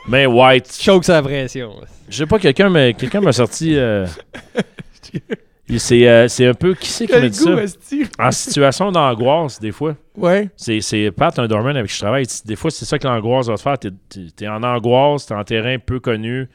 Mais 0.10 0.26
white. 0.26 0.78
Choke 0.78 1.06
sa 1.06 1.22
pression. 1.24 1.74
Je 2.10 2.18
sais 2.18 2.26
pas, 2.26 2.38
quelqu'un 2.38 2.70
m'a 2.70 2.92
quelqu'un 2.92 3.22
m'a 3.22 3.32
sorti. 3.32 3.76
euh, 3.78 4.06
c'est 5.78 6.08
euh, 6.08 6.28
c'est 6.28 6.46
un 6.46 6.54
peu. 6.54 6.74
Qui 6.74 6.90
c'est 6.90 7.06
qui 7.06 7.14
Quel 7.14 7.30
dit 7.30 7.40
goût, 7.44 7.58
ça? 7.68 7.96
En 8.20 8.32
situation 8.32 8.92
d'angoisse, 8.92 9.60
des 9.60 9.72
fois. 9.72 9.96
Ouais. 10.18 10.50
C'est, 10.58 11.12
Pat, 11.12 11.38
un 11.40 11.48
doorman 11.48 11.76
avec 11.76 11.90
qui 11.90 11.96
je 11.96 12.02
travaille. 12.02 12.26
Des 12.46 12.56
fois, 12.56 12.70
c'est 12.72 12.86
ça 12.86 13.00
que 13.00 13.08
l'angoisse 13.08 13.48
va 13.48 13.56
te 13.56 13.62
faire. 13.62 13.80
T'es, 13.80 13.92
t'es 14.36 14.48
en 14.48 14.62
angoisse, 14.64 15.26
t'es 15.26 15.34
en 15.34 15.44
terrain 15.44 15.78
peu 15.80 16.00
connu. 16.00 16.50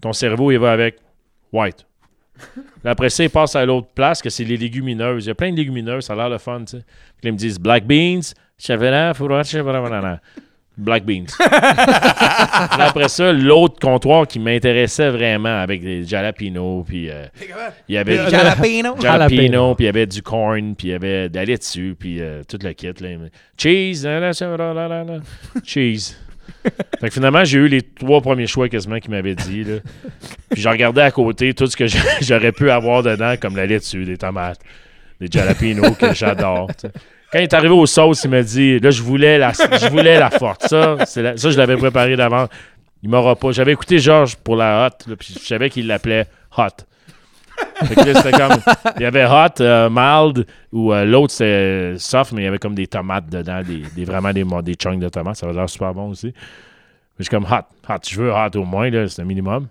Ton 0.00 0.12
cerveau, 0.12 0.50
il 0.50 0.58
va 0.58 0.72
avec 0.72 0.98
white. 1.52 1.86
Là, 2.84 2.92
après 2.92 3.10
ça, 3.10 3.24
il 3.24 3.30
passe 3.30 3.54
à 3.56 3.64
l'autre 3.66 3.88
place, 3.94 4.22
que 4.22 4.30
c'est 4.30 4.44
les 4.44 4.56
légumineuses. 4.56 5.26
Il 5.26 5.28
y 5.28 5.30
a 5.30 5.34
plein 5.34 5.50
de 5.50 5.56
légumineuses, 5.56 6.04
ça 6.04 6.14
a 6.14 6.16
l'air 6.16 6.30
le 6.30 6.38
fun, 6.38 6.60
tu 6.60 6.78
sais. 6.78 6.84
Ils 7.22 7.32
me 7.32 7.36
disent 7.36 7.58
black 7.58 7.86
beans, 7.86 8.20
chevelin, 8.58 9.12
fourrage, 9.12 9.48
chevelin. 9.48 10.18
Black 10.80 11.04
Beans. 11.04 11.26
Après 12.78 13.08
ça, 13.08 13.32
l'autre 13.32 13.78
comptoir 13.80 14.26
qui 14.26 14.38
m'intéressait 14.38 15.10
vraiment 15.10 15.60
avec 15.60 15.82
des 15.82 16.04
jalapeno, 16.04 16.84
puis 16.86 17.10
euh, 17.10 17.26
il 17.88 17.94
y 17.94 17.98
avait 17.98 18.18
Euh, 18.18 18.28
Jalapeno? 18.30 18.96
jalapeno, 19.00 19.74
puis 19.74 19.84
il 19.84 19.86
y 19.86 19.88
avait 19.88 20.06
du 20.06 20.22
corn, 20.22 20.74
puis 20.74 20.88
il 20.88 20.90
y 20.90 20.94
avait 20.94 21.28
de 21.28 21.36
la 21.36 21.44
laitue, 21.44 21.94
puis 21.98 22.20
euh, 22.20 22.42
tout 22.48 22.58
le 22.62 22.72
kit. 22.72 22.88
Là. 23.00 23.08
Cheese, 23.56 24.04
là, 24.04 24.20
là, 24.20 24.30
là, 24.40 24.56
là, 24.74 24.88
là, 24.88 25.04
là. 25.04 25.18
cheese. 25.64 26.16
Fait 27.00 27.08
que 27.08 27.14
finalement, 27.14 27.44
j'ai 27.44 27.58
eu 27.58 27.68
les 27.68 27.80
trois 27.82 28.20
premiers 28.20 28.46
choix 28.46 28.68
quasiment 28.68 28.98
qu'il 28.98 29.10
m'avait 29.12 29.34
dit. 29.36 29.64
Là. 29.64 29.76
Puis 30.50 30.60
je 30.60 30.68
regardais 30.68 31.02
à 31.02 31.10
côté 31.10 31.54
tout 31.54 31.66
ce 31.66 31.76
que 31.76 31.86
j'a- 31.86 31.98
j'aurais 32.20 32.52
pu 32.52 32.70
avoir 32.70 33.02
dedans, 33.02 33.34
comme 33.40 33.56
la 33.56 33.66
laitue, 33.66 34.04
des 34.04 34.16
tomates, 34.18 34.58
des 35.20 35.28
jalapenos 35.30 35.96
que 35.96 36.12
j'adore. 36.12 36.68
Quand 37.32 37.38
il 37.38 37.42
est 37.42 37.54
arrivé 37.54 37.72
aux 37.72 37.86
sauces, 37.86 38.24
il 38.24 38.30
m'a 38.30 38.42
dit 38.42 38.78
Là, 38.80 38.90
je 38.90 39.02
voulais 39.02 39.38
la, 39.38 39.52
je 39.52 39.88
voulais 39.88 40.18
la 40.18 40.30
forte. 40.30 40.66
Ça, 40.68 41.06
ça 41.06 41.34
je 41.36 41.56
l'avais 41.56 41.76
préparé 41.76 42.16
d'avance. 42.16 42.48
Il 43.02 43.08
m'aura 43.08 43.36
pas. 43.36 43.52
J'avais 43.52 43.72
écouté 43.72 43.98
Georges 43.98 44.36
pour 44.36 44.56
la 44.56 44.86
hot, 44.86 45.14
puis 45.18 45.34
je 45.40 45.46
savais 45.46 45.70
qu'il 45.70 45.86
l'appelait 45.86 46.26
hot. 46.56 46.84
Là, 47.96 48.32
comme. 48.32 48.60
Il 48.96 49.02
y 49.02 49.04
avait 49.04 49.24
hot, 49.24 49.60
euh, 49.60 49.88
mild, 49.90 50.46
ou 50.72 50.92
euh, 50.92 51.04
l'autre 51.04 51.32
c'était 51.32 51.94
soft, 51.98 52.32
mais 52.32 52.42
il 52.42 52.44
y 52.44 52.48
avait 52.48 52.58
comme 52.58 52.74
des 52.74 52.86
tomates 52.86 53.28
dedans, 53.28 53.62
des, 53.62 54.04
vraiment 54.04 54.32
des, 54.32 54.44
des 54.62 54.74
chunks 54.74 55.00
de 55.00 55.08
tomates. 55.08 55.36
Ça 55.36 55.46
avait 55.46 55.54
l'air 55.54 55.68
super 55.68 55.94
bon 55.94 56.10
aussi. 56.10 56.28
Mais 56.28 56.32
je 57.20 57.24
suis 57.24 57.30
comme 57.30 57.44
hot, 57.44 57.64
hot. 57.88 57.98
Je 58.08 58.20
veux 58.20 58.32
hot 58.32 58.56
au 58.56 58.64
moins, 58.64 58.90
là, 58.90 59.08
c'est 59.08 59.22
un 59.22 59.24
minimum. 59.24 59.68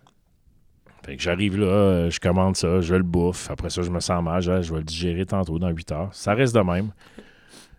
Fait 1.06 1.16
que 1.16 1.22
j'arrive 1.22 1.58
là, 1.58 1.68
euh, 1.68 2.10
je 2.10 2.20
commande 2.20 2.56
ça, 2.56 2.82
je 2.82 2.96
le 2.96 3.04
bouffe. 3.04 3.50
Après 3.50 3.70
ça, 3.70 3.82
je 3.82 3.90
me 3.90 4.00
sens 4.00 4.24
mal. 4.24 4.42
Je, 4.42 4.62
je 4.62 4.72
vais 4.72 4.80
le 4.80 4.86
digérer 4.86 5.26
tantôt 5.26 5.58
dans 5.58 5.70
8 5.70 5.92
heures. 5.92 6.10
Ça 6.12 6.34
reste 6.34 6.54
de 6.54 6.62
même. 6.62 6.90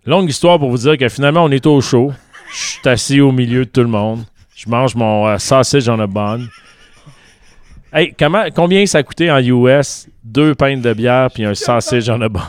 Longue 0.07 0.31
histoire 0.31 0.59
pour 0.59 0.71
vous 0.71 0.79
dire 0.79 0.97
que 0.97 1.09
finalement, 1.09 1.45
on 1.45 1.51
est 1.51 1.67
au 1.67 1.81
chaud. 1.81 2.13
Je 2.53 2.57
suis 2.57 2.89
assis 2.89 3.21
au 3.21 3.33
milieu 3.33 3.67
de 3.67 3.71
tout 3.71 3.83
le 3.83 3.87
monde. 3.87 4.25
Je 4.57 4.69
mange 4.69 4.95
mon 4.95 5.27
euh, 5.27 5.39
sausage 5.39 5.89
en 5.89 5.99
a 6.01 6.07
bonne. 6.07 6.49
Hey, 7.93 8.15
comment, 8.19 8.45
combien 8.55 8.87
ça 8.87 8.99
a 8.99 9.03
coûté 9.03 9.31
en 9.31 9.39
US? 9.39 10.09
Deux 10.25 10.55
pintes 10.55 10.81
de 10.81 10.93
bière 10.95 11.29
puis 11.33 11.45
un 11.45 11.55
sausage 11.55 12.09
en 12.09 12.21
a 12.21 12.29
bonne. 12.29 12.43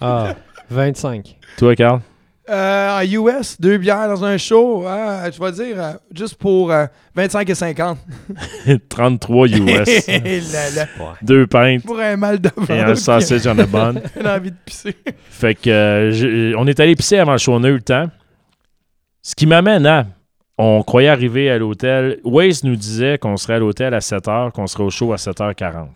Ah, 0.00 0.34
25. 0.70 1.36
Toi, 1.56 1.74
Carl? 1.74 2.00
Euh, 2.50 3.00
en 3.00 3.02
US, 3.02 3.58
deux 3.58 3.78
bières 3.78 4.06
dans 4.06 4.22
un 4.22 4.36
show, 4.36 4.84
ah, 4.86 5.30
je 5.30 5.40
vais 5.40 5.52
dire, 5.52 5.82
euh, 5.82 5.92
juste 6.14 6.34
pour 6.34 6.70
euh, 6.70 6.84
25 7.14 7.48
et 7.48 7.54
50. 7.54 7.98
33 8.90 9.48
US. 9.48 10.08
Et 10.08 10.40
là, 10.40 10.70
là, 10.76 10.86
Deux 11.22 11.46
pintes 11.46 11.82
pour 11.84 11.98
un 11.98 12.16
mal 12.16 12.38
de 12.40 12.50
ventre. 12.54 12.70
et 12.70 12.80
un 12.80 12.94
sausage 12.96 13.46
en 13.46 13.58
a 13.58 13.64
bonne. 13.64 14.02
J'ai 14.20 14.28
envie 14.28 14.50
de 14.50 14.56
pisser. 14.62 14.94
Fait 15.30 15.54
que 15.54 15.70
euh, 15.70 16.54
on 16.58 16.66
est 16.66 16.78
allé 16.80 16.94
pisser 16.94 17.16
avant 17.16 17.32
le 17.32 17.38
show, 17.38 17.52
on 17.54 17.64
a 17.64 17.68
eu 17.68 17.74
le 17.76 17.80
temps. 17.80 18.10
Ce 19.22 19.34
qui 19.34 19.46
m'amène 19.46 19.86
à. 19.86 20.06
On 20.58 20.82
croyait 20.82 21.08
arriver 21.08 21.50
à 21.50 21.56
l'hôtel. 21.58 22.20
Waze 22.24 22.62
nous 22.62 22.76
disait 22.76 23.16
qu'on 23.18 23.36
serait 23.38 23.54
à 23.54 23.58
l'hôtel 23.58 23.94
à 23.94 23.98
7h, 24.00 24.52
qu'on 24.52 24.66
serait 24.66 24.84
au 24.84 24.90
show 24.90 25.12
à 25.12 25.16
7h40. 25.16 25.88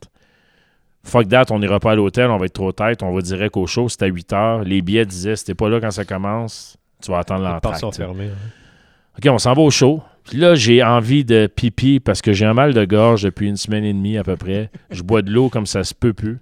Fuck 1.08 1.28
that, 1.28 1.46
on 1.50 1.58
n'ira 1.58 1.80
pas 1.80 1.92
à 1.92 1.94
l'hôtel, 1.94 2.30
on 2.30 2.36
va 2.36 2.46
être 2.46 2.52
trop 2.52 2.70
tête, 2.72 3.02
on 3.02 3.12
va 3.12 3.20
direct 3.22 3.56
au 3.56 3.66
show, 3.66 3.88
c'est 3.88 4.02
à 4.02 4.08
8h. 4.08 4.64
Les 4.64 4.82
billets 4.82 5.06
disaient, 5.06 5.36
si 5.36 5.44
t'es 5.46 5.54
pas 5.54 5.68
là 5.68 5.80
quand 5.80 5.90
ça 5.90 6.04
commence, 6.04 6.76
tu 7.02 7.10
vas 7.10 7.18
attendre 7.18 7.42
l'entrée. 7.44 7.70
fermées. 7.96 8.26
hein. 8.26 9.18
OK, 9.18 9.32
on 9.32 9.38
s'en 9.38 9.54
va 9.54 9.62
au 9.62 9.70
show. 9.70 10.02
Puis 10.24 10.36
là, 10.36 10.54
j'ai 10.54 10.82
envie 10.82 11.24
de 11.24 11.46
pipi 11.46 12.00
parce 12.00 12.20
que 12.20 12.32
j'ai 12.32 12.44
un 12.44 12.52
mal 12.54 12.74
de 12.74 12.84
gorge 12.84 13.22
depuis 13.22 13.48
une 13.48 13.56
semaine 13.56 13.84
et 13.84 13.92
demie 13.94 14.18
à 14.18 14.22
peu 14.24 14.36
près. 14.36 14.70
Je 14.90 15.02
bois 15.02 15.22
de 15.22 15.30
l'eau 15.30 15.48
comme 15.48 15.66
ça 15.66 15.82
se 15.82 15.94
peut 15.94 16.12
plus. 16.12 16.38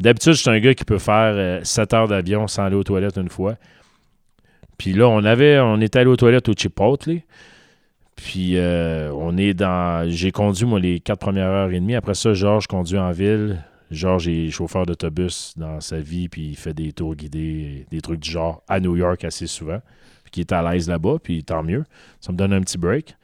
D'habitude, 0.00 0.34
je 0.34 0.40
suis 0.40 0.50
un 0.50 0.60
gars 0.60 0.74
qui 0.74 0.84
peut 0.84 0.98
faire 0.98 1.64
7 1.64 1.94
heures 1.94 2.08
d'avion 2.08 2.46
sans 2.46 2.64
aller 2.64 2.76
aux 2.76 2.84
toilettes 2.84 3.16
une 3.16 3.30
fois. 3.30 3.54
Puis 4.76 4.92
là, 4.92 5.08
on 5.08 5.24
avait, 5.24 5.58
on 5.60 5.80
était 5.80 6.00
allé 6.00 6.08
aux 6.10 6.16
toilettes 6.16 6.48
au 6.48 6.52
Chipotle. 6.52 7.20
Puis 8.16 8.58
euh, 8.58 9.10
on 9.14 9.36
est 9.38 9.54
dans. 9.54 10.08
J'ai 10.10 10.30
conduit, 10.30 10.66
moi, 10.66 10.78
les 10.78 11.00
quatre 11.00 11.20
premières 11.20 11.48
heures 11.48 11.70
et 11.72 11.80
demie. 11.80 11.94
Après 11.94 12.14
ça, 12.14 12.32
Georges 12.34 12.66
conduit 12.66 12.98
en 12.98 13.10
ville. 13.10 13.64
Georges 13.94 14.28
est 14.28 14.50
chauffeur 14.50 14.86
d'autobus 14.86 15.54
dans 15.56 15.80
sa 15.80 16.00
vie, 16.00 16.28
puis 16.28 16.48
il 16.48 16.56
fait 16.56 16.74
des 16.74 16.92
tours 16.92 17.14
guidés, 17.14 17.86
des 17.90 18.00
trucs 18.00 18.20
du 18.20 18.30
genre 18.30 18.62
à 18.68 18.80
New 18.80 18.96
York 18.96 19.24
assez 19.24 19.46
souvent. 19.46 19.80
Puis 20.24 20.30
qui 20.30 20.40
est 20.40 20.52
à 20.52 20.62
l'aise 20.62 20.88
là-bas, 20.88 21.16
puis 21.22 21.44
tant 21.44 21.62
mieux. 21.62 21.84
Ça 22.20 22.32
me 22.32 22.36
donne 22.36 22.52
un 22.52 22.60
petit 22.60 22.78
break. 22.78 23.16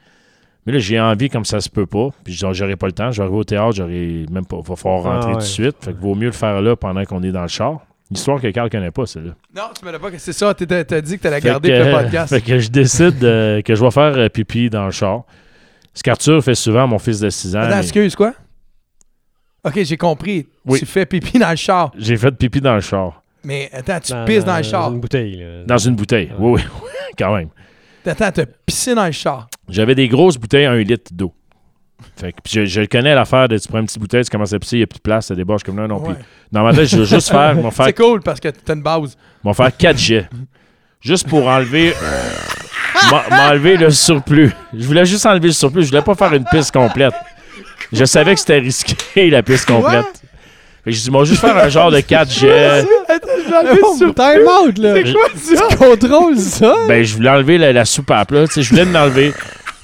Mais 0.66 0.72
là, 0.74 0.78
j'ai 0.78 1.00
envie 1.00 1.30
comme 1.30 1.44
ça 1.44 1.60
se 1.60 1.70
peut 1.70 1.86
pas. 1.86 2.10
Puis 2.22 2.34
genre, 2.34 2.52
j'aurai 2.52 2.76
pas 2.76 2.86
le 2.86 2.92
temps. 2.92 3.10
J'arrive 3.10 3.34
au 3.34 3.44
théâtre, 3.44 3.72
j'aurai 3.72 4.26
même 4.30 4.44
pas. 4.44 4.60
Va 4.60 4.76
falloir 4.76 5.06
Ah 5.06 5.14
rentrer 5.14 5.32
tout 5.32 5.38
de 5.38 5.44
suite. 5.44 5.76
Fait 5.80 5.92
que 5.92 5.98
vaut 5.98 6.14
mieux 6.14 6.26
le 6.26 6.32
faire 6.32 6.60
là 6.60 6.76
pendant 6.76 7.04
qu'on 7.04 7.22
est 7.22 7.32
dans 7.32 7.42
le 7.42 7.48
char. 7.48 7.80
Histoire 8.10 8.40
que 8.40 8.48
Carl 8.48 8.68
connaît 8.68 8.90
pas, 8.90 9.06
celle-là. 9.06 9.32
Non, 9.54 9.70
tu 9.78 9.84
me 9.84 9.92
l'as 9.92 9.98
pas. 9.98 10.08
C'est 10.18 10.32
ça, 10.32 10.52
t'as 10.52 11.00
dit 11.00 11.16
que 11.16 11.22
t'allais 11.22 11.40
garder 11.40 11.68
que, 11.68 11.74
le 11.74 11.92
podcast. 11.92 12.28
fait 12.34 12.40
que 12.40 12.58
je 12.58 12.68
décide 12.68 13.22
euh, 13.22 13.62
que 13.62 13.74
je 13.74 13.84
vais 13.84 13.90
faire 13.92 14.18
euh, 14.18 14.28
pipi 14.28 14.68
dans 14.68 14.84
le 14.84 14.90
char. 14.90 15.22
Ce 15.94 16.02
qu'Arthur 16.02 16.42
fait 16.42 16.56
souvent 16.56 16.84
à 16.84 16.86
mon 16.86 16.98
fils 16.98 17.20
de 17.20 17.30
6 17.30 17.56
ans. 17.56 17.60
Attends, 17.60 17.76
mais 17.76 17.82
excuse, 17.82 18.16
quoi? 18.16 18.34
Ok, 19.64 19.82
j'ai 19.82 19.96
compris. 19.96 20.46
Oui. 20.64 20.78
Tu 20.78 20.86
fais 20.86 21.04
pipi 21.06 21.38
dans 21.38 21.50
le 21.50 21.56
char. 21.56 21.92
J'ai 21.98 22.16
fait 22.16 22.30
pipi 22.32 22.60
dans 22.60 22.74
le 22.74 22.80
char. 22.80 23.22
Mais 23.44 23.70
attends, 23.72 24.00
tu 24.00 24.12
pisses 24.26 24.44
dans 24.44 24.56
le 24.56 24.62
char. 24.62 24.92
une 24.92 25.00
bouteille. 25.00 25.36
là. 25.36 25.64
Dans 25.66 25.78
une 25.78 25.94
bouteille. 25.94 26.30
Oui, 26.38 26.60
oui, 26.62 26.88
quand 27.18 27.34
même. 27.36 27.48
Attends, 28.06 28.30
t'as 28.32 28.46
pissé 28.66 28.94
dans 28.94 29.06
le 29.06 29.12
char. 29.12 29.48
J'avais 29.68 29.94
des 29.94 30.08
grosses 30.08 30.36
bouteilles 30.38 30.64
à 30.66 30.72
un 30.72 30.78
litre 30.82 31.10
d'eau. 31.12 31.32
Fait 32.16 32.32
que, 32.32 32.38
puis 32.42 32.66
je, 32.66 32.84
connais 32.86 33.14
l'affaire 33.14 33.46
de 33.48 33.58
tu 33.58 33.68
prends 33.68 33.78
une 33.80 33.84
petite 33.84 33.98
bouteille, 34.00 34.24
tu 34.24 34.30
commences 34.30 34.54
à 34.54 34.58
pisser, 34.58 34.76
il 34.76 34.80
n'y 34.80 34.84
a 34.84 34.86
plus 34.86 34.96
de 34.98 35.02
place, 35.02 35.26
ça 35.26 35.34
déborde 35.34 35.62
comme 35.62 35.76
là. 35.78 35.86
Non, 35.86 35.98
Ouais. 36.02 36.14
puis 36.14 36.24
dans 36.50 36.62
ma 36.62 36.72
tête, 36.72 36.86
je 36.86 36.96
veux 36.96 37.04
juste 37.04 37.28
faire, 37.30 37.54
m'en 37.62 37.70
faire, 37.70 37.86
C'est 37.86 37.92
cool 37.92 38.22
parce 38.22 38.40
que 38.40 38.48
t'as 38.48 38.74
une 38.74 38.82
base. 38.82 39.16
m'en 39.44 39.52
faire 39.52 39.74
4 39.76 39.98
jets. 39.98 40.28
Juste 41.02 41.28
pour 41.28 41.46
enlever, 41.46 41.92
m'en- 43.10 43.36
m'enlever 43.36 43.76
le 43.76 43.90
surplus. 43.90 44.50
Je 44.72 44.86
voulais 44.86 45.04
juste 45.04 45.26
enlever 45.26 45.48
le 45.48 45.52
surplus. 45.54 45.84
Je 45.84 45.88
voulais 45.90 46.02
pas 46.02 46.14
faire 46.14 46.32
une 46.32 46.44
piste 46.44 46.72
complète. 46.72 47.12
Je 47.92 48.04
savais 48.04 48.34
que 48.34 48.40
c'était 48.40 48.58
risqué, 48.58 49.30
la 49.30 49.42
piste 49.42 49.66
complète. 49.66 50.06
Fait 50.84 50.90
que 50.90 50.96
j'ai 50.96 51.02
dit, 51.02 51.10
moi, 51.10 51.24
juste 51.24 51.40
faire 51.40 51.56
un 51.56 51.68
genre 51.68 51.90
de 51.90 52.00
4 52.00 52.30
jets. 52.32 52.84
Attends, 53.08 53.28
j'ai 53.46 53.54
enlevé 53.54 53.80
sur 53.98 54.14
time 54.14 54.48
out, 54.48 54.78
là! 54.78 54.94
C'est 54.94 55.12
quoi 55.12 55.28
ça? 55.36 55.66
Tu 55.70 55.76
contrôles 55.76 56.38
ça? 56.38 56.74
Ben, 56.88 57.04
je 57.04 57.14
voulais 57.16 57.28
enlever 57.30 57.58
la, 57.58 57.72
la 57.72 57.84
soupape, 57.84 58.30
là. 58.30 58.46
Tu 58.46 58.54
sais, 58.54 58.62
je 58.62 58.70
voulais 58.70 58.84
l'enlever. 58.86 59.34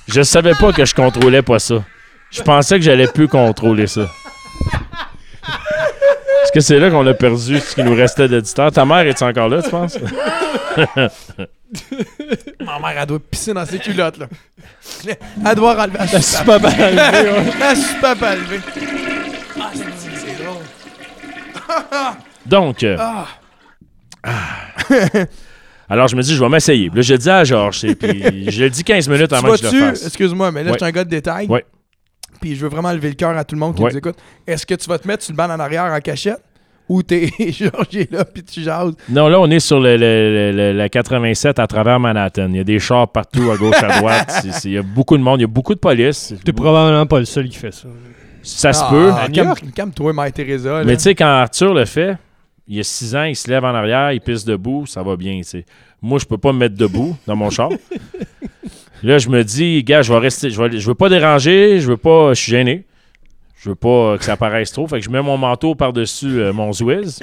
Je 0.09 0.23
savais 0.23 0.55
pas 0.55 0.73
que 0.73 0.85
je 0.85 0.95
contrôlais 0.95 1.43
pas 1.43 1.59
ça. 1.59 1.85
Je 2.31 2.41
pensais 2.43 2.77
que 2.79 2.85
j'allais 2.85 3.09
plus 3.09 3.29
contrôler 3.29 3.87
ça. 3.87 4.09
Est-ce 6.43 6.53
que 6.53 6.61
c'est 6.61 6.79
là 6.79 6.91
qu'on 6.91 7.07
a 7.07 7.13
perdu 7.15 7.59
ce 7.59 7.75
qui 7.75 7.83
nous 7.83 7.95
restait 7.95 8.29
d'éditeur? 8.29 8.73
Ta 8.73 8.85
mère 8.85 9.07
est 9.07 9.21
encore 9.21 9.49
là, 9.49 9.63
tu 9.63 9.71
penses? 9.71 9.99
Ma 12.61 12.79
mère, 12.79 12.95
elle 13.01 13.07
doit 13.07 13.19
pisser 13.19 13.53
dans 13.53 13.67
ses 13.67 13.79
culottes, 13.79 14.19
là. 14.19 14.27
Doit 15.57 15.83
enlever 15.83 15.99
la 15.99 16.45
pas 16.45 16.59
mal. 16.59 16.95
La 17.61 17.75
soupape 17.75 18.23
à 18.23 18.35
lever. 18.37 18.61
Ah, 19.61 19.71
c'est 19.75 19.85
c'est 20.17 20.45
drôle. 20.45 20.63
Donc, 22.47 22.83
euh, 22.83 22.97
Ah. 22.99 23.27
alors 25.89 26.09
je 26.09 26.17
me 26.17 26.23
dis, 26.23 26.35
je 26.35 26.43
vais 26.43 26.49
m'essayer. 26.49 26.89
Puis 26.91 26.97
Là, 26.99 27.03
je 27.03 27.13
le 27.15 27.19
dis 27.19 27.31
à 27.31 27.45
Georges, 27.45 27.85
et 27.85 27.95
puis 27.95 28.51
je 28.51 28.63
le 28.65 28.71
dis 28.71 28.85
15 28.85 29.09
minutes 29.09 29.29
Tu 29.29 29.35
avant 29.35 29.51
que 29.53 29.57
je 29.59 29.63
le 29.65 29.69
vois-tu, 29.69 29.85
fasse. 29.91 30.07
excuse-moi, 30.07 30.51
mais 30.53 30.63
là, 30.65 30.71
Ouais. 30.71 30.77
je 30.79 30.85
suis 30.85 30.89
un 30.89 30.93
gars 30.95 31.05
de 31.05 31.11
détail. 31.11 31.47
Ouais. 31.49 31.65
Puis 32.41 32.55
je 32.55 32.61
veux 32.63 32.69
vraiment 32.69 32.93
lever 32.93 33.09
le 33.09 33.15
cœur 33.15 33.37
à 33.37 33.45
tout 33.45 33.55
le 33.55 33.61
monde 33.61 33.75
qui 33.75 33.83
Ouais. 33.83 33.91
nous 33.91 33.99
écoute. 33.99 34.17
Est-ce 34.47 34.67
que 34.67 34.75
tu 34.75 34.89
vas 34.89 34.99
te 34.99 35.07
mettre 35.09 35.23
sur 35.25 35.33
le 35.33 35.37
banc 35.37 35.45
en 35.51 35.59
arrière 35.61 35.85
en 35.85 35.99
cachette? 36.01 36.41
Ou 36.89 37.03
t'es 37.03 37.31
Georges 37.53 37.97
est 37.97 38.13
là, 38.13 38.25
puis 38.25 38.45
tu 38.45 38.61
jases? 38.63 38.95
Non, 39.09 39.29
là, 39.29 39.41
on 39.41 39.51
est 39.51 39.59
sur 39.61 39.81
le, 39.81 39.97
le- 39.97 40.53
le- 40.53 40.73
la 40.73 40.89
87 40.89 41.59
à 41.59 41.67
travers 41.67 41.99
Manhattan. 41.99 42.49
Il 42.51 42.57
y 42.57 42.61
a 42.61 42.65
des 42.65 42.79
chars 42.79 43.09
partout, 43.09 43.51
à 43.51 43.57
gauche, 43.57 43.83
à 43.83 43.99
droite. 43.99 44.47
Il 44.65 44.71
y 44.73 44.79
a 44.79 44.83
beaucoup 44.83 45.17
de 45.19 45.23
monde, 45.23 45.41
il 45.41 45.43
y 45.43 45.45
a 45.45 45.49
beaucoup 45.49 45.75
de 45.75 45.81
police. 45.81 46.33
T'es 46.45 46.53
probablement 46.53 47.07
pas 47.07 47.19
le 47.19 47.25
seul 47.25 47.49
qui 47.49 47.57
fait 47.57 47.73
ça. 47.75 47.89
Ça 48.43 48.73
se 48.73 48.83
Ah, 48.85 48.89
peut. 48.91 49.11
À 49.13 49.27
New 49.29 49.35
calme- 49.35 49.47
York? 49.49 49.65
Calme-toi, 49.75 50.13
Mère 50.13 50.33
Teresa. 50.33 50.79
là. 50.79 50.85
Mais 50.85 50.97
tu 50.97 51.03
sais, 51.03 51.15
quand 51.17 51.27
Arthur 51.27 51.75
le 51.75 51.85
fait, 51.87 52.17
il 52.69 52.77
y 52.77 52.81
a 52.81 52.85
6 52.85 53.17
ans, 53.17 53.25
il 53.25 53.35
se 53.35 53.51
lève 53.51 53.65
en 53.65 53.75
arrière, 53.75 54.13
il 54.13 54.21
pisse 54.21 54.45
debout, 54.45 54.87
ça 54.87 55.03
va 55.03 55.17
bien. 55.17 55.41
Moi, 56.01 56.21
je 56.21 56.25
peux 56.27 56.39
pas 56.39 56.53
me 56.53 56.59
mettre 56.59 56.77
debout 56.77 57.17
dans 57.27 57.35
mon 57.35 57.51
char. 57.51 57.71
Là, 59.03 59.19
je 59.19 59.29
me 59.29 59.43
dis, 59.45 59.83
gars, 59.85 60.03
je 60.03 60.13
vais 60.13 60.19
rester, 60.19 60.51
je, 60.51 60.63
vais, 60.63 60.79
je 60.79 60.87
veux 60.87 60.95
pas 60.95 61.09
déranger, 61.09 61.81
je 61.81 61.89
veux 61.89 61.97
pas, 61.97 62.33
je 62.35 62.41
suis 62.41 62.51
gêné. 62.53 62.85
Je 63.57 63.71
veux 63.71 63.75
pas 63.75 64.17
que 64.19 64.25
ça 64.25 64.37
paraisse 64.37 64.73
trop. 64.73 64.87
Fait 64.87 64.99
que 64.99 65.05
je 65.05 65.11
mets 65.11 65.23
mon 65.23 65.39
manteau 65.39 65.75
par-dessus 65.75 66.41
euh, 66.41 66.53
mon 66.53 66.73
Zwiz. 66.73 67.21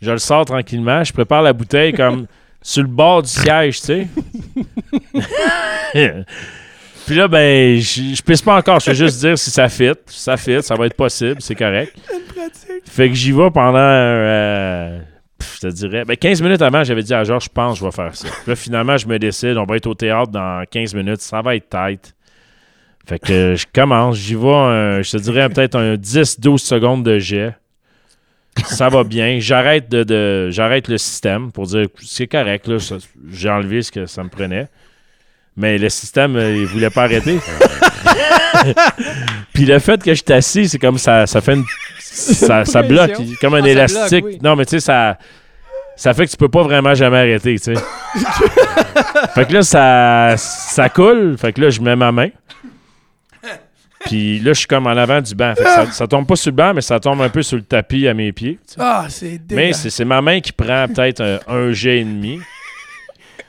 Je 0.00 0.10
le 0.10 0.18
sors 0.18 0.44
tranquillement, 0.44 1.04
je 1.04 1.12
prépare 1.12 1.42
la 1.42 1.52
bouteille 1.52 1.92
comme 1.92 2.26
sur 2.60 2.82
le 2.82 2.88
bord 2.88 3.22
du 3.22 3.28
siège, 3.28 3.80
tu 3.80 3.86
sais. 3.86 4.08
Puis 7.06 7.16
là, 7.16 7.28
ben, 7.28 7.78
je 7.78 8.14
je 8.14 8.22
pisse 8.22 8.42
pas 8.42 8.56
encore, 8.56 8.80
je 8.80 8.86
fais 8.86 8.94
juste 8.94 9.20
dire 9.20 9.36
si 9.36 9.50
ça 9.50 9.68
fit. 9.68 9.92
Si 10.06 10.20
ça 10.20 10.36
fit, 10.36 10.62
ça 10.62 10.74
va 10.74 10.86
être 10.86 10.96
possible, 10.96 11.40
c'est 11.40 11.54
correct. 11.54 11.96
Fait 12.84 13.08
que 13.08 13.14
j'y 13.14 13.32
vais 13.32 13.50
pendant, 13.50 13.78
euh, 13.78 15.00
pff, 15.38 15.56
je 15.56 15.68
te 15.68 15.72
dirais, 15.72 16.04
ben 16.04 16.16
15 16.16 16.42
minutes 16.42 16.62
avant, 16.62 16.84
j'avais 16.84 17.02
dit 17.02 17.14
à 17.14 17.24
Georges, 17.24 17.44
je 17.44 17.48
pense 17.48 17.74
que 17.74 17.80
je 17.80 17.84
vais 17.84 17.92
faire 17.92 18.14
ça. 18.14 18.28
Puis 18.28 18.50
là, 18.50 18.56
finalement, 18.56 18.96
je 18.96 19.06
me 19.06 19.18
décide, 19.18 19.56
on 19.56 19.64
va 19.64 19.76
être 19.76 19.86
au 19.86 19.94
théâtre 19.94 20.30
dans 20.30 20.64
15 20.70 20.94
minutes, 20.94 21.20
ça 21.20 21.42
va 21.42 21.56
être 21.56 21.68
tight. 21.68 22.14
Fait 23.06 23.18
que 23.18 23.54
je 23.56 23.66
commence, 23.74 24.16
j'y 24.16 24.34
vais, 24.34 24.48
un- 24.48 25.02
je 25.02 25.10
te 25.10 25.16
dirais 25.16 25.48
peut-être 25.48 25.76
un 25.76 25.94
10-12 25.96 26.58
secondes 26.58 27.04
de 27.04 27.18
jet. 27.18 27.54
Ça 28.66 28.88
va 28.88 29.02
bien. 29.02 29.38
J'arrête 29.40 29.88
de, 29.88 30.04
de- 30.04 30.48
j'arrête 30.50 30.88
le 30.88 30.98
système 30.98 31.50
pour 31.52 31.66
dire 31.66 31.86
c'est 32.02 32.26
correct, 32.26 32.68
là, 32.68 32.76
j'ai 33.32 33.48
enlevé 33.50 33.82
ce 33.82 33.90
que 33.90 34.06
ça 34.06 34.22
me 34.22 34.28
prenait. 34.28 34.68
Mais 35.56 35.78
le 35.78 35.88
système, 35.88 36.36
euh, 36.36 36.54
il 36.56 36.66
voulait 36.66 36.90
pas 36.90 37.04
arrêter. 37.04 37.38
Puis 39.52 39.64
le 39.66 39.78
fait 39.78 40.02
que 40.02 40.14
je 40.14 40.22
suis 40.24 40.32
assis, 40.32 40.68
c'est 40.68 40.78
comme 40.78 40.98
ça, 40.98 41.26
ça 41.26 41.40
fait 41.40 41.54
une. 41.54 41.64
Ça, 41.98 42.64
ça 42.64 42.82
bloque, 42.82 43.12
comme 43.40 43.54
un 43.54 43.62
Ah, 43.64 43.68
élastique. 43.68 44.22
bloque, 44.24 44.34
oui. 44.34 44.38
Non, 44.42 44.56
mais 44.56 44.64
tu 44.64 44.70
sais, 44.72 44.80
ça. 44.80 45.18
Ça 45.96 46.14
fait 46.14 46.24
que 46.26 46.30
tu 46.30 46.36
peux 46.38 46.48
pas 46.48 46.62
vraiment 46.62 46.94
jamais 46.94 47.18
arrêter, 47.18 47.58
tu 47.58 47.74
sais. 47.74 47.74
fait 49.34 49.46
que 49.46 49.52
là, 49.52 49.62
ça, 49.62 50.34
ça 50.38 50.88
coule. 50.88 51.36
Fait 51.38 51.52
que 51.52 51.60
là, 51.60 51.68
je 51.70 51.80
mets 51.82 51.96
ma 51.96 52.10
main. 52.12 52.28
Puis 54.06 54.38
là, 54.40 54.52
je 54.52 54.58
suis 54.58 54.66
comme 54.66 54.86
en 54.86 54.90
avant 54.90 55.20
du 55.20 55.34
banc. 55.34 55.54
Fait 55.56 55.64
que 55.64 55.68
ça, 55.70 55.86
ça 55.92 56.06
tombe 56.06 56.26
pas 56.26 56.36
sur 56.36 56.50
le 56.50 56.56
banc, 56.56 56.74
mais 56.74 56.80
ça 56.80 56.98
tombe 57.00 57.20
un 57.22 57.28
peu 57.28 57.42
sur 57.42 57.56
le 57.56 57.62
tapis 57.62 58.06
à 58.08 58.14
mes 58.14 58.32
pieds. 58.32 58.58
tu 58.66 58.74
sais. 58.74 58.80
Ah, 58.80 59.06
c'est 59.08 59.26
Mais 59.32 59.38
dégueulasse. 59.38 59.80
c'est 59.82 59.90
c'est 59.90 60.04
ma 60.04 60.20
main 60.20 60.40
qui 60.40 60.52
prend 60.52 60.86
peut-être 60.88 61.20
un, 61.20 61.38
un 61.46 61.72
jet 61.72 62.00
et 62.00 62.04
demi. 62.04 62.40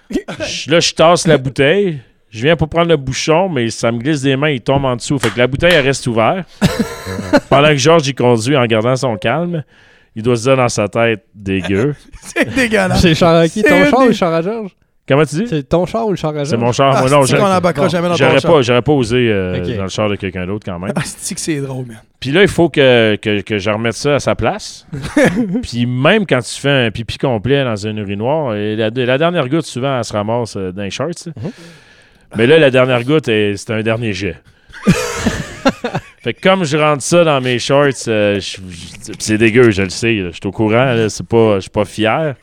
Je- 0.09 0.69
là, 0.71 0.79
je 0.79 0.93
tasse 0.93 1.27
la 1.27 1.37
bouteille. 1.37 1.99
Je 2.29 2.41
viens 2.41 2.55
pour 2.55 2.67
prendre 2.67 2.87
le 2.89 2.97
bouchon, 2.97 3.47
mais 3.47 3.69
ça 3.69 3.91
me 3.91 3.99
glisse 3.99 4.21
des 4.21 4.35
mains, 4.35 4.49
il 4.49 4.61
tombe 4.61 4.85
en 4.85 4.95
dessous. 4.95 5.19
Fait 5.19 5.29
que 5.29 5.37
la 5.37 5.45
bouteille, 5.47 5.73
elle 5.73 5.85
reste 5.85 6.07
ouverte. 6.07 6.47
Pendant 7.49 7.67
que 7.69 7.75
Georges, 7.77 8.07
il 8.07 8.15
conduit 8.15 8.57
en 8.57 8.65
gardant 8.65 8.95
son 8.95 9.17
calme, 9.17 9.63
il 10.15 10.23
doit 10.23 10.35
se 10.35 10.43
dire 10.43 10.57
dans 10.57 10.69
sa 10.69 10.87
tête 10.87 11.25
dégueu. 11.35 11.95
C'est 12.21 12.53
dégueulasse. 12.55 13.01
C'est 13.01 13.09
le 13.09 13.13
char 13.15 13.35
à 13.35 13.47
qui 13.47 13.61
C'est 13.61 13.69
Ton 13.69 13.85
char 13.89 13.99
des- 13.99 14.05
ou 14.05 14.07
le 14.07 14.13
char 14.13 14.33
à 14.33 14.41
Georges? 14.41 14.71
Comment 15.05 15.25
tu 15.25 15.35
dis? 15.35 15.47
C'est 15.47 15.67
ton 15.67 15.85
char 15.85 16.07
ou 16.07 16.11
le 16.11 16.15
char 16.15 16.35
à 16.37 16.45
C'est 16.45 16.55
mon 16.55 16.71
char. 16.71 16.95
Ah, 16.95 17.01
Moi, 17.01 17.09
non, 17.09 17.19
ton 17.21 17.25
j'aurais 17.25 18.39
pas, 18.39 18.61
j'aurais 18.61 18.81
pas 18.81 18.91
osé 18.93 19.29
euh, 19.29 19.75
dans 19.75 19.83
le 19.83 19.89
char 19.89 20.07
de 20.07 20.15
quelqu'un 20.15 20.45
d'autre 20.45 20.65
quand 20.65 20.79
même. 20.79 20.93
Ah, 20.95 21.01
c'est 21.03 21.35
que 21.35 21.41
c'est 21.41 21.59
drôle, 21.59 21.87
man? 21.87 21.97
Puis 22.21 22.31
là, 22.31 22.41
il 22.41 22.47
faut 22.47 22.69
que, 22.69 23.17
que, 23.17 23.41
que 23.41 23.57
je 23.57 23.69
remette 23.69 23.95
ça 23.95 24.15
à 24.15 24.19
sa 24.19 24.33
place. 24.33 24.87
Puis 25.63 25.85
même 25.85 26.25
quand 26.25 26.39
tu 26.39 26.57
fais 26.57 26.85
un 26.85 26.89
pipi 26.89 27.17
complet 27.17 27.65
dans 27.65 27.75
une 27.75 27.97
urinoir, 27.97 28.55
et 28.55 28.77
la, 28.77 28.89
la 28.91 29.17
dernière 29.17 29.49
goutte, 29.49 29.65
souvent, 29.65 29.97
elle 29.97 30.05
se 30.05 30.13
ramasse 30.13 30.55
euh, 30.55 30.71
dans 30.71 30.83
les 30.83 30.89
shorts. 30.89 31.27
Mhm. 31.35 31.51
Mais 32.37 32.47
là, 32.47 32.57
la 32.57 32.71
dernière 32.71 33.03
goutte, 33.03 33.25
c'est 33.25 33.71
un 33.71 33.81
dernier 33.81 34.13
jet. 34.13 34.37
fait 36.23 36.33
que 36.33 36.41
comme 36.41 36.63
je 36.63 36.77
rentre 36.77 37.03
ça 37.03 37.25
dans 37.25 37.41
mes 37.41 37.59
shorts, 37.59 38.07
euh, 38.07 38.39
c'est 39.19 39.37
dégueu, 39.37 39.71
je 39.71 39.81
le 39.81 39.89
sais. 39.89 40.15
Je 40.17 40.31
suis 40.31 40.39
au 40.45 40.51
courant, 40.51 40.93
là, 40.93 41.09
c'est 41.09 41.27
pas, 41.27 41.55
je 41.55 41.61
suis 41.61 41.69
pas 41.69 41.83
fier. 41.85 42.35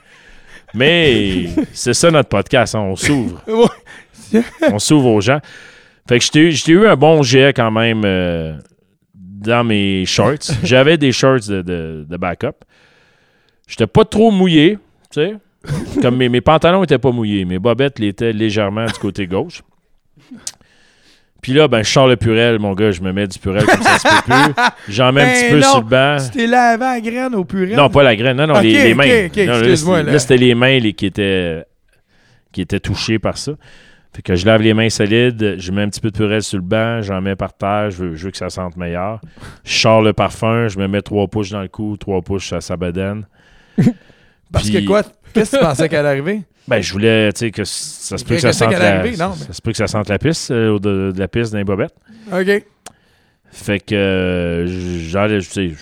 Mais 0.74 1.46
c'est 1.72 1.94
ça 1.94 2.10
notre 2.10 2.28
podcast, 2.28 2.74
hein, 2.74 2.80
on 2.80 2.96
s'ouvre. 2.96 3.42
On 4.70 4.78
s'ouvre 4.78 5.08
aux 5.08 5.20
gens. 5.20 5.40
Fait 6.08 6.18
que 6.18 6.24
j'étais 6.24 6.70
eu 6.72 6.86
un 6.86 6.94
bon 6.94 7.22
jet 7.22 7.52
quand 7.52 7.70
même 7.72 8.02
euh, 8.04 8.56
dans 9.14 9.64
mes 9.64 10.06
shorts. 10.06 10.50
J'avais 10.62 10.96
des 10.96 11.10
shorts 11.10 11.48
de, 11.48 11.62
de, 11.62 12.06
de 12.08 12.16
backup. 12.16 12.64
J'étais 13.66 13.88
pas 13.88 14.04
trop 14.04 14.30
mouillé, 14.30 14.78
tu 15.10 15.20
sais. 15.20 15.34
Comme 16.00 16.16
mes, 16.16 16.28
mes 16.28 16.40
pantalons 16.40 16.84
étaient 16.84 16.98
pas 16.98 17.10
mouillés, 17.10 17.44
mes 17.44 17.58
bobettes 17.58 17.98
l'étaient 17.98 18.32
légèrement 18.32 18.86
du 18.86 18.92
côté 18.94 19.26
gauche. 19.26 19.62
Puis 21.42 21.52
là, 21.52 21.68
ben, 21.68 21.82
je 21.82 21.90
sors 21.90 22.06
le 22.06 22.16
purel, 22.16 22.58
mon 22.58 22.74
gars, 22.74 22.90
je 22.90 23.00
me 23.00 23.12
mets 23.12 23.26
du 23.26 23.38
purel 23.38 23.64
comme 23.64 23.82
ça 23.82 23.98
se 23.98 24.06
peut 24.08 24.32
plus. 24.32 24.54
J'en 24.94 25.12
mets 25.12 25.22
un 25.22 25.24
Ben 25.26 25.34
petit 25.42 25.50
peu 25.52 25.60
non, 25.60 25.70
sur 25.70 25.80
le 25.80 25.86
banc. 25.86 26.16
Tu 26.24 26.38
t'es 26.38 26.46
lavé 26.46 26.84
à 26.84 27.00
graine 27.00 27.34
au 27.34 27.44
purée. 27.44 27.74
Non, 27.74 27.88
pas 27.88 28.02
la 28.02 28.14
graine. 28.16 28.36
Non, 28.36 28.46
non, 28.46 28.60
les, 28.60 28.94
mains. 28.94 29.26
ok, 29.26 29.36
Non, 29.36 29.44
là, 29.46 29.58
excuse-moi, 29.60 29.96
c'était- 29.98 30.06
là. 30.06 30.12
là, 30.12 30.18
c'était 30.18 30.36
les 30.36 30.54
mains 30.54 30.78
les- 30.78 30.92
qui, 30.92 31.06
étaient, 31.06 31.64
qui 32.52 32.60
étaient 32.60 32.80
touchées 32.80 33.18
par 33.18 33.38
ça. 33.38 33.52
Fait 34.12 34.22
que 34.22 34.34
je 34.34 34.44
lave 34.44 34.60
les 34.62 34.74
mains 34.74 34.90
solides, 34.90 35.54
je 35.58 35.70
mets 35.72 35.82
un 35.82 35.88
petit 35.88 36.00
peu 36.00 36.10
de 36.10 36.16
purée 36.16 36.40
sur 36.40 36.58
le 36.58 36.64
banc, 36.64 37.00
j'en 37.00 37.20
mets 37.20 37.36
par 37.36 37.52
terre, 37.56 37.90
je 37.90 37.96
veux, 38.04 38.16
je 38.16 38.24
veux 38.24 38.30
que 38.32 38.36
ça 38.38 38.50
sente 38.50 38.76
meilleur. 38.76 39.20
Je 39.64 39.72
sors 39.78 40.02
le 40.02 40.12
parfum, 40.12 40.66
je 40.66 40.78
me 40.80 40.88
mets 40.88 41.00
trois 41.00 41.28
pouces 41.28 41.50
dans 41.50 41.62
le 41.62 41.68
cou, 41.68 41.96
trois 41.96 42.20
pouces 42.20 42.52
à 42.52 42.60
sa 42.60 42.76
bedaine. 42.76 43.24
Parce 44.52 44.68
Puis- 44.68 44.82
que 44.82 44.86
quoi? 44.86 45.02
Qu'est-ce 45.32 45.52
que 45.52 45.56
tu 45.58 45.62
pensais 45.62 45.88
qu'elle 45.88 46.00
allait 46.00 46.08
arriver? 46.20 46.42
Ben, 46.68 46.80
je 46.80 46.92
voulais, 46.92 47.32
tu 47.32 47.40
sais, 47.40 47.50
que 47.50 47.64
ça 47.64 48.16
se 48.16 48.24
peut 48.24 48.36
que 48.36 48.40
ça 48.40 48.52
sente 48.52 48.72
la, 48.72 49.04
ça 49.16 49.52
se 49.52 49.60
peut 49.60 49.72
que 49.72 49.76
ça 49.76 49.86
sente 49.86 50.08
la 50.08 50.18
euh, 50.50 50.74
ou 50.74 50.78
de, 50.78 51.10
de 51.12 51.18
la 51.18 51.26
pisse 51.28 51.50
dans 51.50 51.58
les 51.58 51.64
bobettes. 51.64 51.94
OK. 52.32 52.64
Fait 53.52 53.80
que, 53.80 53.94
euh, 53.94 54.66
j'allais, 55.08 55.40
tu 55.40 55.44
sais, 55.50 55.72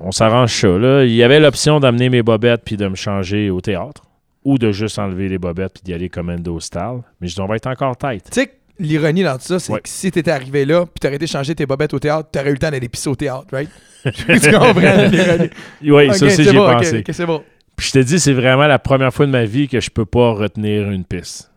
on 0.00 0.10
s'arrange 0.12 0.52
ça. 0.52 0.68
Là. 0.68 1.04
Il 1.04 1.12
y 1.14 1.22
avait 1.22 1.40
l'option 1.40 1.80
d'amener 1.80 2.08
mes 2.08 2.22
bobettes 2.22 2.62
puis 2.64 2.76
de 2.76 2.88
me 2.88 2.94
changer 2.94 3.50
au 3.50 3.60
théâtre. 3.60 4.02
Ou 4.44 4.58
de 4.58 4.72
juste 4.72 4.98
enlever 4.98 5.28
les 5.28 5.38
bobettes 5.38 5.74
puis 5.74 5.82
d'y 5.84 5.94
aller 5.94 6.08
commando 6.08 6.58
style. 6.58 7.02
Mais 7.20 7.28
je 7.28 7.34
dis, 7.34 7.40
on 7.40 7.46
va 7.46 7.54
être 7.56 7.68
encore 7.68 7.96
tête. 7.96 8.24
Tu 8.32 8.40
sais, 8.40 8.46
que 8.48 8.52
l'ironie 8.80 9.22
dans 9.22 9.36
tout 9.36 9.44
ça, 9.44 9.60
c'est 9.60 9.72
Ouais. 9.72 9.80
que 9.80 9.88
si 9.88 10.10
t'étais 10.10 10.32
arrivé 10.32 10.64
là, 10.64 10.84
puis 10.84 10.98
t'aurais 11.00 11.14
été 11.14 11.28
changer 11.28 11.54
tes 11.54 11.64
bobettes 11.64 11.94
au 11.94 12.00
théâtre, 12.00 12.28
t'aurais 12.32 12.48
eu 12.48 12.54
le 12.54 12.58
temps 12.58 12.70
d'aller 12.70 12.88
pisser 12.88 13.08
au 13.08 13.14
théâtre, 13.14 13.46
right? 13.52 13.70
tu 14.04 14.50
comprends 14.50 14.80
l'ironie? 14.80 15.50
Oui, 15.84 16.12
ça 16.14 16.26
aussi, 16.26 16.36
c'est 16.36 16.42
j'y 16.44 16.48
ai 16.48 16.52
bon, 16.54 16.66
ok, 16.66 16.78
pensé. 16.78 17.04
c'est 17.12 17.26
bon. 17.26 17.44
Puis 17.82 17.88
je 17.88 17.98
te 17.98 18.04
dis, 18.04 18.20
c'est 18.20 18.32
vraiment 18.32 18.68
la 18.68 18.78
première 18.78 19.12
fois 19.12 19.26
de 19.26 19.32
ma 19.32 19.44
vie 19.44 19.66
que 19.66 19.80
je 19.80 19.90
peux 19.90 20.04
pas 20.04 20.30
retenir 20.30 20.88
une 20.92 21.04
piste. 21.04 21.50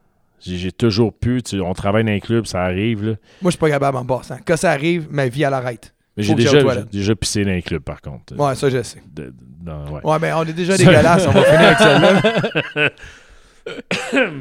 J'ai 0.44 0.72
toujours 0.72 1.14
pu. 1.14 1.44
tu- 1.44 1.62
on 1.62 1.76
travaille 1.76 2.04
dans 2.04 2.14
un 2.14 2.20
club, 2.20 2.48
ça 2.48 2.64
arrive. 2.64 3.04
Là. 3.06 3.12
Moi, 3.44 3.52
je 3.52 3.58
suis 3.58 3.60
pas 3.60 3.70
capable 3.70 3.96
en 3.96 4.06
passant. 4.06 4.40
Quand 4.44 4.58
ça 4.58 4.72
arrive, 4.72 5.06
ma 5.12 5.28
vie, 5.28 5.44
elle 5.44 5.54
arrête. 5.54 5.94
Mais 6.18 6.24
j'ai 6.24 6.34
déjà, 6.34 6.84
déjà 6.86 7.16
pissé 7.16 7.46
dans 7.46 7.52
un 7.52 7.62
club, 7.62 7.84
par 7.84 8.02
contre. 8.02 8.36
Ouais, 8.38 8.56
ça, 8.56 8.72
je 8.72 8.82
sais. 8.82 9.04
De- 9.14 9.32
ouais. 9.68 10.02
Ouais, 10.04 10.18
mais 10.20 10.34
on 10.34 10.42
est 10.46 10.54
déjà 10.54 10.76
dégueulasse. 10.76 11.28
On 11.28 11.32
va 11.32 11.44
finir 11.44 11.60
avec 11.62 11.78
celle-là. 11.78 12.90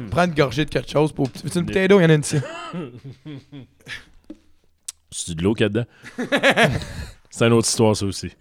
Prends 0.09 0.25
une 0.25 0.33
gorgée 0.33 0.65
de 0.65 0.71
quelque 0.71 0.89
chose. 0.89 1.13
Pour... 1.13 1.29
Une 1.55 1.61
bouteille 1.65 1.87
d'eau? 1.87 1.99
Il 1.99 2.03
y 2.03 2.05
en 2.07 2.09
a 2.09 2.13
une 2.15 2.21
ici. 2.21 2.37
C'est 5.11 5.35
de 5.35 5.43
l'eau 5.43 5.53
qu'il 5.53 5.65
y 5.65 5.67
a 5.67 5.69
dedans? 5.69 5.85
c'est 7.29 7.45
une 7.45 7.53
autre 7.53 7.67
histoire, 7.67 7.95
ça 7.95 8.05
aussi. 8.07 8.31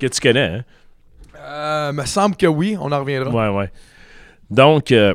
Que 0.00 0.06
tu 0.06 0.20
connais, 0.20 0.40
hein? 0.58 0.64
Euh, 1.38 1.92
me 1.92 2.04
semble 2.04 2.36
que 2.36 2.46
oui. 2.46 2.76
On 2.80 2.90
en 2.92 3.00
reviendra. 3.00 3.30
Ouais, 3.52 3.56
ouais. 3.58 3.70
Donc, 4.50 4.92
euh, 4.92 5.14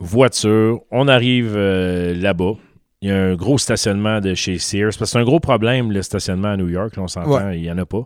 voiture, 0.00 0.80
on 0.90 1.08
arrive 1.08 1.54
euh, 1.56 2.14
là-bas. 2.14 2.52
Il 3.02 3.08
y 3.10 3.12
a 3.12 3.16
un 3.16 3.34
gros 3.34 3.58
stationnement 3.58 4.20
de 4.20 4.34
chez 4.34 4.58
Sears. 4.58 4.86
Parce 4.88 4.96
que 4.98 5.04
c'est 5.04 5.18
un 5.18 5.24
gros 5.24 5.40
problème, 5.40 5.92
le 5.92 6.02
stationnement 6.02 6.48
à 6.48 6.56
New 6.56 6.68
York. 6.68 6.96
là, 6.96 7.02
on 7.02 7.08
s'entend, 7.08 7.50
il 7.50 7.62
n'y 7.62 7.70
en 7.70 7.78
a 7.78 7.86
pas. 7.86 8.02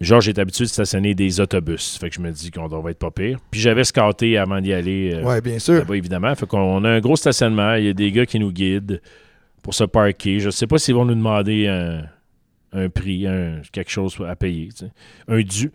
Genre, 0.00 0.20
j'ai 0.20 0.36
habitué 0.38 0.64
de 0.64 0.68
stationner 0.70 1.14
des 1.14 1.38
autobus. 1.40 1.96
Fait 1.98 2.08
que 2.08 2.16
je 2.16 2.20
me 2.20 2.30
dis 2.32 2.50
qu'on 2.50 2.68
devrait 2.68 2.90
être 2.92 2.98
pas 2.98 3.12
pire. 3.12 3.38
Puis 3.50 3.60
j'avais 3.60 3.84
scouté 3.84 4.36
avant 4.36 4.60
d'y 4.60 4.72
aller. 4.72 5.12
euh, 5.14 5.22
Ouais, 5.22 5.40
bien 5.40 5.58
sûr. 5.60 5.74
là-bas, 5.74 5.96
évidemment. 5.96 6.34
Fait 6.34 6.46
qu'on 6.46 6.84
a 6.84 6.88
un 6.90 7.00
gros 7.00 7.14
stationnement. 7.16 7.74
Il 7.74 7.84
y 7.84 7.88
a 7.88 7.92
des 7.92 8.10
gars 8.10 8.26
qui 8.26 8.40
nous 8.40 8.50
guident 8.50 9.00
pour 9.62 9.74
se 9.74 9.84
parker. 9.84 10.40
Je 10.40 10.50
sais 10.50 10.66
pas 10.66 10.78
s'ils 10.78 10.94
vont 10.96 11.04
nous 11.04 11.14
demander 11.14 11.68
un, 11.68 12.02
un 12.72 12.88
prix, 12.88 13.26
un- 13.26 13.60
quelque 13.72 13.90
chose 13.90 14.16
à 14.26 14.34
payer. 14.36 14.68
tu 14.68 14.86
sais. 14.86 14.92
Un 15.28 15.40
dû. 15.42 15.70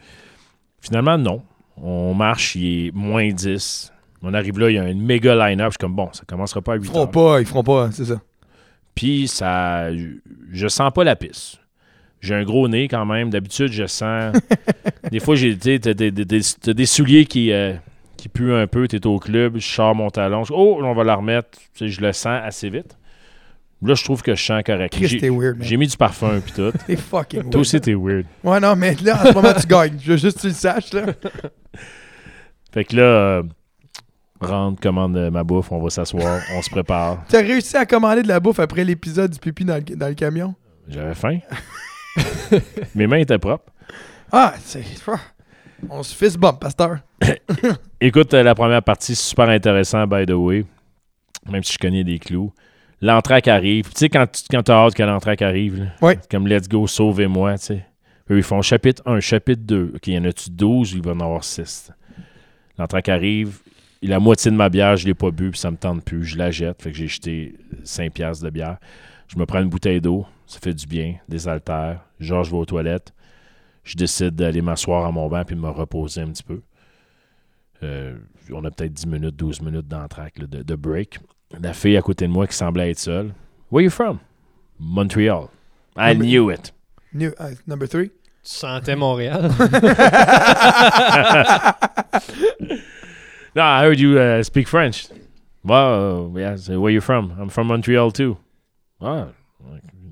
Finalement, 0.82 1.18
non. 1.18 1.42
On 1.82 2.14
marche, 2.14 2.56
il 2.56 2.88
est 2.88 2.92
moins 2.94 3.30
10. 3.30 3.92
On 4.24 4.34
arrive 4.34 4.58
là, 4.60 4.70
il 4.70 4.76
y 4.76 4.80
a 4.80 4.90
une 4.90 5.02
méga 5.02 5.36
line-up. 5.36 5.68
Je 5.68 5.72
suis 5.74 5.78
comme, 5.78 5.96
bon, 5.96 6.10
ça 6.14 6.24
commencera 6.26 6.62
pas 6.62 6.74
à 6.74 6.76
Ils 6.78 6.82
8 6.82 6.88
feront 6.88 7.02
heures. 7.02 7.12
pas, 7.12 7.40
ils 7.40 7.46
feront 7.46 7.64
pas, 7.64 7.92
c'est 7.92 8.06
ça. 8.06 8.20
Puis, 8.96 9.28
ça, 9.28 9.90
je 10.52 10.68
sens 10.68 10.92
pas 10.92 11.04
la 11.04 11.16
piste. 11.16 11.60
J'ai 12.20 12.34
un 12.34 12.44
gros 12.44 12.68
nez 12.68 12.88
quand 12.88 13.06
même. 13.06 13.30
D'habitude, 13.30 13.72
je 13.72 13.86
sens. 13.86 14.36
des 15.12 15.20
fois, 15.20 15.36
j'ai 15.36 15.54
des, 15.56 15.78
des- 15.78 15.94
des- 16.12 16.74
des 16.74 16.86
souliers 16.88 17.26
qui, 17.28 17.52
euh, 17.52 17.74
qui 18.18 18.28
puent 18.28 18.54
un 18.56 18.66
peu. 18.66 18.88
Tu 18.88 18.96
es 18.96 19.06
au 19.06 19.20
club, 19.20 19.58
je 19.58 19.68
sors 19.68 19.94
mon 19.94 20.10
talon. 20.10 20.44
je- 20.44 20.54
oh, 20.54 20.80
on 20.82 20.94
va 20.96 21.04
la 21.04 21.14
remettre. 21.16 21.60
Je 21.80 22.02
le 22.02 22.12
sens 22.12 22.40
assez 22.44 22.72
vite. 22.72 22.98
Là, 23.82 23.94
je 23.94 24.04
trouve 24.04 24.24
que 24.24 24.34
je 24.34 24.44
sens 24.44 24.64
correct. 24.66 24.96
J'ai-. 25.00 25.20
J'ai 25.60 25.78
mis 25.78 25.88
du 25.88 25.98
parfum 25.98 26.40
puis 26.40 26.52
tout. 26.52 26.72
T'es 26.88 26.96
fucking 26.96 27.42
weird. 27.42 27.52
Toi 27.52 27.62
aussi, 27.62 27.80
t'es 27.80 27.94
weird. 27.94 28.26
Ouais, 28.44 28.60
non, 28.60 28.76
mais 28.76 28.96
là, 29.04 29.22
en 29.22 29.26
ce 29.28 29.34
moment, 29.34 29.54
tu 29.54 29.68
gagnes. 29.68 29.98
Je 30.02 30.12
veux 30.14 30.18
juste 30.18 30.38
que 30.38 30.42
tu 30.42 30.48
le 30.48 30.54
saches, 30.54 30.94
là. 30.94 31.06
Fait 32.74 32.84
que 32.86 32.96
là, 32.96 33.04
euh, 33.04 33.44
rentre, 34.42 34.82
commande 34.82 35.16
euh, 35.16 35.30
ma 35.30 35.44
bouffe, 35.44 35.72
on 35.72 35.82
va 35.82 35.90
s'asseoir, 35.90 36.42
on 36.56 36.62
se 36.62 36.70
prépare. 36.70 37.24
T'as 37.30 37.42
réussi 37.42 37.78
à 37.78 37.86
commander 37.86 38.24
de 38.24 38.28
la 38.28 38.40
bouffe 38.40 38.60
après 38.60 38.84
l'épisode 38.84 39.32
du 39.32 39.40
pipi 39.40 39.64
dans 39.64 39.76
le, 39.76 39.96
dans 39.96 40.08
le 40.08 40.16
camion? 40.16 40.56
J'avais 40.88 41.16
faim. 41.16 41.40
Mes 42.96 43.08
mains 43.08 43.18
étaient 43.18 43.38
propres. 43.38 43.72
Ah, 44.32 44.54
c'est... 44.64 44.84
On 45.90 46.02
se 46.02 46.16
fist 46.16 46.38
bump, 46.38 46.60
pasteur. 46.60 47.00
Écoute, 48.02 48.34
euh, 48.34 48.44
la 48.44 48.56
première 48.56 48.82
partie, 48.82 49.16
super 49.16 49.50
intéressant, 49.50 50.08
by 50.08 50.26
the 50.26 50.32
way. 50.32 50.66
Même 51.50 51.64
si 51.64 51.74
je 51.74 51.78
connais 51.78 52.04
des 52.04 52.20
clous. 52.20 52.52
L'entraque 53.02 53.48
arrive. 53.48 53.86
Tu 53.90 54.00
sais, 54.00 54.10
quand 54.10 54.26
tu 54.32 54.44
quand 54.50 54.64
t'as 54.64 54.86
hâte 54.86 54.96
que 54.96 55.04
l'entraque 55.04 55.42
arrive, 55.42 55.90
là, 56.02 56.16
comme 56.30 56.48
Let's 56.48 56.68
Go, 56.68 56.88
sauvez-moi, 56.88 57.58
tu 57.58 57.66
sais. 57.66 57.86
Eux, 58.30 58.38
ils 58.38 58.44
font 58.44 58.62
chapitre 58.62 59.04
1, 59.06 59.20
chapitre 59.20 59.62
2. 59.64 59.94
OK, 59.96 60.08
il 60.08 60.14
y 60.14 60.18
en 60.18 60.26
a-tu 60.26 60.50
12 60.50 60.94
ou 60.94 60.98
il 60.98 61.04
va 61.04 61.12
en 61.12 61.20
avoir 61.20 61.44
6? 61.44 61.92
L'entraque 62.78 63.10
arrive. 63.10 63.60
La 64.02 64.20
moitié 64.20 64.52
de 64.52 64.56
ma 64.56 64.70
bière, 64.70 64.96
je 64.98 65.06
l'ai 65.06 65.14
pas 65.14 65.32
bu, 65.32 65.52
puis 65.52 65.60
ça 65.60 65.72
me 65.72 65.78
tente 65.78 66.04
plus. 66.04 66.24
Je 66.24 66.38
la 66.38 66.52
jette. 66.52 66.82
Fait 66.82 66.92
que 66.92 66.98
j'ai 66.98 67.08
jeté 67.08 67.56
5 67.84 68.12
piastres 68.12 68.44
de 68.44 68.50
bière. 68.50 68.78
Je 69.28 69.38
me 69.38 69.46
prends 69.46 69.62
une 69.62 69.70
bouteille 69.70 70.02
d'eau. 70.02 70.26
Ça 70.46 70.60
fait 70.60 70.74
du 70.74 70.86
bien. 70.86 71.16
Des 71.30 71.48
haltères. 71.48 72.02
Genre, 72.20 72.44
je 72.44 72.52
vais 72.52 72.58
aux 72.58 72.66
toilettes. 72.66 73.14
Je 73.84 73.96
décide 73.96 74.36
d'aller 74.36 74.62
m'asseoir 74.62 75.06
à 75.06 75.12
mon 75.12 75.30
banc 75.30 75.44
puis 75.46 75.56
de 75.56 75.62
me 75.62 75.70
reposer 75.70 76.22
un 76.22 76.28
petit 76.28 76.44
peu. 76.44 76.62
Euh, 77.84 78.18
on 78.52 78.64
a 78.66 78.72
peut-être 78.72 78.94
10 78.94 79.08
minutes, 79.08 79.36
12 79.36 79.62
minutes 79.62 79.88
d'entraque, 79.88 80.40
de 80.40 80.76
break. 80.76 81.20
La 81.62 81.74
fille 81.74 81.98
à 81.98 82.02
côté 82.02 82.28
de 82.28 82.32
moi 82.32 82.46
qui 82.48 82.56
semblait 82.56 82.92
être 82.92 83.00
seule. 83.00 83.34
Where 83.72 83.84
you 83.84 83.90
from? 83.90 84.20
Montreal. 84.80 85.50
I 85.96 86.14
mais- 86.14 86.26
knew 86.28 86.50
it. 86.52 86.74
New, 87.14 87.30
uh, 87.40 87.56
number 87.66 87.88
three. 87.88 88.10
Tu 88.44 88.54
sentais 88.56 88.96
Montréal. 88.96 89.50
No, 93.56 93.64
I 93.64 93.82
heard 93.84 94.00
you 94.00 94.20
uh, 94.20 94.44
speak 94.44 94.68
French. 94.68 95.08
Wow, 95.64 96.32
uh, 96.36 96.38
yeah, 96.40 96.56
so 96.58 96.80
where 96.80 96.92
you 96.92 97.02
from? 97.02 97.34
I'm 97.40 97.50
from 97.50 97.68
Montreal 97.68 98.12
too. 98.12 98.38
Ah, 99.02 99.30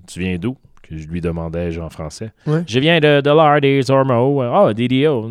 tu 0.08 0.20
viens 0.20 0.38
d'où? 0.40 0.58
Que 0.82 0.98
je 0.98 1.08
lui 1.08 1.22
demandais 1.22 1.78
en 1.78 1.90
français. 1.90 2.32
Ouais. 2.48 2.64
Je 2.68 2.80
viens 2.80 3.00
de, 3.00 3.22
de 3.22 3.30
l'art 3.30 3.62
des 3.62 3.90
Ormeaux. 3.92 4.42
Ah, 4.42 4.74
DDO. 4.74 5.30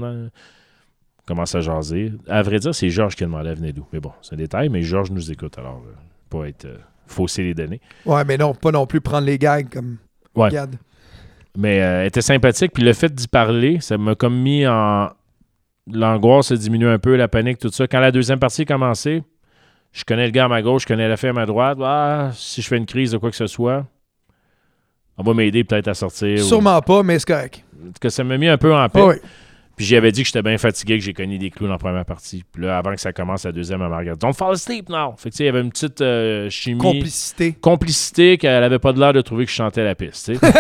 Commence 1.27 1.55
à 1.55 1.61
jaser. 1.61 2.13
À 2.29 2.43
vrai 2.43 2.59
dire, 2.59 2.75
c'est 2.75 2.91
Georges 2.91 3.17
qui 3.17 3.25
a 3.25 3.27
demandé 3.27 3.49
à 3.51 3.55
venir 3.55 3.73
d'où. 3.73 3.87
Mais 3.93 4.01
bon, 4.01 4.13
c'est 4.21 4.35
un 4.35 4.39
détail, 4.39 4.69
mais 4.69 4.83
Georges 4.83 5.11
nous 5.11 5.31
écoute 5.33 5.57
alors. 5.59 5.83
euh, 5.87 5.93
pas 6.29 6.47
être 6.49 6.67
euh, 6.67 6.77
fausser 7.07 7.43
les 7.43 7.55
données. 7.55 7.81
Ouais, 8.05 8.25
mais 8.25 8.37
non, 8.37 8.55
pas 8.55 8.71
non 8.71 8.87
plus 8.87 9.01
prendre 9.01 9.27
les 9.27 9.39
gags 9.39 9.69
comme 9.73 9.97
Ouais. 10.35 10.51
Mais 11.57 11.81
euh, 11.81 12.01
elle 12.03 12.07
était 12.09 12.21
sympathique. 12.21 12.73
Puis 12.75 12.83
le 12.83 12.93
fait 12.93 13.15
d'y 13.15 13.29
parler, 13.29 13.81
ça 13.81 13.97
m'a 13.97 14.15
comme 14.15 14.37
mis 14.41 14.67
en. 14.67 15.11
L'angoisse 15.93 16.51
a 16.51 16.57
diminué 16.57 16.89
un 16.91 16.99
peu, 16.99 17.15
la 17.15 17.29
panique, 17.29 17.59
tout 17.59 17.69
ça. 17.71 17.87
Quand 17.87 18.01
la 18.01 18.11
deuxième 18.11 18.39
partie 18.39 18.63
a 18.63 18.65
commencé, 18.65 19.23
je 19.93 20.03
connais 20.05 20.25
le 20.25 20.31
gars 20.33 20.47
à 20.47 20.49
ma 20.49 20.61
gauche, 20.63 20.83
je 20.83 20.89
connais 20.89 21.07
la 21.09 21.17
fille 21.17 21.29
à 21.29 21.33
ma 21.35 21.45
droite. 21.47 21.79
Ah, 21.83 22.31
si 22.35 22.63
je 22.63 22.69
fais 22.69 22.79
une 22.79 22.87
crise 22.87 23.13
de 23.13 23.19
quoi 23.19 23.31
que 23.31 23.37
ce 23.37 23.47
soit, 23.47 23.87
on 25.19 25.23
va 25.23 25.35
m'aider 25.35 25.63
peut-être 25.63 25.89
à 25.89 25.95
sortir. 25.95 26.35
ou- 26.39 26.43
Sûrement 26.43 26.81
pas, 26.83 27.03
mais 27.03 27.19
c'est 27.19 27.29
correct. 27.29 27.65
En 27.83 27.87
tout 27.89 27.93
cas, 28.01 28.11
ça 28.11 28.25
m'a 28.25 28.37
mis 28.39 28.49
un 28.49 28.57
peu 28.59 28.75
en 28.75 28.89
paix. 28.89 29.01
Ah 29.03 29.07
oui. 29.09 29.17
Puis 29.77 29.87
j'avais 29.87 30.13
dit 30.13 30.23
que 30.23 30.27
j'étais 30.27 30.43
bien 30.43 30.57
fatigué, 30.57 30.99
que 30.99 31.05
j'ai 31.05 31.15
cogné 31.15 31.37
des 31.37 31.51
clous 31.51 31.67
dans 31.67 31.73
la 31.73 31.79
première 31.79 32.05
partie. 32.05 32.45
Puis 32.53 32.63
là, 32.63 32.79
avant 32.79 32.95
que 32.95 33.01
ça 33.01 33.13
commence, 33.13 33.45
la 33.45 33.51
deuxième, 33.51 33.83
elle 33.83 33.89
m'a 33.89 33.99
regardé. 33.99 34.21
Don't 34.21 34.33
fall 34.33 34.53
asleep 34.53 34.89
now! 34.89 35.17
Fait 35.17 35.31
que 35.31 35.35
tu 35.35 35.39
sais, 35.39 35.45
il 35.45 35.47
y 35.47 35.49
avait 35.49 35.63
une 35.63 35.71
petite 35.71 36.01
euh, 36.01 36.49
chimie. 36.49 36.79
Complicité. 36.79 37.57
complicité 37.61 38.39
qu'elle 38.39 38.63
avait 38.63 38.79
pas 38.79 38.93
de 38.93 39.01
l'air 39.01 39.13
de 39.13 39.21
trouver 39.21 39.47
que 39.47 39.51
je 39.51 39.57
chantais 39.57 39.83
la 39.83 39.97
piste. 39.97 40.27
tu 40.27 40.37
sais. 40.37 40.41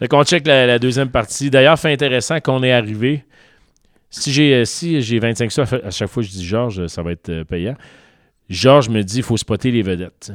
fait 0.00 0.08
qu'on 0.08 0.24
check 0.24 0.44
la, 0.46 0.66
la 0.66 0.78
deuxième 0.80 1.10
partie. 1.10 1.50
D'ailleurs, 1.50 1.78
fait 1.78 1.92
intéressant 1.92 2.40
qu'on 2.40 2.64
est 2.64 2.72
arrivé. 2.72 3.24
Si 4.10 4.32
j'ai 4.32 4.54
euh, 4.54 4.64
si 4.64 5.00
j'ai 5.00 5.20
25 5.20 5.52
sous, 5.52 5.60
à 5.60 5.90
chaque 5.90 6.08
fois 6.08 6.22
que 6.22 6.28
je 6.28 6.32
dis 6.32 6.44
Georges, 6.44 6.86
ça 6.88 7.02
va 7.02 7.12
être 7.12 7.28
euh, 7.28 7.44
payant. 7.44 7.76
Georges 8.48 8.88
me 8.88 9.02
dit 9.02 9.18
il 9.18 9.22
faut 9.22 9.36
spotter 9.36 9.70
les 9.70 9.82
vedettes. 9.82 10.32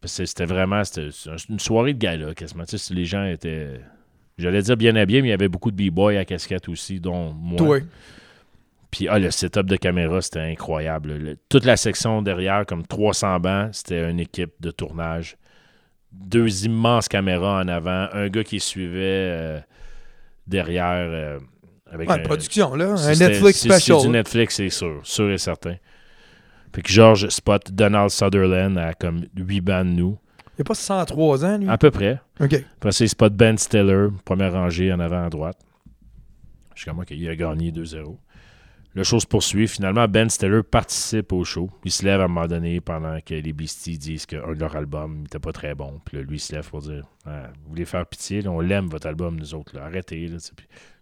Parce 0.00 0.18
que 0.18 0.26
c'était 0.26 0.44
vraiment 0.44 0.82
c'était 0.82 1.08
une 1.48 1.60
soirée 1.60 1.94
de 1.94 1.98
gala 1.98 2.34
quasiment. 2.34 2.64
Les 2.90 3.04
gens 3.04 3.24
étaient, 3.24 3.80
j'allais 4.38 4.62
dire 4.62 4.76
bien 4.76 4.96
habillés, 4.96 5.22
mais 5.22 5.28
il 5.28 5.30
y 5.30 5.34
avait 5.34 5.48
beaucoup 5.48 5.70
de 5.70 5.76
b-boys 5.76 6.16
à 6.18 6.24
casquette 6.24 6.68
aussi, 6.68 7.00
dont 7.00 7.32
moi. 7.32 7.58
Toi. 7.58 7.78
Puis 8.90 9.08
ah, 9.08 9.18
le 9.18 9.30
setup 9.30 9.66
de 9.66 9.76
caméra, 9.76 10.22
c'était 10.22 10.40
incroyable. 10.40 11.14
Le- 11.14 11.36
toute 11.48 11.64
la 11.64 11.76
section 11.76 12.22
derrière, 12.22 12.64
comme 12.64 12.86
300 12.86 13.40
bancs, 13.40 13.70
c'était 13.72 14.08
une 14.08 14.20
équipe 14.20 14.52
de 14.60 14.70
tournage. 14.70 15.36
Deux 16.12 16.64
immenses 16.64 17.08
caméras 17.08 17.60
en 17.60 17.66
avant, 17.68 18.08
un 18.12 18.28
gars 18.28 18.44
qui 18.44 18.60
suivait 18.60 19.00
euh, 19.00 19.60
derrière 20.46 21.08
euh, 21.10 21.38
avec 21.90 22.08
Ouais, 22.08 22.20
un, 22.20 22.22
production, 22.22 22.76
là. 22.76 22.94
Un 22.94 23.14
Netflix 23.16 23.58
special. 23.60 23.98
C'est 23.98 24.06
du 24.06 24.12
Netflix, 24.12 24.54
c'est 24.54 24.70
sûr, 24.70 25.00
sûr 25.02 25.30
et 25.30 25.38
certain. 25.38 25.74
Puis 26.70 26.82
que 26.82 26.90
George 26.90 27.28
spot 27.30 27.72
Donald 27.72 28.10
Sutherland 28.10 28.78
à 28.78 28.94
comme 28.94 29.26
8 29.36 29.60
bancs 29.60 29.86
de 29.86 29.90
nous, 29.90 30.18
Il 30.58 30.62
a 30.62 30.64
pas 30.64 30.74
103 30.74 31.44
ans, 31.44 31.58
lui? 31.58 31.68
à 31.68 31.78
peu 31.78 31.90
près. 31.90 32.20
OK. 32.40 32.54
Après 32.76 32.92
ça, 32.92 33.04
il 33.04 33.08
spot 33.08 33.32
Ben 33.34 33.58
Stiller, 33.58 34.08
première 34.24 34.52
rangée 34.52 34.92
en 34.92 35.00
avant 35.00 35.24
à 35.24 35.30
droite. 35.30 35.58
Je 36.74 36.80
suis 36.82 36.90
comme, 36.90 37.00
OK, 37.00 37.10
il 37.10 37.28
a 37.28 37.36
gagné 37.36 37.70
2-0. 37.72 38.16
Le 38.96 39.02
show 39.02 39.18
se 39.18 39.26
poursuit. 39.26 39.66
Finalement, 39.66 40.06
Ben 40.06 40.30
Stiller 40.30 40.62
participe 40.62 41.32
au 41.32 41.42
show. 41.44 41.68
Il 41.84 41.90
se 41.90 42.04
lève 42.04 42.20
à 42.20 42.24
un 42.24 42.28
moment 42.28 42.46
donné 42.46 42.80
pendant 42.80 43.18
que 43.20 43.34
les 43.34 43.52
Beasties 43.52 43.98
disent 43.98 44.26
qu'un 44.26 44.52
de 44.52 44.60
leurs 44.60 44.76
albums 44.76 45.22
n'était 45.22 45.40
pas 45.40 45.50
très 45.52 45.74
bon. 45.74 46.00
Puis 46.04 46.16
là, 46.18 46.22
lui, 46.22 46.36
il 46.36 46.40
se 46.40 46.52
lève 46.54 46.68
pour 46.68 46.80
dire 46.80 47.04
Ah, 47.26 47.48
Vous 47.64 47.70
voulez 47.70 47.84
faire 47.84 48.06
pitié 48.06 48.40
là, 48.42 48.50
On 48.50 48.60
l'aime, 48.60 48.86
votre 48.86 49.08
album, 49.08 49.36
nous 49.36 49.54
autres. 49.54 49.74
là. 49.76 49.86
Arrêtez. 49.86 50.28
Là, 50.28 50.36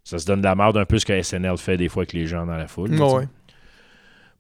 ça 0.04 0.18
se 0.18 0.24
donne 0.24 0.40
de 0.40 0.44
la 0.46 0.54
merde 0.54 0.78
un 0.78 0.86
peu 0.86 0.98
ce 0.98 1.04
que 1.04 1.20
SNL 1.22 1.58
fait 1.58 1.76
des 1.76 1.90
fois 1.90 2.02
avec 2.02 2.14
les 2.14 2.26
gens 2.26 2.46
dans 2.46 2.56
la 2.56 2.66
foule. 2.66 2.98
Ouais. 2.98 3.28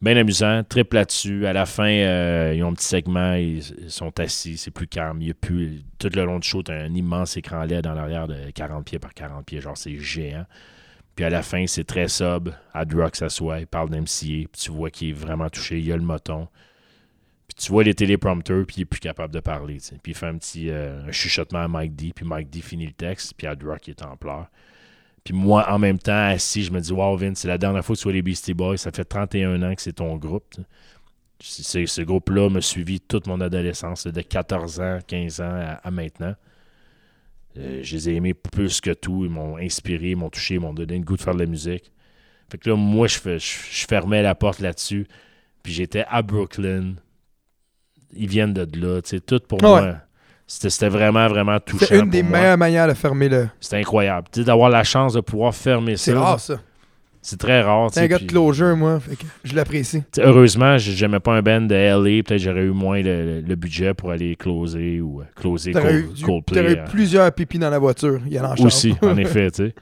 Bien 0.02 0.16
amusant, 0.16 0.64
trip 0.64 0.94
là-dessus. 0.94 1.46
À 1.46 1.52
la 1.52 1.64
fin, 1.64 1.88
euh, 1.88 2.54
ils 2.56 2.64
ont 2.64 2.70
un 2.70 2.74
petit 2.74 2.88
segment, 2.88 3.34
ils, 3.34 3.62
sont 3.88 4.18
assis, 4.18 4.58
c'est 4.58 4.72
plus 4.72 4.88
calme. 4.88 5.22
Il 5.22 5.28
y 5.28 5.30
a 5.30 5.34
plus, 5.34 5.84
tout 6.00 6.10
le 6.12 6.24
long 6.24 6.40
du 6.40 6.48
show, 6.48 6.60
tu 6.60 6.72
un 6.72 6.92
immense 6.92 7.36
écran 7.36 7.62
LED 7.62 7.84
dans 7.84 7.94
l'arrière 7.94 8.26
de 8.26 8.50
40 8.50 8.84
pieds 8.84 8.98
par 8.98 9.14
40 9.14 9.46
pieds, 9.46 9.60
genre 9.60 9.76
c'est 9.76 9.96
géant. 9.96 10.44
Puis 11.14 11.24
à 11.24 11.30
la 11.30 11.42
fin, 11.42 11.68
c'est 11.68 11.84
très 11.84 12.08
sub. 12.08 12.48
Ad 12.74 12.92
Rock 12.92 13.14
s'assoit, 13.14 13.60
il 13.60 13.68
parle 13.68 13.90
d'MCA, 13.90 14.48
puis 14.48 14.48
tu 14.58 14.72
vois 14.72 14.90
qu'il 14.90 15.10
est 15.10 15.12
vraiment 15.12 15.48
touché, 15.48 15.78
il 15.78 15.86
y 15.86 15.92
a 15.92 15.96
le 15.96 16.02
moton. 16.02 16.48
Puis 17.46 17.64
tu 17.64 17.70
vois 17.70 17.84
les 17.84 17.94
téléprompteurs, 17.94 18.66
puis 18.66 18.78
il 18.78 18.80
est 18.82 18.86
plus 18.86 18.98
capable 18.98 19.32
de 19.32 19.38
parler. 19.38 19.78
Puis 20.02 20.12
il 20.12 20.14
fait 20.16 20.26
un 20.26 20.36
petit 20.36 20.68
euh, 20.70 21.12
chuchotement 21.12 21.60
à 21.60 21.68
Mike 21.68 21.94
D, 21.94 22.12
puis 22.12 22.26
Mike 22.26 22.50
D 22.50 22.60
finit 22.60 22.86
le 22.86 22.92
texte, 22.92 23.34
puis 23.36 23.46
Ad 23.46 23.62
Rock 23.62 23.86
il 23.86 23.90
est 23.90 24.02
en 24.02 24.16
pleurs. 24.16 24.48
Puis 25.24 25.34
moi, 25.34 25.70
en 25.70 25.78
même 25.78 25.98
temps, 25.98 26.26
assis, 26.28 26.64
je 26.64 26.72
me 26.72 26.80
dis, 26.80 26.92
wow, 26.92 27.16
Vince, 27.16 27.38
c'est 27.40 27.48
la 27.48 27.58
dernière 27.58 27.84
fois 27.84 27.94
que 27.94 28.00
tu 28.00 28.04
vois 28.04 28.12
les 28.12 28.22
Beastie 28.22 28.54
Boys. 28.54 28.76
Ça 28.76 28.90
fait 28.90 29.04
31 29.04 29.62
ans 29.62 29.74
que 29.74 29.82
c'est 29.82 29.92
ton 29.94 30.16
groupe. 30.16 30.44
C'est- 31.40 31.86
Ce 31.86 32.02
groupe-là 32.02 32.48
m'a 32.50 32.60
suivi 32.60 33.00
toute 33.00 33.26
mon 33.26 33.40
adolescence, 33.40 34.06
de 34.06 34.20
14 34.20 34.80
ans, 34.80 34.98
15 35.06 35.40
ans 35.40 35.54
à, 35.54 35.80
à 35.86 35.90
maintenant. 35.90 36.34
Euh, 37.58 37.80
je 37.82 37.96
les 37.96 38.08
ai 38.10 38.14
aimés 38.16 38.34
plus 38.34 38.80
que 38.80 38.90
tout. 38.92 39.24
Ils 39.24 39.30
m'ont 39.30 39.56
inspiré, 39.58 40.10
ils 40.10 40.16
m'ont 40.16 40.30
touché, 40.30 40.54
ils 40.54 40.60
m'ont 40.60 40.72
donné 40.72 40.98
le 40.98 41.04
goût 41.04 41.16
de 41.16 41.22
faire 41.22 41.34
de 41.34 41.40
la 41.40 41.46
musique. 41.46 41.92
Fait 42.50 42.58
que 42.58 42.70
là, 42.70 42.76
moi, 42.76 43.06
je, 43.08 43.18
fais- 43.18 43.38
je, 43.38 43.56
je 43.70 43.86
fermais 43.88 44.22
la 44.22 44.34
porte 44.34 44.60
là-dessus. 44.60 45.06
Puis 45.62 45.72
j'étais 45.72 46.04
à 46.08 46.22
Brooklyn. 46.22 46.94
Ils 48.14 48.28
viennent 48.28 48.52
de 48.54 48.66
là. 48.78 49.00
tu 49.02 49.10
sais, 49.10 49.20
Tout 49.20 49.40
pour 49.40 49.58
Ah 49.62 49.72
ouais. 49.74 49.80
moi. 49.82 49.96
C'était 50.68 50.88
vraiment, 50.88 51.26
vraiment 51.28 51.58
touchant. 51.60 51.86
C'est 51.88 51.98
une 51.98 52.10
des 52.10 52.22
moi. 52.22 52.38
meilleures 52.38 52.58
manières 52.58 52.88
de 52.88 52.94
fermer 52.94 53.28
le. 53.28 53.48
C'était 53.60 53.76
incroyable. 53.78 54.26
D'avoir 54.36 54.68
la 54.70 54.84
chance 54.84 55.14
de 55.14 55.20
pouvoir 55.20 55.54
fermer 55.54 55.96
C'est 55.96 56.12
ça. 56.12 56.20
rare, 56.20 56.40
ça. 56.40 56.60
C'est 57.24 57.38
très 57.38 57.62
rare. 57.62 57.88
C'est 57.92 58.00
un 58.00 58.06
gars 58.08 58.18
de 58.18 58.24
closure, 58.24 58.76
moi. 58.76 58.98
Fait 59.00 59.14
que 59.16 59.22
je 59.44 59.54
l'apprécie. 59.54 60.02
heureusement, 60.18 60.76
j'aimais 60.76 61.20
pas 61.20 61.34
un 61.34 61.40
band 61.42 61.60
de 61.62 61.74
LA. 61.74 62.22
Peut-être 62.24 62.38
j'aurais 62.40 62.64
eu 62.64 62.70
moins 62.72 63.00
le, 63.00 63.40
le 63.40 63.54
budget 63.54 63.94
pour 63.94 64.10
aller 64.10 64.34
closer 64.36 65.00
ou 65.00 65.20
euh, 65.20 65.24
closer 65.36 65.70
Cold- 65.72 66.20
Coldplay. 66.22 66.60
t'aurais 66.62 66.74
eu 66.74 66.78
euh, 66.78 66.84
plusieurs 66.90 67.32
pipis 67.32 67.58
dans 67.60 67.70
la 67.70 67.78
voiture. 67.78 68.20
Il 68.26 68.32
y 68.32 68.40
en 68.40 68.44
a 68.44 68.60
en 68.60 68.64
aussi, 68.66 68.94
en 69.02 69.16
effet. 69.18 69.50
Fait 69.52 69.72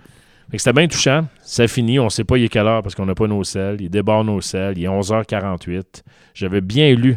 que 0.53 0.59
c'était 0.59 0.73
bien 0.75 0.87
touchant. 0.87 1.27
Ça 1.43 1.67
finit. 1.67 1.99
On 1.99 2.11
sait 2.11 2.25
pas 2.25 2.37
il 2.37 2.45
est 2.45 2.49
quelle 2.49 2.67
heure 2.67 2.83
parce 2.83 2.95
qu'on 2.95 3.07
n'a 3.07 3.15
pas 3.15 3.27
nos 3.27 3.43
selles. 3.43 3.81
Il 3.81 3.89
débarre 3.89 4.23
nos 4.23 4.41
selles. 4.43 4.77
Il 4.77 4.85
est 4.85 4.89
11h48. 4.89 6.03
J'avais 6.35 6.61
bien 6.61 6.95
lu 6.95 7.17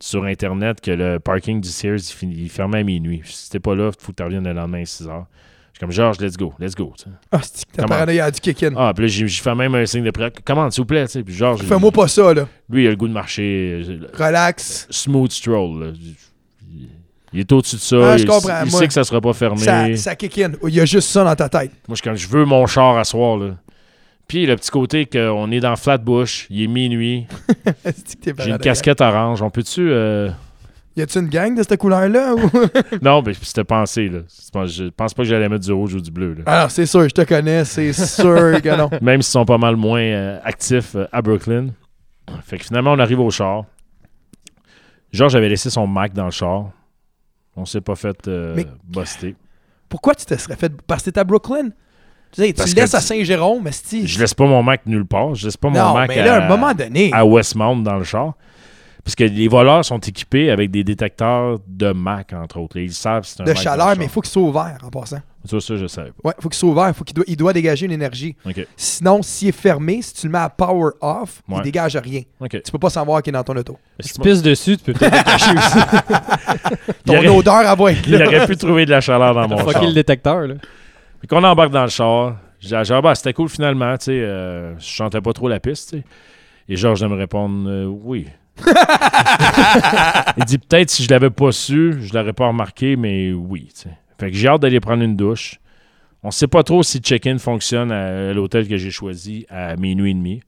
sur 0.00 0.24
Internet 0.24 0.80
que 0.80 0.90
le 0.90 1.18
parking 1.20 1.60
du 1.60 1.68
Sears, 1.68 1.98
il, 2.22 2.48
fermait 2.48 2.80
à 2.80 2.82
minuit. 2.82 3.22
Si 3.24 3.50
t'es 3.50 3.60
pas 3.60 3.74
là, 3.74 3.90
il 3.96 4.02
faut 4.04 4.12
que 4.12 4.16
tu 4.16 4.22
reviennes 4.22 4.44
le 4.44 4.52
lendemain 4.52 4.80
à 4.80 4.84
6h. 4.84 5.24
Je 5.72 5.78
suis 5.78 5.80
comme, 5.80 5.92
Georges, 5.92 6.18
let's 6.20 6.36
go, 6.36 6.52
let's 6.58 6.74
go. 6.74 6.92
Ah, 7.30 7.40
c'est 7.42 7.64
que 7.70 8.20
a 8.20 8.30
du 8.30 8.40
kick-in. 8.40 8.72
Ah, 8.76 8.92
puis 8.94 9.04
là, 9.04 9.08
j'ai 9.08 9.28
fait 9.28 9.54
même 9.54 9.74
un 9.74 9.86
signe 9.86 10.04
de 10.04 10.10
prêt. 10.10 10.32
Commande, 10.44 10.72
s'il 10.72 10.82
vous 10.82 10.86
plaît. 10.86 11.06
tu 11.06 11.12
sais. 11.12 11.22
Puis 11.22 11.34
Georges, 11.34 11.62
Fais-moi 11.62 11.90
pas 11.92 12.08
ça, 12.08 12.34
là. 12.34 12.46
lui, 12.68 12.84
il 12.84 12.86
a 12.86 12.90
le 12.90 12.96
goût 12.96 13.08
de 13.08 13.12
marcher. 13.12 13.82
euh, 13.86 14.08
Relax. 14.14 14.86
smooth 14.90 15.30
stroll. 15.30 15.84
là. 15.84 15.92
Il- 17.32 17.38
est 17.40 17.52
au-dessus 17.52 17.76
de 17.76 17.80
ça. 17.80 18.12
Ah, 18.12 18.16
je 18.16 18.24
il 18.24 18.28
comprends, 18.28 18.64
il 18.64 18.70
moi. 18.72 18.80
sait 18.80 18.88
que 18.88 18.92
ça 18.92 19.04
sera 19.04 19.20
pas 19.20 19.32
fermé. 19.32 19.62
Ça, 19.62 19.96
ça 19.96 20.16
kick-in. 20.16 20.52
Il 20.66 20.74
y 20.74 20.80
a 20.80 20.84
juste 20.84 21.08
ça 21.10 21.22
dans 21.22 21.36
ta 21.36 21.48
tête. 21.48 21.70
Moi, 21.86 21.96
je, 21.96 22.02
quand 22.02 22.16
je 22.16 22.26
veux 22.26 22.44
mon 22.44 22.66
char 22.66 22.96
à 22.98 23.04
soir, 23.04 23.36
là. 23.36 23.54
Puis 24.30 24.46
le 24.46 24.54
petit 24.54 24.70
côté 24.70 25.06
qu'on 25.06 25.50
est 25.50 25.58
dans 25.58 25.74
Flatbush, 25.74 26.46
il 26.50 26.62
est 26.62 26.66
minuit, 26.68 27.26
j'ai 28.38 28.50
une 28.50 28.58
casquette 28.58 29.00
orange. 29.00 29.42
On 29.42 29.50
peut-tu. 29.50 29.90
euh, 29.90 30.30
Y 30.96 31.02
a-tu 31.02 31.18
une 31.18 31.28
gang 31.28 31.52
de 31.56 31.64
cette 31.64 31.76
couleur-là? 31.80 32.36
ou- 32.36 32.50
Non, 33.02 33.22
mais 33.26 33.34
c'était 33.34 33.64
pensé, 33.64 34.08
là. 34.08 34.20
Je 34.28 34.88
pense 34.90 35.14
pas 35.14 35.24
que 35.24 35.28
j'allais 35.28 35.48
mettre 35.48 35.64
du 35.64 35.72
rouge 35.72 35.94
ou 35.94 36.00
du 36.00 36.12
bleu, 36.12 36.34
là. 36.34 36.42
Alors, 36.46 36.70
c'est 36.70 36.86
sûr, 36.86 37.02
je 37.08 37.12
te 37.14 37.22
connais. 37.22 37.64
C'est 37.64 37.92
sûr 37.92 38.62
que 38.62 38.76
non. 38.76 38.88
Même 39.02 39.20
s'ils 39.20 39.32
sont 39.32 39.44
pas 39.44 39.58
mal 39.58 39.74
moins 39.74 40.00
euh, 40.00 40.38
actifs 40.44 40.94
euh, 40.94 41.06
à 41.10 41.20
Brooklyn. 41.22 41.70
Fait 42.44 42.58
que 42.58 42.64
finalement, 42.66 42.92
on 42.92 42.98
arrive 43.00 43.18
au 43.18 43.30
char. 43.30 43.64
Georges 45.12 45.34
avait 45.34 45.48
laissé 45.48 45.70
son 45.70 45.88
Mac 45.88 46.12
dans 46.12 46.26
le 46.26 46.30
char. 46.30 46.70
On 47.56 47.64
s'est 47.64 47.80
pas 47.80 47.96
fait 47.96 48.28
euh, 48.28 48.54
Mais- 48.54 48.66
buster. 48.86 49.34
Pourquoi 49.88 50.14
tu 50.14 50.24
te 50.24 50.36
serais 50.36 50.54
fait. 50.54 50.72
Parce 50.86 51.02
que 51.02 51.10
t'es 51.10 51.18
à 51.18 51.24
Brooklyn? 51.24 51.70
Tu 52.32 52.42
sais, 52.42 52.52
tu 52.52 52.74
laisses 52.74 52.94
à 52.94 53.00
Saint-Jérôme, 53.00 53.62
mais 53.64 53.72
c'est. 53.72 54.06
Je 54.06 54.18
laisse 54.20 54.34
pas 54.34 54.46
mon 54.46 54.62
Mac 54.62 54.82
nulle 54.86 55.04
part. 55.06 55.34
Je 55.34 55.46
laisse 55.46 55.56
pas 55.56 55.68
mon 55.68 55.78
Non, 55.78 55.94
Mac 55.94 56.08
mais 56.08 56.18
à, 56.20 56.24
là, 56.24 56.34
à 56.36 56.44
un 56.44 56.48
moment 56.48 56.72
donné. 56.74 57.10
à 57.12 57.24
Westmount 57.26 57.76
dans 57.82 57.96
le 57.96 58.04
char. 58.04 58.34
Parce 59.02 59.14
que 59.14 59.24
les 59.24 59.48
voleurs 59.48 59.82
sont 59.82 59.98
équipés 59.98 60.50
avec 60.50 60.70
des 60.70 60.84
détecteurs 60.84 61.58
de 61.66 61.90
Mac, 61.92 62.34
entre 62.34 62.58
autres. 62.60 62.76
Ils 62.78 62.92
savent 62.92 63.24
si 63.24 63.32
c'est 63.34 63.40
un 63.42 63.44
de 63.46 63.50
Mac 63.52 63.58
chaleur, 63.62 63.90
le 63.90 63.96
mais 63.96 64.04
il 64.04 64.10
faut 64.10 64.20
qu'il 64.20 64.30
soit 64.30 64.42
ouvert 64.42 64.76
en 64.84 64.90
passant. 64.90 65.20
Ça, 65.46 65.58
ça, 65.58 65.76
je 65.76 65.86
savais 65.86 66.10
pas. 66.10 66.28
Ouais, 66.28 66.34
il 66.38 66.42
faut 66.42 66.48
qu'il 66.50 66.58
soit 66.58 66.68
ouvert, 66.68 66.94
faut 66.94 67.02
qu'il 67.02 67.14
doit, 67.14 67.24
il 67.26 67.34
doit 67.36 67.52
dégager 67.54 67.86
une 67.86 67.92
énergie. 67.92 68.36
Sinon, 68.76 69.22
s'il 69.22 69.48
est 69.48 69.52
fermé, 69.52 70.02
si 70.02 70.12
tu 70.12 70.26
le 70.26 70.32
mets 70.32 70.38
à 70.38 70.50
power 70.50 70.90
off, 71.00 71.40
il 71.48 71.54
Ouais. 71.54 71.62
dégage 71.62 71.96
rien. 71.96 72.20
OK. 72.40 72.62
Tu 72.62 72.70
peux 72.70 72.78
pas 72.78 72.90
savoir 72.90 73.22
qu'il 73.22 73.30
est 73.34 73.38
dans 73.38 73.42
ton 73.42 73.56
auto. 73.56 73.78
Si 74.00 74.12
tu 74.12 74.20
pisses 74.20 74.42
dessus, 74.42 74.76
tu 74.76 74.84
peux 74.84 74.92
peut-être 74.92 75.16
le 75.16 75.24
cacher 75.24 75.56
aussi. 75.56 75.78
Ton 77.06 77.12
Il 77.14 77.18
aurait- 77.18 77.28
odeur, 77.28 77.74
va 77.76 77.92
être 77.92 78.06
Il 78.06 78.22
aurait 78.22 78.46
pu 78.46 78.56
trouver 78.58 78.84
de 78.84 78.90
la 78.90 79.00
chaleur 79.00 79.34
dans 79.34 79.48
mon 79.48 79.56
char. 79.56 79.70
Fucker 79.72 79.86
le 79.86 79.94
détecteur, 79.94 80.40
là. 80.46 80.54
Fait 81.20 81.26
qu'on 81.26 81.44
embarque 81.44 81.70
dans 81.70 81.82
le 81.84 81.88
char. 81.90 82.36
J'ai 82.60 82.82
genre, 82.84 83.00
bah, 83.02 83.14
c'était 83.14 83.32
cool 83.32 83.48
finalement, 83.48 83.96
tu 83.96 84.04
sais. 84.06 84.20
euh, 84.20 84.78
je 84.78 84.84
chantais 84.84 85.20
pas 85.20 85.32
trop 85.32 85.48
la 85.48 85.60
piste, 85.60 85.90
tu 85.90 85.98
sais. 85.98 86.04
Et 86.68 86.76
Georges 86.76 87.00
de 87.00 87.06
me 87.06 87.14
répondre, 87.16 87.68
euh, 87.68 87.84
oui. 87.86 88.26
Il 90.36 90.44
dit, 90.44 90.58
peut-être 90.58 90.90
si 90.90 91.02
je 91.04 91.08
l'avais 91.08 91.30
pas 91.30 91.52
su, 91.52 91.94
je 92.00 92.12
l'aurais 92.14 92.32
pas 92.32 92.48
remarqué, 92.48 92.96
mais 92.96 93.32
oui. 93.32 93.68
Fait 94.18 94.30
que 94.30 94.36
j'ai 94.36 94.48
hâte 94.48 94.60
d'aller 94.62 94.80
prendre 94.80 95.02
une 95.02 95.16
douche. 95.16 95.58
On 96.22 96.30
sait 96.30 96.46
pas 96.48 96.62
trop 96.62 96.82
si 96.82 96.98
le 96.98 97.02
check-in 97.02 97.38
fonctionne 97.38 97.90
à 97.90 98.32
l'hôtel 98.34 98.68
que 98.68 98.76
j'ai 98.76 98.90
choisi 98.90 99.46
à 99.48 99.74
minuit 99.76 100.10
et 100.10 100.14
demi. 100.14 100.42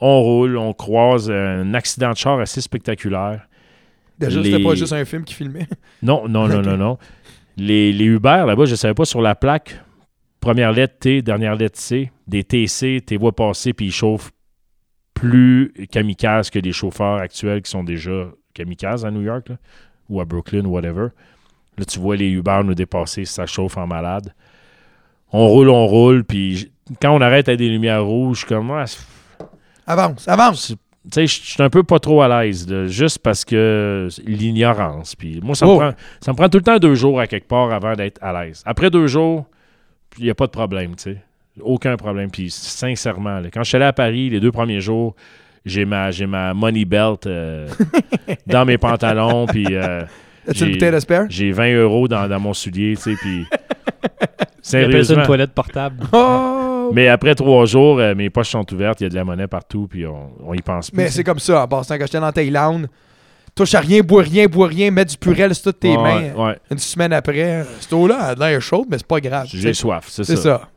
On 0.00 0.20
roule, 0.22 0.56
on 0.56 0.72
croise 0.72 1.30
un 1.30 1.74
accident 1.74 2.10
de 2.12 2.16
char 2.16 2.40
assez 2.40 2.60
spectaculaire. 2.62 3.42
Déjà, 4.18 4.40
Les- 4.40 4.50
c'était 4.52 4.62
pas 4.64 4.74
juste 4.74 4.92
un 4.94 5.04
film 5.04 5.24
qui 5.24 5.34
filmait? 5.34 5.68
Non, 6.02 6.26
non, 6.28 6.48
non, 6.48 6.62
non, 6.62 6.76
non. 6.76 6.98
Les, 7.58 7.92
les 7.92 8.04
Uber, 8.06 8.44
là-bas, 8.46 8.64
je 8.64 8.70
ne 8.70 8.76
savais 8.76 8.94
pas 8.94 9.04
sur 9.04 9.20
la 9.20 9.34
plaque. 9.34 9.78
Première 10.42 10.72
lettre 10.72 10.98
T, 10.98 11.22
dernière 11.22 11.54
lettre 11.54 11.78
C. 11.78 12.10
Des 12.26 12.42
TC, 12.42 13.00
tu 13.06 13.14
les 13.14 13.16
vois 13.16 13.30
passer, 13.30 13.72
puis 13.72 13.86
ils 13.86 13.92
chauffent 13.92 14.32
plus 15.14 15.72
kamikazes 15.92 16.50
que 16.50 16.58
les 16.58 16.72
chauffeurs 16.72 17.18
actuels 17.18 17.62
qui 17.62 17.70
sont 17.70 17.84
déjà 17.84 18.26
kamikazes 18.52 19.04
à 19.06 19.12
New 19.12 19.22
York, 19.22 19.50
là, 19.50 19.56
ou 20.08 20.20
à 20.20 20.24
Brooklyn, 20.24 20.64
whatever. 20.64 21.08
Là, 21.78 21.84
tu 21.84 22.00
vois 22.00 22.16
les 22.16 22.28
Uber 22.28 22.60
nous 22.64 22.74
dépasser, 22.74 23.24
ça 23.24 23.46
chauffe 23.46 23.76
en 23.76 23.86
malade. 23.86 24.34
On 25.32 25.46
roule, 25.46 25.70
on 25.70 25.86
roule, 25.86 26.24
puis 26.24 26.72
quand 27.00 27.12
on 27.14 27.20
arrête 27.20 27.48
à 27.48 27.54
des 27.54 27.68
lumières 27.68 28.04
rouges, 28.04 28.40
je 28.40 28.46
comme, 28.46 28.72
Ah, 28.72 28.84
Avance, 29.86 30.26
avance. 30.26 30.66
c'est- 30.66 30.74
tu 30.74 30.80
sais, 31.12 31.26
je 31.28 31.40
suis 31.52 31.62
un 31.62 31.70
peu 31.70 31.84
pas 31.84 32.00
trop 32.00 32.20
à 32.20 32.42
l'aise, 32.44 32.66
juste 32.86 33.20
parce 33.20 33.44
que 33.44 34.08
l'ignorance. 34.26 35.14
Puis 35.14 35.40
moi, 35.40 35.54
ça, 35.54 35.68
Oh. 35.68 35.74
me 35.74 35.78
prend, 35.78 35.92
ça 36.20 36.32
me 36.32 36.36
prend 36.36 36.48
tout 36.48 36.58
le 36.58 36.64
temps 36.64 36.78
deux 36.78 36.96
jours 36.96 37.20
à 37.20 37.28
quelque 37.28 37.46
part 37.48 37.72
avant 37.72 37.94
d'être 37.94 38.18
à 38.22 38.32
l'aise. 38.44 38.62
Après 38.66 38.90
deux 38.90 39.06
jours, 39.06 39.46
il 40.18 40.24
n'y 40.24 40.30
a 40.30 40.34
pas 40.34 40.46
de 40.46 40.50
problème, 40.52 40.94
tu 40.96 41.02
sais. 41.04 41.16
Aucun 41.60 41.96
problème. 41.96 42.30
Puis 42.30 42.50
sincèrement, 42.50 43.40
là, 43.40 43.48
quand 43.52 43.62
je 43.62 43.68
suis 43.68 43.76
allé 43.76 43.84
à 43.84 43.92
Paris, 43.92 44.30
les 44.30 44.40
deux 44.40 44.52
premiers 44.52 44.80
jours, 44.80 45.14
j'ai 45.64 45.84
ma, 45.84 46.10
j'ai 46.10 46.26
ma 46.26 46.54
money 46.54 46.84
belt 46.84 47.26
euh, 47.26 47.68
dans 48.46 48.64
mes 48.64 48.78
pantalons, 48.78 49.46
puis 49.46 49.66
euh, 49.70 50.02
As-tu 50.48 50.60
une 50.64 50.66
j'ai- 50.66 50.72
bouteille 50.72 50.92
de 50.92 51.00
spare? 51.00 51.24
j'ai 51.28 51.52
20 51.52 51.74
euros 51.74 52.08
dans, 52.08 52.26
dans 52.28 52.40
mon 52.40 52.52
soulier, 52.54 52.96
tu 52.96 53.02
sais, 53.02 53.14
puis... 53.20 53.44
Ça 54.64 54.80
une 54.80 54.90
Sérieusement. 54.90 55.24
toilette 55.24 55.52
portable. 55.52 56.04
Oh! 56.12 56.90
Mais 56.94 57.08
après 57.08 57.34
trois 57.34 57.64
jours, 57.64 58.00
euh, 58.00 58.14
mes 58.14 58.28
poches 58.28 58.50
sont 58.50 58.70
ouvertes, 58.74 59.00
il 59.00 59.04
y 59.04 59.06
a 59.06 59.08
de 59.10 59.14
la 59.14 59.24
monnaie 59.24 59.46
partout, 59.46 59.86
puis 59.88 60.04
on, 60.06 60.30
on 60.44 60.52
y 60.52 60.60
pense 60.60 60.90
plus. 60.90 60.96
Mais 60.96 61.08
c'est 61.08 61.22
comme 61.24 61.38
ça, 61.38 61.62
en 61.62 61.68
passant, 61.68 61.94
quand 61.96 62.04
j'étais 62.06 62.18
en 62.18 62.32
Thaïlande, 62.32 62.88
touche 63.54 63.74
à 63.74 63.80
rien, 63.80 64.00
bois 64.00 64.22
rien, 64.22 64.46
bois 64.46 64.68
rien, 64.68 64.90
mets 64.90 65.04
du 65.04 65.16
purel 65.16 65.54
sur 65.54 65.64
toutes 65.64 65.80
tes 65.80 65.96
Ouais, 65.96 66.32
mains. 66.32 66.46
ouais. 66.48 66.58
Une 66.70 66.78
semaine 66.78 67.12
après, 67.12 67.64
cette 67.80 67.92
eau-là 67.92 68.18
a 68.28 68.34
de 68.34 68.40
l'air 68.40 68.60
chaude, 68.60 68.86
mais 68.90 68.98
c'est 68.98 69.06
pas 69.06 69.20
grave. 69.20 69.48
J'ai 69.52 69.74
soif, 69.74 70.06
c'est 70.08 70.24
C'est 70.24 70.36
ça. 70.36 70.42
ça. 70.42 70.68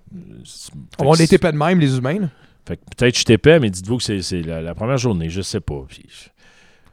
C'est- 0.43 0.71
On 0.99 1.13
fait 1.13 1.27
que 1.27 1.33
est 1.33 1.35
épais 1.35 1.51
de 1.51 1.57
même, 1.57 1.79
les 1.79 1.97
humains. 1.97 2.19
là. 2.19 2.27
Fait 2.67 2.77
que 2.77 2.81
peut-être 2.97 3.13
que 3.13 3.19
je 3.19 3.25
t'épais, 3.25 3.59
mais 3.59 3.69
dites-vous 3.69 3.97
que 3.97 4.21
c'est, 4.21 4.41
la, 4.41 4.61
la 4.61 4.73
première 4.73 4.97
journée, 4.97 5.29
je 5.29 5.41
sais 5.41 5.59
pas. 5.59 5.83
Puis 5.87 6.03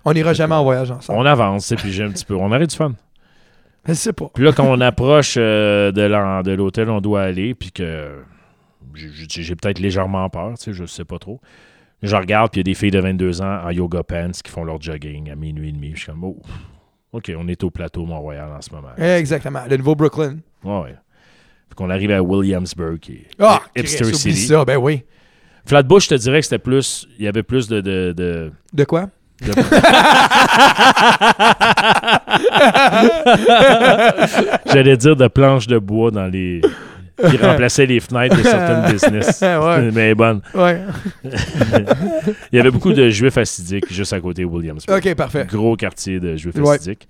On 0.05 0.13
n'ira 0.13 0.33
jamais 0.35 0.55
en 0.55 0.65
voyage 0.65 0.91
ensemble. 0.91 1.19
on 1.19 1.25
avance, 1.25 1.71
et 1.73 1.77
puis 1.77 1.93
j'ai 1.93 2.03
un 2.05 2.11
petit 2.11 2.25
peu. 2.25 2.35
On 2.35 2.47
aurait 2.47 2.67
du 2.67 2.77
fun. 2.77 2.93
Je 3.89 3.95
sais 3.95 4.13
pas. 4.13 4.31
Puis 4.33 4.45
là, 4.45 4.53
quand 4.53 4.65
on 4.65 4.81
approche 4.81 5.35
euh, 5.39 5.91
de, 5.91 6.53
l'hôtel, 6.53 6.89
on 6.89 7.01
doit 7.01 7.23
aller, 7.23 7.53
puis 7.55 7.73
que 7.73 8.13
j'ai 8.95 9.57
peut-être 9.57 9.81
légèrement 9.81 10.29
peur, 10.31 10.51
tu 10.57 10.65
sais, 10.65 10.73
je 10.73 10.85
sais 10.87 11.05
pas 11.05 11.19
trop. 11.19 11.41
Je 12.03 12.17
regarde, 12.17 12.51
puis 12.51 12.61
il 12.61 12.67
y 12.67 12.71
a 12.71 12.73
des 12.73 12.79
filles 12.79 12.91
de 12.91 13.01
22 13.01 13.43
ans 13.43 13.61
en 13.65 13.71
yoga 13.71 14.03
pants 14.03 14.31
qui 14.43 14.51
font 14.51 14.65
leur 14.65 14.81
jogging 14.81 15.31
à 15.31 15.37
minuit 15.37 15.69
et 15.69 15.73
demi. 15.73 15.93
Je 15.95 15.99
suis 16.01 16.07
comme, 16.07 16.25
oh, 16.25 16.37
OK, 17.13 17.31
on 17.39 17.47
est 17.49 17.63
au 17.63 17.71
plateau 17.71 18.05
Mont-Royal 18.07 18.51
en 18.51 18.61
ce 18.61 18.71
moment. 18.75 18.89
Exactement. 18.97 19.61
Le 19.71 19.77
nouveau 19.77 19.95
Brooklyn. 19.95 20.39
Ouais, 20.65 20.81
ouais. 20.81 20.97
Fait 21.69 21.75
qu'on 21.77 21.91
arrive 21.91 22.11
à 22.11 22.21
Williamsburg, 22.23 22.99
qui 22.99 23.13
est 23.13 23.27
Ah, 23.39 23.61
Hipster 23.77 24.13
City. 24.15 24.35
ça, 24.37 24.65
ben 24.65 24.79
oui. 24.79 25.05
Flatbush, 25.65 26.05
je 26.05 26.09
te 26.11 26.15
dirais 26.17 26.41
que 26.41 26.47
c'était 26.47 26.59
plus. 26.59 27.07
Il 27.19 27.25
y 27.25 27.29
avait 27.29 27.45
plus 27.45 27.69
de. 27.69 27.81
de, 27.81 28.13
de- 28.17 28.53
De 28.73 28.85
quoi? 28.85 29.09
de- 29.41 29.53
J'allais 34.73 34.97
dire 34.97 35.17
de 35.17 35.29
planches 35.29 35.67
de 35.67 35.79
bois 35.79 36.11
dans 36.11 36.27
les. 36.27 36.61
Qui 37.17 37.37
remplaçaient 37.37 37.87
les 37.87 38.01
fenêtres 38.01 38.37
de 38.37 38.43
certaines 38.43 38.93
business. 38.93 39.41
Ouais. 39.43 39.91
Mais 39.93 40.15
bonne. 40.15 40.41
Ouais. 40.55 40.81
Il 42.53 42.57
y 42.57 42.61
avait 42.61 42.71
beaucoup 42.71 42.93
de 42.93 43.09
juifs 43.09 43.39
assidiques 43.39 43.93
juste 43.93 44.13
à 44.13 44.21
côté 44.21 44.43
de 44.43 44.47
Williamsburg. 44.47 44.99
Ok, 44.99 45.15
parfait. 45.15 45.47
Gros 45.49 45.77
quartier 45.77 46.21
de 46.21 46.37
juifs 46.37 46.57
assidiques. 46.59 47.09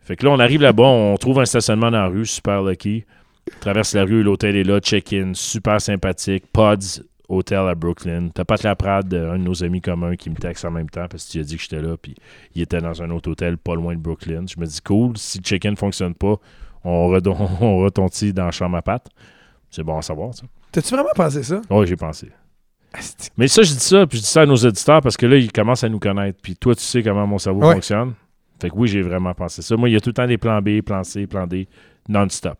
Fait 0.00 0.14
que 0.14 0.24
là, 0.24 0.30
on 0.30 0.38
arrive 0.38 0.62
là-bas, 0.62 0.84
on 0.84 1.16
trouve 1.16 1.40
un 1.40 1.44
stationnement 1.44 1.90
dans 1.90 1.98
la 1.98 2.06
rue, 2.06 2.26
super 2.26 2.62
lucky. 2.62 3.04
On 3.56 3.60
traverse 3.60 3.94
la 3.94 4.04
rue, 4.04 4.22
l'hôtel 4.22 4.54
est 4.54 4.62
là, 4.62 4.78
check-in, 4.78 5.32
super 5.34 5.80
sympathique. 5.80 6.44
Pods, 6.52 7.02
hôtel 7.28 7.58
à 7.58 7.74
Brooklyn. 7.74 8.28
T'as 8.32 8.44
Pat 8.44 8.62
Laprade, 8.62 9.12
euh, 9.12 9.32
un 9.32 9.38
de 9.38 9.42
nos 9.42 9.64
amis 9.64 9.80
communs, 9.80 10.16
qui 10.16 10.30
me 10.30 10.36
texte 10.36 10.64
en 10.64 10.70
même 10.70 10.88
temps 10.88 11.06
parce 11.08 11.24
qu'il 11.24 11.40
a 11.40 11.44
dit 11.44 11.56
que 11.56 11.62
j'étais 11.62 11.82
là, 11.82 11.96
puis 12.00 12.14
il 12.54 12.62
était 12.62 12.80
dans 12.80 13.02
un 13.02 13.10
autre 13.10 13.30
hôtel 13.30 13.58
pas 13.58 13.74
loin 13.74 13.94
de 13.94 14.00
Brooklyn. 14.00 14.44
Je 14.46 14.60
me 14.60 14.66
dis, 14.66 14.80
cool, 14.80 15.16
si 15.16 15.38
le 15.38 15.42
check-in 15.42 15.72
ne 15.72 15.76
fonctionne 15.76 16.14
pas, 16.14 16.36
on, 16.86 17.08
redon- 17.12 17.48
on 17.60 17.78
retontit 17.78 18.32
dans 18.32 18.46
la 18.46 18.50
chambre 18.50 18.76
à 18.76 18.82
Pat. 18.82 19.06
C'est 19.70 19.82
bon 19.82 19.98
à 19.98 20.02
savoir, 20.02 20.32
ça. 20.34 20.44
T'as-tu 20.72 20.94
vraiment 20.94 21.10
pensé 21.14 21.42
ça? 21.42 21.60
Oui, 21.70 21.86
j'ai 21.86 21.96
pensé. 21.96 22.30
Asti. 22.92 23.28
Mais 23.36 23.48
ça, 23.48 23.62
je 23.62 23.72
dis 23.72 23.80
ça, 23.80 24.06
puis 24.06 24.18
je 24.18 24.22
dis 24.22 24.28
ça 24.30 24.42
à 24.42 24.46
nos 24.46 24.56
auditeurs 24.56 25.00
parce 25.02 25.16
que 25.16 25.26
là, 25.26 25.36
ils 25.36 25.52
commencent 25.52 25.84
à 25.84 25.88
nous 25.88 25.98
connaître. 25.98 26.38
Puis 26.42 26.56
toi, 26.56 26.74
tu 26.74 26.82
sais 26.82 27.02
comment 27.02 27.26
mon 27.26 27.38
cerveau 27.38 27.60
Ouais. 27.66 27.74
fonctionne. 27.74 28.14
Fait 28.60 28.70
que 28.70 28.74
oui, 28.76 28.88
j'ai 28.88 29.02
vraiment 29.02 29.34
pensé 29.34 29.60
ça. 29.60 29.76
Moi, 29.76 29.90
il 29.90 29.92
y 29.92 29.96
a 29.96 30.00
tout 30.00 30.08
le 30.10 30.14
temps 30.14 30.26
des 30.26 30.38
plans 30.38 30.62
B, 30.62 30.80
plan 30.80 31.04
C, 31.04 31.26
plan 31.26 31.46
D, 31.46 31.68
non-stop. 32.08 32.56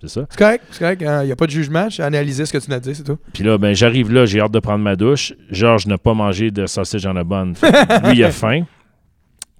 C'est 0.00 0.08
ça? 0.08 0.26
C'est 0.30 0.38
correct, 0.38 0.64
c'est 0.72 0.78
correct. 0.80 1.00
Il 1.00 1.26
n'y 1.26 1.32
a 1.32 1.36
pas 1.36 1.46
de 1.46 1.52
jugement. 1.52 1.88
J'ai 1.88 2.02
analysé 2.02 2.44
ce 2.44 2.52
que 2.52 2.58
tu 2.58 2.68
m'as 2.70 2.80
dit, 2.80 2.92
c'est 2.92 3.04
tout. 3.04 3.18
Puis 3.32 3.44
là, 3.44 3.56
ben, 3.56 3.72
j'arrive 3.72 4.12
là, 4.12 4.26
j'ai 4.26 4.40
hâte 4.40 4.50
de 4.50 4.58
prendre 4.58 4.82
ma 4.82 4.96
douche. 4.96 5.32
Georges 5.48 5.86
n'a 5.86 5.96
pas 5.96 6.12
mangé 6.14 6.50
de 6.50 6.66
sausage 6.66 7.06
en 7.06 7.14
a 7.14 7.22
bonne. 7.22 7.54
Fait 7.54 7.70
lui, 8.08 8.16
il 8.18 8.24
a 8.24 8.32
faim. 8.32 8.64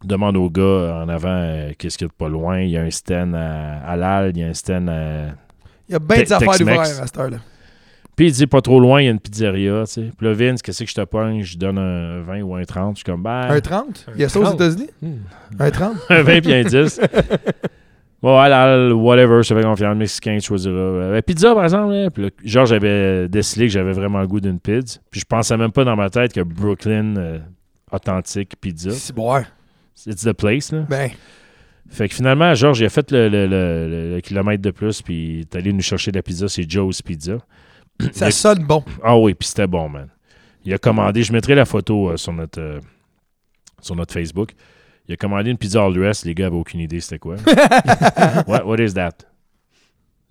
Demande 0.04 0.36
au 0.36 0.50
gars 0.50 1.02
en 1.02 1.08
avant 1.08 1.28
euh, 1.28 1.72
qu'est-ce 1.78 1.96
qu'il 1.96 2.06
y 2.06 2.08
a 2.08 2.12
de 2.12 2.14
pas 2.14 2.28
loin. 2.28 2.60
Il 2.60 2.70
y 2.70 2.76
a 2.76 2.82
un 2.82 2.90
stand 2.90 3.34
à 3.34 3.78
Halal, 3.86 4.32
il 4.34 4.40
y 4.40 4.44
a 4.44 4.48
un 4.48 4.54
stand 4.54 4.88
à 4.88 5.28
Il 5.88 5.92
y 5.92 5.94
a 5.94 5.98
bien 5.98 6.22
des 6.22 6.32
affaires 6.32 6.58
d'ouvert 6.58 6.80
à 6.80 6.84
cette 6.84 7.18
heure-là. 7.18 7.38
Puis 8.16 8.26
il 8.26 8.32
dit 8.32 8.46
pas 8.46 8.60
trop 8.60 8.78
loin, 8.78 9.00
il 9.00 9.06
y 9.06 9.08
a 9.08 9.10
une 9.10 9.20
pizzeria, 9.20 9.84
tu 9.86 9.92
sais. 9.92 10.10
Puis 10.16 10.26
là, 10.26 10.34
Vince, 10.34 10.60
qu'est-ce 10.60 10.84
que 10.84 10.90
je 10.90 10.94
te 10.94 11.04
pogne? 11.04 11.42
Je 11.42 11.56
donne 11.56 11.78
un 11.78 12.20
20 12.20 12.42
ou 12.42 12.54
un 12.54 12.62
30. 12.62 12.96
Je 12.96 12.98
suis 12.98 13.04
comme, 13.04 13.22
ben. 13.22 13.48
Un 13.48 13.60
30? 13.60 14.06
Il 14.14 14.20
y 14.20 14.24
a 14.24 14.28
ça 14.28 14.38
aux 14.38 14.42
30. 14.42 14.54
États-Unis? 14.54 14.90
Hmm. 15.00 15.16
Un 15.58 15.70
30? 15.70 15.96
un 16.10 16.22
20 16.22 16.40
puis 16.42 16.54
un 16.54 16.62
10. 16.62 17.00
Bon, 18.22 18.38
halal, 18.38 18.92
whatever, 18.92 19.42
je 19.42 19.52
fais 19.52 19.62
confiance, 19.62 19.96
mexicain, 19.96 20.36
tu 20.38 20.46
choisiras. 20.46 20.76
Euh, 20.76 21.22
pizza, 21.22 21.54
par 21.54 21.64
exemple, 21.64 21.92
là. 21.92 22.10
Puis 22.10 22.22
là, 22.22 22.30
genre, 22.44 22.66
j'avais 22.66 23.28
décidé 23.28 23.66
que 23.66 23.72
j'avais 23.72 23.92
vraiment 23.92 24.20
le 24.20 24.28
goût 24.28 24.40
d'une 24.40 24.60
pizza. 24.60 25.00
Puis 25.10 25.20
je 25.20 25.26
pensais 25.26 25.56
même 25.56 25.72
pas 25.72 25.82
dans 25.82 25.96
ma 25.96 26.08
tête 26.08 26.32
que 26.32 26.42
Brooklyn, 26.42 27.16
euh, 27.16 27.38
authentique 27.90 28.54
pizza. 28.60 28.92
C'est 28.92 29.14
bon. 29.14 29.42
It's 30.06 30.22
the 30.24 30.32
place, 30.32 30.72
là. 30.72 30.80
Ben, 30.88 31.10
Fait 31.88 32.08
que 32.08 32.14
finalement, 32.14 32.54
Georges, 32.54 32.80
il 32.80 32.86
a 32.86 32.88
fait 32.88 33.10
le, 33.10 33.28
le- 33.28 33.46
le- 33.46 33.88
le- 33.88 34.14
le 34.14 34.20
kilomètre 34.20 34.62
de 34.62 34.70
plus, 34.70 35.02
puis 35.02 35.34
il 35.34 35.40
est 35.40 35.56
allé 35.56 35.72
nous 35.72 35.82
chercher 35.82 36.10
la 36.12 36.22
pizza, 36.22 36.48
c'est 36.48 36.68
Joe's 36.68 37.02
Pizza. 37.02 37.38
ça 38.12 38.30
sonne 38.30 38.64
bon. 38.64 38.84
Ah 39.02 39.16
oui, 39.18 39.34
puis 39.34 39.48
c'était 39.48 39.66
bon, 39.66 39.88
man. 39.88 40.08
Il 40.64 40.72
a 40.72 40.78
commandé, 40.78 41.22
je 41.22 41.32
mettrai 41.32 41.54
la 41.54 41.64
photo 41.64 42.10
euh, 42.10 42.16
sur, 42.16 42.32
notre, 42.32 42.60
euh, 42.60 42.80
sur 43.80 43.94
notre 43.96 44.12
Facebook. 44.14 44.52
Il 45.08 45.14
a 45.14 45.16
commandé 45.16 45.50
une 45.50 45.58
pizza 45.58 45.84
all 45.84 45.92
dress. 45.92 46.24
Les 46.24 46.34
gars 46.34 46.46
avaient 46.46 46.56
aucune 46.56 46.80
idée 46.80 47.00
c'était 47.00 47.18
quoi. 47.18 47.34
what, 48.46 48.64
what 48.66 48.78
is 48.78 48.94
that? 48.94 49.12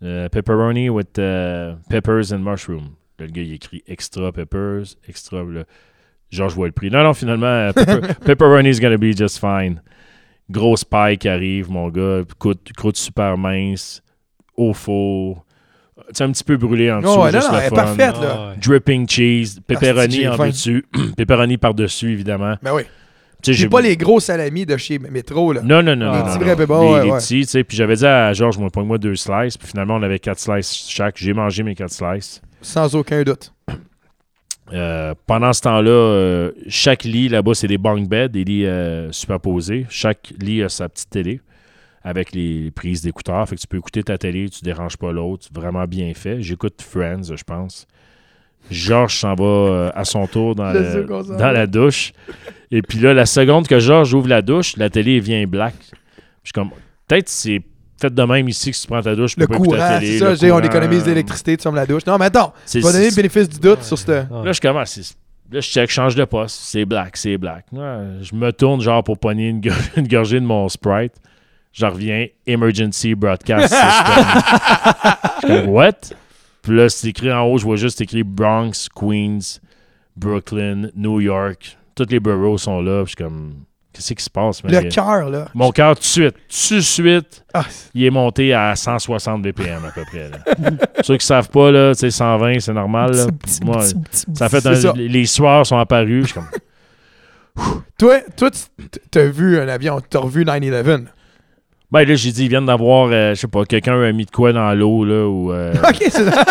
Euh, 0.04 0.30
pepperoni 0.30 0.90
with 0.90 1.20
euh, 1.20 1.76
peppers 1.90 2.32
and 2.34 2.40
mushroom. 2.40 2.96
Le 3.20 3.28
gars, 3.28 3.42
il 3.44 3.54
écrit 3.54 3.84
extra 3.86 4.32
peppers, 4.32 4.96
extra. 5.08 5.44
Genre, 6.32 6.50
je 6.50 6.56
vois 6.56 6.68
le 6.68 6.72
prix. 6.72 6.90
Non, 6.90 7.04
non, 7.04 7.14
finalement, 7.14 7.46
euh, 7.46 7.72
pepper- 7.74 8.14
pepperoni 8.26 8.70
is 8.70 8.80
gonna 8.80 8.98
be 8.98 9.16
just 9.16 9.40
fine. 9.40 9.82
Grosse 10.50 10.84
paille 10.84 11.18
qui 11.18 11.28
arrive, 11.30 11.70
mon 11.70 11.90
gars. 11.90 12.22
Croûte, 12.40 12.72
croûte 12.76 12.98
super 12.98 13.38
mince, 13.38 14.02
au 14.58 14.74
four. 14.74 15.46
Tu 15.98 16.04
sais, 16.18 16.24
un 16.24 16.32
petit 16.32 16.44
peu 16.44 16.58
brûlé 16.58 16.92
en 16.92 17.00
dessous. 17.00 17.10
Oh, 17.16 17.24
ouais, 17.24 17.32
non, 17.32 17.40
juste 17.40 17.52
non, 17.52 17.58
le 17.58 17.62
elle 17.62 17.68
est 17.68 17.76
parfaite, 17.76 18.22
là. 18.22 18.36
Ah 18.38 18.50
ouais. 18.50 18.56
Dripping 18.62 19.08
cheese, 19.08 19.60
pepperoni 19.66 20.16
j'ai 20.16 20.28
en 20.28 20.38
dessus, 20.48 20.86
pepperoni 21.18 21.58
par-dessus, 21.58 22.12
évidemment. 22.12 22.56
Ben 22.62 22.74
oui. 22.74 22.84
Tu 23.44 23.54
sais, 23.54 23.60
J'ai 23.60 23.70
pas 23.70 23.82
les 23.82 23.98
gros 23.98 24.20
salamis 24.20 24.66
de 24.68 24.78
chez 24.78 25.00
Métro, 25.00 25.52
là. 25.54 25.62
Non, 25.64 25.82
non, 25.82 25.96
non, 25.96 26.12
Les 26.14 26.24
petits 26.24 26.38
vrais 26.38 26.52
non. 26.52 26.58
bébés, 26.58 26.74
Les, 26.74 26.94
ouais, 26.94 27.04
les 27.06 27.12
ouais. 27.12 27.18
petits, 27.18 27.42
tu 27.42 27.48
sais. 27.48 27.64
Puis 27.64 27.76
j'avais 27.78 27.96
dit 27.96 28.06
à 28.06 28.34
Georges, 28.34 28.58
moi, 28.58 28.70
moi 28.84 28.98
deux 28.98 29.16
slices. 29.16 29.58
Puis 29.58 29.68
finalement, 29.70 29.96
on 29.96 30.04
avait 30.04 30.20
quatre 30.20 30.40
slices 30.40 30.86
chaque. 30.90 31.18
J'ai 31.18 31.34
mangé 31.34 31.64
mes 31.64 31.74
quatre 31.74 31.92
slices. 31.92 32.42
Sans 32.62 32.94
aucun 32.96 33.24
doute. 33.24 33.52
Euh, 34.74 35.14
pendant 35.28 35.52
ce 35.54 35.62
temps-là, 35.62 35.90
euh, 35.92 36.52
chaque 36.68 37.04
lit 37.04 37.28
là-bas, 37.30 37.54
c'est 37.54 37.68
des 37.68 37.78
bunk 37.78 38.08
beds, 38.08 38.30
des 38.30 38.44
lits 38.44 38.66
euh, 38.66 39.12
superposés. 39.12 39.86
Chaque 39.90 40.34
lit 40.40 40.64
a 40.64 40.70
sa 40.70 40.88
petite 40.88 41.10
télé 41.10 41.42
avec 42.04 42.32
les 42.32 42.72
prises 42.72 43.02
d'écouteurs. 43.02 43.48
Fait 43.48 43.56
que 43.56 43.62
tu 43.62 43.68
peux 43.68 43.78
écouter 43.78 44.02
ta 44.04 44.18
télé, 44.18 44.50
tu 44.50 44.62
déranges 44.64 44.98
pas 44.98 45.12
l'autre. 45.12 45.48
Vraiment 45.54 45.86
bien 45.86 46.14
fait. 46.14 46.42
J'écoute 46.42 46.82
Friends, 46.82 47.36
je 47.36 47.44
pense. 47.44 47.86
Georges 48.70 49.16
s'en 49.18 49.36
va 49.36 49.92
à 49.96 50.06
son 50.06 50.26
tour 50.28 50.56
dans, 50.56 50.72
le- 50.74 51.04
dans 51.38 51.52
la 51.52 51.68
douche. 51.68 52.14
Et 52.72 52.82
puis 52.82 53.00
là, 53.00 53.14
la 53.14 53.26
seconde 53.26 53.68
que 53.68 53.80
Georges 53.80 54.14
ouvre 54.14 54.28
la 54.30 54.42
douche, 54.42 54.78
la 54.78 54.90
télé 54.90 55.20
vient 55.20 55.46
black. 55.48 55.74
Je 56.44 56.48
suis 56.50 56.54
comme, 56.54 56.70
peut-être 57.08 57.28
c'est 57.30 57.62
fait 58.02 58.14
de 58.14 58.24
même 58.24 58.48
ici 58.50 58.72
que 58.72 58.76
si 58.76 58.82
tu 58.84 58.88
prends 58.88 59.02
ta 59.02 59.16
douche, 59.16 59.36
Le 59.38 59.48
courant, 59.48 59.98
c'est 60.00 60.18
ça. 60.20 60.48
le 60.48 60.54
on 60.54 60.60
économise 60.60 61.04
de 61.04 61.10
l'électricité, 61.10 61.56
tu 61.58 61.64
fermes 61.64 61.76
la 61.76 61.86
douche. 61.86 62.06
Non, 62.06 62.18
mais 62.18 62.26
attends, 62.26 62.54
C'est- 62.66 62.80
tu 62.80 62.86
vas 62.86 62.92
donner 62.92 63.10
le 63.10 63.16
bénéfice 63.16 63.48
du 63.50 63.60
doute 63.60 63.84
sur 63.84 63.98
ce. 63.98 64.12
Là, 64.12 64.52
je 64.52 64.60
commence. 64.62 65.16
Là, 65.52 65.60
je 65.60 65.68
check, 65.68 65.90
change 65.90 66.16
de 66.16 66.24
poste. 66.26 66.58
C'est 66.64 66.86
black, 66.86 67.18
c'est 67.18 67.38
black. 67.38 67.66
Ouais, 67.74 67.98
je 68.22 68.34
me 68.34 68.52
tourne, 68.52 68.80
genre, 68.82 69.04
pour 69.04 69.18
pogner 69.18 69.50
une, 69.50 69.60
gor- 69.60 69.74
une 69.98 70.08
gorgée 70.08 70.40
de 70.40 70.46
mon 70.46 70.68
Sprite. 70.70 71.14
Je 71.74 71.86
reviens, 71.86 72.26
Emergency 72.48 73.16
Broadcast 73.16 73.74
System. 73.74 74.26
je 75.44 75.48
suis 75.48 75.62
comme, 75.64 75.70
what? 75.74 75.92
Puis 76.62 76.76
là, 76.76 76.90
c'est 76.90 77.08
écrit 77.10 77.32
en 77.34 77.44
haut, 77.44 77.58
je 77.58 77.64
vois 77.66 77.76
juste 77.76 78.00
écrit 78.02 78.24
Bronx, 78.24 78.88
Queens, 78.96 79.60
Brooklyn, 80.16 80.90
New 80.96 81.20
York. 81.20 81.78
Toutes 81.96 82.12
les 82.12 82.20
boroughs 82.20 82.58
sont 82.58 82.82
là. 82.82 83.04
Puis 83.04 83.14
je 83.18 83.22
suis 83.22 83.24
comme, 83.30 83.54
qu'est-ce 83.94 84.14
qui 84.14 84.24
se 84.24 84.30
passe? 84.30 84.64
man? 84.64 84.74
Le 84.74 84.90
cœur, 84.90 85.30
là. 85.30 85.46
Mon 85.54 85.72
cœur, 85.72 85.96
tout 85.96 86.02
de 86.02 86.06
suite, 86.06 86.36
tout 86.68 86.76
de 86.76 86.80
suite, 86.82 87.44
Ah, 87.54 87.66
il 87.94 88.04
est 88.06 88.10
monté 88.10 88.54
à 88.54 88.76
160 88.76 89.42
BPM 89.42 89.84
à 89.86 89.92
peu 89.92 90.04
près. 90.06 90.30
Là. 90.30 90.38
Ceux 91.04 91.18
qui 91.18 91.26
savent 91.26 91.50
pas, 91.50 91.72
là, 91.72 91.94
tu 91.94 92.00
sais, 92.02 92.12
120, 92.12 92.60
c'est 92.60 92.74
normal. 92.74 93.12
Là. 93.16 93.28
Moi, 93.64 93.84
ça 94.34 94.50
fait 94.50 94.62
c'est 94.62 94.68
un- 94.70 94.76
ça. 94.76 94.94
les 94.96 95.26
soirs 95.26 95.66
sont 95.66 95.78
apparus. 95.78 96.24
Je 96.28 96.32
suis 96.32 96.34
comme, 96.36 96.48
Toi, 97.98 98.20
toi 98.38 98.50
tu- 98.50 99.00
t'as 99.12 99.26
vu 99.26 99.60
un 99.60 99.68
avion, 99.68 100.00
t'as 100.10 100.20
revu 100.20 100.46
9-11. 100.46 101.06
ben 101.92 102.08
là, 102.08 102.16
j'ai 102.16 102.32
dit, 102.32 102.46
ils 102.46 102.50
viennent 102.50 102.66
d'avoir, 102.66 103.10
euh, 103.12 103.36
je 103.36 103.42
sais 103.42 103.48
pas, 103.48 103.66
quelqu'un 103.66 104.02
a 104.02 104.12
mis 104.14 104.26
de 104.26 104.32
quoi 104.32 104.54
dans 104.54 104.74
l'eau, 104.74 105.04
là, 105.04 105.28
ou. 105.28 105.52
euh, 105.52 105.74
ok, 105.88 105.98
c'est 106.00 106.12
ça. 106.32 106.44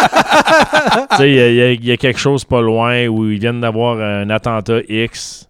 tu 1.13 1.17
sais, 1.17 1.31
il 1.33 1.83
y, 1.85 1.87
y 1.87 1.93
a 1.93 1.97
quelque 1.97 2.21
chose 2.21 2.45
pas 2.45 2.61
loin 2.61 3.07
où 3.07 3.27
ils 3.31 3.39
viennent 3.41 3.61
d'avoir 3.63 3.99
un 3.99 4.29
attentat 4.31 4.81
X. 4.89 5.49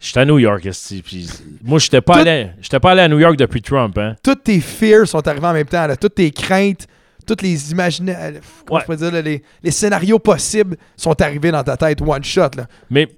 J'étais 0.00 0.20
à 0.20 0.24
New 0.24 0.38
York, 0.38 0.62
puis 1.04 1.28
moi, 1.64 1.78
j'étais 1.80 2.00
pas, 2.00 2.14
Tout- 2.14 2.20
allé, 2.20 2.50
j'étais 2.60 2.78
pas 2.78 2.92
allé 2.92 3.00
à 3.00 3.08
New 3.08 3.18
York 3.18 3.36
depuis 3.36 3.60
Trump, 3.60 3.98
hein. 3.98 4.14
Toutes 4.22 4.44
tes 4.44 4.60
fears 4.60 5.08
sont 5.08 5.26
arrivés 5.26 5.46
en 5.46 5.52
même 5.52 5.66
temps, 5.66 5.86
là. 5.88 5.96
Toutes 5.96 6.14
tes 6.14 6.30
craintes, 6.30 6.86
toutes 7.26 7.42
les 7.42 7.72
imaginaires, 7.72 8.34
Ouais. 8.70 8.96
dire, 8.96 9.10
là, 9.10 9.20
les, 9.22 9.42
les 9.62 9.70
scénarios 9.72 10.20
possibles 10.20 10.76
sont 10.96 11.20
arrivés 11.20 11.50
dans 11.50 11.64
ta 11.64 11.76
tête 11.76 12.00
one 12.00 12.22
shot, 12.22 12.50
là. 12.56 12.66
Mais 12.88 13.08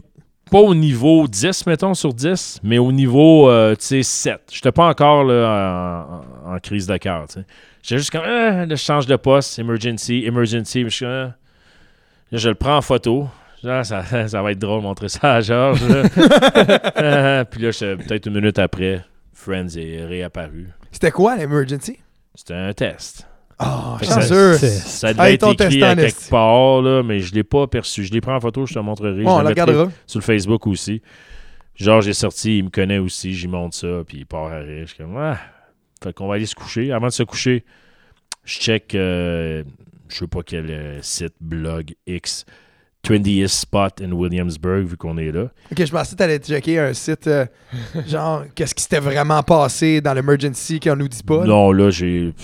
pas 0.51 0.59
au 0.61 0.75
niveau 0.75 1.29
10, 1.29 1.67
mettons, 1.67 1.93
sur 1.93 2.15
10, 2.15 2.61
mais 2.63 2.79
au 2.79 2.91
niveau, 2.93 3.51
euh, 3.51 3.75
tu 3.77 3.85
sais, 3.85 4.03
7. 4.03 4.41
J'étais 4.51 4.73
pas 4.73 4.87
encore 4.89 5.25
là, 5.25 6.07
en, 6.47 6.55
en 6.55 6.59
crise 6.61 6.87
de 6.87 6.97
cœur, 6.97 7.27
tu 7.29 7.35
sais. 7.35 7.45
J'étais 7.83 7.99
juste 7.99 8.11
comme, 8.11 8.23
là, 8.25 8.67
je 8.69 8.75
change 8.77 9.07
de 9.07 9.17
poste, 9.17 9.59
emergency, 9.59 10.25
emergency. 10.27 10.85
Je, 10.89 11.05
ah. 11.05 11.35
Je 12.33 12.49
le 12.49 12.55
prends 12.55 12.77
en 12.79 12.83
photo. 12.83 13.29
Là, 13.63 13.85
ça, 13.85 14.05
ça 14.29 14.43
va 14.43 14.53
être 14.53 14.59
drôle 14.59 14.81
de 14.81 14.87
montrer 14.87 15.09
ça 15.09 15.35
à 15.35 15.41
Georges. 15.41 15.87
là. 15.89 16.03
Ah, 16.97 17.45
Puis 17.51 17.63
là, 17.63 17.71
peut-être 17.97 18.27
une 18.27 18.35
minute 18.35 18.59
après, 18.59 19.05
Friends 19.33 19.69
est 19.77 20.05
réapparu. 20.05 20.69
C'était 20.93 21.11
quoi 21.11 21.37
l'emergency? 21.37 21.99
C'était 22.35 22.55
un 22.55 22.73
test. 22.73 23.27
Oh, 23.63 23.97
que 24.01 24.07
ça- 24.07 24.21
chanceux. 24.23 24.55
c'est- 24.57 24.69
Ça 24.69 25.13
devait 25.13 25.29
Hey, 25.31 25.35
être 25.35 25.53
écrit 25.53 25.83
à 25.85 25.95
quelque 25.95 26.31
part, 26.31 26.81
là, 26.81 27.03
mais 27.03 27.21
je 27.21 27.35
l'ai 27.35 27.43
pas 27.45 27.65
aperçu. 27.65 28.05
Je 28.05 28.13
l'ai 28.13 28.21
pris 28.23 28.33
en 28.33 28.41
photo, 28.41 28.65
je 28.65 28.73
te 28.75 28.79
montrerai. 28.79 29.23
Bon, 29.23 29.37
on 29.37 29.43
la 29.43 29.51
regardera. 29.51 29.89
sur 30.07 30.19
le 30.21 30.25
Facebook 30.25 30.67
aussi. 30.67 31.03
Georges 31.75 32.09
est 32.09 32.13
sorti, 32.15 32.59
il 32.59 32.65
me 32.65 32.71
connaît 32.71 32.99
aussi, 32.99 33.33
j'y 33.35 33.49
montre 33.49 33.77
ça, 33.77 34.03
puis 34.07 34.19
il 34.19 34.27
part 34.27 34.47
à 34.53 34.59
rire. 34.61 34.83
Je 34.87 34.95
suis 34.95 34.97
comme, 35.05 35.17
ah. 35.19 35.39
Fait 36.03 36.13
qu'on 36.15 36.29
va 36.29 36.37
aller 36.37 36.47
se 36.47 36.55
coucher. 36.55 36.93
Avant 36.93 37.09
de 37.09 37.13
se 37.13 37.23
coucher, 37.23 37.65
je 38.45 38.59
check, 38.59 38.95
euh, 38.95 39.63
je 40.09 40.17
sais 40.17 40.27
pas 40.27 40.41
quel 40.43 40.71
euh, 40.71 40.99
site, 41.03 41.35
blog, 41.41 41.95
X, 42.07 42.47
Trendiest 43.03 43.61
Spot 43.61 44.01
in 44.03 44.13
Williamsburg, 44.13 44.85
vu 44.87 44.97
qu'on 44.97 45.17
est 45.17 45.33
là. 45.33 45.45
Ok, 45.73 45.85
je 45.85 45.91
pensais 45.91 46.13
que 46.13 46.17
t'allais 46.19 46.39
checker 46.39 46.79
un 46.79 46.93
site, 46.93 47.27
euh, 47.27 47.47
genre, 48.07 48.45
qu'est-ce 48.55 48.75
qui 48.75 48.83
s'était 48.83 49.01
vraiment 49.01 49.43
passé 49.43 50.01
dans 50.01 50.13
l'emergency 50.13 50.79
qu'on 50.81 50.97
nous 50.97 51.09
dit 51.09 51.23
pas. 51.23 51.45
non, 51.45 51.73
là, 51.73 51.91
j'ai. 51.91 52.35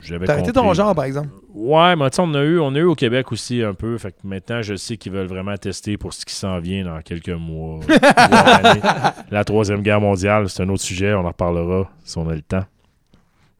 J'avais 0.00 0.24
T'as 0.24 0.34
arrêté 0.34 0.52
ton 0.52 0.72
genre, 0.72 0.94
par 0.94 1.04
exemple. 1.04 1.28
Ouais, 1.52 1.96
mais 1.96 2.08
tu 2.10 2.20
on 2.20 2.32
a 2.34 2.42
eu, 2.42 2.58
on 2.58 2.74
a 2.74 2.78
eu 2.78 2.84
au 2.84 2.94
Québec 2.94 3.30
aussi 3.32 3.62
un 3.62 3.74
peu. 3.74 3.98
Fait 3.98 4.12
que 4.12 4.16
maintenant, 4.24 4.62
je 4.62 4.74
sais 4.74 4.96
qu'ils 4.96 5.12
veulent 5.12 5.26
vraiment 5.26 5.56
tester 5.56 5.96
pour 5.96 6.12
ce 6.14 6.24
qui 6.24 6.34
s'en 6.34 6.58
vient 6.60 6.84
dans 6.84 7.00
quelques 7.02 7.28
mois. 7.30 7.80
La 9.30 9.44
Troisième 9.44 9.82
Guerre 9.82 10.00
mondiale, 10.00 10.48
c'est 10.48 10.62
un 10.62 10.68
autre 10.68 10.82
sujet. 10.82 11.12
On 11.14 11.24
en 11.24 11.28
reparlera 11.28 11.90
si 12.04 12.16
on 12.16 12.28
a 12.28 12.34
le 12.34 12.42
temps. 12.42 12.64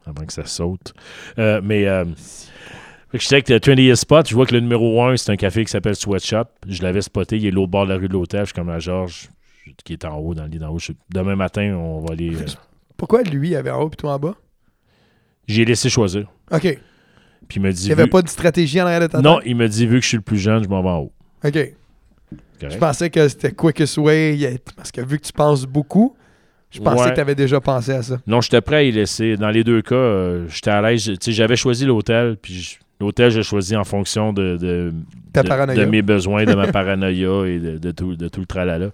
Avant 0.05 0.25
que 0.25 0.33
ça 0.33 0.45
saute. 0.45 0.93
Euh, 1.37 1.59
mais 1.63 1.87
euh, 1.87 2.05
je 3.19 3.27
sais 3.27 3.41
que 3.41 3.53
le 3.53 3.59
20 3.89 3.95
Spot, 3.95 4.27
je 4.27 4.33
vois 4.35 4.45
que 4.45 4.53
le 4.53 4.59
numéro 4.61 5.01
1, 5.03 5.17
c'est 5.17 5.31
un 5.31 5.35
café 5.35 5.63
qui 5.65 5.71
s'appelle 5.71 5.95
Sweatshop. 5.95 6.45
Je 6.67 6.81
l'avais 6.83 7.01
spoté. 7.01 7.37
Il 7.37 7.45
est 7.45 7.51
l'autre 7.51 7.71
bord 7.71 7.85
de 7.85 7.91
la 7.93 7.97
rue 7.97 8.07
de 8.07 8.13
l'hôtel. 8.13 8.41
Je 8.41 8.45
suis 8.47 8.53
comme 8.53 8.69
à 8.69 8.79
Georges, 8.79 9.29
qui 9.83 9.93
est 9.93 10.05
en 10.05 10.17
haut, 10.17 10.33
dans 10.33 10.43
le 10.43 10.49
lit 10.49 10.59
d'en 10.59 10.69
haut. 10.69 10.79
Demain 11.13 11.35
matin, 11.35 11.73
on 11.75 11.99
va 12.01 12.13
aller. 12.13 12.35
euh, 12.35 12.45
Pourquoi 12.97 13.23
lui 13.23 13.55
avait 13.55 13.69
en 13.71 13.81
haut 13.83 13.89
et 13.91 13.95
toi 13.95 14.13
en 14.13 14.19
bas? 14.19 14.35
J'ai 15.47 15.65
laissé 15.65 15.89
choisir. 15.89 16.27
Ok. 16.51 16.61
Puis 17.47 17.57
il 17.57 17.61
m'a 17.61 17.71
dit. 17.71 17.83
Il 17.83 17.87
n'y 17.87 17.91
avait 17.93 18.03
vu- 18.03 18.09
pas 18.09 18.21
de 18.21 18.27
stratégie 18.29 18.81
en 18.81 18.85
arrière 18.85 18.99
de 19.01 19.07
ta 19.07 19.21
Non, 19.21 19.39
il 19.45 19.55
m'a 19.55 19.67
dit, 19.67 19.87
vu 19.87 19.97
que 19.99 20.03
je 20.03 20.07
suis 20.09 20.17
le 20.17 20.23
plus 20.23 20.37
jeune, 20.37 20.63
je 20.63 20.67
m'en 20.69 20.81
vais 20.83 20.89
en 20.89 20.99
haut. 20.99 21.11
Ok. 21.45 21.53
Correct? 22.59 22.73
Je 22.73 22.77
pensais 22.77 23.09
que 23.09 23.27
c'était 23.29 23.51
quickest 23.51 23.97
way, 23.97 24.35
il 24.37 24.59
parce 24.75 24.91
que 24.91 24.99
vu 25.01 25.19
que 25.19 25.25
tu 25.25 25.31
penses 25.31 25.65
beaucoup, 25.65 26.15
je 26.71 26.79
pensais 26.81 27.03
Ouais. 27.03 27.09
que 27.11 27.15
tu 27.15 27.21
avais 27.21 27.35
déjà 27.35 27.61
pensé 27.61 27.91
à 27.91 28.01
ça. 28.03 28.17
Non, 28.27 28.41
j'étais 28.41 28.59
prêt 28.61 28.75
à 28.77 28.83
y 28.83 28.91
laisser. 28.91 29.37
Dans 29.37 29.49
les 29.51 29.63
deux 29.63 29.81
cas, 29.81 29.95
euh, 29.95 30.47
j'étais 30.49 30.71
à 30.71 30.81
l'aise. 30.81 31.03
Tu 31.05 31.15
sais, 31.21 31.31
J'avais 31.31 31.55
choisi 31.55 31.85
l'hôtel, 31.85 32.35
puis 32.41 32.53
je- 32.55 32.75
l'hôtel, 32.99 33.31
j'ai 33.31 33.43
choisi 33.43 33.75
en 33.75 33.83
fonction 33.83 34.33
de, 34.33 34.57
de, 34.57 34.93
de- 35.43 35.85
mes 35.85 36.01
besoins, 36.01 36.45
de 36.45 36.53
ma 36.55 36.71
paranoïa 36.71 37.45
et 37.47 37.59
de, 37.59 37.91
tout, 37.91 38.15
de 38.15 38.27
tout 38.27 38.39
le 38.41 38.45
tralala. 38.45 38.91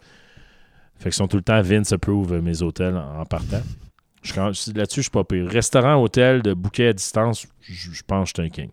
Fait 0.97 1.05
qu'ils 1.09 1.13
sont 1.13 1.27
tout 1.27 1.37
le 1.37 1.43
temps 1.43 1.61
Vince 1.61 1.91
approve 1.91 2.39
mes 2.41 2.61
hôtels 2.61 2.95
en, 2.95 3.21
en 3.21 3.25
partant. 3.25 3.61
Là-dessus, 4.35 4.97
je 4.97 5.01
suis 5.01 5.09
pas 5.11 5.23
pire. 5.25 5.47
Restaurant, 5.49 6.01
hôtel, 6.01 6.41
de 6.41 6.53
bouquet 6.53 6.87
à 6.87 6.93
distance, 6.93 7.45
je 7.61 7.73
je 7.91 8.01
pense 8.07 8.31
que 8.31 8.41
je 8.41 8.41
suis 8.43 8.47
un 8.47 8.49
king. 8.49 8.69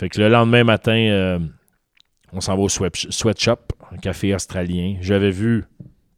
Fait 0.00 0.08
que 0.08 0.20
le 0.20 0.28
lendemain 0.28 0.64
matin, 0.64 0.96
euh, 0.96 1.38
on 2.32 2.40
s'en 2.40 2.56
va 2.56 2.62
au 2.62 2.68
sweat, 2.68 2.94
sweatshop, 2.96 3.58
un 3.92 3.96
café 3.98 4.34
australien. 4.34 4.96
J'avais 5.00 5.30
vu 5.30 5.64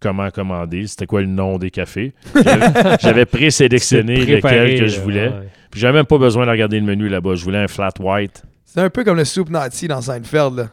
comment 0.01 0.31
commander, 0.31 0.87
c'était 0.87 1.07
quoi 1.07 1.21
le 1.21 1.27
nom 1.27 1.59
des 1.59 1.71
cafés. 1.71 2.15
J'avais- 3.01 3.27
présélectionné 3.27 4.17
lesquels 4.25 4.79
que 4.81 4.87
je 4.87 5.01
voulais. 5.01 5.29
ouais. 5.29 5.49
Puis 5.71 5.81
j'avais 5.81 5.93
même 5.99 6.07
pas 6.07 6.19
besoin 6.19 6.47
de 6.47 6.51
regarder 6.51 6.81
le 6.81 6.87
menu 6.87 7.09
là-bas. 7.09 7.35
Je 7.37 7.45
voulais 7.45 7.59
un 7.59 7.69
flat 7.69 7.93
white. 8.01 8.43
C'est 8.65 8.81
un 8.81 8.91
peu 8.91 9.05
comme 9.05 9.17
le 9.17 9.25
soup 9.25 9.51
nazi 9.51 9.87
dans 9.89 10.01
Seinfeld. 10.01 10.57
là. 10.57 10.65
Tu 10.65 10.71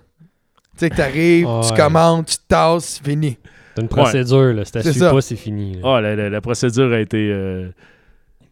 sais 0.77 0.89
que 0.89 0.95
t'arrives, 0.95 1.45
tu 1.45 1.71
ouais. 1.71 1.77
commandes, 1.77 2.25
tu 2.25 2.37
tasses, 2.47 2.85
c'est 3.03 3.03
fini. 3.09 3.37
C'est 3.75 3.81
une 3.83 3.87
procédure, 3.87 4.53
là. 4.53 4.65
Si 4.65 4.71
C'est 4.71 4.81
t'assumes 4.83 5.01
ça. 5.01 5.11
pas, 5.11 5.21
c'est 5.21 5.35
fini. 5.35 5.75
là. 5.75 5.81
Ah, 5.83 6.01
la, 6.01 6.15
la- 6.15 6.29
la 6.29 6.41
procédure 6.41 6.91
a 6.93 6.99
été. 6.99 7.29
euh, 7.31 7.69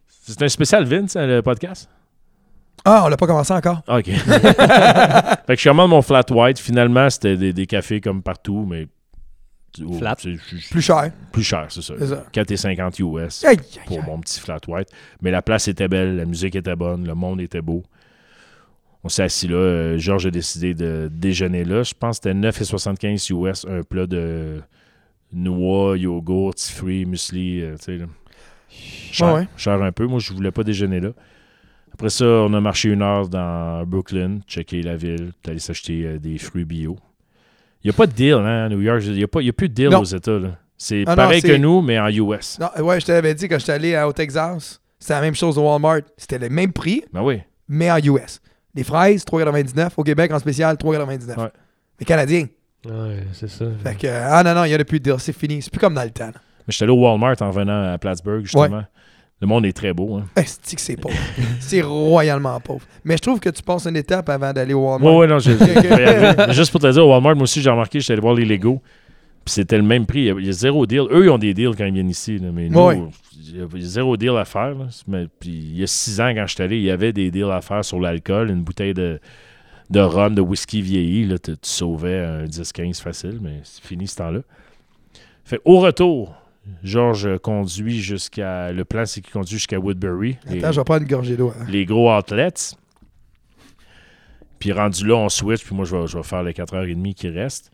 C'est 0.07 0.41
un 0.41 0.47
spécial 0.49 0.85
Vince, 0.85 1.15
hein, 1.15 1.26
le 1.27 1.41
podcast? 1.41 1.89
Ah, 2.84 3.03
on 3.06 3.07
l'a 3.10 3.18
pas 3.18 3.26
commencé 3.27 3.52
encore. 3.53 3.81
OK. 3.88 4.06
fait 4.10 5.56
que 5.56 5.61
je 5.61 5.69
commande 5.69 5.89
mon 5.89 6.02
flat 6.03 6.23
white. 6.30 6.60
Finalement, 6.60 7.10
c'était 7.10 7.38
des, 7.38 7.53
des 7.53 7.65
cafés 7.65 8.02
comme 8.02 8.22
partout, 8.22 8.65
mais. 8.69 8.88
Oh, 9.85 9.93
Flat. 9.93 10.15
c'est- 10.19 10.38
c'est- 10.49 10.69
Plus 10.69 10.81
cher. 10.81 11.11
plus 11.31 11.43
cher, 11.43 11.65
c'est 11.69 11.81
ça. 11.81 11.93
C'est 11.97 12.07
ça. 12.07 12.26
4,50 12.31 12.99
US 12.99 13.43
Aïe, 13.43 13.57
aïe, 13.57 13.65
pour 13.85 13.99
aïe. 13.99 14.06
mon 14.07 14.19
petit 14.19 14.39
flat 14.39 14.60
white. 14.68 14.89
Mais 15.22 15.31
la 15.31 15.41
place 15.41 15.68
était 15.68 15.88
belle, 15.88 16.15
la 16.18 16.26
musique 16.26 16.56
était 16.56 16.76
bonne, 16.76 17.06
le 17.07 17.15
monde 17.15 17.41
était 17.41 17.61
beau. 17.61 17.84
On 19.03 19.10
s'est 19.10 19.23
assis 19.23 19.47
là. 19.47 19.56
euh, 19.57 19.97
Georges 19.99 20.26
a 20.27 20.31
décidé 20.31 20.73
de 20.73 21.10
déjeuner 21.14 21.64
là. 21.64 21.84
Je 21.84 21.93
pense 21.93 22.19
que 22.19 22.23
c'était 22.30 22.34
9,75 22.34 23.30
US, 23.31 23.65
un 23.69 23.84
plat 23.84 24.07
de 24.07 24.61
noix, 25.31 25.97
yogourt, 25.97 26.52
petits 26.53 26.72
fruits, 26.72 27.06
muesli. 27.06 27.61
euh, 27.61 27.76
tu 27.77 27.84
sais, 27.84 27.97
là. 27.97 28.06
cher, 28.69 29.27
Ouais, 29.27 29.39
ouais. 29.41 29.47
cher 29.57 29.81
un 29.81 29.91
peu. 29.91 30.07
Moi, 30.07 30.19
je 30.19 30.34
voulais 30.34 30.52
pas 30.52 30.64
déjeuner 30.64 30.99
là. 30.99 31.10
Après 31.93 32.10
ça, 32.10 32.26
on 32.26 32.53
a 32.53 32.60
marché 32.60 32.89
une 32.89 33.02
heure 33.02 33.30
dans 33.30 33.85
Brooklyn, 33.85 34.39
checker 34.47 34.81
la 34.81 34.97
ville, 34.97 35.31
puis 35.41 35.52
aller 35.52 35.60
s'acheter 35.60 36.06
euh, 36.06 36.18
des 36.19 36.38
fruits 36.38 36.65
bio. 36.65 36.97
Il 37.86 37.90
n'y 37.90 37.94
a 37.94 37.98
pas 37.98 38.07
de 38.07 38.14
deal 38.14 38.34
hein, 38.34 38.66
à 38.66 38.70
New 38.70 38.82
York. 38.82 39.03
Il 39.06 39.12
n'y 39.14 39.24
a, 39.24 39.28
pas- 39.28 39.41
il 39.41 39.45
y 39.45 39.49
a 39.49 39.53
plus 39.53 39.70
de 39.70 39.76
deal 39.76 39.90
Non. 39.90 39.99
aux 39.99 40.03
États. 40.06 40.40
là. 40.40 40.57
C'est 40.76 41.03
Ah 41.06 41.12
non, 41.12 41.16
pareil 41.18 41.40
que 41.44 41.56
nous, 41.56 41.82
mais 41.84 41.99
en 41.99 42.07
US. 42.10 42.57
Non, 42.60 42.84
ouais, 42.84 42.99
je 42.99 43.06
t'avais 43.06 43.36
dit 43.36 43.48
quand 43.48 43.60
j'étais 43.60 43.72
allé 43.74 43.94
à- 43.95 44.07
au 44.07 44.12
Texas, 44.12 44.82
c'était 44.98 45.14
la 45.14 45.22
même 45.22 45.36
chose 45.36 45.56
au 45.60 45.62
Walmart. 45.62 46.02
C'était 46.18 46.40
le 46.40 46.49
même 46.49 46.74
prix, 46.74 47.03
Ben 47.14 47.22
oui. 47.22 47.41
mais 47.70 47.91
en 47.91 47.98
US. 47.98 48.41
Les 48.74 48.84
fraises, 48.84 49.24
3,99. 49.24 49.94
Au 49.98 50.03
Québec, 50.03 50.32
en 50.34 50.40
spécial, 50.40 50.76
3,99. 50.78 51.38
Ouais. 51.38 51.52
Les 51.99 52.06
Canadiens. 52.07 52.48
Ouais, 52.86 53.24
c'est 53.34 53.49
ça. 53.49 53.66
Fait 53.84 53.95
que, 53.95 54.07
ah 54.07 54.41
non, 54.44 54.56
non, 54.56 54.66
il 54.66 54.70
n'y 54.70 54.76
en 54.76 54.80
a 54.80 54.84
plus 54.84 54.99
de 54.99 55.03
deal. 55.12 55.20
C'est 55.20 55.32
fini. 55.38 55.62
C'est 55.62 55.70
plus 55.72 55.80
comme 55.80 55.94
dans 55.94 56.03
le 56.03 56.10
temps. 56.10 56.26
là. 56.26 56.34
Mais 56.68 56.72
j'étais 56.72 56.86
allé 56.86 56.91
au 56.94 57.02
Walmart 57.03 57.36
en 57.40 57.52
venant 57.52 57.94
à 57.94 57.98
Plattsburgh, 57.99 58.41
justement. 58.41 58.84
Le 59.41 59.48
monde 59.48 59.66
est 59.66 59.74
très 59.74 59.94
beau. 59.94 60.16
Hein. 60.16 60.26
Esti 60.36 60.76
que 60.76 60.82
c'est 60.82 60.95
pauvre? 60.95 61.16
c'est 61.60 61.82
royalement 61.82 62.60
pauvre. 62.62 62.86
Mais 63.03 63.18
je 63.18 63.22
trouve 63.22 63.40
que 63.40 63.49
tu 63.49 63.62
passes 63.62 63.86
une 63.86 63.98
étape 63.98 64.30
avant 64.30 64.53
d'aller 64.53 64.74
au 64.74 64.86
Walmart. 64.90 65.12
Ouais, 65.14 65.20
ouais, 65.20 65.28
non, 65.28 65.40
je 65.40 65.52
juste 66.53 66.72
pour 66.72 66.80
te 66.82 66.91
dire, 66.91 67.06
au 67.06 67.12
Walmart, 67.12 67.36
moi 67.36 67.44
aussi, 67.44 67.62
j'ai 67.62 67.70
remarqué, 67.70 67.99
j'étais 67.99 68.14
allé 68.14 68.22
voir 68.22 68.34
les 68.34 68.45
Lego. 68.45 68.82
Puis 69.44 69.53
c'était 69.53 69.78
le 69.78 69.84
même 69.84 70.06
prix. 70.07 70.22
Il 70.38 70.45
y 70.45 70.49
a- 70.49 70.52
zéro 70.53 70.86
deal. 70.88 71.02
Eux, 71.12 71.26
ils 71.26 71.30
ont 71.30 71.38
des 71.38 71.53
deals 71.53 71.76
quand 71.78 71.86
ils 71.86 71.94
viennent 71.94 72.10
ici. 72.10 72.40
là, 72.40 72.48
mais 72.52 72.68
nous, 72.70 72.80
Ouais. 72.80 72.99
il 73.38 73.57
y 73.57 73.62
a 73.62 73.68
zéro 73.86 74.18
deal 74.18 74.36
à 74.38 74.45
faire. 74.45 74.74
là. 74.74 74.88
Puis 75.40 75.49
il 75.52 75.78
y 75.78 75.84
a 75.84 75.88
six 75.88 76.20
ans, 76.20 76.32
quand 76.34 76.48
j'étais 76.48 76.64
allé, 76.64 76.78
il 76.78 76.84
y 76.84 76.90
avait 76.90 77.14
des 77.14 77.30
deals 77.30 77.52
à 77.52 77.62
faire 77.62 77.86
sur 77.86 77.99
l'alcool. 77.99 78.49
Une 78.49 78.64
bouteille 78.64 78.95
de, 78.95 79.20
de 79.91 79.99
rhum, 79.99 80.34
de 80.34 80.41
whisky 80.41 80.82
vieilli. 80.82 81.26
Là, 81.28 81.38
tu, 81.38 81.52
tu 81.52 81.57
sauvais 81.70 82.18
un 82.20 82.45
10-15 82.45 82.99
facile, 83.02 83.38
mais 83.41 83.60
c'est 83.64 83.84
fini 83.84 84.07
ce 84.07 84.16
temps-là. 84.16 84.40
Fait 85.44 85.60
au 85.64 85.80
retour, 85.80 86.34
Georges 86.84 87.38
conduit 87.40 88.02
jusqu'à. 88.02 88.72
Le 88.72 88.86
plan, 88.86 89.06
c'est 89.06 89.22
qu'il 89.22 89.32
conduit 89.34 89.58
jusqu'à 89.58 89.80
Woodbury. 89.80 90.38
les- 90.50 90.60
Attends, 90.60 90.72
je 90.72 90.80
vais 90.82 90.84
prendre 90.84 91.02
une 91.04 91.08
gorgée 91.08 91.38
d'eau. 91.38 91.52
hein. 91.60 91.66
les 91.68 91.86
gros 91.86 92.12
outlets. 92.16 92.76
Puis 94.60 94.72
rendu 94.72 95.06
là, 95.06 95.16
on 95.16 95.30
switch, 95.30 95.64
puis 95.64 95.76
moi, 95.76 95.86
je 95.86 95.96
vais, 95.96 96.08
je 96.08 96.18
vais 96.18 96.24
faire 96.24 96.44
les 96.44 96.54
4h30 96.54 97.14
qui 97.14 97.30
restent. 97.30 97.72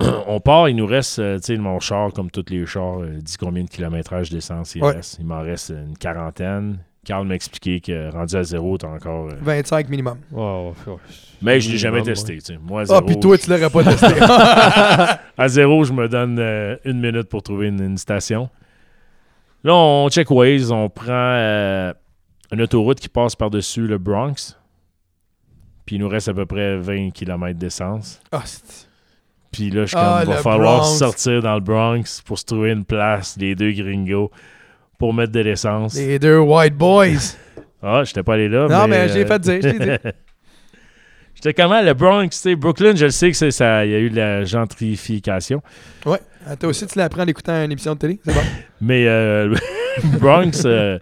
on 0.26 0.40
part, 0.40 0.68
il 0.68 0.76
nous 0.76 0.86
reste, 0.86 1.18
euh, 1.18 1.38
tu 1.38 1.44
sais, 1.54 1.56
mon 1.56 1.78
char, 1.80 2.12
comme 2.12 2.30
tous 2.30 2.44
les 2.50 2.66
chars, 2.66 3.00
euh, 3.00 3.18
dit 3.20 3.36
combien 3.38 3.64
de 3.64 3.68
kilométrage 3.70 4.30
d'essence 4.30 4.74
il 4.74 4.82
Ouais. 4.82 4.92
reste? 4.96 5.18
Il 5.20 5.26
m'en 5.26 5.40
reste 5.40 5.70
une 5.70 5.96
quarantaine. 5.96 6.78
Carl 7.04 7.26
m'a 7.26 7.34
expliqué 7.34 7.80
que 7.80 8.10
rendu 8.12 8.36
à 8.36 8.42
zéro, 8.42 8.76
t'as 8.76 8.88
encore. 8.88 9.28
euh, 9.30 9.34
25 9.40 9.88
minimum. 9.88 10.18
Wow, 10.30 10.74
ouais. 10.86 10.94
Mais 11.40 11.58
je 11.60 11.70
l'ai 11.72 11.78
jamais 11.78 11.98
Minimum, 12.00 12.14
testé, 12.14 12.34
tu 12.38 12.44
sais. 12.54 12.58
Moi, 12.62 12.80
à 12.80 12.82
Ah, 12.82 12.86
zéro, 12.86 13.00
puis 13.02 13.18
toi, 13.20 13.38
tu 13.38 13.48
l'aurais 13.48 13.70
pas 13.70 13.84
testé. 13.84 14.06
à 15.38 15.48
zéro, 15.48 15.84
je 15.84 15.92
me 15.94 16.08
donne 16.08 16.38
euh, 16.38 16.76
une 16.84 17.00
minute 17.00 17.28
pour 17.28 17.42
trouver 17.42 17.68
une, 17.68 17.80
une 17.82 17.96
station. 17.98 18.50
Là, 19.64 19.74
on 19.74 20.08
check 20.10 20.30
Waze, 20.30 20.70
on 20.70 20.88
prend 20.90 21.06
euh, 21.10 21.92
une 22.52 22.60
autoroute 22.62 23.00
qui 23.00 23.08
passe 23.08 23.34
par-dessus 23.34 23.86
le 23.86 23.96
Bronx. 23.98 24.56
Puis 25.86 25.96
il 25.96 26.00
nous 26.00 26.08
reste 26.08 26.28
à 26.28 26.34
peu 26.34 26.46
près 26.46 26.76
20 26.78 27.10
km 27.10 27.58
d'essence. 27.58 28.20
Ah, 28.30 28.42
c'est- 28.44 28.88
Puis 29.50 29.70
là, 29.70 29.82
je 29.82 29.88
suis 29.88 29.96
Ah, 29.98 30.22
comme, 30.24 30.34
va 30.34 30.40
falloir 30.42 30.80
Bronx. 30.80 30.98
sortir 30.98 31.42
dans 31.42 31.54
le 31.54 31.60
Bronx 31.60 32.22
pour 32.24 32.38
se 32.38 32.44
trouver 32.44 32.70
une 32.72 32.84
place, 32.84 33.36
les 33.38 33.54
deux 33.54 33.72
gringos, 33.72 34.30
pour 35.00 35.14
mettre 35.14 35.32
de 35.32 35.40
l'essence. 35.40 35.96
les 35.96 36.18
deux 36.18 36.38
white 36.38 36.76
boys. 36.76 37.06
Ah, 37.82 38.02
j'étais 38.04 38.22
pas 38.22 38.34
allé 38.34 38.46
là. 38.46 38.68
Non, 38.68 38.86
mais 38.86 39.08
j'ai 39.08 39.24
euh, 39.24 39.26
fait 39.26 39.38
dire, 39.38 39.58
je 39.62 39.68
dit. 39.70 40.10
J'étais 41.34 41.54
comment, 41.54 41.80
le 41.80 41.94
Bronx, 41.94 42.28
tu 42.28 42.36
sais, 42.36 42.54
Brooklyn, 42.54 42.94
je 42.94 43.06
le 43.06 43.10
sais 43.10 43.30
que 43.30 43.36
c'est 43.38 43.50
ça, 43.50 43.86
il 43.86 43.92
y 43.92 43.94
a 43.94 43.98
eu 44.00 44.10
de 44.10 44.16
la 44.16 44.44
gentrification. 44.44 45.62
Ouais. 46.04 46.18
Ah, 46.46 46.56
Toi 46.56 46.68
aussi, 46.68 46.86
tu 46.86 46.98
l'apprends 46.98 47.22
en 47.22 47.26
écoutant 47.26 47.54
une 47.64 47.72
émission 47.72 47.94
de 47.94 47.98
télé. 47.98 48.20
C'est 48.22 48.34
bon. 48.34 48.40
Mais 48.82 49.06
euh, 49.06 49.54
Bronx, 50.20 50.62
euh, 50.66 50.98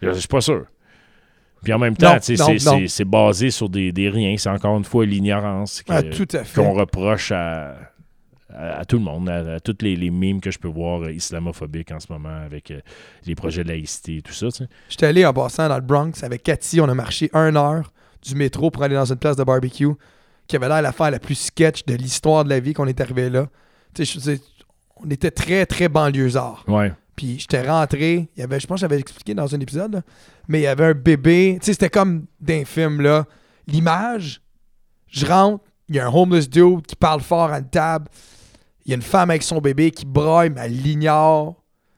je 0.00 0.12
suis 0.12 0.26
pas 0.26 0.40
sûr. 0.40 0.64
Puis 1.62 1.74
en 1.74 1.78
même 1.78 1.98
temps, 1.98 2.16
c'est- 2.18 3.04
basé 3.04 3.50
sur 3.50 3.68
des, 3.68 3.92
des 3.92 4.08
riens. 4.08 4.36
C'est 4.38 4.48
encore 4.48 4.78
une 4.78 4.84
fois 4.84 5.04
l'ignorance 5.04 5.82
Ah, 5.90 6.00
qu'on 6.54 6.72
reproche 6.72 7.30
à, 7.30 7.74
à, 8.54 8.80
à 8.80 8.84
tout 8.84 8.96
le 8.98 9.04
monde, 9.04 9.28
à, 9.28 9.54
à 9.54 9.60
toutes 9.60 9.82
les, 9.82 9.96
les 9.96 10.10
mimes 10.10 10.40
que 10.40 10.50
je 10.50 10.58
peux 10.58 10.68
voir 10.68 11.02
euh, 11.02 11.12
islamophobiques 11.12 11.90
en 11.92 12.00
ce 12.00 12.12
moment 12.12 12.36
avec 12.44 12.70
euh, 12.70 12.80
les 13.26 13.34
projets 13.34 13.64
de 13.64 13.68
laïcité 13.68 14.18
et 14.18 14.22
tout 14.22 14.32
ça. 14.32 14.48
J'étais 14.88 15.06
allé 15.06 15.24
en 15.24 15.32
passant 15.32 15.68
dans 15.68 15.76
le 15.76 15.82
Bronx 15.82 16.22
avec 16.22 16.42
Cathy. 16.42 16.80
On 16.80 16.88
a 16.88 16.94
marché 16.94 17.30
une 17.32 17.56
heure 17.56 17.92
du 18.22 18.34
métro 18.34 18.70
pour 18.70 18.82
aller 18.82 18.94
dans 18.94 19.04
une 19.04 19.16
place 19.18 19.36
de 19.36 19.44
barbecue 19.44 19.88
qui 20.46 20.56
avait 20.56 20.68
l'air 20.68 20.82
l'affaire 20.82 21.10
la 21.10 21.18
plus 21.18 21.34
sketch 21.34 21.84
de 21.86 21.94
l'histoire 21.94 22.44
de 22.44 22.50
la 22.50 22.60
vie 22.60 22.72
qu'on 22.72 22.86
est 22.86 23.00
arrivé 23.00 23.30
là. 23.30 23.48
Tu 23.94 24.04
sais, 24.04 24.40
on 24.96 25.10
était 25.10 25.30
très, 25.30 25.66
très 25.66 25.88
banlieusards. 25.88 26.64
Ouais. 26.68 26.92
Puis 27.16 27.38
j'étais 27.40 27.62
rentré, 27.62 28.28
il 28.36 28.40
y 28.40 28.42
avait, 28.42 28.58
je 28.58 28.66
pense 28.66 28.76
que 28.76 28.80
j'avais 28.82 28.98
expliqué 28.98 29.34
dans 29.34 29.54
un 29.54 29.60
épisode, 29.60 29.94
là, 29.94 30.02
mais 30.48 30.60
il 30.60 30.62
y 30.62 30.66
avait 30.66 30.86
un 30.86 30.94
bébé. 30.94 31.58
Tu 31.60 31.66
sais, 31.66 31.72
c'était 31.72 31.90
comme 31.90 32.26
d'un 32.40 32.64
film, 32.64 33.00
là. 33.00 33.26
L'image, 33.66 34.40
je 35.08 35.26
rentre, 35.26 35.64
il 35.88 35.96
y 35.96 35.98
a 36.00 36.06
un 36.06 36.12
homeless 36.12 36.48
dude 36.48 36.86
qui 36.86 36.96
parle 36.96 37.20
fort 37.20 37.52
à 37.52 37.58
une 37.58 37.68
table. 37.68 38.08
Il 38.84 38.90
y 38.90 38.92
a 38.92 38.96
une 38.96 39.02
femme 39.02 39.30
avec 39.30 39.42
son 39.42 39.60
bébé 39.60 39.90
qui 39.90 40.04
broille, 40.04 40.50
mais 40.50 40.62
elle 40.62 40.76
l'ignore. 40.76 41.56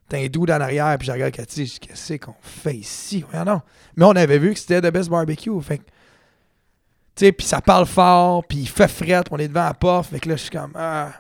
T'as 0.09 0.19
un 0.19 0.27
dude 0.27 0.51
en 0.51 0.61
arrière, 0.61 0.97
puis 0.98 1.06
je 1.06 1.12
regarde 1.12 1.32
Cathy, 1.32 1.66
je 1.66 1.73
dis, 1.73 1.81
qu'est-ce 1.81 2.15
qu'on 2.15 2.35
fait 2.43 2.77
ici? 2.77 3.24
Ouais, 3.32 3.43
non. 3.44 3.62
Mais 3.97 4.05
on 4.05 4.11
avait 4.11 4.39
vu 4.39 4.52
que 4.52 4.59
c'était 4.59 4.82
The 4.82 4.93
Best 4.93 5.09
Barbecue. 5.09 5.61
Fait 5.62 5.78
tu 5.78 7.27
sais, 7.27 7.32
puis 7.32 7.47
ça 7.47 7.61
parle 7.61 7.86
fort, 7.86 8.44
puis 8.44 8.59
il 8.59 8.69
fait 8.69 8.89
fret, 8.89 9.23
on 9.31 9.39
est 9.39 9.48
devant 9.48 9.65
la 9.65 9.74
porte. 9.74 10.11
Fait 10.11 10.19
que 10.19 10.28
là, 10.28 10.36
je 10.36 10.43
suis 10.43 10.51
comme, 10.51 10.73
ah. 10.74 11.12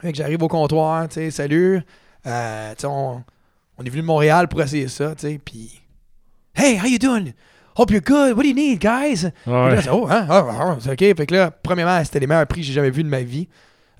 Fait 0.00 0.10
que 0.10 0.18
j'arrive 0.18 0.42
au 0.42 0.48
comptoir, 0.48 1.06
tu 1.08 1.14
sais, 1.14 1.30
salut. 1.30 1.82
Euh, 2.26 2.74
tu 2.76 2.86
on, 2.86 3.22
on 3.78 3.84
est 3.84 3.90
venu 3.90 4.02
de 4.02 4.06
Montréal 4.06 4.48
pour 4.48 4.62
essayer 4.62 4.88
ça, 4.88 5.14
tu 5.14 5.28
sais, 5.28 5.40
puis... 5.44 5.80
Hey, 6.54 6.78
how 6.78 6.86
you 6.86 6.98
doing? 6.98 7.34
Hope 7.76 7.90
you're 7.90 8.02
good. 8.02 8.36
What 8.36 8.42
do 8.42 8.48
you 8.48 8.54
need, 8.54 8.80
guys? 8.80 9.30
Ouais. 9.46 9.74
là, 9.74 9.82
c'est, 9.82 9.90
oh, 9.90 10.06
hein? 10.10 10.26
Ah, 10.28 10.76
c'est 10.80 10.90
OK. 10.90 11.16
Fait 11.16 11.26
que 11.26 11.34
là, 11.34 11.50
premièrement, 11.50 12.02
c'était 12.04 12.20
les 12.20 12.26
meilleurs 12.26 12.46
prix 12.46 12.60
que 12.60 12.66
j'ai 12.66 12.74
jamais 12.74 12.90
vus 12.90 13.02
de 13.02 13.08
ma 13.08 13.22
vie. 13.22 13.48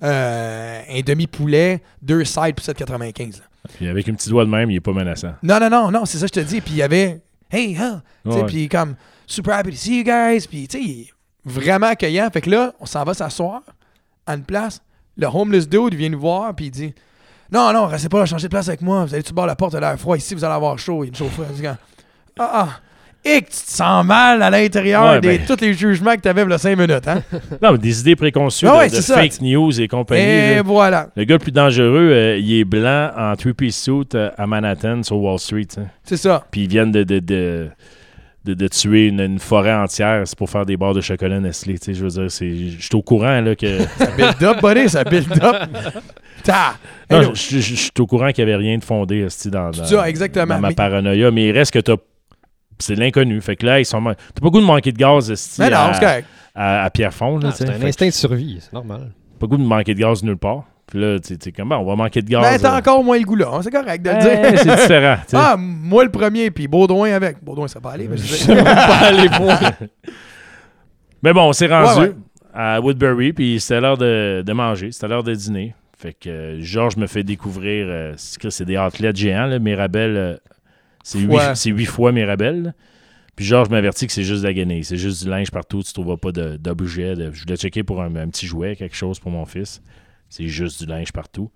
Euh, 0.03 0.81
un 0.89 1.01
demi-poulet, 1.01 1.81
deux 2.01 2.25
sides 2.25 2.55
pour 2.55 2.65
7,95. 2.65 3.39
là. 3.39 3.45
Puis 3.73 3.87
avec 3.87 4.07
une 4.07 4.15
petite 4.15 4.29
doigt 4.29 4.43
de 4.43 4.49
même, 4.49 4.69
il 4.69 4.75
est 4.75 4.81
pas 4.81 4.91
menaçant. 4.91 5.33
Non, 5.41 5.59
non, 5.59 5.69
non, 5.69 5.91
non, 5.91 6.05
c'est 6.05 6.17
ça 6.17 6.27
que 6.27 6.35
je 6.35 6.41
te 6.41 6.45
dis. 6.45 6.59
Puis 6.59 6.73
il 6.73 6.77
y 6.77 6.81
avait, 6.83 7.21
hey, 7.49 7.75
huh? 7.75 7.99
Sais, 8.29 8.41
Ouais. 8.41 8.45
Puis 8.45 8.67
comme, 8.67 8.95
super 9.25 9.55
happy 9.55 9.71
to 9.71 9.77
see 9.77 9.99
you 9.99 10.03
guys. 10.03 10.45
Puis 10.47 10.67
tu 10.67 11.05
sais, 11.05 11.07
vraiment 11.45 11.87
accueillant. 11.87 12.29
Fait 12.31 12.41
que 12.41 12.49
là, 12.49 12.73
on 12.79 12.85
s'en 12.85 13.03
va 13.05 13.13
s'asseoir 13.13 13.61
à 14.25 14.33
une 14.35 14.43
place. 14.43 14.81
Le 15.15 15.27
homeless 15.27 15.69
dude 15.69 15.93
vient 15.95 16.09
nous 16.09 16.19
voir. 16.19 16.53
Puis 16.53 16.65
il 16.65 16.71
dit, 16.71 16.93
non, 17.51 17.71
non, 17.71 17.85
restez 17.85 18.09
pas 18.09 18.19
là, 18.19 18.25
changez 18.25 18.47
de 18.47 18.51
place 18.51 18.67
avec 18.67 18.81
moi. 18.81 19.05
Vous 19.05 19.13
allez 19.13 19.23
tout 19.23 19.33
bord 19.33 19.45
la 19.45 19.55
porte, 19.55 19.75
l'air 19.75 19.97
froid. 19.97 20.17
Ici, 20.17 20.35
vous 20.35 20.43
allez 20.43 20.55
avoir 20.55 20.77
chaud. 20.77 21.03
Il 21.03 21.17
y 21.17 21.23
a 21.23 21.25
une 21.25 21.53
dis, 21.53 21.67
ah, 21.67 21.77
ah. 22.39 22.69
Et 23.25 23.41
que 23.41 23.45
tu 23.45 23.51
te 23.65 23.71
sens 23.71 24.05
mal 24.05 24.41
à 24.43 24.49
l'intérieur 24.49 25.03
Ouais, 25.05 25.21
de 25.21 25.27
ben. 25.27 25.39
tous 25.47 25.61
les 25.61 25.73
jugements 25.73 26.13
que 26.15 26.21
tu 26.21 26.27
avais 26.27 26.43
il 26.43 26.49
y 26.49 26.53
a 26.53 26.57
5 26.57 26.77
minutes. 26.77 27.07
Hein? 27.07 27.21
Non, 27.61 27.71
mais 27.71 27.77
des 27.77 28.01
idées 28.01 28.15
préconçues 28.17 28.67
Ah 28.67 28.79
ouais, 28.79 28.89
de, 28.89 28.95
fake 28.95 29.39
news 29.41 29.79
et 29.79 29.87
compagnie. 29.87 30.21
Et 30.21 30.55
là. 30.55 30.61
voilà. 30.61 31.07
Le 31.15 31.23
gars 31.23 31.35
le 31.35 31.39
plus 31.39 31.51
dangereux, 31.53 32.09
euh, 32.11 32.37
il 32.37 32.53
est 32.59 32.65
blanc 32.65 33.11
en 33.17 33.33
three-piece 33.37 33.81
suit 33.81 34.09
euh, 34.15 34.29
à 34.37 34.45
Manhattan 34.45 35.03
sur 35.03 35.17
Wall 35.17 35.39
Street. 35.39 35.65
tu 35.65 35.75
sais. 35.75 35.87
C'est 36.03 36.17
ça. 36.17 36.43
Puis 36.51 36.61
ils 36.63 36.67
viennent 36.67 36.91
de, 36.91 37.03
de, 37.03 37.19
de, 37.19 37.69
de- 38.43 38.53
de 38.55 38.67
tuer 38.67 39.07
une, 39.07 39.21
une 39.21 39.39
forêt 39.39 39.73
entière. 39.73 40.23
C'est 40.25 40.37
pour 40.37 40.49
faire 40.49 40.65
des 40.65 40.75
barres 40.75 40.93
de 40.93 40.99
chocolat 40.99 41.39
Nestlé. 41.39 41.79
tu 41.79 41.85
sais, 41.85 41.93
Je 41.93 42.03
veux 42.03 42.09
dire, 42.09 42.29
c'est- 42.29 42.71
je 42.77 42.81
suis 42.81 42.95
au 42.95 43.01
courant 43.01 43.39
là, 43.39 43.55
que. 43.55 43.79
Ça 43.97 44.07
build 44.17 44.43
up, 44.43 44.57
buddy. 44.61 44.89
Ça 44.89 45.05
build 45.05 45.31
up. 45.41 45.55
Ta. 46.43 46.73
Je, 47.09 47.33
suis 47.59 47.89
au 47.99 48.05
courant 48.05 48.31
qu'il 48.33 48.43
n'y 48.45 48.51
avait 48.51 48.61
rien 48.61 48.77
de 48.77 48.83
fondé 48.83 49.25
dans, 49.45 49.71
dans, 49.71 49.85
Ça, 49.85 50.09
exactement. 50.09 50.55
dans 50.55 50.59
ma 50.59 50.67
Mais- 50.69 50.75
paranoïa, 50.75 51.31
mais 51.31 51.47
il 51.47 51.51
reste 51.53 51.71
que 51.71 51.79
t'as. 51.79 51.95
C'est 52.83 52.95
l'inconnu. 52.95 53.39
Fait 53.41 53.55
que 53.55 53.65
là, 53.65 53.79
ils 53.79 53.85
sont. 53.85 54.01
T'as 54.03 54.41
pas 54.41 54.49
goût 54.49 54.59
de 54.61 54.65
manquer 54.65 54.91
de 54.91 54.97
gaz 54.97 55.29
Mais 55.59 55.69
non, 55.69 55.77
à, 55.77 55.93
c'est 55.93 55.99
correct. 56.05 56.27
à, 56.55 56.83
à 56.83 56.89
Pierrefonds. 56.89 57.37
là, 57.39 57.49
Ah, 57.51 57.55
c'est 57.55 57.69
un 57.69 57.81
instinct 57.81 58.05
de 58.07 58.11
survie, 58.11 58.57
c'est 58.61 58.73
normal. 58.73 59.11
Pas 59.39 59.47
goût 59.47 59.57
de 59.57 59.63
manquer 59.63 59.93
de 59.93 59.99
gaz 59.99 60.23
nulle 60.23 60.37
part. 60.37 60.63
Puis 60.85 60.99
là, 60.99 61.17
tu 61.19 61.37
sais, 61.39 61.51
comment 61.53 61.77
on 61.77 61.85
va 61.85 61.95
manquer 61.95 62.21
de 62.21 62.29
gaz. 62.29 62.41
Mais 62.41 62.59
t'as 62.59 62.75
euh, 62.75 62.77
encore 62.79 63.03
moins 63.03 63.17
le 63.17 63.23
goût 63.23 63.35
là. 63.37 63.49
hein, 63.53 63.61
C'est 63.63 63.71
correct 63.71 64.01
de 64.03 64.09
le 64.09 64.15
eh, 64.17 64.51
dire. 64.51 64.59
c'est 64.59 64.75
différent. 64.75 65.15
Ah, 65.33 65.55
moi 65.57 66.03
le 66.03 66.11
premier, 66.11 66.51
puis 66.51 66.67
Baudouin 66.67 67.11
avec. 67.13 67.43
Baudouin, 67.43 67.67
ça 67.67 67.79
va 67.79 67.91
aller. 67.91 68.07
Mais 68.09 68.17
je 68.17 68.23
sais. 68.23 68.55
pas 68.63 69.11
les 69.11 69.29
points. 69.29 69.59
Mais 71.21 71.33
bon, 71.33 71.43
on 71.49 71.53
s'est 71.53 71.67
rendu 71.67 71.99
Ouais, 72.01 72.07
ouais. 72.09 72.13
à 72.53 72.81
Woodbury, 72.81 73.33
puis 73.33 73.59
c'était 73.59 73.79
l'heure 73.81 73.97
de, 73.97 74.43
de 74.45 74.53
manger, 74.53 74.91
c'était 74.91 75.07
l'heure 75.07 75.23
de 75.23 75.33
dîner. 75.33 75.73
Fait 75.97 76.13
que 76.13 76.29
euh, 76.29 76.61
Georges 76.61 76.97
me 76.97 77.07
fait 77.07 77.23
découvrir, 77.23 77.85
euh, 77.87 78.13
c'est 78.17 78.37
que 78.41 78.49
c'est 78.49 78.65
des 78.65 78.75
athlètes 78.75 79.15
géants, 79.15 79.45
là, 79.45 79.57
Mirabelle, 79.59 80.17
euh, 80.17 80.35
c'est 81.03 81.19
huit, 81.19 81.29
huit 81.77 81.85
fois 81.85 82.11
Mirabelle. 82.11 82.73
Puis 83.35 83.45
Georges 83.45 83.69
m'avertit 83.69 84.05
que 84.07 84.13
c'est 84.13 84.23
juste 84.23 84.41
de 84.43 84.47
la 84.47 84.53
guenille, 84.53 84.83
c'est 84.83 84.97
juste 84.97 85.23
du 85.23 85.29
linge 85.29 85.49
partout, 85.51 85.81
tu 85.83 85.91
trouveras 85.91 86.17
pas 86.17 86.31
de- 86.31 86.55
d'objet. 86.57 87.15
de- 87.15 87.31
je 87.31 87.41
voulais 87.41 87.55
checker 87.57 87.83
pour 87.83 88.01
un, 88.01 88.15
un 88.15 88.29
petit 88.29 88.45
jouet, 88.47 88.75
quelque 88.75 88.95
chose 88.95 89.19
pour 89.19 89.31
mon 89.31 89.45
fils. 89.45 89.81
C'est 90.29 90.47
juste 90.47 90.81
du 90.83 90.87
linge 90.89 91.11
partout. 91.11 91.51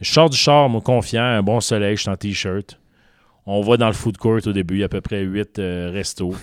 Je 0.00 0.10
sors 0.10 0.30
du 0.30 0.36
char, 0.36 0.68
moi, 0.68 0.80
confiant, 0.80 1.22
un 1.24 1.42
bon 1.42 1.60
soleil, 1.60 1.96
je 1.96 2.02
suis 2.02 2.10
en 2.10 2.16
t-shirt. 2.16 2.80
On 3.46 3.60
va 3.62 3.76
dans 3.76 3.86
le 3.88 3.92
food 3.94 4.16
court 4.16 4.40
au 4.46 4.52
début, 4.52 4.74
il 4.76 4.80
y 4.80 4.82
a 4.82 4.86
à 4.86 4.88
peu 4.88 5.00
près 5.00 5.22
huit 5.22 5.58
euh, 5.58 5.90
restos. 5.92 6.34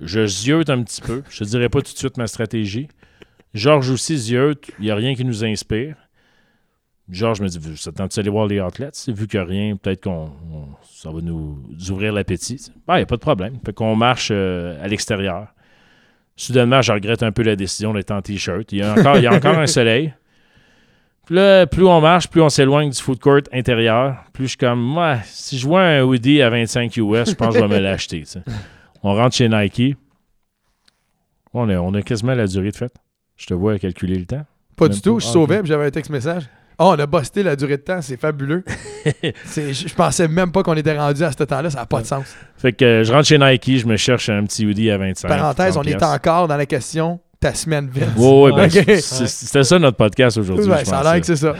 Je 0.00 0.26
ziote 0.26 0.70
un 0.70 0.82
petit 0.82 1.00
peu. 1.00 1.22
Je 1.30 1.38
te 1.40 1.44
dirai 1.44 1.68
pas 1.68 1.80
tout 1.82 1.92
de 1.92 1.98
suite 1.98 2.16
ma 2.16 2.26
stratégie. 2.26 2.88
Georges 3.54 3.90
aussi 3.90 4.16
ziote. 4.16 4.70
Il 4.78 4.84
n'y 4.86 4.90
a 4.90 4.94
rien 4.96 5.14
qui 5.14 5.24
nous 5.24 5.44
inspire. 5.44 5.96
Georges 7.08 7.40
me 7.40 7.48
dit 7.48 7.58
Ça 7.76 7.90
te 7.92 7.96
tente 7.98 8.14
d'aller 8.16 8.30
voir 8.30 8.46
les 8.46 8.60
outlets? 8.60 8.90
Vu 9.08 9.26
qu'il 9.26 9.40
n'y 9.40 9.44
a 9.44 9.48
rien, 9.48 9.76
peut-être 9.76 10.02
qu'on 10.04 10.30
on- 10.52 10.68
ça 11.02 11.10
va 11.10 11.20
nous 11.20 11.58
ouvrir 11.90 12.12
l'appétit. 12.12 12.70
Il 12.88 12.94
n'y 12.94 13.00
a 13.00 13.06
pas 13.06 13.16
de 13.16 13.20
problème. 13.20 13.58
Fait 13.66 13.72
qu'on 13.72 13.96
marche 13.96 14.28
euh, 14.30 14.82
à 14.84 14.86
l'extérieur. 14.86 15.48
Soudainement, 16.36 16.80
je 16.80 16.92
regrette 16.92 17.22
un 17.24 17.32
peu 17.32 17.42
la 17.42 17.56
décision 17.56 17.92
d'être 17.92 18.12
en 18.12 18.22
t-shirt. 18.22 18.70
Il 18.70 18.78
y 18.78 18.82
a 18.82 18.92
encore, 18.92 19.16
il 19.16 19.24
y 19.24 19.26
a 19.26 19.32
encore 19.34 19.58
un 19.58 19.66
soleil. 19.78 20.14
Puis 21.26 21.34
là, 21.34 21.66
plus 21.66 21.84
on 21.84 22.00
marche, 22.00 22.28
plus 22.28 22.40
on 22.40 22.48
s'éloigne 22.48 22.90
du 22.90 23.00
food 23.00 23.18
court 23.18 23.40
intérieur. 23.52 24.16
Plus 24.32 24.44
je 24.44 24.48
suis 24.50 24.56
comme, 24.58 24.96
ouais, 24.96 25.18
si 25.24 25.58
je 25.58 25.66
vois 25.66 25.82
un 25.82 26.02
hoodie 26.02 26.40
à 26.40 26.50
25 26.50 26.96
US, 26.98 27.30
je 27.30 27.34
pense 27.34 27.54
que 27.54 27.60
je 27.60 27.64
vais 27.66 27.74
me 27.76 27.80
l'acheter. 27.80 28.22
On 29.02 29.14
rentre 29.14 29.34
chez 29.34 29.48
Nike. 29.48 29.96
On 31.52 31.68
a, 31.68 31.76
on 31.78 31.92
a 31.94 32.02
quasiment 32.02 32.34
la 32.34 32.46
durée 32.46 32.70
de 32.70 32.76
fête. 32.76 32.94
Je 33.36 33.46
te 33.46 33.54
vois 33.54 33.78
calculer 33.78 34.16
le 34.18 34.24
temps. 34.26 34.46
Pas 34.76 34.86
Même 34.86 34.94
du 34.94 35.02
tout. 35.02 35.14
pas. 35.16 35.20
Je 35.20 35.26
Ah, 35.28 35.32
sauvais, 35.32 35.56
ok. 35.56 35.62
puis 35.62 35.68
j'avais 35.68 35.86
un 35.86 35.90
texte 35.90 36.10
message. 36.10 36.44
Oh, 36.84 36.94
on 36.96 36.98
a 36.98 37.06
busté 37.06 37.44
la 37.44 37.54
durée 37.54 37.76
de 37.76 37.82
temps, 37.82 38.02
c'est 38.02 38.16
fabuleux. 38.16 38.64
Je 39.04 39.94
pensais 39.94 40.26
même 40.26 40.50
pas 40.50 40.64
qu'on 40.64 40.74
était 40.74 40.98
rendu 40.98 41.22
à 41.22 41.30
ce 41.30 41.44
temps-là, 41.44 41.70
ça 41.70 41.78
n'a 41.78 41.86
pas 41.86 42.00
de 42.00 42.06
sens. 42.06 42.34
Fait 42.56 42.72
que 42.72 42.84
euh, 42.84 43.04
je 43.04 43.12
rentre 43.12 43.28
chez 43.28 43.38
Nike, 43.38 43.78
je 43.78 43.86
me 43.86 43.96
cherche 43.96 44.28
un 44.28 44.44
petit 44.44 44.66
hoodie 44.66 44.90
à 44.90 44.98
25. 44.98 45.28
Parenthèse, 45.28 45.74
30 45.74 45.86
on 45.86 45.88
est 45.88 46.02
encore 46.02 46.48
dans 46.48 46.56
la 46.56 46.66
question 46.66 47.20
ta 47.38 47.54
semaine 47.54 47.88
vite. 47.88 48.08
Ouais, 48.16 48.50
ouais, 48.50 48.52
ben, 48.52 48.68
C'était 48.68 49.62
ça 49.62 49.78
notre 49.78 49.96
podcast 49.96 50.38
aujourd'hui. 50.38 50.72
Ça 50.84 50.98
a 50.98 51.02
l'air 51.04 51.20
que 51.20 51.26
c'est 51.26 51.36
ça. 51.36 51.54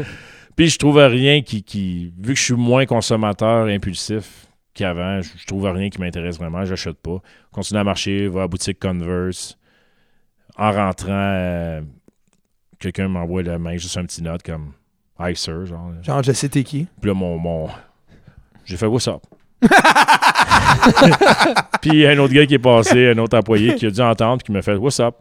Puis 0.56 0.70
je 0.70 0.78
trouve 0.78 0.96
rien 0.98 1.42
qui, 1.42 1.62
qui. 1.62 2.12
Vu 2.18 2.32
que 2.32 2.38
je 2.38 2.44
suis 2.44 2.54
moins 2.54 2.86
consommateur 2.86 3.66
impulsif 3.66 4.46
qu'avant, 4.72 5.20
je, 5.20 5.28
je 5.36 5.46
trouve 5.46 5.66
rien 5.66 5.90
qui 5.90 6.00
m'intéresse 6.00 6.38
vraiment, 6.38 6.64
j'achète 6.64 6.96
pas. 6.96 7.18
Continue 7.50 7.80
à 7.80 7.84
marcher, 7.84 8.26
va 8.28 8.40
à 8.40 8.42
la 8.44 8.48
boutique 8.48 8.78
Converse. 8.80 9.58
En 10.56 10.72
rentrant, 10.72 11.08
euh, 11.10 11.80
quelqu'un 12.82 13.08
m'envoie 13.08 13.42
la 13.42 13.58
main, 13.58 13.76
juste 13.76 13.96
un 13.96 14.04
petit 14.04 14.22
note 14.22 14.42
comme 14.42 14.72
Hi 15.18 15.36
sir, 15.36 15.64
genre. 15.66 15.92
Genre, 16.02 16.22
je 16.22 16.32
sais 16.32 16.48
t'es 16.48 16.64
qui. 16.64 16.86
Puis 17.00 17.08
là, 17.08 17.14
mon. 17.14 17.38
mon... 17.38 17.68
J'ai 18.64 18.76
fait 18.76 18.86
What's 18.86 19.08
up? 19.08 19.22
Puis 21.80 22.06
un 22.06 22.18
autre 22.18 22.32
gars 22.34 22.46
qui 22.46 22.54
est 22.54 22.58
passé, 22.58 23.08
un 23.10 23.18
autre 23.18 23.36
employé 23.38 23.74
qui 23.74 23.86
a 23.86 23.90
dû 23.90 24.00
entendre, 24.00 24.38
puis 24.38 24.46
qui 24.46 24.52
m'a 24.52 24.62
fait 24.62 24.74
What's 24.74 25.00
up? 25.00 25.14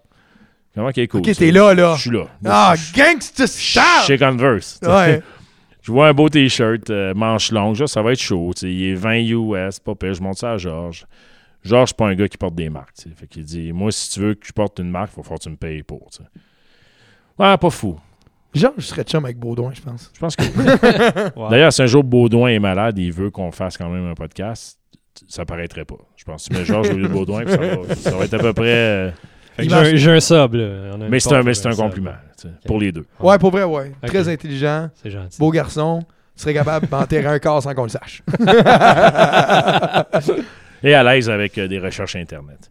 Comment 0.74 0.92
qu'il 0.92 1.04
est 1.04 1.08
cool. 1.08 1.22
Ok, 1.22 1.36
t'es 1.36 1.52
là, 1.52 1.74
là. 1.74 1.96
Je 1.96 2.02
suis 2.02 2.12
là. 2.12 2.28
Ah, 2.46 2.74
Je- 2.76 2.94
gangsta 2.94 3.46
Chez 3.46 3.84
style! 4.16 4.20
Converse. 4.20 4.80
Ouais. 4.84 5.22
Je 5.82 5.92
vois 5.92 6.08
un 6.10 6.14
beau 6.14 6.30
t-shirt, 6.30 6.90
euh, 6.92 7.14
manche 7.16 7.52
longue, 7.52 7.76
genre, 7.76 7.90
ça 7.90 8.02
va 8.04 8.12
être 8.14 8.20
chaud. 8.20 8.52
tu 8.56 8.62
sais. 8.62 8.72
Il 8.72 8.92
est 8.92 8.94
20 8.94 9.16
US, 9.32 9.80
pas 9.80 9.96
pire. 9.96 10.14
Je 10.14 10.22
monte 10.22 10.38
ça 10.38 10.52
à 10.52 10.58
Georges. 10.58 11.06
Georges, 11.64 11.90
c'est 11.90 11.98
pas 11.98 12.08
un 12.08 12.16
gars 12.16 12.28
qui 12.28 12.38
porte 12.38 12.56
des 12.56 12.70
marques. 12.70 12.94
tu 12.96 13.10
sais. 13.10 13.16
Fait 13.16 13.28
qu'il 13.28 13.44
dit 13.44 13.74
Moi, 13.74 13.92
si 13.92 14.12
tu 14.12 14.20
veux 14.20 14.36
que 14.36 14.46
je 14.46 14.54
porte 14.54 14.80
une 14.80 14.92
marque, 14.92 15.12
il 15.18 15.24
falloir 15.24 15.40
que 15.40 15.44
tu 15.44 15.50
me 15.50 15.56
payes 15.58 15.84
pour. 15.84 16.10
Ouais, 17.40 17.58
pas 17.58 17.70
fou. 17.70 18.00
Genre, 18.54 18.74
je 18.78 18.84
serais 18.86 19.04
chum 19.04 19.24
avec 19.24 19.38
Baudouin, 19.38 19.72
je 19.74 19.82
pense. 19.82 20.12
Je 20.14 20.20
pense 20.20 20.36
que. 20.36 20.44
Ouais. 21.40 21.50
D'ailleurs, 21.50 21.72
si 21.72 21.82
un 21.82 21.86
jour 21.86 22.04
Baudouin 22.04 22.50
est 22.50 22.60
malade 22.60 22.98
il 22.98 23.12
veut 23.12 23.30
qu'on 23.30 23.52
fasse 23.52 23.78
quand 23.78 23.90
même 23.90 24.08
un 24.10 24.14
podcast, 24.14 24.78
ça 25.28 25.46
paraîtrait 25.46 25.86
pas. 25.86 25.96
Je 26.18 26.24
pense 26.26 26.48
que 26.48 26.54
tu 26.54 26.60
mets 26.60 26.66
Georges 26.66 26.90
au 26.90 26.98
lieu 26.98 27.08
de 27.08 27.14
Baudouin, 27.14 27.44
puis 27.46 27.54
ça 27.54 27.58
va, 27.58 27.96
ça 27.96 28.12
va 28.18 28.26
être 28.26 28.34
à 28.34 28.40
peu 28.40 28.54
près. 28.54 28.66
euh, 28.68 29.12
J'ai 29.60 30.10
un, 30.10 30.16
un 30.16 30.20
sub, 30.20 30.54
là. 30.56 30.92
On 30.96 31.02
a 31.02 31.06
une 31.06 31.10
Mais 31.10 31.20
c'est 31.20 31.34
un, 31.34 31.44
mais 31.44 31.54
c'est 31.54 31.68
un 31.68 31.76
compliment 31.76 32.12
tu 32.38 32.48
sais, 32.48 32.54
pour 32.68 32.80
les 32.80 32.92
deux. 32.92 33.06
Ouais, 33.20 33.38
pour 33.40 33.52
vrai, 33.52 33.64
ouais. 33.64 33.92
Très 34.06 34.28
intelligent, 34.28 34.90
C'est 35.02 35.12
gentil. 35.12 35.40
beau 35.40 35.52
garçon. 35.52 36.04
serait 36.36 36.54
capable 36.54 36.88
d'enterrer 36.88 37.28
un 37.28 37.40
corps 37.40 37.64
sans 37.64 37.74
qu'on 37.74 37.84
le 37.84 37.90
sache. 37.90 38.22
Et 40.84 40.94
à 40.94 41.04
l'aise 41.04 41.30
avec 41.30 41.58
euh, 41.58 41.68
des 41.68 41.80
recherches 41.80 42.16
Internet. 42.16 42.70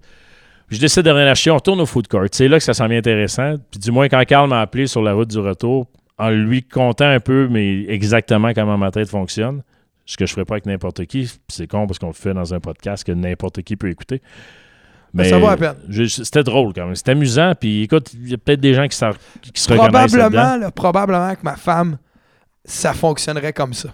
Je 0.70 0.78
décide 0.78 1.02
de 1.02 1.10
rien 1.10 1.26
acheter. 1.26 1.50
On 1.50 1.56
retourne 1.56 1.80
au 1.80 1.86
food 1.86 2.06
court. 2.06 2.26
C'est 2.30 2.48
là 2.48 2.58
que 2.58 2.64
ça 2.64 2.74
s'en 2.74 2.86
vient 2.86 2.98
intéressant. 2.98 3.56
Puis 3.70 3.80
du 3.80 3.90
moins, 3.90 4.08
quand 4.08 4.22
Carl 4.24 4.48
m'a 4.48 4.60
appelé 4.60 4.86
sur 4.86 5.02
la 5.02 5.12
route 5.12 5.28
du 5.28 5.38
retour, 5.38 5.86
en 6.16 6.30
lui 6.30 6.62
contant 6.62 7.08
un 7.08 7.20
peu, 7.20 7.48
mais 7.50 7.84
exactement 7.88 8.52
comment 8.54 8.78
ma 8.78 8.90
tête 8.90 9.08
fonctionne, 9.08 9.62
ce 10.06 10.16
que 10.16 10.26
je 10.26 10.32
ferais 10.32 10.44
pas 10.44 10.54
avec 10.54 10.66
n'importe 10.66 11.06
qui. 11.06 11.22
Puis 11.22 11.38
c'est 11.48 11.66
con 11.66 11.86
parce 11.86 11.98
qu'on 11.98 12.08
le 12.08 12.12
fait 12.12 12.34
dans 12.34 12.54
un 12.54 12.60
podcast 12.60 13.04
que 13.04 13.12
n'importe 13.12 13.62
qui 13.62 13.76
peut 13.76 13.88
écouter. 13.88 14.22
Mais 15.12 15.28
ça 15.28 15.38
vaut 15.38 15.48
la 15.48 15.56
peine. 15.56 16.08
C'était 16.08 16.44
drôle 16.44 16.72
quand 16.72 16.86
même. 16.86 16.94
C'était 16.94 17.12
amusant. 17.12 17.54
Puis 17.58 17.82
écoute, 17.82 18.12
il 18.14 18.30
y 18.30 18.34
a 18.34 18.38
peut-être 18.38 18.60
des 18.60 18.74
gens 18.74 18.86
qui, 18.86 18.96
qui 19.52 19.60
se. 19.60 19.72
Probablement, 19.72 20.56
là, 20.56 20.70
probablement 20.70 21.34
que 21.34 21.42
ma 21.42 21.56
femme, 21.56 21.96
ça 22.64 22.92
fonctionnerait 22.92 23.52
comme 23.52 23.74
ça. 23.74 23.88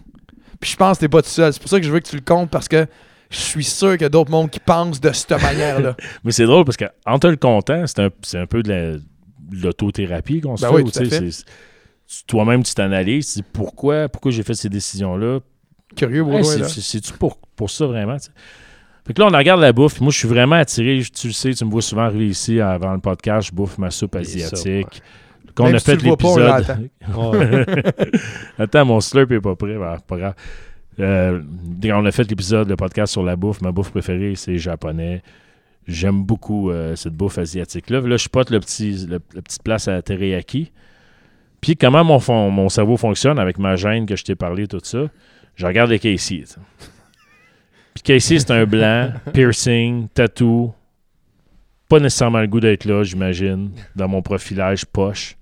Puis 0.60 0.72
je 0.72 0.76
pense 0.76 0.98
que 0.98 1.02
t'es 1.02 1.08
pas 1.08 1.22
tout 1.22 1.28
seul. 1.28 1.52
C'est 1.52 1.60
pour 1.60 1.70
ça 1.70 1.78
que 1.78 1.86
je 1.86 1.90
veux 1.90 2.00
que 2.00 2.08
tu 2.08 2.16
le 2.16 2.22
comptes 2.22 2.50
parce 2.50 2.68
que 2.68 2.86
je 3.30 3.36
suis 3.38 3.64
sûr 3.64 3.92
qu'il 3.92 4.02
y 4.02 4.04
a 4.04 4.08
d'autres 4.08 4.30
mondes 4.30 4.50
qui 4.50 4.60
pensent 4.60 5.00
de 5.00 5.12
cette 5.12 5.30
manière-là. 5.42 5.96
Mais 6.24 6.32
c'est 6.32 6.44
drôle 6.46 6.64
parce 6.64 6.76
qu'en 6.76 7.18
te 7.18 7.26
le 7.26 7.36
comptant, 7.36 7.86
c'est 7.86 8.00
un, 8.00 8.10
c'est 8.22 8.38
un 8.38 8.46
peu 8.46 8.62
de 8.62 8.68
la- 8.68 8.96
de 8.96 9.62
l'autothérapie 9.62 10.40
qu'on 10.40 10.56
se 10.56 10.62
Ben 10.62 10.68
fait. 10.76 11.20
oui, 11.20 11.30
Toi-même, 12.26 12.62
tu 12.62 12.74
t'analyses, 12.74 13.32
tu 13.34 13.38
dis 13.40 13.44
pourquoi, 13.52 14.08
pourquoi 14.08 14.30
j'ai 14.32 14.42
fait 14.42 14.54
ces 14.54 14.68
décisions-là. 14.68 15.40
Curieux, 15.96 16.24
c'est- 16.42 16.68
C'est-tu 16.80 17.12
pour, 17.12 17.38
pour 17.54 17.70
ça 17.70 17.86
vraiment? 17.86 18.16
Fait 19.06 19.12
que 19.14 19.20
là, 19.22 19.28
on 19.32 19.36
regarde 19.36 19.60
la 19.60 19.72
bouffe. 19.72 20.00
Moi, 20.00 20.10
je 20.10 20.18
suis 20.18 20.26
vraiment 20.28 20.56
attiré. 20.56 21.00
Tu 21.14 21.28
le 21.28 21.32
sais, 21.32 21.54
tu 21.54 21.64
me 21.64 21.70
vois 21.70 21.80
souvent 21.82 22.02
arriver 22.02 22.26
ici 22.26 22.60
avant 22.60 22.92
le 22.92 22.98
podcast. 22.98 23.48
Je 23.50 23.54
bouffe 23.54 23.78
ma 23.78 23.90
soupe 23.92 24.16
asiatique. 24.16 25.00
Qu'on 25.54 25.66
Même 25.66 25.76
a 25.76 25.78
si 25.78 25.84
fait 25.86 26.02
l'épisode. 26.02 26.88
Ouais. 27.16 27.64
Attends, 28.58 28.84
mon 28.84 29.00
slurp 29.00 29.30
est 29.30 29.40
pas 29.40 29.54
prêt. 29.54 29.76
Ben, 29.78 29.96
pas 30.06 30.16
grave. 30.16 30.34
Euh, 30.98 31.42
on 31.84 32.04
a 32.06 32.10
fait 32.12 32.28
l'épisode, 32.30 32.68
le 32.68 32.76
podcast 32.76 33.12
sur 33.12 33.22
la 33.22 33.36
bouffe. 33.36 33.60
Ma 33.60 33.72
bouffe 33.72 33.90
préférée, 33.90 34.34
c'est 34.34 34.58
japonais. 34.58 35.22
J'aime 35.86 36.24
beaucoup 36.24 36.70
euh, 36.70 36.96
cette 36.96 37.12
bouffe 37.14 37.38
asiatique-là. 37.38 38.00
Là, 38.00 38.16
je 38.16 38.28
pote 38.28 38.50
le 38.50 38.58
petit, 38.60 39.06
le- 39.06 39.20
la 39.34 39.42
petite 39.42 39.62
place 39.62 39.88
à 39.88 40.00
teriyaki. 40.02 40.72
Puis 41.60 41.76
comment 41.76 42.02
mon, 42.04 42.18
fon- 42.18 42.50
mon 42.50 42.68
cerveau 42.68 42.96
fonctionne 42.96 43.38
avec 43.38 43.58
ma 43.58 43.76
gêne 43.76 44.06
que 44.06 44.16
je 44.16 44.24
t'ai 44.24 44.34
parlé, 44.34 44.66
tout 44.66 44.80
ça, 44.82 45.06
je 45.54 45.66
regarde 45.66 45.90
les 45.90 45.98
Casey. 45.98 46.44
Puis 47.94 48.02
Casey, 48.02 48.38
c'est 48.38 48.50
un 48.50 48.64
blanc, 48.66 49.12
piercing, 49.32 50.08
tatou. 50.08 50.72
Pas 51.88 52.00
nécessairement 52.00 52.40
le 52.40 52.46
goût 52.48 52.60
d'être 52.60 52.84
là, 52.84 53.04
j'imagine, 53.04 53.70
dans 53.94 54.08
mon 54.08 54.22
profilage 54.22 54.84
poche. 54.86 55.35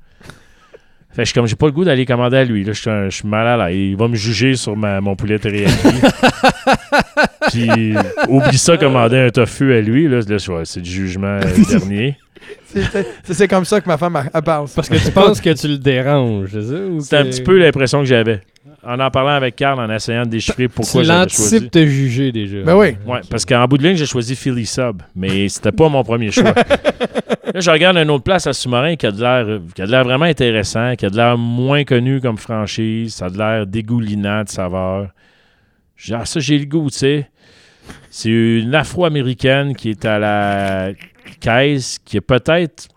Fait 1.15 1.23
que 1.23 1.27
je 1.27 1.31
suis 1.31 1.35
comme, 1.35 1.47
j'ai 1.47 1.55
pas 1.57 1.67
le 1.67 1.73
goût 1.73 1.85
d'aller 1.85 2.05
commander 2.07 2.39
à 2.39 2.45
lui. 2.45 2.65
Là, 2.65 2.73
je 2.73 3.09
suis 3.11 3.29
mal 3.29 3.47
à 3.47 3.69
l'aise. 3.69 3.77
Il 3.77 3.97
va 3.97 4.09
me 4.09 4.17
juger 4.17 4.57
sur 4.57 4.77
ma, 4.77 5.01
mon 5.01 5.15
poulet 5.15 5.39
teriyaki. 5.39 5.73
Puis, 7.53 7.95
oublie 8.29 8.59
ça, 8.59 8.77
commander 8.77 9.19
un 9.19 9.31
tofu 9.31 9.73
à 9.75 9.81
lui. 9.81 10.09
Là, 10.09 10.21
Là, 10.29 10.39
c'est 10.65 10.81
du 10.81 10.91
jugement 10.91 11.39
euh, 11.43 11.65
dernier. 11.71 12.17
C'est- 13.25 13.49
comme 13.49 13.65
ça 13.65 13.81
que 13.81 13.89
ma 13.89 13.97
femme 13.97 14.19
elle- 14.35 14.43
parle. 14.43 14.67
Parce 14.75 14.89
que 14.89 14.97
tu 14.97 15.13
penses 15.13 15.41
que 15.41 15.51
tu 15.51 15.69
le 15.69 15.79
déranges, 15.79 16.49
c'est 16.53 16.63
ça? 16.63 16.75
ou 16.75 17.01
C'est 17.01 17.17
un 17.17 17.25
petit 17.25 17.43
peu 17.43 17.59
l'impression 17.59 18.01
que 18.01 18.07
j'avais. 18.07 18.41
En 18.87 19.01
en 19.01 19.11
parlant 19.11 19.31
avec 19.31 19.57
Carl, 19.57 19.79
en 19.81 19.91
essayant 19.91 20.25
de 20.25 20.31
déchiffrer 20.31 20.69
pourquoi 20.69 21.01
Tu 21.03 21.07
j'avais 21.07 21.29
choisi. 21.29 21.55
l'anticipes 21.55 21.71
te 21.71 21.87
juger 21.87 22.33
déjà. 22.33 22.63
Ben 22.63 22.77
oui. 22.77 22.97
Ouais, 23.07 23.21
parce 23.31 23.45
qu'en 23.45 23.65
bout 23.67 23.79
de 23.79 23.83
ligne, 23.83 23.97
j'ai 23.97 24.07
choisi 24.07 24.37
Philly 24.37 24.67
Sub, 24.67 25.03
mais 25.17 25.49
c'était 25.49 25.73
pas 25.73 25.89
mon 25.89 26.03
premier 26.05 26.31
choix. 26.31 26.53
Là, 27.55 27.61
je 27.61 27.71
regarde 27.71 27.97
une 27.97 28.11
autre 28.11 28.25
place 28.25 28.47
à 28.47 28.53
sous-marin 28.53 28.97
qui 28.97 29.07
a 29.07 29.11
de 29.13 29.21
l'air 29.21 29.61
qui 29.75 29.83
a 29.83 29.87
de 29.87 29.91
l'air 29.91 30.05
vraiment 30.05 30.25
intéressant, 30.25 30.97
qui 30.97 31.07
a 31.07 31.11
de 31.11 31.17
l'air 31.17 31.39
moins 31.39 31.85
connu 31.85 32.21
comme 32.21 32.37
franchise, 32.39 33.15
ça 33.15 33.27
a 33.27 33.31
de 33.31 33.39
l'air 33.39 33.67
dégoulinant 33.67 34.43
de 34.45 34.49
saveur. 34.49 35.09
Dis, 36.05 36.13
ah, 36.15 36.25
ça, 36.25 36.41
j'ai 36.41 36.59
le 36.59 36.67
goût, 36.67 36.91
tu 36.91 36.99
sais. 36.99 37.31
C'est 38.11 38.31
une 38.31 38.75
afro-américaine 38.75 39.75
qui 39.75 39.91
est 39.91 40.05
à 40.05 40.19
la 40.19 40.91
caisse, 41.41 41.99
qui 42.05 42.17
est 42.17 42.21
peut-être. 42.23 42.89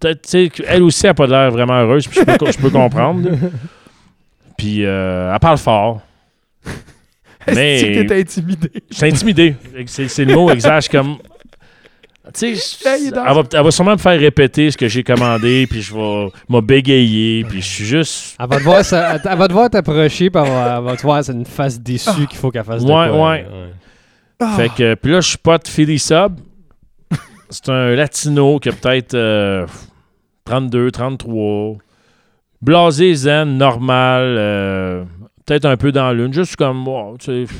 peut-être, 0.00 0.22
tu 0.22 0.30
sais, 0.30 0.50
elle 0.66 0.82
aussi 0.82 1.06
n'a 1.06 1.14
pas 1.14 1.26
de 1.26 1.32
l'air 1.32 1.50
vraiment 1.50 1.74
heureuse, 1.80 2.06
puis 2.08 2.20
je 2.20 2.24
peux, 2.24 2.50
je 2.52 2.58
peux 2.58 2.70
comprendre. 2.70 3.28
Puis 4.60 4.84
euh, 4.84 5.32
elle 5.32 5.38
parle 5.40 5.56
fort. 5.56 6.02
Mais- 7.46 7.80
que 7.94 8.02
t'es 8.08 8.20
intimidé? 8.20 8.70
Je 8.90 8.94
suis 8.94 9.06
intimidé. 9.06 9.56
C'est 9.86 10.08
c'est 10.08 10.24
le 10.26 10.34
mot 10.34 10.50
exact. 10.50 10.84
Je 10.84 10.90
comme. 10.90 11.16
Tu 12.34 12.54
sais, 12.56 12.84
elle 13.06 13.12
va, 13.14 13.42
elle 13.52 13.62
va 13.64 13.70
sûrement 13.70 13.92
me 13.92 13.96
faire 13.96 14.20
répéter 14.20 14.70
ce 14.70 14.76
que 14.76 14.86
j'ai 14.86 15.02
commandé, 15.02 15.66
puis 15.68 15.80
je 15.80 15.94
vais 15.94 16.28
me 16.50 16.60
bégayer, 16.60 17.44
puis 17.44 17.62
je 17.62 17.66
suis 17.66 17.84
juste. 17.86 18.36
Elle 18.38 18.46
va 18.46 18.58
te 18.58 18.62
voir, 18.62 18.84
ça- 18.84 19.16
elle 19.24 19.38
va 19.38 19.48
te 19.48 19.52
voir 19.52 19.70
t'approcher, 19.70 20.28
puis 20.30 20.42
elle 20.42 20.48
va, 20.50 20.76
elle 20.78 20.84
va 20.84 20.96
te 20.96 21.02
voir, 21.02 21.24
c'est 21.24 21.32
une 21.32 21.46
face 21.46 21.80
déçue 21.80 22.26
qu'il 22.28 22.38
faut 22.38 22.50
qu'elle 22.50 22.62
fasse 22.64 22.84
de 22.84 22.88
Ouais, 22.92 23.08
quoi, 23.08 23.30
ouais. 23.30 23.46
Ah. 24.38 24.54
Fait 24.56 24.68
que, 24.68 24.94
puis 24.94 25.10
là, 25.12 25.20
je 25.22 25.28
suis 25.30 25.38
pas 25.38 25.56
de 25.58 25.66
Philly 25.66 25.98
Sub. 25.98 26.34
C'est 27.48 27.68
un 27.70 27.94
latino 27.96 28.58
qui 28.60 28.68
a 28.68 28.72
peut-être 28.72 29.14
euh, 29.14 29.66
32, 30.44 30.90
33. 30.92 31.78
Blasé, 32.62 33.14
zen, 33.14 33.56
normal. 33.56 34.36
euh, 34.38 35.04
peut-être 35.46 35.64
un 35.64 35.76
peu 35.76 35.92
dans 35.92 36.12
l'une. 36.12 36.32
Juste 36.32 36.56
comme, 36.56 36.86
wow, 36.86 37.16
tu 37.18 37.46
sais. 37.46 37.54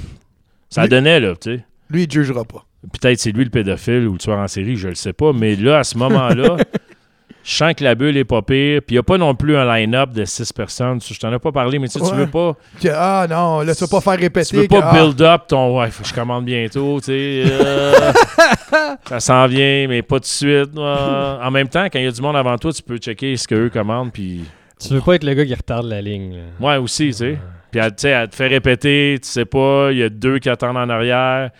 Ça 0.68 0.82
Lui- 0.82 0.88
donnait, 0.90 1.20
là, 1.20 1.34
tu 1.40 1.56
sais. 1.56 1.64
Lui, 1.90 2.04
il 2.04 2.10
jugera 2.12 2.44
pas. 2.44 2.64
Peut-être 2.92 3.18
c'est 3.18 3.32
lui 3.32 3.44
le 3.44 3.50
pédophile 3.50 4.06
ou 4.08 4.12
le 4.12 4.18
tueur 4.18 4.38
en 4.38 4.48
série, 4.48 4.76
je 4.76 4.88
le 4.88 4.94
sais 4.94 5.12
pas. 5.12 5.32
Mais 5.32 5.54
là, 5.56 5.80
à 5.80 5.84
ce 5.84 5.98
moment-là, 5.98 6.56
je 7.44 7.50
sens 7.52 7.74
que 7.74 7.82
la 7.84 7.94
bulle 7.94 8.16
est 8.16 8.24
pas 8.24 8.40
pire. 8.42 8.80
Puis 8.80 8.90
il 8.90 8.94
n'y 8.94 8.98
a 8.98 9.02
pas 9.02 9.18
non 9.18 9.34
plus 9.34 9.56
un 9.56 9.64
line-up 9.66 10.12
de 10.12 10.24
six 10.24 10.50
personnes. 10.52 10.98
Je 11.02 11.18
t'en 11.18 11.30
ai 11.32 11.38
pas 11.38 11.50
parlé, 11.52 11.78
mais 11.78 11.88
tu 11.88 11.98
sais, 11.98 12.08
tu 12.08 12.14
veux 12.14 12.26
pas, 12.28 12.54
Que, 12.80 12.88
ah 12.94 13.26
non, 13.28 13.60
là, 13.62 13.74
tu 13.74 13.80
vas 13.84 13.88
pas 13.88 14.00
faire 14.00 14.18
répéter. 14.18 14.48
tu 14.50 14.56
veux 14.56 14.62
que, 14.62 14.68
pas 14.68 14.90
ah, 14.92 14.94
build 14.94 15.20
up 15.20 15.42
ton 15.48 15.78
ouais, 15.78 15.90
faut 15.90 16.02
que 16.04 16.08
je 16.08 16.14
commande 16.14 16.44
bientôt, 16.46 17.00
tu 17.00 17.06
sais. 17.06 17.42
euh, 17.50 18.12
ça 19.08 19.20
s'en 19.20 19.46
vient, 19.46 19.86
mais 19.88 20.00
pas 20.02 20.16
tout 20.16 20.20
de 20.20 20.26
suite. 20.26 20.78
En 20.78 21.50
même 21.50 21.68
temps, 21.68 21.84
quand 21.86 21.98
il 21.98 22.04
y 22.04 22.08
a 22.08 22.12
du 22.12 22.22
monde 22.22 22.36
avant 22.36 22.56
toi, 22.56 22.72
tu 22.72 22.82
peux 22.82 22.96
checker 22.98 23.36
ce 23.36 23.46
qu'eux 23.48 23.68
commandent. 23.70 24.12
Puis, 24.12 24.42
Tu 24.80 24.94
veux 24.94 25.00
pas 25.00 25.14
être 25.14 25.24
le 25.24 25.34
gars 25.34 25.44
qui 25.44 25.54
retarde 25.54 25.86
la 25.86 26.00
ligne. 26.00 26.36
là. 26.36 26.66
ouais, 26.66 26.76
aussi, 26.76 27.06
tu 27.08 27.12
sais. 27.12 27.38
Puis, 27.70 27.80
elle, 27.80 27.90
tu 27.90 27.94
sais, 27.98 28.08
elle 28.10 28.28
te 28.28 28.34
fait 28.34 28.48
répéter, 28.48 29.18
tu 29.22 29.28
sais 29.28 29.44
pas, 29.44 29.88
il 29.92 29.98
y 29.98 30.02
a 30.02 30.08
deux 30.08 30.38
qui 30.38 30.48
attendent 30.48 30.76
en 30.76 30.88
arrière. 30.88 31.50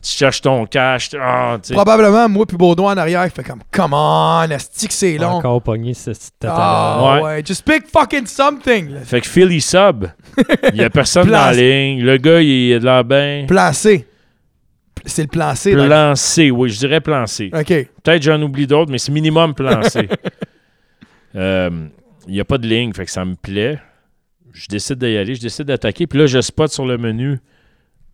Tu 0.00 0.10
cherches 0.16 0.40
ton 0.40 0.64
cash. 0.66 1.10
ah. 1.20 1.56
Probablement, 1.72 2.28
moi 2.28 2.46
puis 2.46 2.56
Baudouin 2.56 2.92
en 2.92 2.96
arrière, 2.96 3.24
il 3.24 3.30
fait 3.30 3.42
comme, 3.42 3.62
come 3.72 3.92
on, 3.94 4.46
que 4.48 4.92
c'est 4.92 5.18
long? 5.18 5.30
Encore 5.30 5.60
pogné 5.60 5.92
cette 5.92 6.14
cette 6.14 6.34
Ah. 6.46 7.14
Ouais. 7.16 7.22
ouais. 7.22 7.42
just 7.44 7.64
pick 7.64 7.88
fucking 7.88 8.26
something. 8.26 8.90
là. 8.90 9.00
Fait 9.00 9.20
que 9.20 9.26
Philly 9.26 9.60
sub, 9.60 10.06
il 10.72 10.76
y 10.78 10.84
a 10.84 10.90
personne 10.90 11.26
dans 11.26 11.32
la 11.46 11.52
ligne. 11.52 12.04
Le 12.04 12.16
gars, 12.16 12.40
il 12.40 12.70
est 12.72 12.78
de 12.78 12.84
la 12.84 13.02
bien. 13.02 13.46
Placé. 13.48 14.06
C'est 15.04 15.22
le 15.22 15.28
plan 15.28 15.54
C. 15.56 15.72
Plan 15.72 16.14
C, 16.14 16.50
oui, 16.52 16.70
je 16.70 16.78
dirais 16.78 17.00
plan 17.00 17.26
C. 17.26 17.50
OK. 17.52 17.66
Peut-être 17.66 18.22
j'en 18.22 18.40
oublie 18.40 18.68
d'autres, 18.68 18.92
mais 18.92 18.98
c'est 18.98 19.10
minimum 19.12 19.52
plan 19.54 19.82
C. 19.82 20.08
Euh, 21.36 21.70
Il 22.28 22.34
n'y 22.34 22.40
a 22.40 22.44
pas 22.44 22.58
de 22.58 22.66
ligne, 22.66 22.92
fait 22.92 23.04
que 23.04 23.10
ça 23.10 23.24
me 23.24 23.34
plaît. 23.34 23.78
Je 24.52 24.66
décide 24.68 24.98
d'y 24.98 25.16
aller, 25.16 25.34
je 25.34 25.40
décide 25.40 25.64
d'attaquer. 25.66 26.06
Puis 26.06 26.18
là, 26.18 26.26
je 26.26 26.40
spot 26.40 26.70
sur 26.70 26.86
le 26.86 26.98
menu 26.98 27.38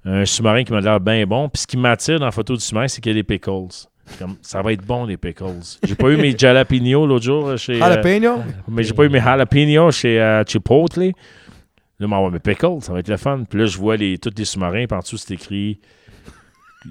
un 0.05 0.24
sous-marin 0.24 0.65
qui 0.65 0.73
m'a 0.73 0.81
l'air 0.81 1.01
bien 1.01 1.27
bon. 1.27 1.49
Puis 1.49 1.62
ce 1.62 1.66
qui 1.66 1.77
m'attire 1.77 2.19
dans 2.19 2.27
la 2.27 2.32
photo 2.32 2.55
du 2.55 2.61
sous-marin, 2.61 2.89
c'est 2.89 3.01
qu'il 3.01 3.12
y 3.12 3.15
a 3.15 3.19
des 3.19 3.24
pickles. 3.24 3.69
Comme, 4.19 4.36
ça 4.43 4.61
va 4.61 4.73
être 4.73 4.85
bon, 4.85 5.07
les 5.07 5.16
pickles. 5.16 5.61
J'ai 5.82 5.95
pas 5.95 6.11
eu 6.11 6.16
mes 6.16 6.36
jalapenos 6.36 7.07
l'autre 7.07 7.24
jour 7.24 7.49
euh, 7.49 7.57
chez. 7.57 7.74
euh, 7.74 7.78
Jalapeno? 7.78 8.36
mais 8.69 8.82
j'ai 8.85 8.93
pas 8.93 9.05
eu 9.05 9.09
mes 9.09 9.20
jalapenos 9.20 9.93
chez 9.97 10.20
euh, 10.20 10.45
Chipotle. 10.47 11.12
Là, 11.99 12.07
m'envoie 12.07 12.31
mes 12.31 12.39
pickles, 12.41 12.82
ça 12.82 12.93
va 12.93 12.99
être 12.99 13.09
le 13.09 13.16
fun. 13.16 13.45
Puis 13.49 13.59
là, 13.59 13.66
je 13.66 13.78
vois 13.78 13.97
les, 13.97 14.19
tous 14.19 14.31
les 14.36 14.45
sous-marins, 14.45 14.85
dessous, 14.85 15.16
c'est 15.16 15.35
écrit. 15.35 15.81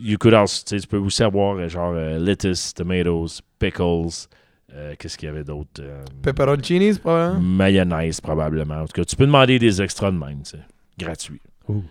You 0.02 0.18
could 0.18 0.34
also, 0.34 0.64
tu 0.66 0.88
peux 0.88 0.98
aussi 0.98 1.22
avoir 1.24 1.58
euh, 1.58 1.68
genre 1.68 1.94
euh, 1.96 2.18
lettuce, 2.18 2.74
tomatoes, 2.74 3.42
pickles. 3.60 4.28
Euh, 4.76 4.94
Qu'est-ce 4.98 5.18
qu'il 5.18 5.28
y 5.28 5.32
avait 5.32 5.44
d'autre 5.44 5.82
euh, 5.82 6.04
Pepperoncinis, 6.22 7.00
probablement? 7.00 7.40
Mayonnaise, 7.42 8.20
probablement. 8.22 8.82
En 8.82 8.86
tout 8.86 8.94
cas, 8.94 9.04
tu 9.06 9.16
peux 9.16 9.26
demander 9.26 9.60
des 9.60 9.82
extras 9.82 10.12
de 10.12 10.18
même, 10.18 10.42
tu 10.44 10.52
sais. 10.52 10.60
Gratuit. 10.98 11.42
Ouh. 11.70 11.84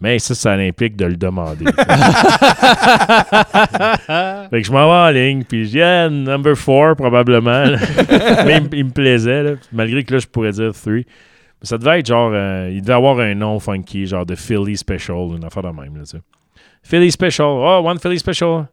Mais 0.00 0.18
ça, 0.18 0.34
ça 0.34 0.52
implique 0.52 0.96
de 0.96 1.06
le 1.06 1.16
demander. 1.16 1.64
fait 4.50 4.60
que 4.60 4.66
je 4.66 4.72
m'en 4.72 4.86
vais 4.86 5.08
en 5.08 5.10
ligne, 5.10 5.44
puis 5.44 5.64
je 5.64 5.70
dis, 5.70 5.80
ah, 5.82 6.08
number 6.10 6.56
four, 6.56 6.94
probablement. 6.96 7.64
Mais 8.44 8.56
il, 8.58 8.62
me- 8.64 8.74
il 8.76 8.84
me 8.86 8.90
plaisait, 8.90 9.42
là, 9.42 9.52
malgré 9.72 10.04
que 10.04 10.12
là, 10.14 10.18
je 10.18 10.26
pourrais 10.26 10.52
dire 10.52 10.72
three. 10.72 11.06
Mais 11.60 11.66
ça 11.66 11.78
devait 11.78 12.00
être 12.00 12.06
genre, 12.06 12.32
euh, 12.34 12.68
il 12.72 12.82
devait 12.82 12.92
avoir 12.94 13.18
un 13.20 13.34
nom 13.34 13.58
funky, 13.60 14.06
genre 14.06 14.26
de 14.26 14.34
Philly 14.34 14.76
Special, 14.76 15.16
une 15.36 15.44
affaire 15.44 15.62
de 15.62 15.68
même, 15.68 15.96
là, 15.96 16.02
tu 16.02 16.10
sais. 16.18 16.22
Philly 16.82 17.10
Special, 17.10 17.46
oh, 17.46 17.80
one 17.84 17.98
Philly 17.98 18.18
Special. 18.18 18.66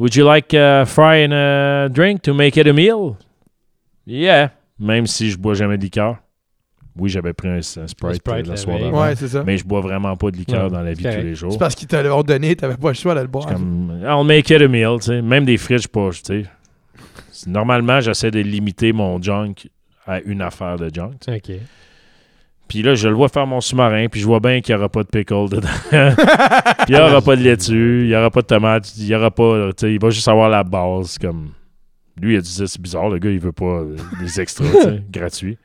Would 0.00 0.16
you 0.16 0.24
like 0.24 0.54
a 0.54 0.86
fry 0.86 1.16
and 1.24 1.32
a 1.34 1.88
drink 1.90 2.22
to 2.22 2.32
make 2.32 2.56
it 2.56 2.66
a 2.66 2.72
meal? 2.72 3.16
Yeah. 4.06 4.48
Même 4.78 5.06
si 5.06 5.30
je 5.30 5.36
bois 5.36 5.52
jamais 5.52 5.76
de 5.76 5.82
liqueur. 5.82 6.16
Oui, 6.96 7.10
j'avais 7.10 7.34
pris 7.34 7.48
un, 7.48 7.58
un 7.58 7.62
Sprite, 7.62 8.14
Sprite 8.16 8.46
euh, 8.48 8.50
la 8.50 8.56
soirée 8.56 8.86
avant. 8.86 9.02
Ouais, 9.02 9.14
c'est 9.14 9.28
ça. 9.28 9.44
Mais 9.44 9.58
je 9.58 9.64
bois 9.66 9.82
vraiment 9.82 10.16
pas 10.16 10.30
de 10.30 10.38
liqueur 10.38 10.64
Ouais, 10.64 10.70
dans 10.70 10.80
la 10.80 10.92
vie 10.94 11.02
de 11.02 11.08
correct. 11.08 11.20
tous 11.20 11.26
les 11.26 11.34
jours. 11.34 11.52
C'est 11.52 11.58
parce 11.58 11.74
qu'ils 11.74 11.86
te 11.86 11.96
l'ont 11.96 12.22
donné, 12.22 12.56
t'avais 12.56 12.78
pas 12.78 12.88
le 12.88 12.94
choix 12.94 13.14
de 13.14 13.20
le 13.20 13.26
boire. 13.26 13.44
Comme, 13.46 14.00
I'll 14.02 14.24
make 14.26 14.48
it 14.48 14.62
a 14.62 14.68
meal, 14.68 14.96
tu 15.00 15.08
sais. 15.08 15.20
Même 15.22 15.44
des 15.44 15.58
frites, 15.58 15.82
je 15.82 15.88
pas, 15.88 16.08
tu 16.10 16.44
sais. 17.32 17.46
Normalement, 17.46 18.00
j'essaie 18.00 18.30
de 18.30 18.40
limiter 18.40 18.94
mon 18.94 19.20
junk 19.20 19.68
à 20.06 20.20
une 20.22 20.40
affaire 20.40 20.76
de 20.78 20.90
junk. 20.92 21.12
tu 21.20 21.30
sais. 21.30 21.36
OK. 21.36 21.60
Puis 22.70 22.82
là, 22.82 22.94
je 22.94 23.08
le 23.08 23.14
vois 23.16 23.28
faire 23.28 23.48
mon 23.48 23.60
sous-marin, 23.60 24.06
puis 24.06 24.20
je 24.20 24.26
vois 24.26 24.38
bien 24.38 24.60
qu'il 24.60 24.72
n'y 24.72 24.78
aura 24.78 24.88
pas 24.88 25.02
de 25.02 25.08
pickle 25.08 25.48
dedans. 25.48 25.66
puis 25.90 26.86
il 26.86 26.94
n'y 26.94 27.00
aura 27.00 27.20
pas 27.20 27.34
de 27.34 27.42
laitue, 27.42 28.02
il 28.02 28.06
n'y 28.06 28.14
aura 28.14 28.30
pas 28.30 28.42
de 28.42 28.46
tomate, 28.46 28.96
il 28.96 29.06
n'y 29.06 29.14
aura 29.16 29.32
pas, 29.32 29.70
il 29.82 30.00
va 30.00 30.10
juste 30.10 30.28
avoir 30.28 30.48
la 30.48 30.62
base, 30.62 31.18
comme... 31.18 31.48
Lui, 32.22 32.34
il 32.34 32.38
a 32.38 32.40
dit, 32.40 32.48
c'est 32.48 32.80
bizarre, 32.80 33.08
le 33.08 33.18
gars, 33.18 33.30
il 33.30 33.40
veut 33.40 33.50
pas 33.50 33.64
euh, 33.64 33.96
des 34.20 34.40
extras, 34.40 34.66
gratuits. 35.10 35.58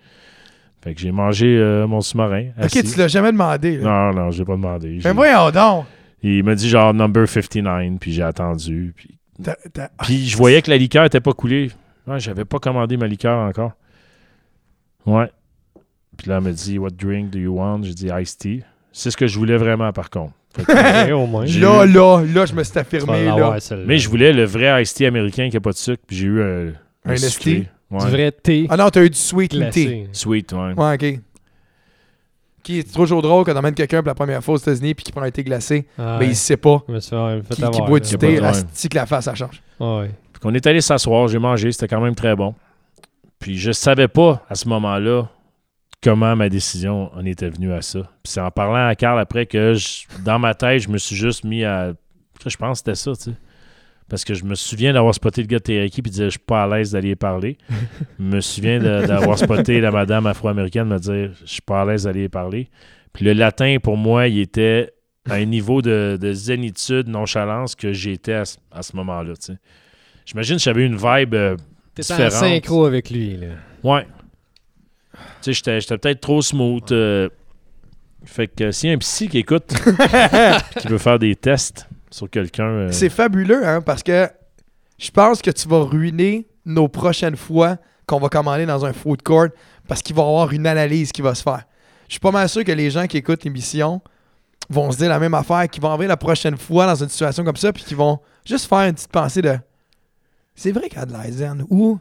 Fait 0.84 0.96
que 0.96 1.00
j'ai 1.00 1.12
mangé 1.12 1.46
euh, 1.46 1.86
mon 1.86 2.02
sous-marin. 2.02 2.48
Ok, 2.60 2.72
tu 2.72 2.98
l'as 2.98 3.08
jamais 3.08 3.32
demandé. 3.32 3.78
là. 3.78 4.12
Non, 4.12 4.24
non, 4.24 4.32
j'ai 4.32 4.44
pas 4.44 4.56
demandé. 4.56 5.00
Mais 5.04 5.14
voyons 5.14 5.52
donc. 5.52 5.86
Il 6.24 6.44
m'a 6.44 6.56
dit 6.56 6.68
genre 6.68 6.92
number 6.92 7.28
59, 7.28 8.00
puis 8.00 8.14
j'ai 8.14 8.24
attendu. 8.24 8.96
Puis, 8.96 9.20
puis 10.02 10.28
je 10.28 10.36
voyais 10.36 10.64
que 10.64 10.72
la 10.72 10.78
liqueur 10.78 11.06
était 11.06 11.20
pas 11.20 11.34
coulée. 11.34 11.70
Ouais, 12.08 12.20
j'avais 12.20 12.46
pas 12.46 12.58
commandé 12.58 12.98
ma 12.98 13.06
liqueur 13.06 13.38
encore. 13.48 13.74
Ouais. 15.06 15.30
Puis 16.18 16.30
là, 16.30 16.38
elle 16.38 16.44
m'a 16.44 16.52
dit, 16.52 16.78
What 16.78 16.92
drink 16.92 17.30
do 17.32 17.40
you 17.40 17.56
want? 17.58 17.84
J'ai 17.84 17.94
dit 17.94 18.08
iced 18.22 18.38
tea. 18.40 18.64
C'est 18.92 19.12
ce 19.12 19.18
que 19.18 19.28
je 19.28 19.38
voulais 19.38 19.58
vraiment, 19.58 19.92
par 19.92 20.10
contre. 20.10 20.34
Fait 20.56 20.64
que- 20.64 21.12
au 21.14 21.26
moins. 21.28 21.46
Là, 21.46 21.86
eu- 21.86 21.92
là, 21.92 22.22
là, 22.24 22.46
je 22.46 22.54
me 22.54 22.64
suis 22.64 22.80
affirmé. 22.80 23.26
Là. 23.26 23.58
Mais 23.86 23.98
je 23.98 24.08
voulais 24.10 24.32
le 24.32 24.46
vrai 24.46 24.82
iced 24.82 24.96
tea 24.96 25.06
américain 25.06 25.50
qui 25.50 25.58
a 25.58 25.60
pas 25.62 25.72
de 25.72 25.76
sucre, 25.78 26.04
puis 26.08 26.16
j'ai 26.18 26.28
eu 26.28 26.42
un. 26.42 26.72
Un 27.08 27.16
sucré. 27.18 27.52
iced 27.52 27.68
Ouais. 27.92 28.00
Du 28.04 28.12
vrai 28.12 28.32
thé 28.32 28.66
Ah 28.70 28.78
non, 28.78 28.90
t'as 28.90 29.04
eu 29.04 29.10
du 29.12 29.18
sweet 29.18 29.52
tea. 29.52 29.58
glacé. 29.58 30.08
Sweet, 30.12 30.54
ouais. 30.54 30.74
Ouais, 30.76 30.94
ok. 30.96 31.20
Qui 32.64 32.80
est 32.80 32.92
trop 32.92 33.06
drôle 33.22 33.46
quand 33.46 33.54
t'emmènes 33.54 33.76
quelqu'un 33.76 34.00
pour 34.00 34.08
la 34.08 34.16
première 34.16 34.44
fois 34.44 34.56
aux 34.56 34.58
États-Unis 34.58 34.96
puis 34.96 35.04
qui 35.04 35.12
prend 35.12 35.22
un 35.22 35.30
thé 35.30 35.44
glacé, 35.44 35.86
Ah, 36.00 36.18
mais 36.20 36.26
ouais. 36.26 36.32
il 36.32 36.36
sait 36.36 36.58
pas. 36.58 36.82
Me 36.88 37.00
fait, 37.00 37.10
fait 37.44 37.50
Qui, 37.50 37.56
qui 37.62 37.64
avoir, 37.64 37.88
boit 37.88 38.00
là. 38.00 38.06
du 38.06 38.18
thé, 38.18 38.40
asti 38.40 38.90
que 38.90 38.96
la 38.96 39.06
face, 39.06 39.26
ça 39.26 39.36
change. 39.36 39.62
Ah 39.80 40.00
ouais. 40.00 40.12
Puis 40.34 40.40
qu'on 40.42 40.54
est 40.56 40.66
allé 40.66 40.82
s'asseoir, 40.82 41.28
j'ai 41.28 41.38
mangé, 41.38 41.72
c'était 41.72 41.88
quand 41.88 42.02
même 42.02 42.16
très 42.16 42.36
bon. 42.36 42.56
Puis 43.38 43.56
je 43.58 43.72
savais 43.72 44.08
pas 44.08 44.44
à 44.50 44.56
ce 44.56 44.68
moment-là 44.68 45.30
comment 46.04 46.36
ma 46.36 46.50
décision 46.50 47.12
en 47.14 47.26
était 47.26 47.50
venue 47.50 47.74
à 47.74 47.82
ça. 47.82 48.00
Puis 48.24 48.32
c'est 48.34 48.42
en 48.42 48.52
parlant 48.52 48.88
à 48.88 48.96
Carl 48.96 49.20
après 49.20 49.46
que 49.46 49.74
je- 49.74 50.06
dans 50.24 50.40
ma 50.40 50.54
tête, 50.54 50.82
je 50.82 50.90
me 50.90 50.98
suis 50.98 51.16
juste 51.16 51.44
mis 51.44 51.64
à. 51.64 51.94
Je 52.46 52.56
pense 52.58 52.82
que 52.82 52.92
c'était 52.92 52.96
ça, 52.96 53.12
tu 53.16 53.32
sais. 53.32 53.38
Parce 54.08 54.24
que 54.24 54.36
je 54.36 54.44
me 54.44 54.54
souviens 54.54 54.94
d'avoir 54.94 55.16
spoté 55.16 55.42
le 55.42 55.48
gars 55.48 55.58
de 55.58 55.64
Teriyaki 55.64 56.04
puis 56.04 56.12
de 56.12 56.16
dire 56.16 56.26
je 56.26 56.30
suis 56.32 56.40
pas 56.40 56.64
à 56.64 56.68
l'aise 56.68 56.92
d'aller 56.92 57.16
parler. 57.16 57.58
Je 58.20 58.24
me 58.24 58.40
souviens 58.40 58.80
d'avoir 58.80 59.38
spoté 59.40 59.82
la 59.82 59.90
madame 59.90 60.28
afro-américaine 60.28 60.88
me 60.88 61.00
dire 61.00 61.32
je 61.44 61.52
suis 61.52 61.62
pas 61.64 61.82
à 61.82 61.86
l'aise 61.86 62.04
d'aller 62.04 62.30
parler. 62.30 62.70
Puis 63.14 63.26
le 63.26 63.34
latin, 63.34 63.78
pour 63.82 63.98
moi, 63.98 64.28
il 64.28 64.40
était 64.40 64.92
à 65.28 65.36
un 65.36 65.46
niveau 65.46 65.82
de, 65.82 66.20
de 66.22 66.34
zénitude, 66.34 67.08
nonchalance 67.08 67.74
que 67.74 67.94
j'étais 67.94 68.34
à, 68.34 68.46
ce- 68.46 68.58
à 68.72 68.84
ce 68.84 68.96
moment-là, 68.96 69.34
tu 69.38 69.54
sais. 69.54 69.58
J'imagine 70.28 70.58
que 70.58 70.62
j'avais 70.62 70.86
une 70.86 70.98
vibe 70.98 71.34
euh, 71.34 71.56
T'es 71.96 72.04
en 72.14 72.18
synchro 72.30 72.86
avec 72.86 73.10
lui, 73.10 73.38
là. 73.38 73.48
Ouais. 73.84 74.06
Tu 75.16 75.20
sais, 75.42 75.54
j'étais, 75.54 75.82
j'étais 75.82 75.98
peut-être 75.98 76.22
trop 76.22 76.42
smooth. 76.42 76.92
euh, 76.92 77.30
fait 78.26 78.48
que 78.48 78.72
s'il 78.72 78.90
y 78.90 78.92
a 78.92 78.96
un 78.96 79.00
psy 79.00 79.28
qui 79.30 79.38
écoute, 79.40 79.68
qui 80.80 80.88
veut 80.88 80.98
faire 80.98 81.20
des 81.20 81.36
tests 81.36 81.88
sur 82.10 82.30
quelqu'un. 82.30 82.66
euh, 82.68 82.92
C'est 82.92 83.10
fabuleux, 83.10 83.66
hein, 83.68 83.82
parce 83.82 84.02
que 84.04 84.28
je 84.98 85.12
pense 85.12 85.42
que 85.42 85.52
tu 85.52 85.68
vas 85.68 85.84
ruiner 85.84 86.48
nos 86.66 86.88
prochaines 86.88 87.36
fois 87.36 87.78
qu'on 88.08 88.20
va 88.20 88.30
commander 88.30 88.66
dans 88.66 88.86
un 88.86 88.94
food 88.94 89.22
court 89.22 89.48
parce 89.88 90.02
qu'il 90.02 90.16
va 90.16 90.24
y 90.24 90.26
avoir 90.26 90.52
une 90.54 90.66
analyse 90.66 91.12
qui 91.12 91.22
va 91.22 91.36
se 91.36 91.44
faire. 91.44 91.64
Je 92.08 92.14
suis 92.14 92.20
pas 92.20 92.32
mal 92.32 92.48
sûr 92.50 92.64
que 92.64 92.72
les 92.72 92.90
gens 92.90 93.06
qui 93.08 93.18
écoutent 93.18 93.44
l'émission 93.44 94.02
vont 94.70 94.92
se 94.92 94.98
dire 94.98 95.10
la 95.10 95.20
même 95.20 95.34
affaire, 95.36 95.68
qu'ils 95.70 95.82
vont 95.84 95.90
arriver 95.90 96.08
la 96.08 96.18
prochaine 96.18 96.58
fois 96.58 96.88
dans 96.88 96.96
une 96.96 97.10
situation 97.10 97.44
comme 97.44 97.56
ça, 97.56 97.72
puis 97.74 97.84
qu'ils 97.84 97.98
vont 97.98 98.20
juste 98.46 98.68
faire 98.68 98.80
une 98.88 98.94
petite 98.96 99.12
pensée 99.12 99.42
de 99.44 99.58
c'est 100.56 100.72
vrai 100.72 100.88
qu'il 100.90 100.98
y 100.98 101.02
a 101.02 101.06
de 101.06 101.14
la 101.14 101.30
zen 101.32 101.66
ou 101.70 102.00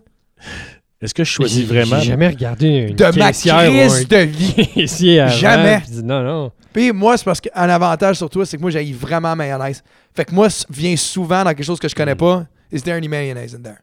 Est-ce 1.05 1.15
que 1.15 1.23
je 1.25 1.31
choisis 1.31 1.65
vraiment 1.67 1.99
J'ai 2.01 2.07
jamais 2.11 2.29
regardé 2.29 2.67
une 2.69 2.97
de 2.97 3.05
ma 3.19 3.33
crise 3.33 3.51
un 3.53 3.67
de 3.69 4.17
vie. 4.25 5.21
avant, 5.21 5.29
Jamais. 5.33 5.81
puis 5.81 6.03
non, 6.03 6.23
non. 6.23 6.53
Puis 6.73 6.93
moi, 6.93 7.17
c'est 7.17 7.25
parce 7.25 7.41
qu'un 7.41 7.69
avantage 7.69 8.17
sur 8.17 8.29
toi, 8.31 8.45
c'est 8.47 8.57
que 8.57 8.63
moi, 8.63 8.71
j'ai 8.71 8.93
vraiment 8.93 9.37
mayonnaise. 9.37 9.83
Fait 10.15 10.25
que 10.25 10.35
moi, 10.35 10.47
s- 10.47 10.65
vient 10.71 10.97
souvent 10.97 11.45
dans 11.45 11.51
quelque 11.51 11.63
chose 11.65 11.79
que 11.79 11.89
je 11.89 11.95
connais 11.95 12.15
pas. 12.17 12.47
Is 12.73 12.81
there 12.83 12.97
any 12.97 13.07
mayonnaise 13.09 13.55
in 13.55 13.63
there? 13.63 13.77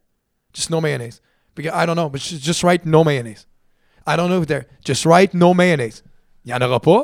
Just 0.53 0.69
no 0.69 0.81
mayonnaise. 0.81 1.21
Because 1.55 1.71
I 1.75 1.85
don't 1.85 1.95
know, 1.95 2.09
but 2.09 2.19
just 2.21 2.63
write 2.63 2.85
no 2.85 3.03
mayonnaise. 3.03 3.47
I 4.07 4.17
don't 4.17 4.27
know 4.29 4.41
if 4.41 4.47
there. 4.47 4.65
Just 4.85 5.05
write 5.05 5.33
no 5.33 5.53
mayonnaise. 5.53 6.03
Il 6.43 6.51
y 6.51 6.53
en 6.53 6.61
aura 6.61 6.79
pas. 6.79 7.03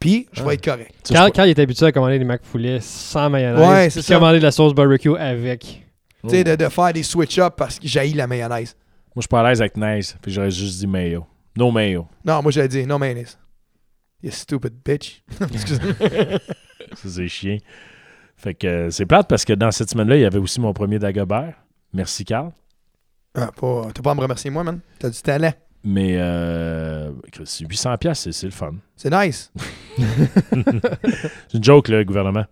Puis, 0.00 0.26
je 0.32 0.42
vais 0.42 0.50
Ah. 0.50 0.54
être 0.54 0.64
correct. 0.64 0.94
Quand, 1.12 1.26
je- 1.26 1.32
quand 1.32 1.44
il 1.44 1.50
est 1.50 1.58
habitué 1.58 1.86
à 1.86 1.92
commander 1.92 2.18
des 2.18 2.24
McFoulets 2.24 2.80
sans 2.80 3.28
mayonnaise, 3.28 3.68
Ouais, 3.68 3.90
c'est 3.90 4.00
puis 4.00 4.06
ça. 4.08 4.14
commander 4.14 4.38
de 4.38 4.44
la 4.44 4.52
sauce 4.52 4.72
barbecue 4.74 5.16
avec. 5.16 5.84
Tu 6.24 6.30
sais, 6.30 6.44
de, 6.44 6.56
de 6.56 6.68
faire 6.68 6.92
des 6.92 7.02
switch-up 7.02 7.54
parce 7.56 7.78
que 7.78 7.86
j'ai 7.86 8.08
la 8.14 8.26
mayonnaise. 8.26 8.74
Moi, 9.18 9.22
je 9.22 9.24
suis 9.24 9.28
pas 9.30 9.40
à 9.40 9.48
l'aise 9.48 9.60
avec 9.60 9.76
Nice. 9.76 10.16
Puis 10.22 10.30
j'aurais 10.30 10.52
juste 10.52 10.78
dit 10.78 10.86
mayo. 10.86 11.26
No 11.56 11.72
mayo. 11.72 12.06
Non, 12.24 12.40
moi, 12.40 12.52
j'allais 12.52 12.68
dire 12.68 12.86
no 12.86 12.98
mayonnaise. 12.98 13.36
You 14.22 14.30
stupid 14.30 14.74
bitch. 14.84 15.24
C'est 16.94 17.26
chiant. 17.26 17.56
Fait 18.36 18.54
que 18.54 18.66
euh, 18.68 18.90
c'est 18.92 19.06
plate 19.06 19.26
parce 19.28 19.44
que 19.44 19.54
dans 19.54 19.72
cette 19.72 19.90
semaine-là, 19.90 20.14
il 20.14 20.20
y 20.20 20.24
avait 20.24 20.38
aussi 20.38 20.60
mon 20.60 20.72
premier 20.72 21.00
Dagobert. 21.00 21.54
Merci, 21.92 22.24
Carl. 22.24 22.52
Ah, 23.34 23.50
pas- 23.60 23.88
T'as 23.92 24.02
pas 24.02 24.12
à 24.12 24.14
me 24.14 24.20
remercier, 24.20 24.50
moi, 24.50 24.62
man. 24.62 24.78
T'as 25.00 25.10
du 25.10 25.20
talent. 25.20 25.52
Mais 25.82 26.14
euh, 26.20 27.10
c'est 27.44 27.64
800$, 27.64 27.98
piastres, 27.98 28.22
c'est 28.22 28.30
c'est 28.32 28.46
le 28.46 28.52
fun. 28.52 28.74
C'est 28.94 29.10
nice. 29.12 29.52
C'est 29.98 31.54
une 31.54 31.64
joke, 31.64 31.88
là, 31.88 31.98
le 31.98 32.04
gouvernement. 32.04 32.44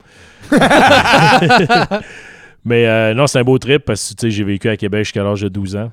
Mais 2.64 2.88
euh, 2.88 3.14
non, 3.14 3.28
c'est 3.28 3.38
un 3.38 3.44
beau 3.44 3.56
trip 3.58 3.84
parce 3.84 4.08
que 4.10 4.14
tu 4.16 4.26
sais, 4.26 4.30
j'ai 4.32 4.42
vécu 4.42 4.68
à 4.68 4.76
Québec 4.76 5.04
jusqu'à 5.04 5.22
l'âge 5.22 5.42
de 5.42 5.48
12 5.48 5.76
ans. 5.76 5.92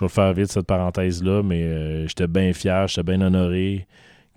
Je 0.00 0.06
vais 0.06 0.08
faire 0.08 0.32
vite, 0.32 0.50
cette 0.50 0.66
parenthèse-là, 0.66 1.42
mais 1.42 1.62
euh, 1.62 2.08
j'étais 2.08 2.26
bien 2.26 2.54
fier, 2.54 2.88
j'étais 2.88 3.02
bien 3.02 3.20
honoré. 3.20 3.86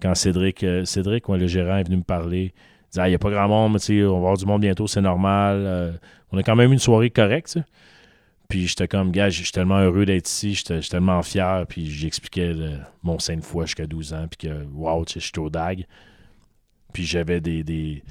Quand 0.01 0.13
Cédric, 0.13 0.61
euh, 0.65 0.83
Cédric 0.83 1.29
le 1.29 1.47
gérant, 1.47 1.77
est 1.77 1.85
venu 1.85 1.97
me 1.97 2.03
parler, 2.03 2.53
il 2.53 2.89
disait 2.89 3.01
Ah, 3.01 3.07
Il 3.07 3.11
n'y 3.11 3.15
a 3.15 3.19
pas 3.19 3.29
grand 3.29 3.47
monde, 3.47 3.71
mais 3.71 4.03
on 4.03 4.11
va 4.11 4.17
avoir 4.17 4.37
du 4.37 4.45
monde 4.45 4.59
bientôt, 4.59 4.87
c'est 4.87 4.99
normal. 4.99 5.63
Euh, 5.65 5.91
on 6.33 6.37
a 6.37 6.43
quand 6.43 6.57
même 6.57 6.71
eu 6.71 6.73
une 6.73 6.79
soirée 6.79 7.09
correcte. 7.09 7.57
Puis 8.49 8.67
j'étais 8.67 8.89
comme, 8.89 9.11
gars, 9.11 9.29
je 9.29 9.41
suis 9.41 9.53
tellement 9.53 9.79
heureux 9.79 10.05
d'être 10.05 10.27
ici, 10.27 10.53
j'étais 10.53 10.81
j'étais 10.81 10.97
tellement 10.97 11.21
fier. 11.23 11.65
Puis 11.65 11.89
j'expliquais 11.89 12.53
mon 13.01 13.17
sein 13.19 13.37
de 13.37 13.41
foi 13.41 13.65
jusqu'à 13.65 13.87
12 13.87 14.13
ans, 14.13 14.27
puis 14.29 14.49
que, 14.49 14.65
wow, 14.73 15.05
sais, 15.07 15.21
j'étais 15.21 15.39
au 15.39 15.49
DAG. 15.49 15.87
Puis 16.91 17.05
j'avais 17.05 17.39
des, 17.39 18.03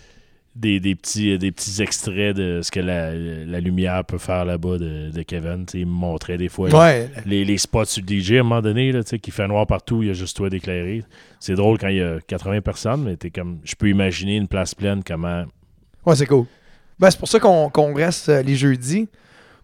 des, 0.55 0.81
des 0.81 0.95
petits, 0.95 1.39
des 1.39 1.51
petits 1.51 1.81
extraits 1.83 2.37
de 2.37 2.61
ce 2.63 2.71
que 2.71 2.81
la, 2.81 3.15
la 3.15 3.61
lumière 3.61 4.05
peut 4.05 4.19
faire 4.19 4.45
là-bas 4.45 4.77
de, 4.79 5.11
de 5.11 5.23
Kevin. 5.23 5.65
Il 5.73 5.87
me 5.87 5.93
montrait 5.93 6.37
des 6.37 6.49
fois 6.51 6.69
Ouais. 6.71 7.11
les, 7.25 7.45
les 7.45 7.57
spots 7.59 7.87
sur 7.87 8.03
le 8.07 8.21
DJ 8.21 8.33
à 8.33 8.41
un 8.41 8.43
moment 8.43 8.61
donné, 8.63 8.93
là, 8.93 9.03
tu 9.03 9.11
sais, 9.11 9.19
qui 9.19 9.31
fait 9.31 9.49
noir 9.49 9.67
partout, 9.67 10.03
il 10.03 10.09
y 10.09 10.11
a 10.11 10.15
juste 10.15 10.37
toi 10.37 10.51
d'éclairer. 10.51 11.03
C'est 11.41 11.55
drôle 11.55 11.79
quand 11.79 11.89
il 11.89 11.97
y 11.97 12.03
a 12.03 12.19
80 12.27 12.61
personnes, 12.61 13.05
mais 13.05 13.17
t'es 13.17 13.31
comme. 13.31 13.61
Je 13.65 13.75
peux 13.75 13.89
imaginer 13.89 14.37
une 14.37 14.49
place 14.49 14.75
pleine 14.75 15.03
comment. 15.03 15.45
Ouais, 16.05 16.17
c'est 16.17 16.27
cool. 16.27 16.45
Ben, 16.99 17.11
c'est 17.11 17.19
pour 17.19 17.29
ça 17.29 17.41
qu'on 17.41 17.95
reste 17.95 18.29
euh, 18.29 18.43
les 18.43 18.55
jeudis. 18.55 19.09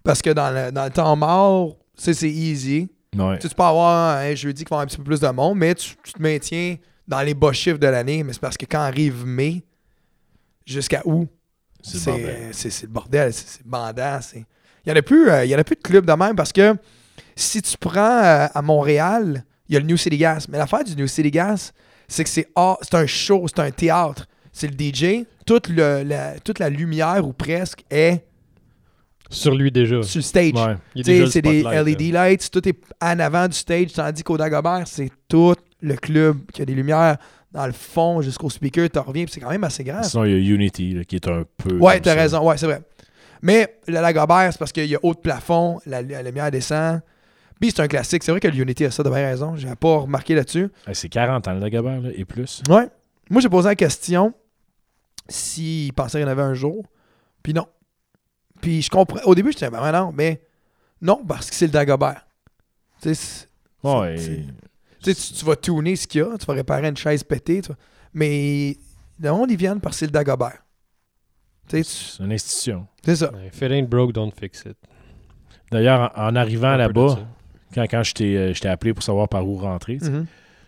Parce 0.03 0.23
que 0.23 0.31
dans 0.31 0.51
le, 0.51 0.73
dans 0.73 0.85
le 0.85 0.91
temps 0.91 1.15
mort, 1.17 1.77
c'est 1.97 2.13
easy. 2.23 2.89
Ouais. 3.17 3.39
Tu 3.39 3.49
peux 3.49 3.63
avoir 3.63 4.19
un 4.19 4.35
jeudi 4.35 4.65
qui 4.65 4.71
va 4.71 4.77
avoir 4.77 4.83
un 4.85 4.87
petit 4.87 4.97
peu 4.97 5.03
plus 5.05 5.21
de 5.21 5.29
monde, 5.29 5.59
mais 5.59 5.75
tu, 5.75 5.91
tu 6.03 6.13
te 6.15 6.23
maintiens 6.23 6.77
dans 7.07 7.21
les 7.21 7.35
bas 7.35 7.53
chiffres 7.53 7.79
de 7.79 7.87
l'année. 7.87 8.23
Mais 8.23 8.33
c'est 8.33 8.41
parce 8.41 8.57
que 8.57 8.65
quand 8.65 8.79
arrive 8.79 9.27
mai, 9.27 9.63
jusqu'à 10.73 11.03
août, 11.05 11.29
C'est 11.83 11.99
le 11.99 12.05
bordel. 12.13 12.49
c'est- 12.53 12.71
c'est 12.71 12.87
le 12.87 12.93
bordel, 12.93 13.33
c'est 13.33 13.49
c'est 13.49 13.67
bandant. 13.67 14.19
Il 14.35 14.45
n'y 14.87 14.93
en, 14.93 14.97
a 14.97 15.03
plus, 15.03 15.31
euh, 15.31 15.45
il 15.45 15.51
y 15.51 15.55
en 15.55 15.59
a 15.59 15.65
plus 15.65 15.77
de 15.77 15.83
clubs 15.83 16.07
de 16.07 16.13
même 16.13 16.35
parce 16.37 16.53
que 16.53 16.75
si 17.37 17.61
tu 17.63 17.77
prends 17.79 18.23
euh, 18.23 18.47
à 18.53 18.63
Montréal, 18.63 19.45
il 19.69 19.75
y 19.75 19.77
a 19.77 19.81
le 19.81 19.87
New 19.87 19.97
City 19.97 20.17
Gas. 20.17 20.47
Mais 20.49 20.59
l'affaire 20.59 20.85
du 20.85 20.97
New 20.97 21.07
City 21.07 21.31
Gas, 21.31 21.73
c'est 22.09 22.25
que 22.25 22.31
c'est 22.31 22.49
un 22.57 23.07
show, 23.07 23.47
c'est 23.49 23.61
un 23.61 23.71
théâtre. 23.71 24.27
C'est 24.53 24.67
le 24.69 24.75
DJ. 24.77 25.25
Toute, 25.47 25.69
le- 25.69 26.03
la, 26.05 26.39
toute 26.41 26.59
la 26.59 26.69
lumière, 26.71 27.27
ou 27.27 27.33
presque, 27.33 27.85
est 27.91 28.25
Sur 29.31 29.55
lui 29.55 29.71
déjà. 29.71 30.03
sur 30.03 30.19
le 30.19 30.23
stage. 30.23 30.53
Ouais. 30.55 30.77
C'est 31.31 31.43
des 31.43 31.63
LED 31.63 32.13
lights, 32.13 32.51
tout 32.51 32.67
est 32.69 32.79
en 33.03 33.19
avant 33.19 33.47
du 33.47 33.57
stage, 33.57 33.93
tandis 33.93 34.23
qu'au 34.23 34.37
Dagobert, 34.39 34.85
c'est 34.87 35.11
tout 35.29 35.55
le 35.81 35.95
club 35.97 36.39
qui 36.53 36.63
a 36.63 36.65
des 36.65 36.75
lumières 36.75 37.19
dans 37.53 37.67
le 37.67 37.73
fond 37.73 38.21
jusqu'au 38.21 38.51
speaker, 38.51 38.89
tu 38.91 38.99
reviens, 38.99 39.25
c'est 39.29 39.41
quand 39.41 39.51
même 39.51 39.65
assez 39.65 39.85
grand. 39.85 40.03
Sinon, 40.03 40.25
il 40.25 40.33
y 40.33 40.35
a 40.35 40.55
Unity 40.55 40.95
là, 40.95 41.05
qui 41.05 41.17
est 41.17 41.29
un 41.29 41.45
peu. 41.57 41.77
Ouais, 41.79 42.01
t'as 42.01 42.15
raison, 42.15 42.47
ouais, 42.47 42.57
c'est 42.59 42.67
vrai. 42.67 42.83
Mais 43.41 43.79
le 43.87 43.95
Lagobert, 43.95 44.53
c'est 44.53 44.59
parce 44.59 44.73
qu'il 44.73 44.87
y 44.87 44.95
a 44.95 44.99
haut 45.03 45.15
de 45.15 45.21
plafond, 45.21 45.81
la, 45.87 46.03
la 46.03 46.23
lumière 46.23 46.51
descend. 46.51 47.01
Puis 47.61 47.71
c'est 47.71 47.81
un 47.83 47.89
classique. 47.89 48.23
C'est 48.23 48.31
vrai 48.31 48.41
que 48.41 48.49
le 48.49 48.57
Unity 48.57 48.85
a 48.85 48.91
ça, 48.91 49.03
de 49.03 49.09
bien 49.09 49.19
raison. 49.27 49.57
J'avais 49.57 49.77
pas 49.77 49.99
remarqué 49.99 50.35
là-dessus. 50.35 50.69
C'est 50.93 51.09
40 51.09 51.49
ans, 51.49 51.55
le 51.55 51.61
Dagobert, 51.61 52.01
là, 52.01 52.11
et 52.15 52.25
plus. 52.25 52.63
Ouais. 52.69 52.89
Moi, 53.31 53.41
j'ai 53.41 53.49
posé 53.49 53.69
la 53.69 53.75
question 53.75 54.33
s'il 55.29 55.93
pensait 55.93 56.19
qu'il 56.19 56.27
y 56.27 56.29
en 56.29 56.33
avait 56.33 56.43
un 56.43 56.55
jour. 56.55 56.85
Puis 57.43 57.53
non. 57.55 57.67
Puis 58.61 58.83
je 58.83 58.91
comprends. 58.91 59.21
Au 59.25 59.35
début, 59.35 59.53
j'étais, 59.53 59.71
ben 59.71 59.83
ouais, 59.83 59.93
non, 59.93 60.13
mais 60.13 60.41
non, 61.01 61.25
parce 61.27 61.49
que 61.51 61.55
c'est 61.57 61.67
le 61.67 61.73
Dagobert. 61.73 62.27
Tu 63.01 63.15
sais, 63.15 63.47
Ouais, 63.85 64.17
tu, 65.03 65.13
sais, 65.15 65.35
tu- 65.35 65.45
vas 65.45 65.57
tuner 65.57 65.97
ce 65.97 66.07
qu'il 66.07 66.21
y 66.21 66.25
a, 66.25 66.37
tu 66.39 66.47
vas 66.47 66.55
réparer 66.55 66.87
une 66.89 66.97
chaise 66.97 67.23
pétée, 67.25 67.61
tu 67.63 67.69
vois. 67.69 67.77
mais 68.13 68.77
le 69.21 69.31
monde, 69.31 69.51
ils 69.51 69.57
viennent 69.57 69.81
parce 69.81 69.97
que 69.97 69.99
c'est 70.01 70.07
le 70.07 70.13
Dagobert. 70.13 70.65
Tu 71.69 71.83
sais, 71.83 71.85
tu- 71.85 71.91
c'est 72.17 72.23
une 72.25 72.33
institution. 72.33 72.87
c'est 73.05 73.17
ça. 73.17 73.31
If 73.47 73.61
it 73.61 73.71
ain't 73.73 73.89
broke, 73.89 74.13
don't 74.13 74.33
fix 74.39 74.65
it. 74.67 74.77
D'ailleurs, 75.71 76.13
en, 76.17 76.29
en 76.29 76.37
arrivant 76.37 76.77
là-bas, 76.77 77.19
quand, 77.75 77.85
quand 77.91 78.03
je 78.03 78.15
t'ai 78.15 78.37
euh, 78.37 78.55
je 78.55 78.61
t'ai 78.61 78.69
appelé 78.69 78.95
pour 78.95 79.03
savoir 79.03 79.29
par 79.29 79.47
où 79.47 79.57
rentrer, 79.57 79.99
Mhm. 80.01 80.27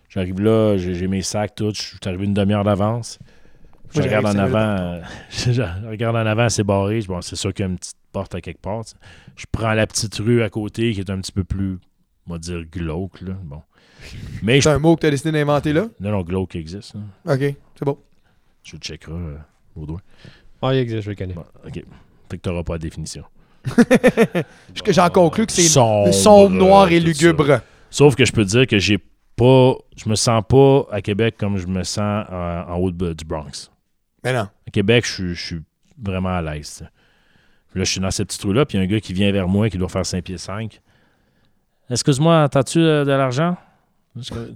j'arrive 0.09 0.41
là, 0.41 0.77
j'ai 0.77 1.09
mes 1.09 1.23
sacs, 1.23 1.55
tout, 1.55 1.73
je 1.75 1.81
suis 1.83 1.99
arrivé 2.05 2.25
une 2.27 2.35
demi-heure 2.35 2.65
d'avance. 2.65 3.19
Je 3.93 4.03
regarde 4.03 4.27
en 4.27 4.37
avant, 4.39 4.59
euh, 4.59 5.01
je 5.31 5.63
regarde 5.89 6.15
en 6.17 6.27
avant, 6.27 6.49
c'est 6.49 6.63
barré. 6.65 7.01
Bon, 7.09 7.21
c'est 7.23 7.35
sûr 7.37 7.53
qu'il 7.55 7.65
y 7.65 7.69
a 7.69 7.71
une 7.73 7.79
petite 7.79 7.97
porte 8.13 8.35
à 8.35 8.41
quelque 8.41 8.61
part. 8.61 8.83
Je 9.37 9.47
prends 9.51 9.73
la 9.73 9.87
petite 9.87 10.15
rue 10.17 10.43
à 10.43 10.51
côté 10.51 10.93
qui 10.93 11.01
est 11.01 11.11
un 11.11 11.21
petit 11.21 11.33
peu 11.33 11.43
plus, 11.45 11.79
on 12.29 12.33
va 12.33 12.39
dire, 12.39 12.63
glauque. 12.71 13.21
Là. 13.23 13.33
Bon. 13.43 13.63
Mais 14.43 14.57
je... 14.57 14.63
C'est 14.63 14.71
un 14.75 14.79
mot 14.79 14.95
que 14.97 15.01
tu 15.03 15.07
as 15.07 15.11
décidé 15.11 15.33
d'inventer 15.33 15.73
là? 15.73 15.87
Non, 16.01 16.11
non, 16.11 16.23
glauque 16.23 16.57
existe. 16.57 16.95
là. 16.95 17.35
Ok, 17.35 17.41
c'est 17.75 17.85
bon. 17.85 17.99
Je 18.63 18.73
le 18.77 18.79
checkerai 18.81 19.13
euh, 19.13 19.37
au 19.77 19.87
doigt. 19.87 20.01
Ah, 20.63 20.75
il 20.75 20.79
existe, 20.79 21.03
je 21.03 21.11
le 21.11 21.17
connais. 21.17 21.35
Bon, 21.35 21.45
OK. 21.67 21.73
Peut-être 21.73 21.87
que 22.31 22.37
tu 22.37 22.49
n'auras 22.49 22.63
pas 22.63 22.75
la 22.75 22.79
définition. 22.79 23.25
Parce 23.65 24.83
que 24.85 24.93
J'en 24.93 25.09
conclus 25.11 25.47
que 25.47 25.53
c'est 25.53 25.63
sombre, 25.63 26.13
sombre, 26.13 26.51
noir 26.57 26.91
et 26.91 27.01
lugubre. 27.01 27.61
Sauf 27.91 28.15
que 28.15 28.25
je 28.25 28.33
peux 28.33 28.45
te 28.45 28.51
dire 28.51 28.67
que 28.67 28.79
j'ai 28.79 28.99
pas. 29.37 29.75
Je 29.97 30.09
me 30.09 30.15
sens 30.15 30.43
pas 30.49 30.87
à 30.91 31.01
Québec 31.03 31.35
comme 31.39 31.57
je 31.59 31.67
me 31.67 31.83
sens 31.83 32.27
euh, 32.31 32.63
en 32.65 32.77
haut 32.77 32.91
de- 32.91 33.13
du 33.13 33.25
Bronx. 33.25 33.71
Mais 34.25 34.33
non. 34.33 34.49
À 34.67 34.71
Québec, 34.73 35.05
je, 35.07 35.13
suis- 35.13 35.35
je 35.35 35.41
suis 35.47 35.61
vraiment 36.03 36.31
à 36.37 36.43
l'aise. 36.43 36.83
Là, 37.75 37.85
je 37.85 37.91
suis 37.91 38.01
dans 38.01 38.11
cette 38.11 38.29
petite 38.29 38.43
rue-là, 38.43 38.65
puis 38.67 38.77
il 38.77 38.81
y 38.81 38.85
a 38.85 38.87
un 38.87 38.91
gars 38.91 39.01
qui 39.01 39.13
vient 39.13 39.31
vers 39.33 39.49
moi 39.49 39.69
qui 39.71 39.79
doit 39.79 39.89
faire 39.89 40.05
5 40.07 40.25
pieds 40.25 40.39
5. 40.39 40.81
Excuse-moi, 41.89 42.49
t'as-tu 42.49 42.79
euh, 42.81 43.05
de 43.05 43.11
l'argent? 43.13 43.57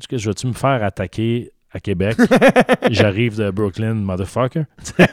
Que- 0.08 0.18
je 0.18 0.28
vais-tu 0.28 0.46
me 0.46 0.52
faire 0.52 0.82
attaquer 0.82 1.50
à 1.72 1.80
Québec? 1.80 2.16
J'arrive 2.90 3.36
de 3.36 3.50
Brooklyn, 3.50 3.94
motherfucker. 3.94 4.64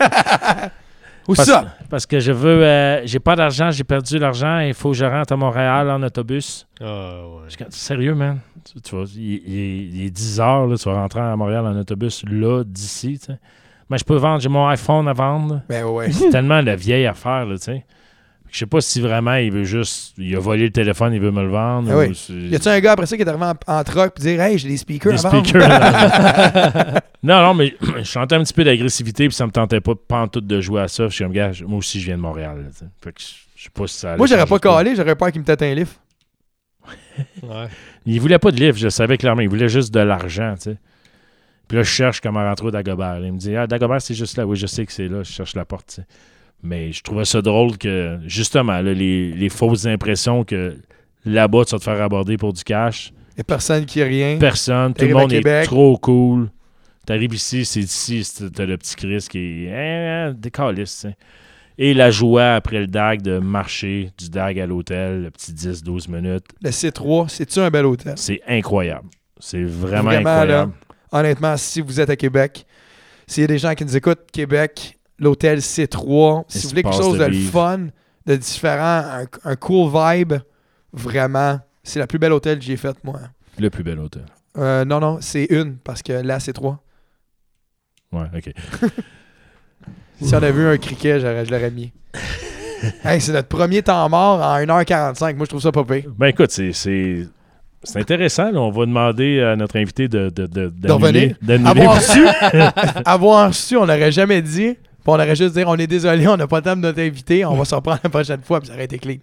Où 1.27 1.35
Parce, 1.35 1.47
ça? 1.47 1.75
parce 1.87 2.05
que 2.07 2.19
je 2.19 2.31
veux. 2.31 2.63
euh, 2.63 3.01
j'ai 3.05 3.19
pas 3.19 3.35
d'argent, 3.35 3.69
j'ai 3.69 3.83
perdu 3.83 4.17
l'argent, 4.17 4.59
il 4.59 4.73
faut 4.73 4.89
que 4.89 4.97
je 4.97 5.05
rentre 5.05 5.31
à 5.33 5.37
Montréal 5.37 5.87
en 5.91 6.01
autobus. 6.01 6.65
Ah, 6.81 7.21
ouais. 7.27 7.65
Sérieux, 7.69 8.15
man? 8.15 8.39
Tu, 8.65 8.81
tu 8.81 8.95
vois, 8.95 9.05
il, 9.15 9.33
il 9.45 9.59
est- 9.59 9.85
il 9.93 10.05
est 10.07 10.09
10 10.09 10.39
heures, 10.39 10.65
là, 10.65 10.75
tu 10.77 10.89
vas 10.89 10.95
rentrer 10.95 11.19
à 11.21 11.35
Montréal 11.35 11.63
en 11.67 11.77
autobus, 11.77 12.23
là, 12.27 12.63
d'ici, 12.65 13.19
tu 13.19 13.25
sais. 13.27 13.39
Mais 13.89 13.99
je 13.99 14.03
peux 14.03 14.15
vendre, 14.15 14.41
j'ai 14.41 14.49
mon 14.49 14.67
iPhone 14.67 15.07
à 15.07 15.13
vendre. 15.13 15.61
Ben 15.69 15.85
ouais. 15.85 16.11
C'est 16.11 16.29
tellement 16.31 16.59
la 16.61 16.75
vieille 16.75 17.05
affaire, 17.05 17.45
là, 17.45 17.55
tu 17.57 17.65
sais. 17.65 17.85
Je 18.51 18.57
sais 18.59 18.65
pas 18.65 18.81
si 18.81 18.99
vraiment 18.99 19.35
il 19.35 19.49
veut 19.49 19.63
juste. 19.63 20.13
Il 20.17 20.35
a 20.35 20.39
volé 20.39 20.63
le 20.65 20.71
téléphone, 20.71 21.13
il 21.13 21.21
veut 21.21 21.31
me 21.31 21.41
le 21.41 21.47
vendre. 21.47 21.89
Ah 21.89 21.95
ou 21.95 21.99
oui. 22.01 22.13
c'est- 22.13 22.33
Y 22.33 22.55
a-tu 22.55 22.67
un 22.67 22.79
gars 22.81 22.91
après 22.91 23.05
ça 23.05 23.15
qui 23.15 23.23
est 23.23 23.27
arrivé 23.29 23.45
en, 23.45 23.53
en 23.65 23.83
truck 23.85 24.13
et 24.17 24.21
dire 24.21 24.41
Hey, 24.41 24.57
j'ai 24.57 24.67
des 24.67 24.75
speakers 24.75 25.13
des 25.13 25.25
à 25.25 25.29
speakers. 25.29 27.01
non, 27.23 27.41
non, 27.41 27.53
mais 27.53 27.73
je 27.99 28.03
sentais 28.03 28.35
un 28.35 28.43
petit 28.43 28.53
peu 28.53 28.65
d'agressivité, 28.65 29.27
puis 29.29 29.35
ça 29.35 29.45
me 29.45 29.51
tentait 29.51 29.79
pas 29.79 29.93
pantoute 29.95 30.45
de 30.47 30.59
jouer 30.59 30.81
à 30.81 30.87
ça. 30.89 31.07
Je 31.07 31.13
suis 31.15 31.23
comme, 31.23 31.31
gars, 31.33 31.51
moi 31.65 31.77
aussi, 31.77 31.99
je 32.01 32.05
viens 32.07 32.17
de 32.17 32.21
Montréal. 32.21 32.57
là. 32.65 32.87
Fait 33.01 33.13
que 33.13 33.21
je 33.55 33.63
sais 33.63 33.69
pas 33.73 33.87
si 33.87 33.97
ça. 33.99 34.09
allait 34.09 34.17
Moi, 34.17 34.27
j'aurais 34.27 34.45
pas 34.45 34.59
calé, 34.59 34.95
j'aurais 34.97 35.15
peur 35.15 35.31
qu'il 35.31 35.39
me 35.41 35.45
tête 35.45 35.61
un 35.61 35.73
livre. 35.73 35.91
Ouais. 37.43 37.67
Il 38.05 38.19
voulait 38.19 38.39
pas 38.39 38.51
de 38.51 38.57
livre, 38.57 38.77
je 38.77 38.85
le 38.85 38.89
savais 38.89 39.17
clairement. 39.17 39.41
Il 39.41 39.49
voulait 39.49 39.69
juste 39.69 39.93
de 39.93 39.99
l'argent, 39.99 40.55
tu 40.55 40.71
sais. 40.71 40.77
Puis 41.67 41.77
là, 41.77 41.83
je 41.83 41.89
cherche 41.89 42.19
comment 42.21 42.39
rentrer 42.43 42.67
au 42.67 42.71
Dagobert. 42.71 43.19
Il 43.23 43.33
me 43.33 43.37
dit 43.37 43.55
Ah, 43.55 43.67
Dagobert, 43.67 44.01
c'est 44.01 44.13
juste 44.13 44.37
là. 44.37 44.45
Oui, 44.47 44.57
je 44.57 44.65
sais 44.65 44.85
que 44.85 44.91
c'est 44.91 45.07
là. 45.07 45.21
Je 45.23 45.31
cherche 45.31 45.55
la 45.55 45.63
porte, 45.65 45.87
tu 45.87 45.95
sais. 45.95 46.07
Mais 46.63 46.91
je 46.91 47.01
trouvais 47.01 47.25
ça 47.25 47.41
drôle 47.41 47.77
que, 47.77 48.19
justement, 48.25 48.81
là, 48.81 48.93
les, 48.93 49.31
les 49.33 49.49
fausses 49.49 49.85
impressions 49.85 50.43
que 50.43 50.77
là-bas, 51.25 51.65
tu 51.65 51.71
vas 51.71 51.79
te 51.79 51.83
faire 51.83 52.01
aborder 52.01 52.37
pour 52.37 52.53
du 52.53 52.63
cash. 52.63 53.11
Y'a 53.37 53.43
personne 53.43 53.85
qui 53.85 54.01
a 54.01 54.05
rien. 54.05 54.37
Personne. 54.39 54.93
Tout 54.93 55.05
le 55.05 55.13
monde 55.13 55.33
est 55.33 55.63
trop 55.63 55.97
cool. 55.97 56.49
T'arrives 57.05 57.33
ici, 57.33 57.65
c'est 57.65 57.79
ici, 57.79 58.27
t'as 58.53 58.65
le 58.65 58.77
petit 58.77 58.95
Chris 58.95 59.25
qui 59.29 59.65
est 59.65 59.73
hein, 59.73 60.35
des 60.37 60.51
calices, 60.51 61.01
tu 61.01 61.07
sais. 61.09 61.15
Et 61.79 61.95
la 61.95 62.11
joie 62.11 62.53
après 62.53 62.79
le 62.79 62.85
DAG 62.85 63.23
de 63.23 63.39
marcher 63.39 64.11
du 64.19 64.29
DAG 64.29 64.59
à 64.59 64.67
l'hôtel, 64.67 65.23
le 65.23 65.31
petit 65.31 65.51
10-12 65.51 66.11
minutes, 66.11 66.45
Le 66.61 66.69
C3, 66.69 67.27
c'est-tu 67.29 67.59
un 67.59 67.71
bel 67.71 67.85
hôtel? 67.87 68.13
c'est 68.17 68.41
incroyable. 68.47 69.07
C'est 69.39 69.63
vraiment, 69.63 70.03
Vraiment, 70.11 70.29
là. 70.29 70.41
incroyable. 70.41 70.71
Honnêtement, 71.11 71.57
si 71.57 71.81
vous 71.81 71.99
êtes 71.99 72.11
à 72.11 72.15
Québec, 72.15 72.67
s'il 73.25 73.41
y 73.41 73.43
a 73.45 73.47
des 73.47 73.57
gens 73.57 73.73
qui 73.73 73.83
nous 73.83 73.97
écoutent, 73.97 74.29
Québec, 74.31 74.99
l'hôtel 75.21 75.59
C3, 75.59 76.43
si 76.49 76.63
vous 76.63 76.69
voulez 76.69 76.83
quelque 76.83 76.95
chose 76.97 77.17
de 77.17 77.31
fun, 77.31 77.87
de 78.25 78.35
différent, 78.35 79.03
un, 79.05 79.25
un 79.45 79.55
cool 79.55 79.89
vibe, 79.93 80.33
vraiment, 80.91 81.59
c'est 81.83 81.99
la 81.99 82.07
plus 82.07 82.19
belle 82.19 82.33
hôtel 82.33 82.59
que 82.59 82.65
j'ai 82.65 82.75
faite, 82.75 82.97
moi. 83.05 83.19
Le 83.57 83.69
plus 83.69 83.83
bel 83.83 83.97
hôtel. 83.99 84.25
Euh, 84.57 84.83
non, 84.83 84.99
non, 84.99 85.19
c'est 85.21 85.45
une, 85.45 85.77
parce 85.77 86.01
que 86.01 86.11
là, 86.11 86.39
c'est 86.41 86.51
trois. 86.53 86.83
Ouais, 88.11 88.25
OK. 88.35 88.51
Si 90.23 90.35
on 90.35 90.37
avait 90.37 90.51
vu 90.51 90.67
un 90.67 90.77
criquet, 90.77 91.19
je 91.19 91.25
l'aurais 91.49 91.71
mis. 91.71 91.91
hey, 93.03 93.19
c'est 93.19 93.31
notre 93.31 93.47
premier 93.47 93.81
temps 93.81 94.07
mort 94.07 94.39
en 94.39 94.57
1h45. 94.59 95.35
Moi, 95.35 95.45
je 95.45 95.49
trouve 95.49 95.61
ça 95.61 95.71
pas 95.71 95.83
pire. 95.83 96.11
Ben 96.15 96.27
écoute, 96.27 96.51
c'est, 96.51 96.73
c'est, 96.73 97.25
c'est 97.81 97.97
intéressant. 97.99 98.51
là. 98.51 98.59
On 98.61 98.69
va 98.69 98.85
demander 98.85 99.41
à 99.41 99.55
notre 99.55 99.77
invité 99.79 100.07
de, 100.07 100.29
de, 100.29 100.45
de, 100.45 100.67
d'annuler- 100.69 101.35
Avoir 101.65 101.99
su, 101.99 102.23
avoir 103.05 103.53
su, 103.55 103.77
on 103.77 103.87
n'aurait 103.87 104.11
jamais 104.11 104.43
dit. 104.43 104.77
Puis 105.03 105.07
on 105.07 105.13
aurait 105.13 105.35
juste 105.35 105.55
dit 105.55 105.63
on 105.65 105.75
est 105.75 105.87
désolé, 105.87 106.27
on 106.27 106.37
n'a 106.37 106.47
pas 106.47 106.57
le 106.57 106.63
temps 106.63 106.75
de 106.75 106.81
notre 106.81 106.99
invité, 106.99 107.43
on 107.45 107.55
va 107.55 107.65
se 107.65 107.73
reprendre 107.75 107.99
la 108.03 108.09
prochaine 108.09 108.41
fois, 108.41 108.59
puis 108.59 108.67
ça 108.67 108.73
aurait 108.75 108.85
été 108.85 108.99
clean. 108.99 109.17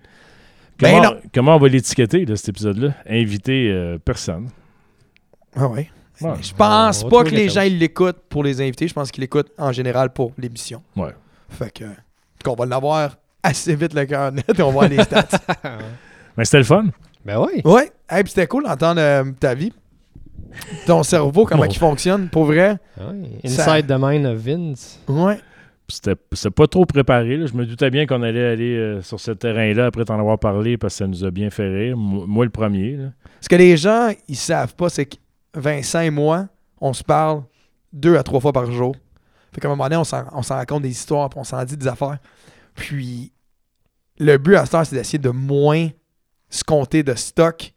Ben 0.80 0.92
comment, 0.96 1.02
non. 1.14 1.20
comment 1.34 1.56
on 1.56 1.58
va 1.58 1.68
l'étiqueter, 1.68 2.24
cet 2.36 2.48
épisode-là? 2.50 2.94
Inviter 3.08 3.70
euh, 3.70 3.98
personne. 3.98 4.48
Ah 5.56 5.66
ouais. 5.68 5.90
Ouais. 6.20 6.32
Je 6.42 6.52
pense 6.52 7.04
pas 7.08 7.22
que 7.24 7.30
les 7.30 7.48
gens 7.48 7.62
l'écoutent 7.62 8.20
pour 8.28 8.42
les 8.42 8.60
invités, 8.60 8.88
je 8.88 8.94
pense 8.94 9.10
qu'ils 9.12 9.20
l'écoutent 9.22 9.50
en 9.56 9.70
général 9.72 10.12
pour 10.12 10.32
l'émission. 10.36 10.82
Ouais. 10.96 11.14
Fait 11.48 11.70
que 11.72 11.84
qu'on 12.44 12.54
va 12.54 12.66
l'avoir 12.66 13.16
assez 13.42 13.74
vite 13.76 13.94
le 13.94 14.04
cœur 14.04 14.32
net 14.32 14.44
et 14.56 14.62
on 14.62 14.66
va 14.66 14.72
voir 14.72 14.88
les 14.88 14.98
stats. 15.04 15.28
Mais 16.36 16.44
c'était 16.44 16.58
le 16.58 16.64
fun. 16.64 16.86
ben 17.24 17.40
oui. 17.40 17.60
ouais, 17.64 17.92
hey, 18.10 18.22
puis 18.24 18.30
c'était 18.32 18.46
cool 18.48 18.64
d'entendre 18.64 19.00
euh, 19.00 19.24
ta 19.38 19.54
vie. 19.54 19.72
Ton 20.86 21.02
cerveau, 21.02 21.44
comment 21.44 21.64
Bon. 21.64 21.70
il 21.70 21.78
fonctionne, 21.78 22.28
pour 22.28 22.44
vrai. 22.46 22.78
Ouais. 22.98 23.48
Ça- 23.48 23.72
Inside 23.74 23.86
the 23.86 23.96
mind 23.98 24.26
of 24.26 24.38
Vince. 24.38 24.98
Ouais. 25.08 25.38
C'était, 25.88 26.16
pas 26.50 26.66
trop 26.66 26.84
préparé. 26.84 27.46
Je 27.46 27.54
me 27.54 27.64
doutais 27.64 27.90
bien 27.90 28.06
qu'on 28.06 28.22
allait 28.22 28.44
aller 28.46 28.76
euh, 28.76 29.00
sur 29.02 29.18
ce 29.18 29.30
terrain-là 29.30 29.86
après 29.86 30.04
t'en 30.04 30.18
avoir 30.18 30.38
parlé 30.38 30.76
parce 30.76 30.94
que 30.94 30.98
ça 30.98 31.06
nous 31.06 31.24
a 31.24 31.30
bien 31.30 31.48
fait 31.50 31.68
rire. 31.68 31.96
Mo- 31.96 32.26
Moi, 32.26 32.44
le 32.44 32.50
premier. 32.50 32.96
là. 32.96 33.08
Ce 33.40 33.48
que 33.48 33.56
les 33.56 33.76
gens, 33.76 34.10
ils 34.28 34.36
savent 34.36 34.74
pas, 34.74 34.90
c'est 34.90 35.06
que 35.06 35.16
Vincent 35.54 36.00
et 36.00 36.10
moi, 36.10 36.46
on 36.80 36.92
se 36.92 37.02
parle 37.02 37.42
deux 37.92 38.16
à 38.16 38.22
trois 38.22 38.40
fois 38.40 38.52
par 38.52 38.70
jour. 38.70 38.94
Fait 39.52 39.60
qu'à 39.62 39.68
un 39.68 39.70
moment 39.70 39.84
donné, 39.84 39.96
on 39.96 40.04
s'en, 40.04 40.24
on 40.32 40.42
s'en 40.42 40.56
raconte 40.56 40.82
des 40.82 40.90
histoires, 40.90 41.30
puis 41.30 41.40
on 41.40 41.44
s'en 41.44 41.64
dit 41.64 41.76
des 41.76 41.88
affaires. 41.88 42.18
Puis, 42.74 43.32
le 44.18 44.36
but 44.36 44.56
à 44.56 44.66
ce 44.66 44.84
c'est 44.84 44.94
d'essayer 44.96 45.18
de 45.18 45.30
moins 45.30 45.88
se 46.50 46.62
compter 46.64 47.02
de 47.02 47.14
stock 47.14 47.72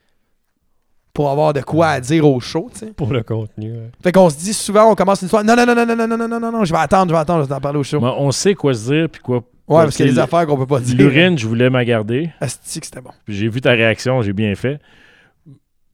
pour 1.14 1.30
avoir 1.30 1.54
de 1.54 1.62
quoi 1.62 1.88
à 1.90 2.00
dire 2.00 2.26
au 2.28 2.40
show, 2.40 2.70
tu 2.74 2.80
sais. 2.80 2.94
Pour 2.94 3.12
le 3.12 3.22
contenu. 3.24 3.72
ouais. 3.72 3.92
Fait 4.04 4.12
qu'on 4.12 4.30
se 4.30 4.38
dit 4.38 4.54
souvent, 4.54 4.92
on 4.92 4.96
commence 4.96 5.22
une 5.22 5.26
histoire, 5.26 5.44
non, 5.44 5.56
non, 5.56 5.66
non, 5.66 5.76
non, 5.76 5.86
non, 5.86 5.96
non, 5.96 6.08
non, 6.08 6.18
non, 6.18 6.28
non, 6.28 6.40
non, 6.40 6.52
non, 6.52 6.66
je 6.66 6.72
vais 6.74 6.80
attendre, 6.80 7.10
je 7.10 7.16
vais 7.16 7.20
attendre, 7.22 7.44
je 7.44 7.48
vais 7.50 7.54
t'en 7.56 7.60
parler 7.62 7.80
au 7.80 7.84
show. 7.84 8.00
On 8.02 8.32
sait 8.32 8.54
quoi 8.56 8.74
se 8.74 8.92
dire 8.92 9.10
puis 9.10 9.22
quoi. 9.22 9.38
ouais, 9.38 9.44
parce 9.84 9.96
qu'il 9.98 10.06
y 10.06 10.10
a 10.10 10.12
des 10.14 10.20
affaires 10.20 10.46
qu'on 10.48 10.58
peut 10.58 10.66
pas 10.68 10.80
dire. 10.80 10.96
L'urine, 10.98 11.38
je 11.38 11.48
voulais 11.48 11.70
m'en 11.70 11.84
garder. 11.84 12.30
Asti 12.40 12.80
que 12.80 12.86
c'était 12.86 13.02
bon. 13.02 13.12
Puis 13.26 13.36
J'ai 13.36 13.50
vu 13.50 13.60
ta 13.62 13.72
réaction, 13.72 14.22
j'ai 14.22 14.34
bien 14.34 14.56
fait. 14.56 14.80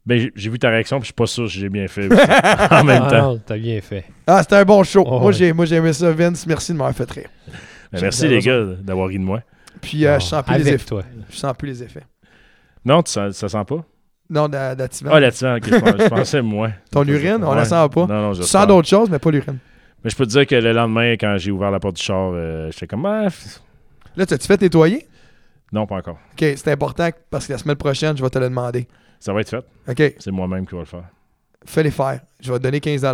Ben, 0.06 0.30
j'ai- 0.36 0.50
vu 0.50 0.58
ta 0.58 0.70
réaction, 0.70 0.98
puis 1.00 1.04
je 1.04 1.08
suis 1.08 1.14
pas 1.14 1.28
sûr 1.28 1.44
que 1.46 1.50
j'ai 1.52 1.68
bien 1.68 1.88
fait 1.90 2.06
en 2.72 2.84
même 2.86 3.04
Ah, 3.06 3.10
temps. 3.10 3.32
non, 3.34 3.42
T'as 3.46 3.58
bien 3.58 3.82
fait. 3.82 4.06
Ah, 4.26 4.42
c'était 4.42 4.56
un 4.56 4.64
bon 4.64 4.82
show. 4.84 5.04
Oh, 5.06 5.20
moi, 5.20 5.26
ouais. 5.28 5.34
j'ai, 5.34 5.52
moi, 5.52 5.66
j'ai 5.66 5.76
aimé 5.76 5.92
ça, 5.92 6.10
Vince. 6.14 6.48
Merci 6.48 6.72
de 6.72 6.78
m'avoir 6.78 6.96
fait 6.96 7.12
rire. 7.12 7.28
Ben, 7.92 8.00
merci 8.02 8.26
les 8.28 8.40
gars 8.40 8.64
d'avoir 8.82 9.10
ri 9.10 9.18
de 9.18 9.24
moi. 9.24 9.42
Puis, 9.82 10.06
euh, 10.06 10.14
Non, 10.14 10.20
je 10.20 10.26
sens 10.26 10.44
plus 10.46 10.58
les 10.60 10.70
effets. 10.70 10.86
toi. 10.86 11.04
Je 11.30 11.36
sens 11.36 11.54
plus 11.58 11.68
les 11.68 11.84
effets. 11.84 12.04
Non, 12.86 13.04
tu 13.04 13.12
sens- 13.12 13.36
ça 13.36 13.50
sent 13.50 13.64
pas? 13.68 13.84
Non, 14.30 14.48
d'a- 14.50 14.76
d'Ativan. 14.76 15.12
Ah, 15.14 15.20
là-dessus, 15.20 15.46
ok, 15.46 15.64
je, 15.66 15.80
pensais, 15.80 16.04
je 16.04 16.10
pensais 16.10 16.42
moi. 16.42 16.70
Ton 16.92 17.04
urine, 17.06 17.40
on 17.44 17.54
la 17.54 17.64
sent 17.66 17.88
pas. 17.94 18.06
Non, 18.08 18.22
non, 18.22 18.32
Tu 18.32 18.38
j'espère. 18.42 18.62
sens 18.62 18.68
d'autres 18.68 18.88
choses, 18.88 19.10
mais 19.10 19.20
pas 19.20 19.32
l'urine. 19.32 19.58
Mais 20.04 20.10
je 20.10 20.16
peux 20.16 20.26
te 20.26 20.32
dire 20.32 20.46
que 20.46 20.56
le 20.56 20.74
lendemain, 20.74 21.14
quand 21.14 21.36
j'ai 21.38 21.52
ouvert 21.52 21.72
la 21.72 21.80
porte 21.80 21.96
du 21.96 22.02
char, 22.04 22.32
euh, 22.34 22.70
j'étais 22.72 22.88
comme, 22.88 23.06
ah, 23.06 23.28
Là, 24.16 24.26
t'as-tu 24.26 24.48
fait 24.48 24.60
nettoyer? 24.62 25.08
non, 25.72 25.86
pas 25.86 25.96
encore. 25.96 26.18
OK, 26.34 26.40
c'est 26.56 26.72
important 26.72 27.10
parce 27.30 27.48
que 27.48 27.54
la 27.54 27.58
semaine 27.58 27.76
prochaine, 27.76 28.16
je 28.18 28.24
vais 28.24 28.30
te 28.30 28.40
le 28.40 28.50
demander. 28.50 28.88
Ça 29.20 29.34
va 29.34 29.42
être 29.42 29.50
fait. 29.50 29.66
OK, 29.90 30.16
C'est 30.20 30.32
moi-même 30.32 30.66
qui 30.68 30.74
va 30.76 30.82
le 30.82 30.86
faire. 30.86 31.04
fais-les 31.66 31.92
faire. 31.92 32.20
Je 32.40 32.52
vais 32.52 32.58
te 32.60 32.64
donner 32.64 32.80
15 32.80 33.06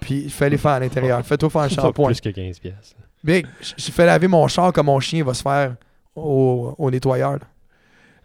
Puis 0.00 0.28
fais-les 0.30 0.56
faire 0.56 0.72
à 0.72 0.80
l'intérieur. 0.80 1.24
Fais-toi 1.24 1.50
faire 1.50 1.60
un 1.62 1.68
shampoing. 1.70 2.06
Plus 2.06 2.20
que 2.20 2.28
15 2.30 2.58
pièces. 2.58 2.94
Big, 3.22 3.46
j- 3.60 3.74
j'ai 3.76 3.92
fait 3.92 4.06
laver 4.06 4.28
mon 4.28 4.46
char 4.48 4.72
comme 4.72 4.86
mon 4.86 4.98
chien 5.00 5.22
va 5.24 5.34
se 5.34 5.42
faire 5.42 5.74
au, 6.16 6.74
au 6.78 6.90
nettoyeur. 6.90 7.32
là. 7.32 7.38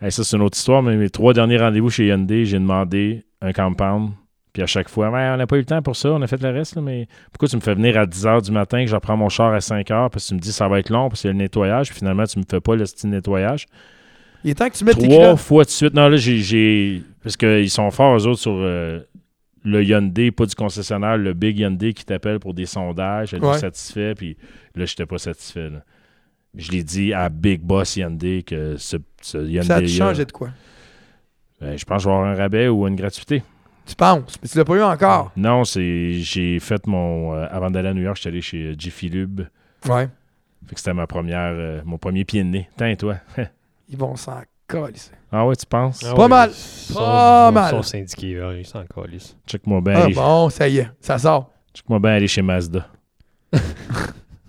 Hey, 0.06 0.11
ça, 0.11 0.23
c'est 0.23 0.36
une 0.38 0.44
autre 0.44 0.56
histoire, 0.56 0.84
mais 0.84 0.95
mes 0.98 1.10
trois 1.10 1.34
derniers 1.34 1.57
rendez-vous 1.57 1.90
chez 1.90 2.06
Hyundai, 2.07 2.45
j'ai 2.45 2.60
demandé 2.60 3.23
un 3.41 3.52
compound. 3.53 4.11
Puis 4.53 4.61
à 4.61 4.68
chaque 4.68 4.88
fois, 4.88 5.10
on 5.10 5.38
n'a 5.38 5.48
pas 5.48 5.56
eu 5.56 5.60
le 5.61 5.65
temps 5.65 5.82
pour 5.82 5.95
ça, 5.95 6.11
on 6.11 6.22
a 6.22 6.27
fait 6.27 6.40
le 6.44 6.49
reste, 6.52 6.76
là, 6.76 6.82
mais 6.84 7.07
pourquoi 7.32 7.48
tu 7.49 7.56
me 7.56 7.61
fais 7.61 7.73
venir 7.73 7.98
à 7.98 8.06
10 8.06 8.26
h 8.26 8.41
du 8.44 8.52
matin, 8.52 8.84
que 8.84 8.90
je 8.90 8.94
reprends 8.95 9.18
mon 9.18 9.30
char 9.30 9.52
à 9.52 9.60
5 9.61 9.88
h, 9.90 10.10
parce 10.11 10.26
que 10.26 10.30
tu 10.30 10.36
me 10.36 10.40
dis 10.40 10.53
ça 10.53 10.68
va 10.68 10.77
être 10.80 10.91
long, 10.91 11.10
parce 11.10 11.22
qu'il 11.22 11.30
y 11.30 11.32
a 11.32 11.34
le 11.34 11.40
nettoyage, 11.40 11.90
puis 11.90 11.98
finalement, 11.98 12.23
tu 12.26 12.38
me 12.38 12.44
fais 12.48 12.61
pas 12.61 12.76
le 12.76 12.86
style 12.86 13.10
nettoyage? 13.10 13.65
Il 14.44 14.52
est 14.52 14.53
temps 14.53 14.69
que 14.69 14.76
tu 14.77 14.86
mettes 14.86 14.99
tes 14.99 15.07
Trois 15.10 15.36
fois 15.38 15.64
de 15.64 15.69
suite. 15.72 15.95
Non, 15.95 16.07
là, 16.07 16.18
j'ai. 16.18 16.38
j'ai- 16.38 17.02
Parce 17.23 17.36
qu'ils 17.36 17.69
sont 17.72 17.90
forts, 17.90 18.15
eux 18.15 18.27
autres, 18.27 18.40
sur 18.40 18.53
euh, 18.56 18.99
le 19.64 19.84
Hyundai, 19.84 20.30
pas 20.30 20.45
du 20.45 20.53
concessionnaire, 20.53 21.18
le 21.18 21.34
Big 21.34 21.57
Hyundai 21.57 21.94
qui 21.94 22.06
t'appelle 22.06 22.40
pour 22.40 22.53
des 22.53 22.68
sondages. 22.68 23.34
Elle 23.34 23.44
Ouais. 23.44 23.56
est 23.56 23.60
satisfait, 23.60 24.14
puis 24.14 24.38
là, 24.76 24.86
j'étais 24.86 25.07
pas 25.07 25.18
satisfait. 25.18 25.72
là. 25.72 25.80
Je 26.57 26.72
l'ai 26.72 26.84
dit 26.84 27.14
à 27.14 27.30
Big 27.30 27.61
Boss 27.61 27.95
Hyundai 27.98 28.44
que 28.44 28.77
ce, 28.77 28.98
ce 29.22 29.38
Hyundai. 29.38 29.64
Ça 29.68 29.76
a 29.76 29.82
dû 29.82 29.88
changer 29.88 30.26
de 30.26 30.32
quoi? 30.32 30.49
Ben, 31.61 31.77
je 31.77 31.86
pense 31.86 31.98
que 31.98 32.03
je 32.03 32.10
vais 32.10 32.15
avoir 32.15 32.30
un 32.32 32.36
rabais 32.36 32.68
ou 32.68 32.88
une 32.88 32.95
gratuité. 32.95 33.44
Tu 33.86 33.95
penses, 33.95 34.36
mais 34.41 34.48
tu 34.49 34.57
l'as 34.57 34.65
pas 34.65 34.76
eu 34.76 34.82
encore. 34.82 35.32
Non, 35.36 35.64
c'est. 35.64 36.14
J'ai 36.14 36.60
fait 36.60 36.86
mon. 36.88 37.34
euh, 37.36 37.45
avant 37.52 37.69
d'aller 37.69 37.90
à 37.90 37.94
New 37.94 38.02
York, 38.02 38.18
j'étais 38.18 38.30
allé 38.30 38.41
chez 38.41 38.57
euh, 38.72 38.76
Jiffy 38.77 39.10
Lube. 39.10 39.41
Ouais. 39.88 40.10
Fait 40.68 40.73
que 40.73 40.80
c'était 40.80 40.94
ma 40.94 41.06
première. 41.07 41.52
euh, 41.53 41.82
mon 41.86 41.98
premier 41.98 42.26
pied 42.26 42.44
de 42.44 42.49
nez. 42.49 42.69
Tiens, 42.77 42.95
toi? 42.95 43.18
Ils 43.90 43.98
vont 43.98 44.15
s'en 44.15 44.41
coller. 44.68 44.94
ah 45.32 45.45
ouais, 45.45 45.56
tu 45.56 45.65
penses? 45.68 46.03
Ah 46.03 46.15
Pas 46.15 46.27
mal. 46.27 46.49
ils 46.49 46.56
sont- 46.56 46.95
Pas 46.99 47.49
ils 47.52 47.53
mal. 47.53 47.69
sont 47.69 47.84
syndiqués, 47.84 48.41
ils 48.57 48.65
s'en. 48.65 48.84
Check-moi 49.45 49.82
bien. 49.82 49.94
Ah 49.95 50.03
aller- 50.06 50.15
bon, 50.15 50.49
ça 50.49 50.68
y 50.68 50.80
est, 50.80 50.90
ça 50.99 51.19
sort. 51.19 51.52
Check-moi 51.73 51.99
bien 51.99 52.11
aller 52.14 52.27
chez 52.27 52.41
Mazda. 52.41 52.88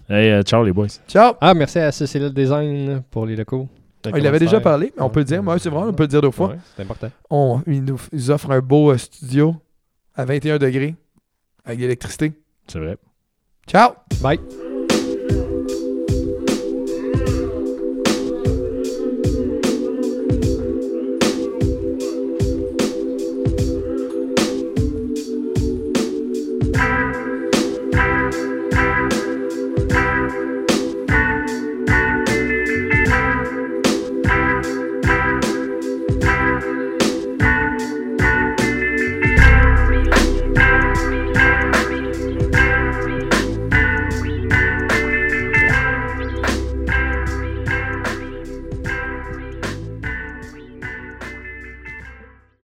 hey, 0.09 0.31
euh, 0.31 0.43
ciao 0.43 0.65
les 0.65 0.73
boys. 0.73 0.87
Ciao! 1.09 1.35
Ah, 1.41 1.55
merci 1.55 1.79
à 1.79 1.93
CCL 1.93 2.33
Design 2.33 3.03
pour 3.11 3.27
les 3.27 3.37
locaux. 3.37 3.69
Ah, 4.05 4.19
il 4.19 4.27
avait 4.27 4.39
déjà 4.39 4.61
parlé, 4.61 4.93
mais 4.97 5.03
on 5.03 5.11
peut 5.11 5.21
le 5.21 5.25
dire. 5.25 5.43
Moi, 5.43 5.59
c'est 5.59 5.69
vrai, 5.69 5.83
on 5.83 5.93
peut 5.93 6.05
le 6.05 6.09
dire 6.09 6.21
deux 6.21 6.31
fois. 6.31 6.51
Ouais, 6.51 6.59
c'est 6.77 6.83
important. 6.83 7.11
On, 7.29 7.61
ils 7.67 7.83
nous 7.83 8.01
ils 8.13 8.31
offrent 8.31 8.51
un 8.53 8.61
beau 8.61 8.93
euh, 8.93 8.99
studio 8.99 9.57
à 10.15 10.25
21 10.25 10.59
degrés 10.59 10.95
avec 11.65 11.79
de 11.79 11.83
l'électricité. 11.83 12.33
C'est 12.69 12.79
vrai. 12.79 12.97
Ciao! 13.67 13.93
Bye. 14.21 14.39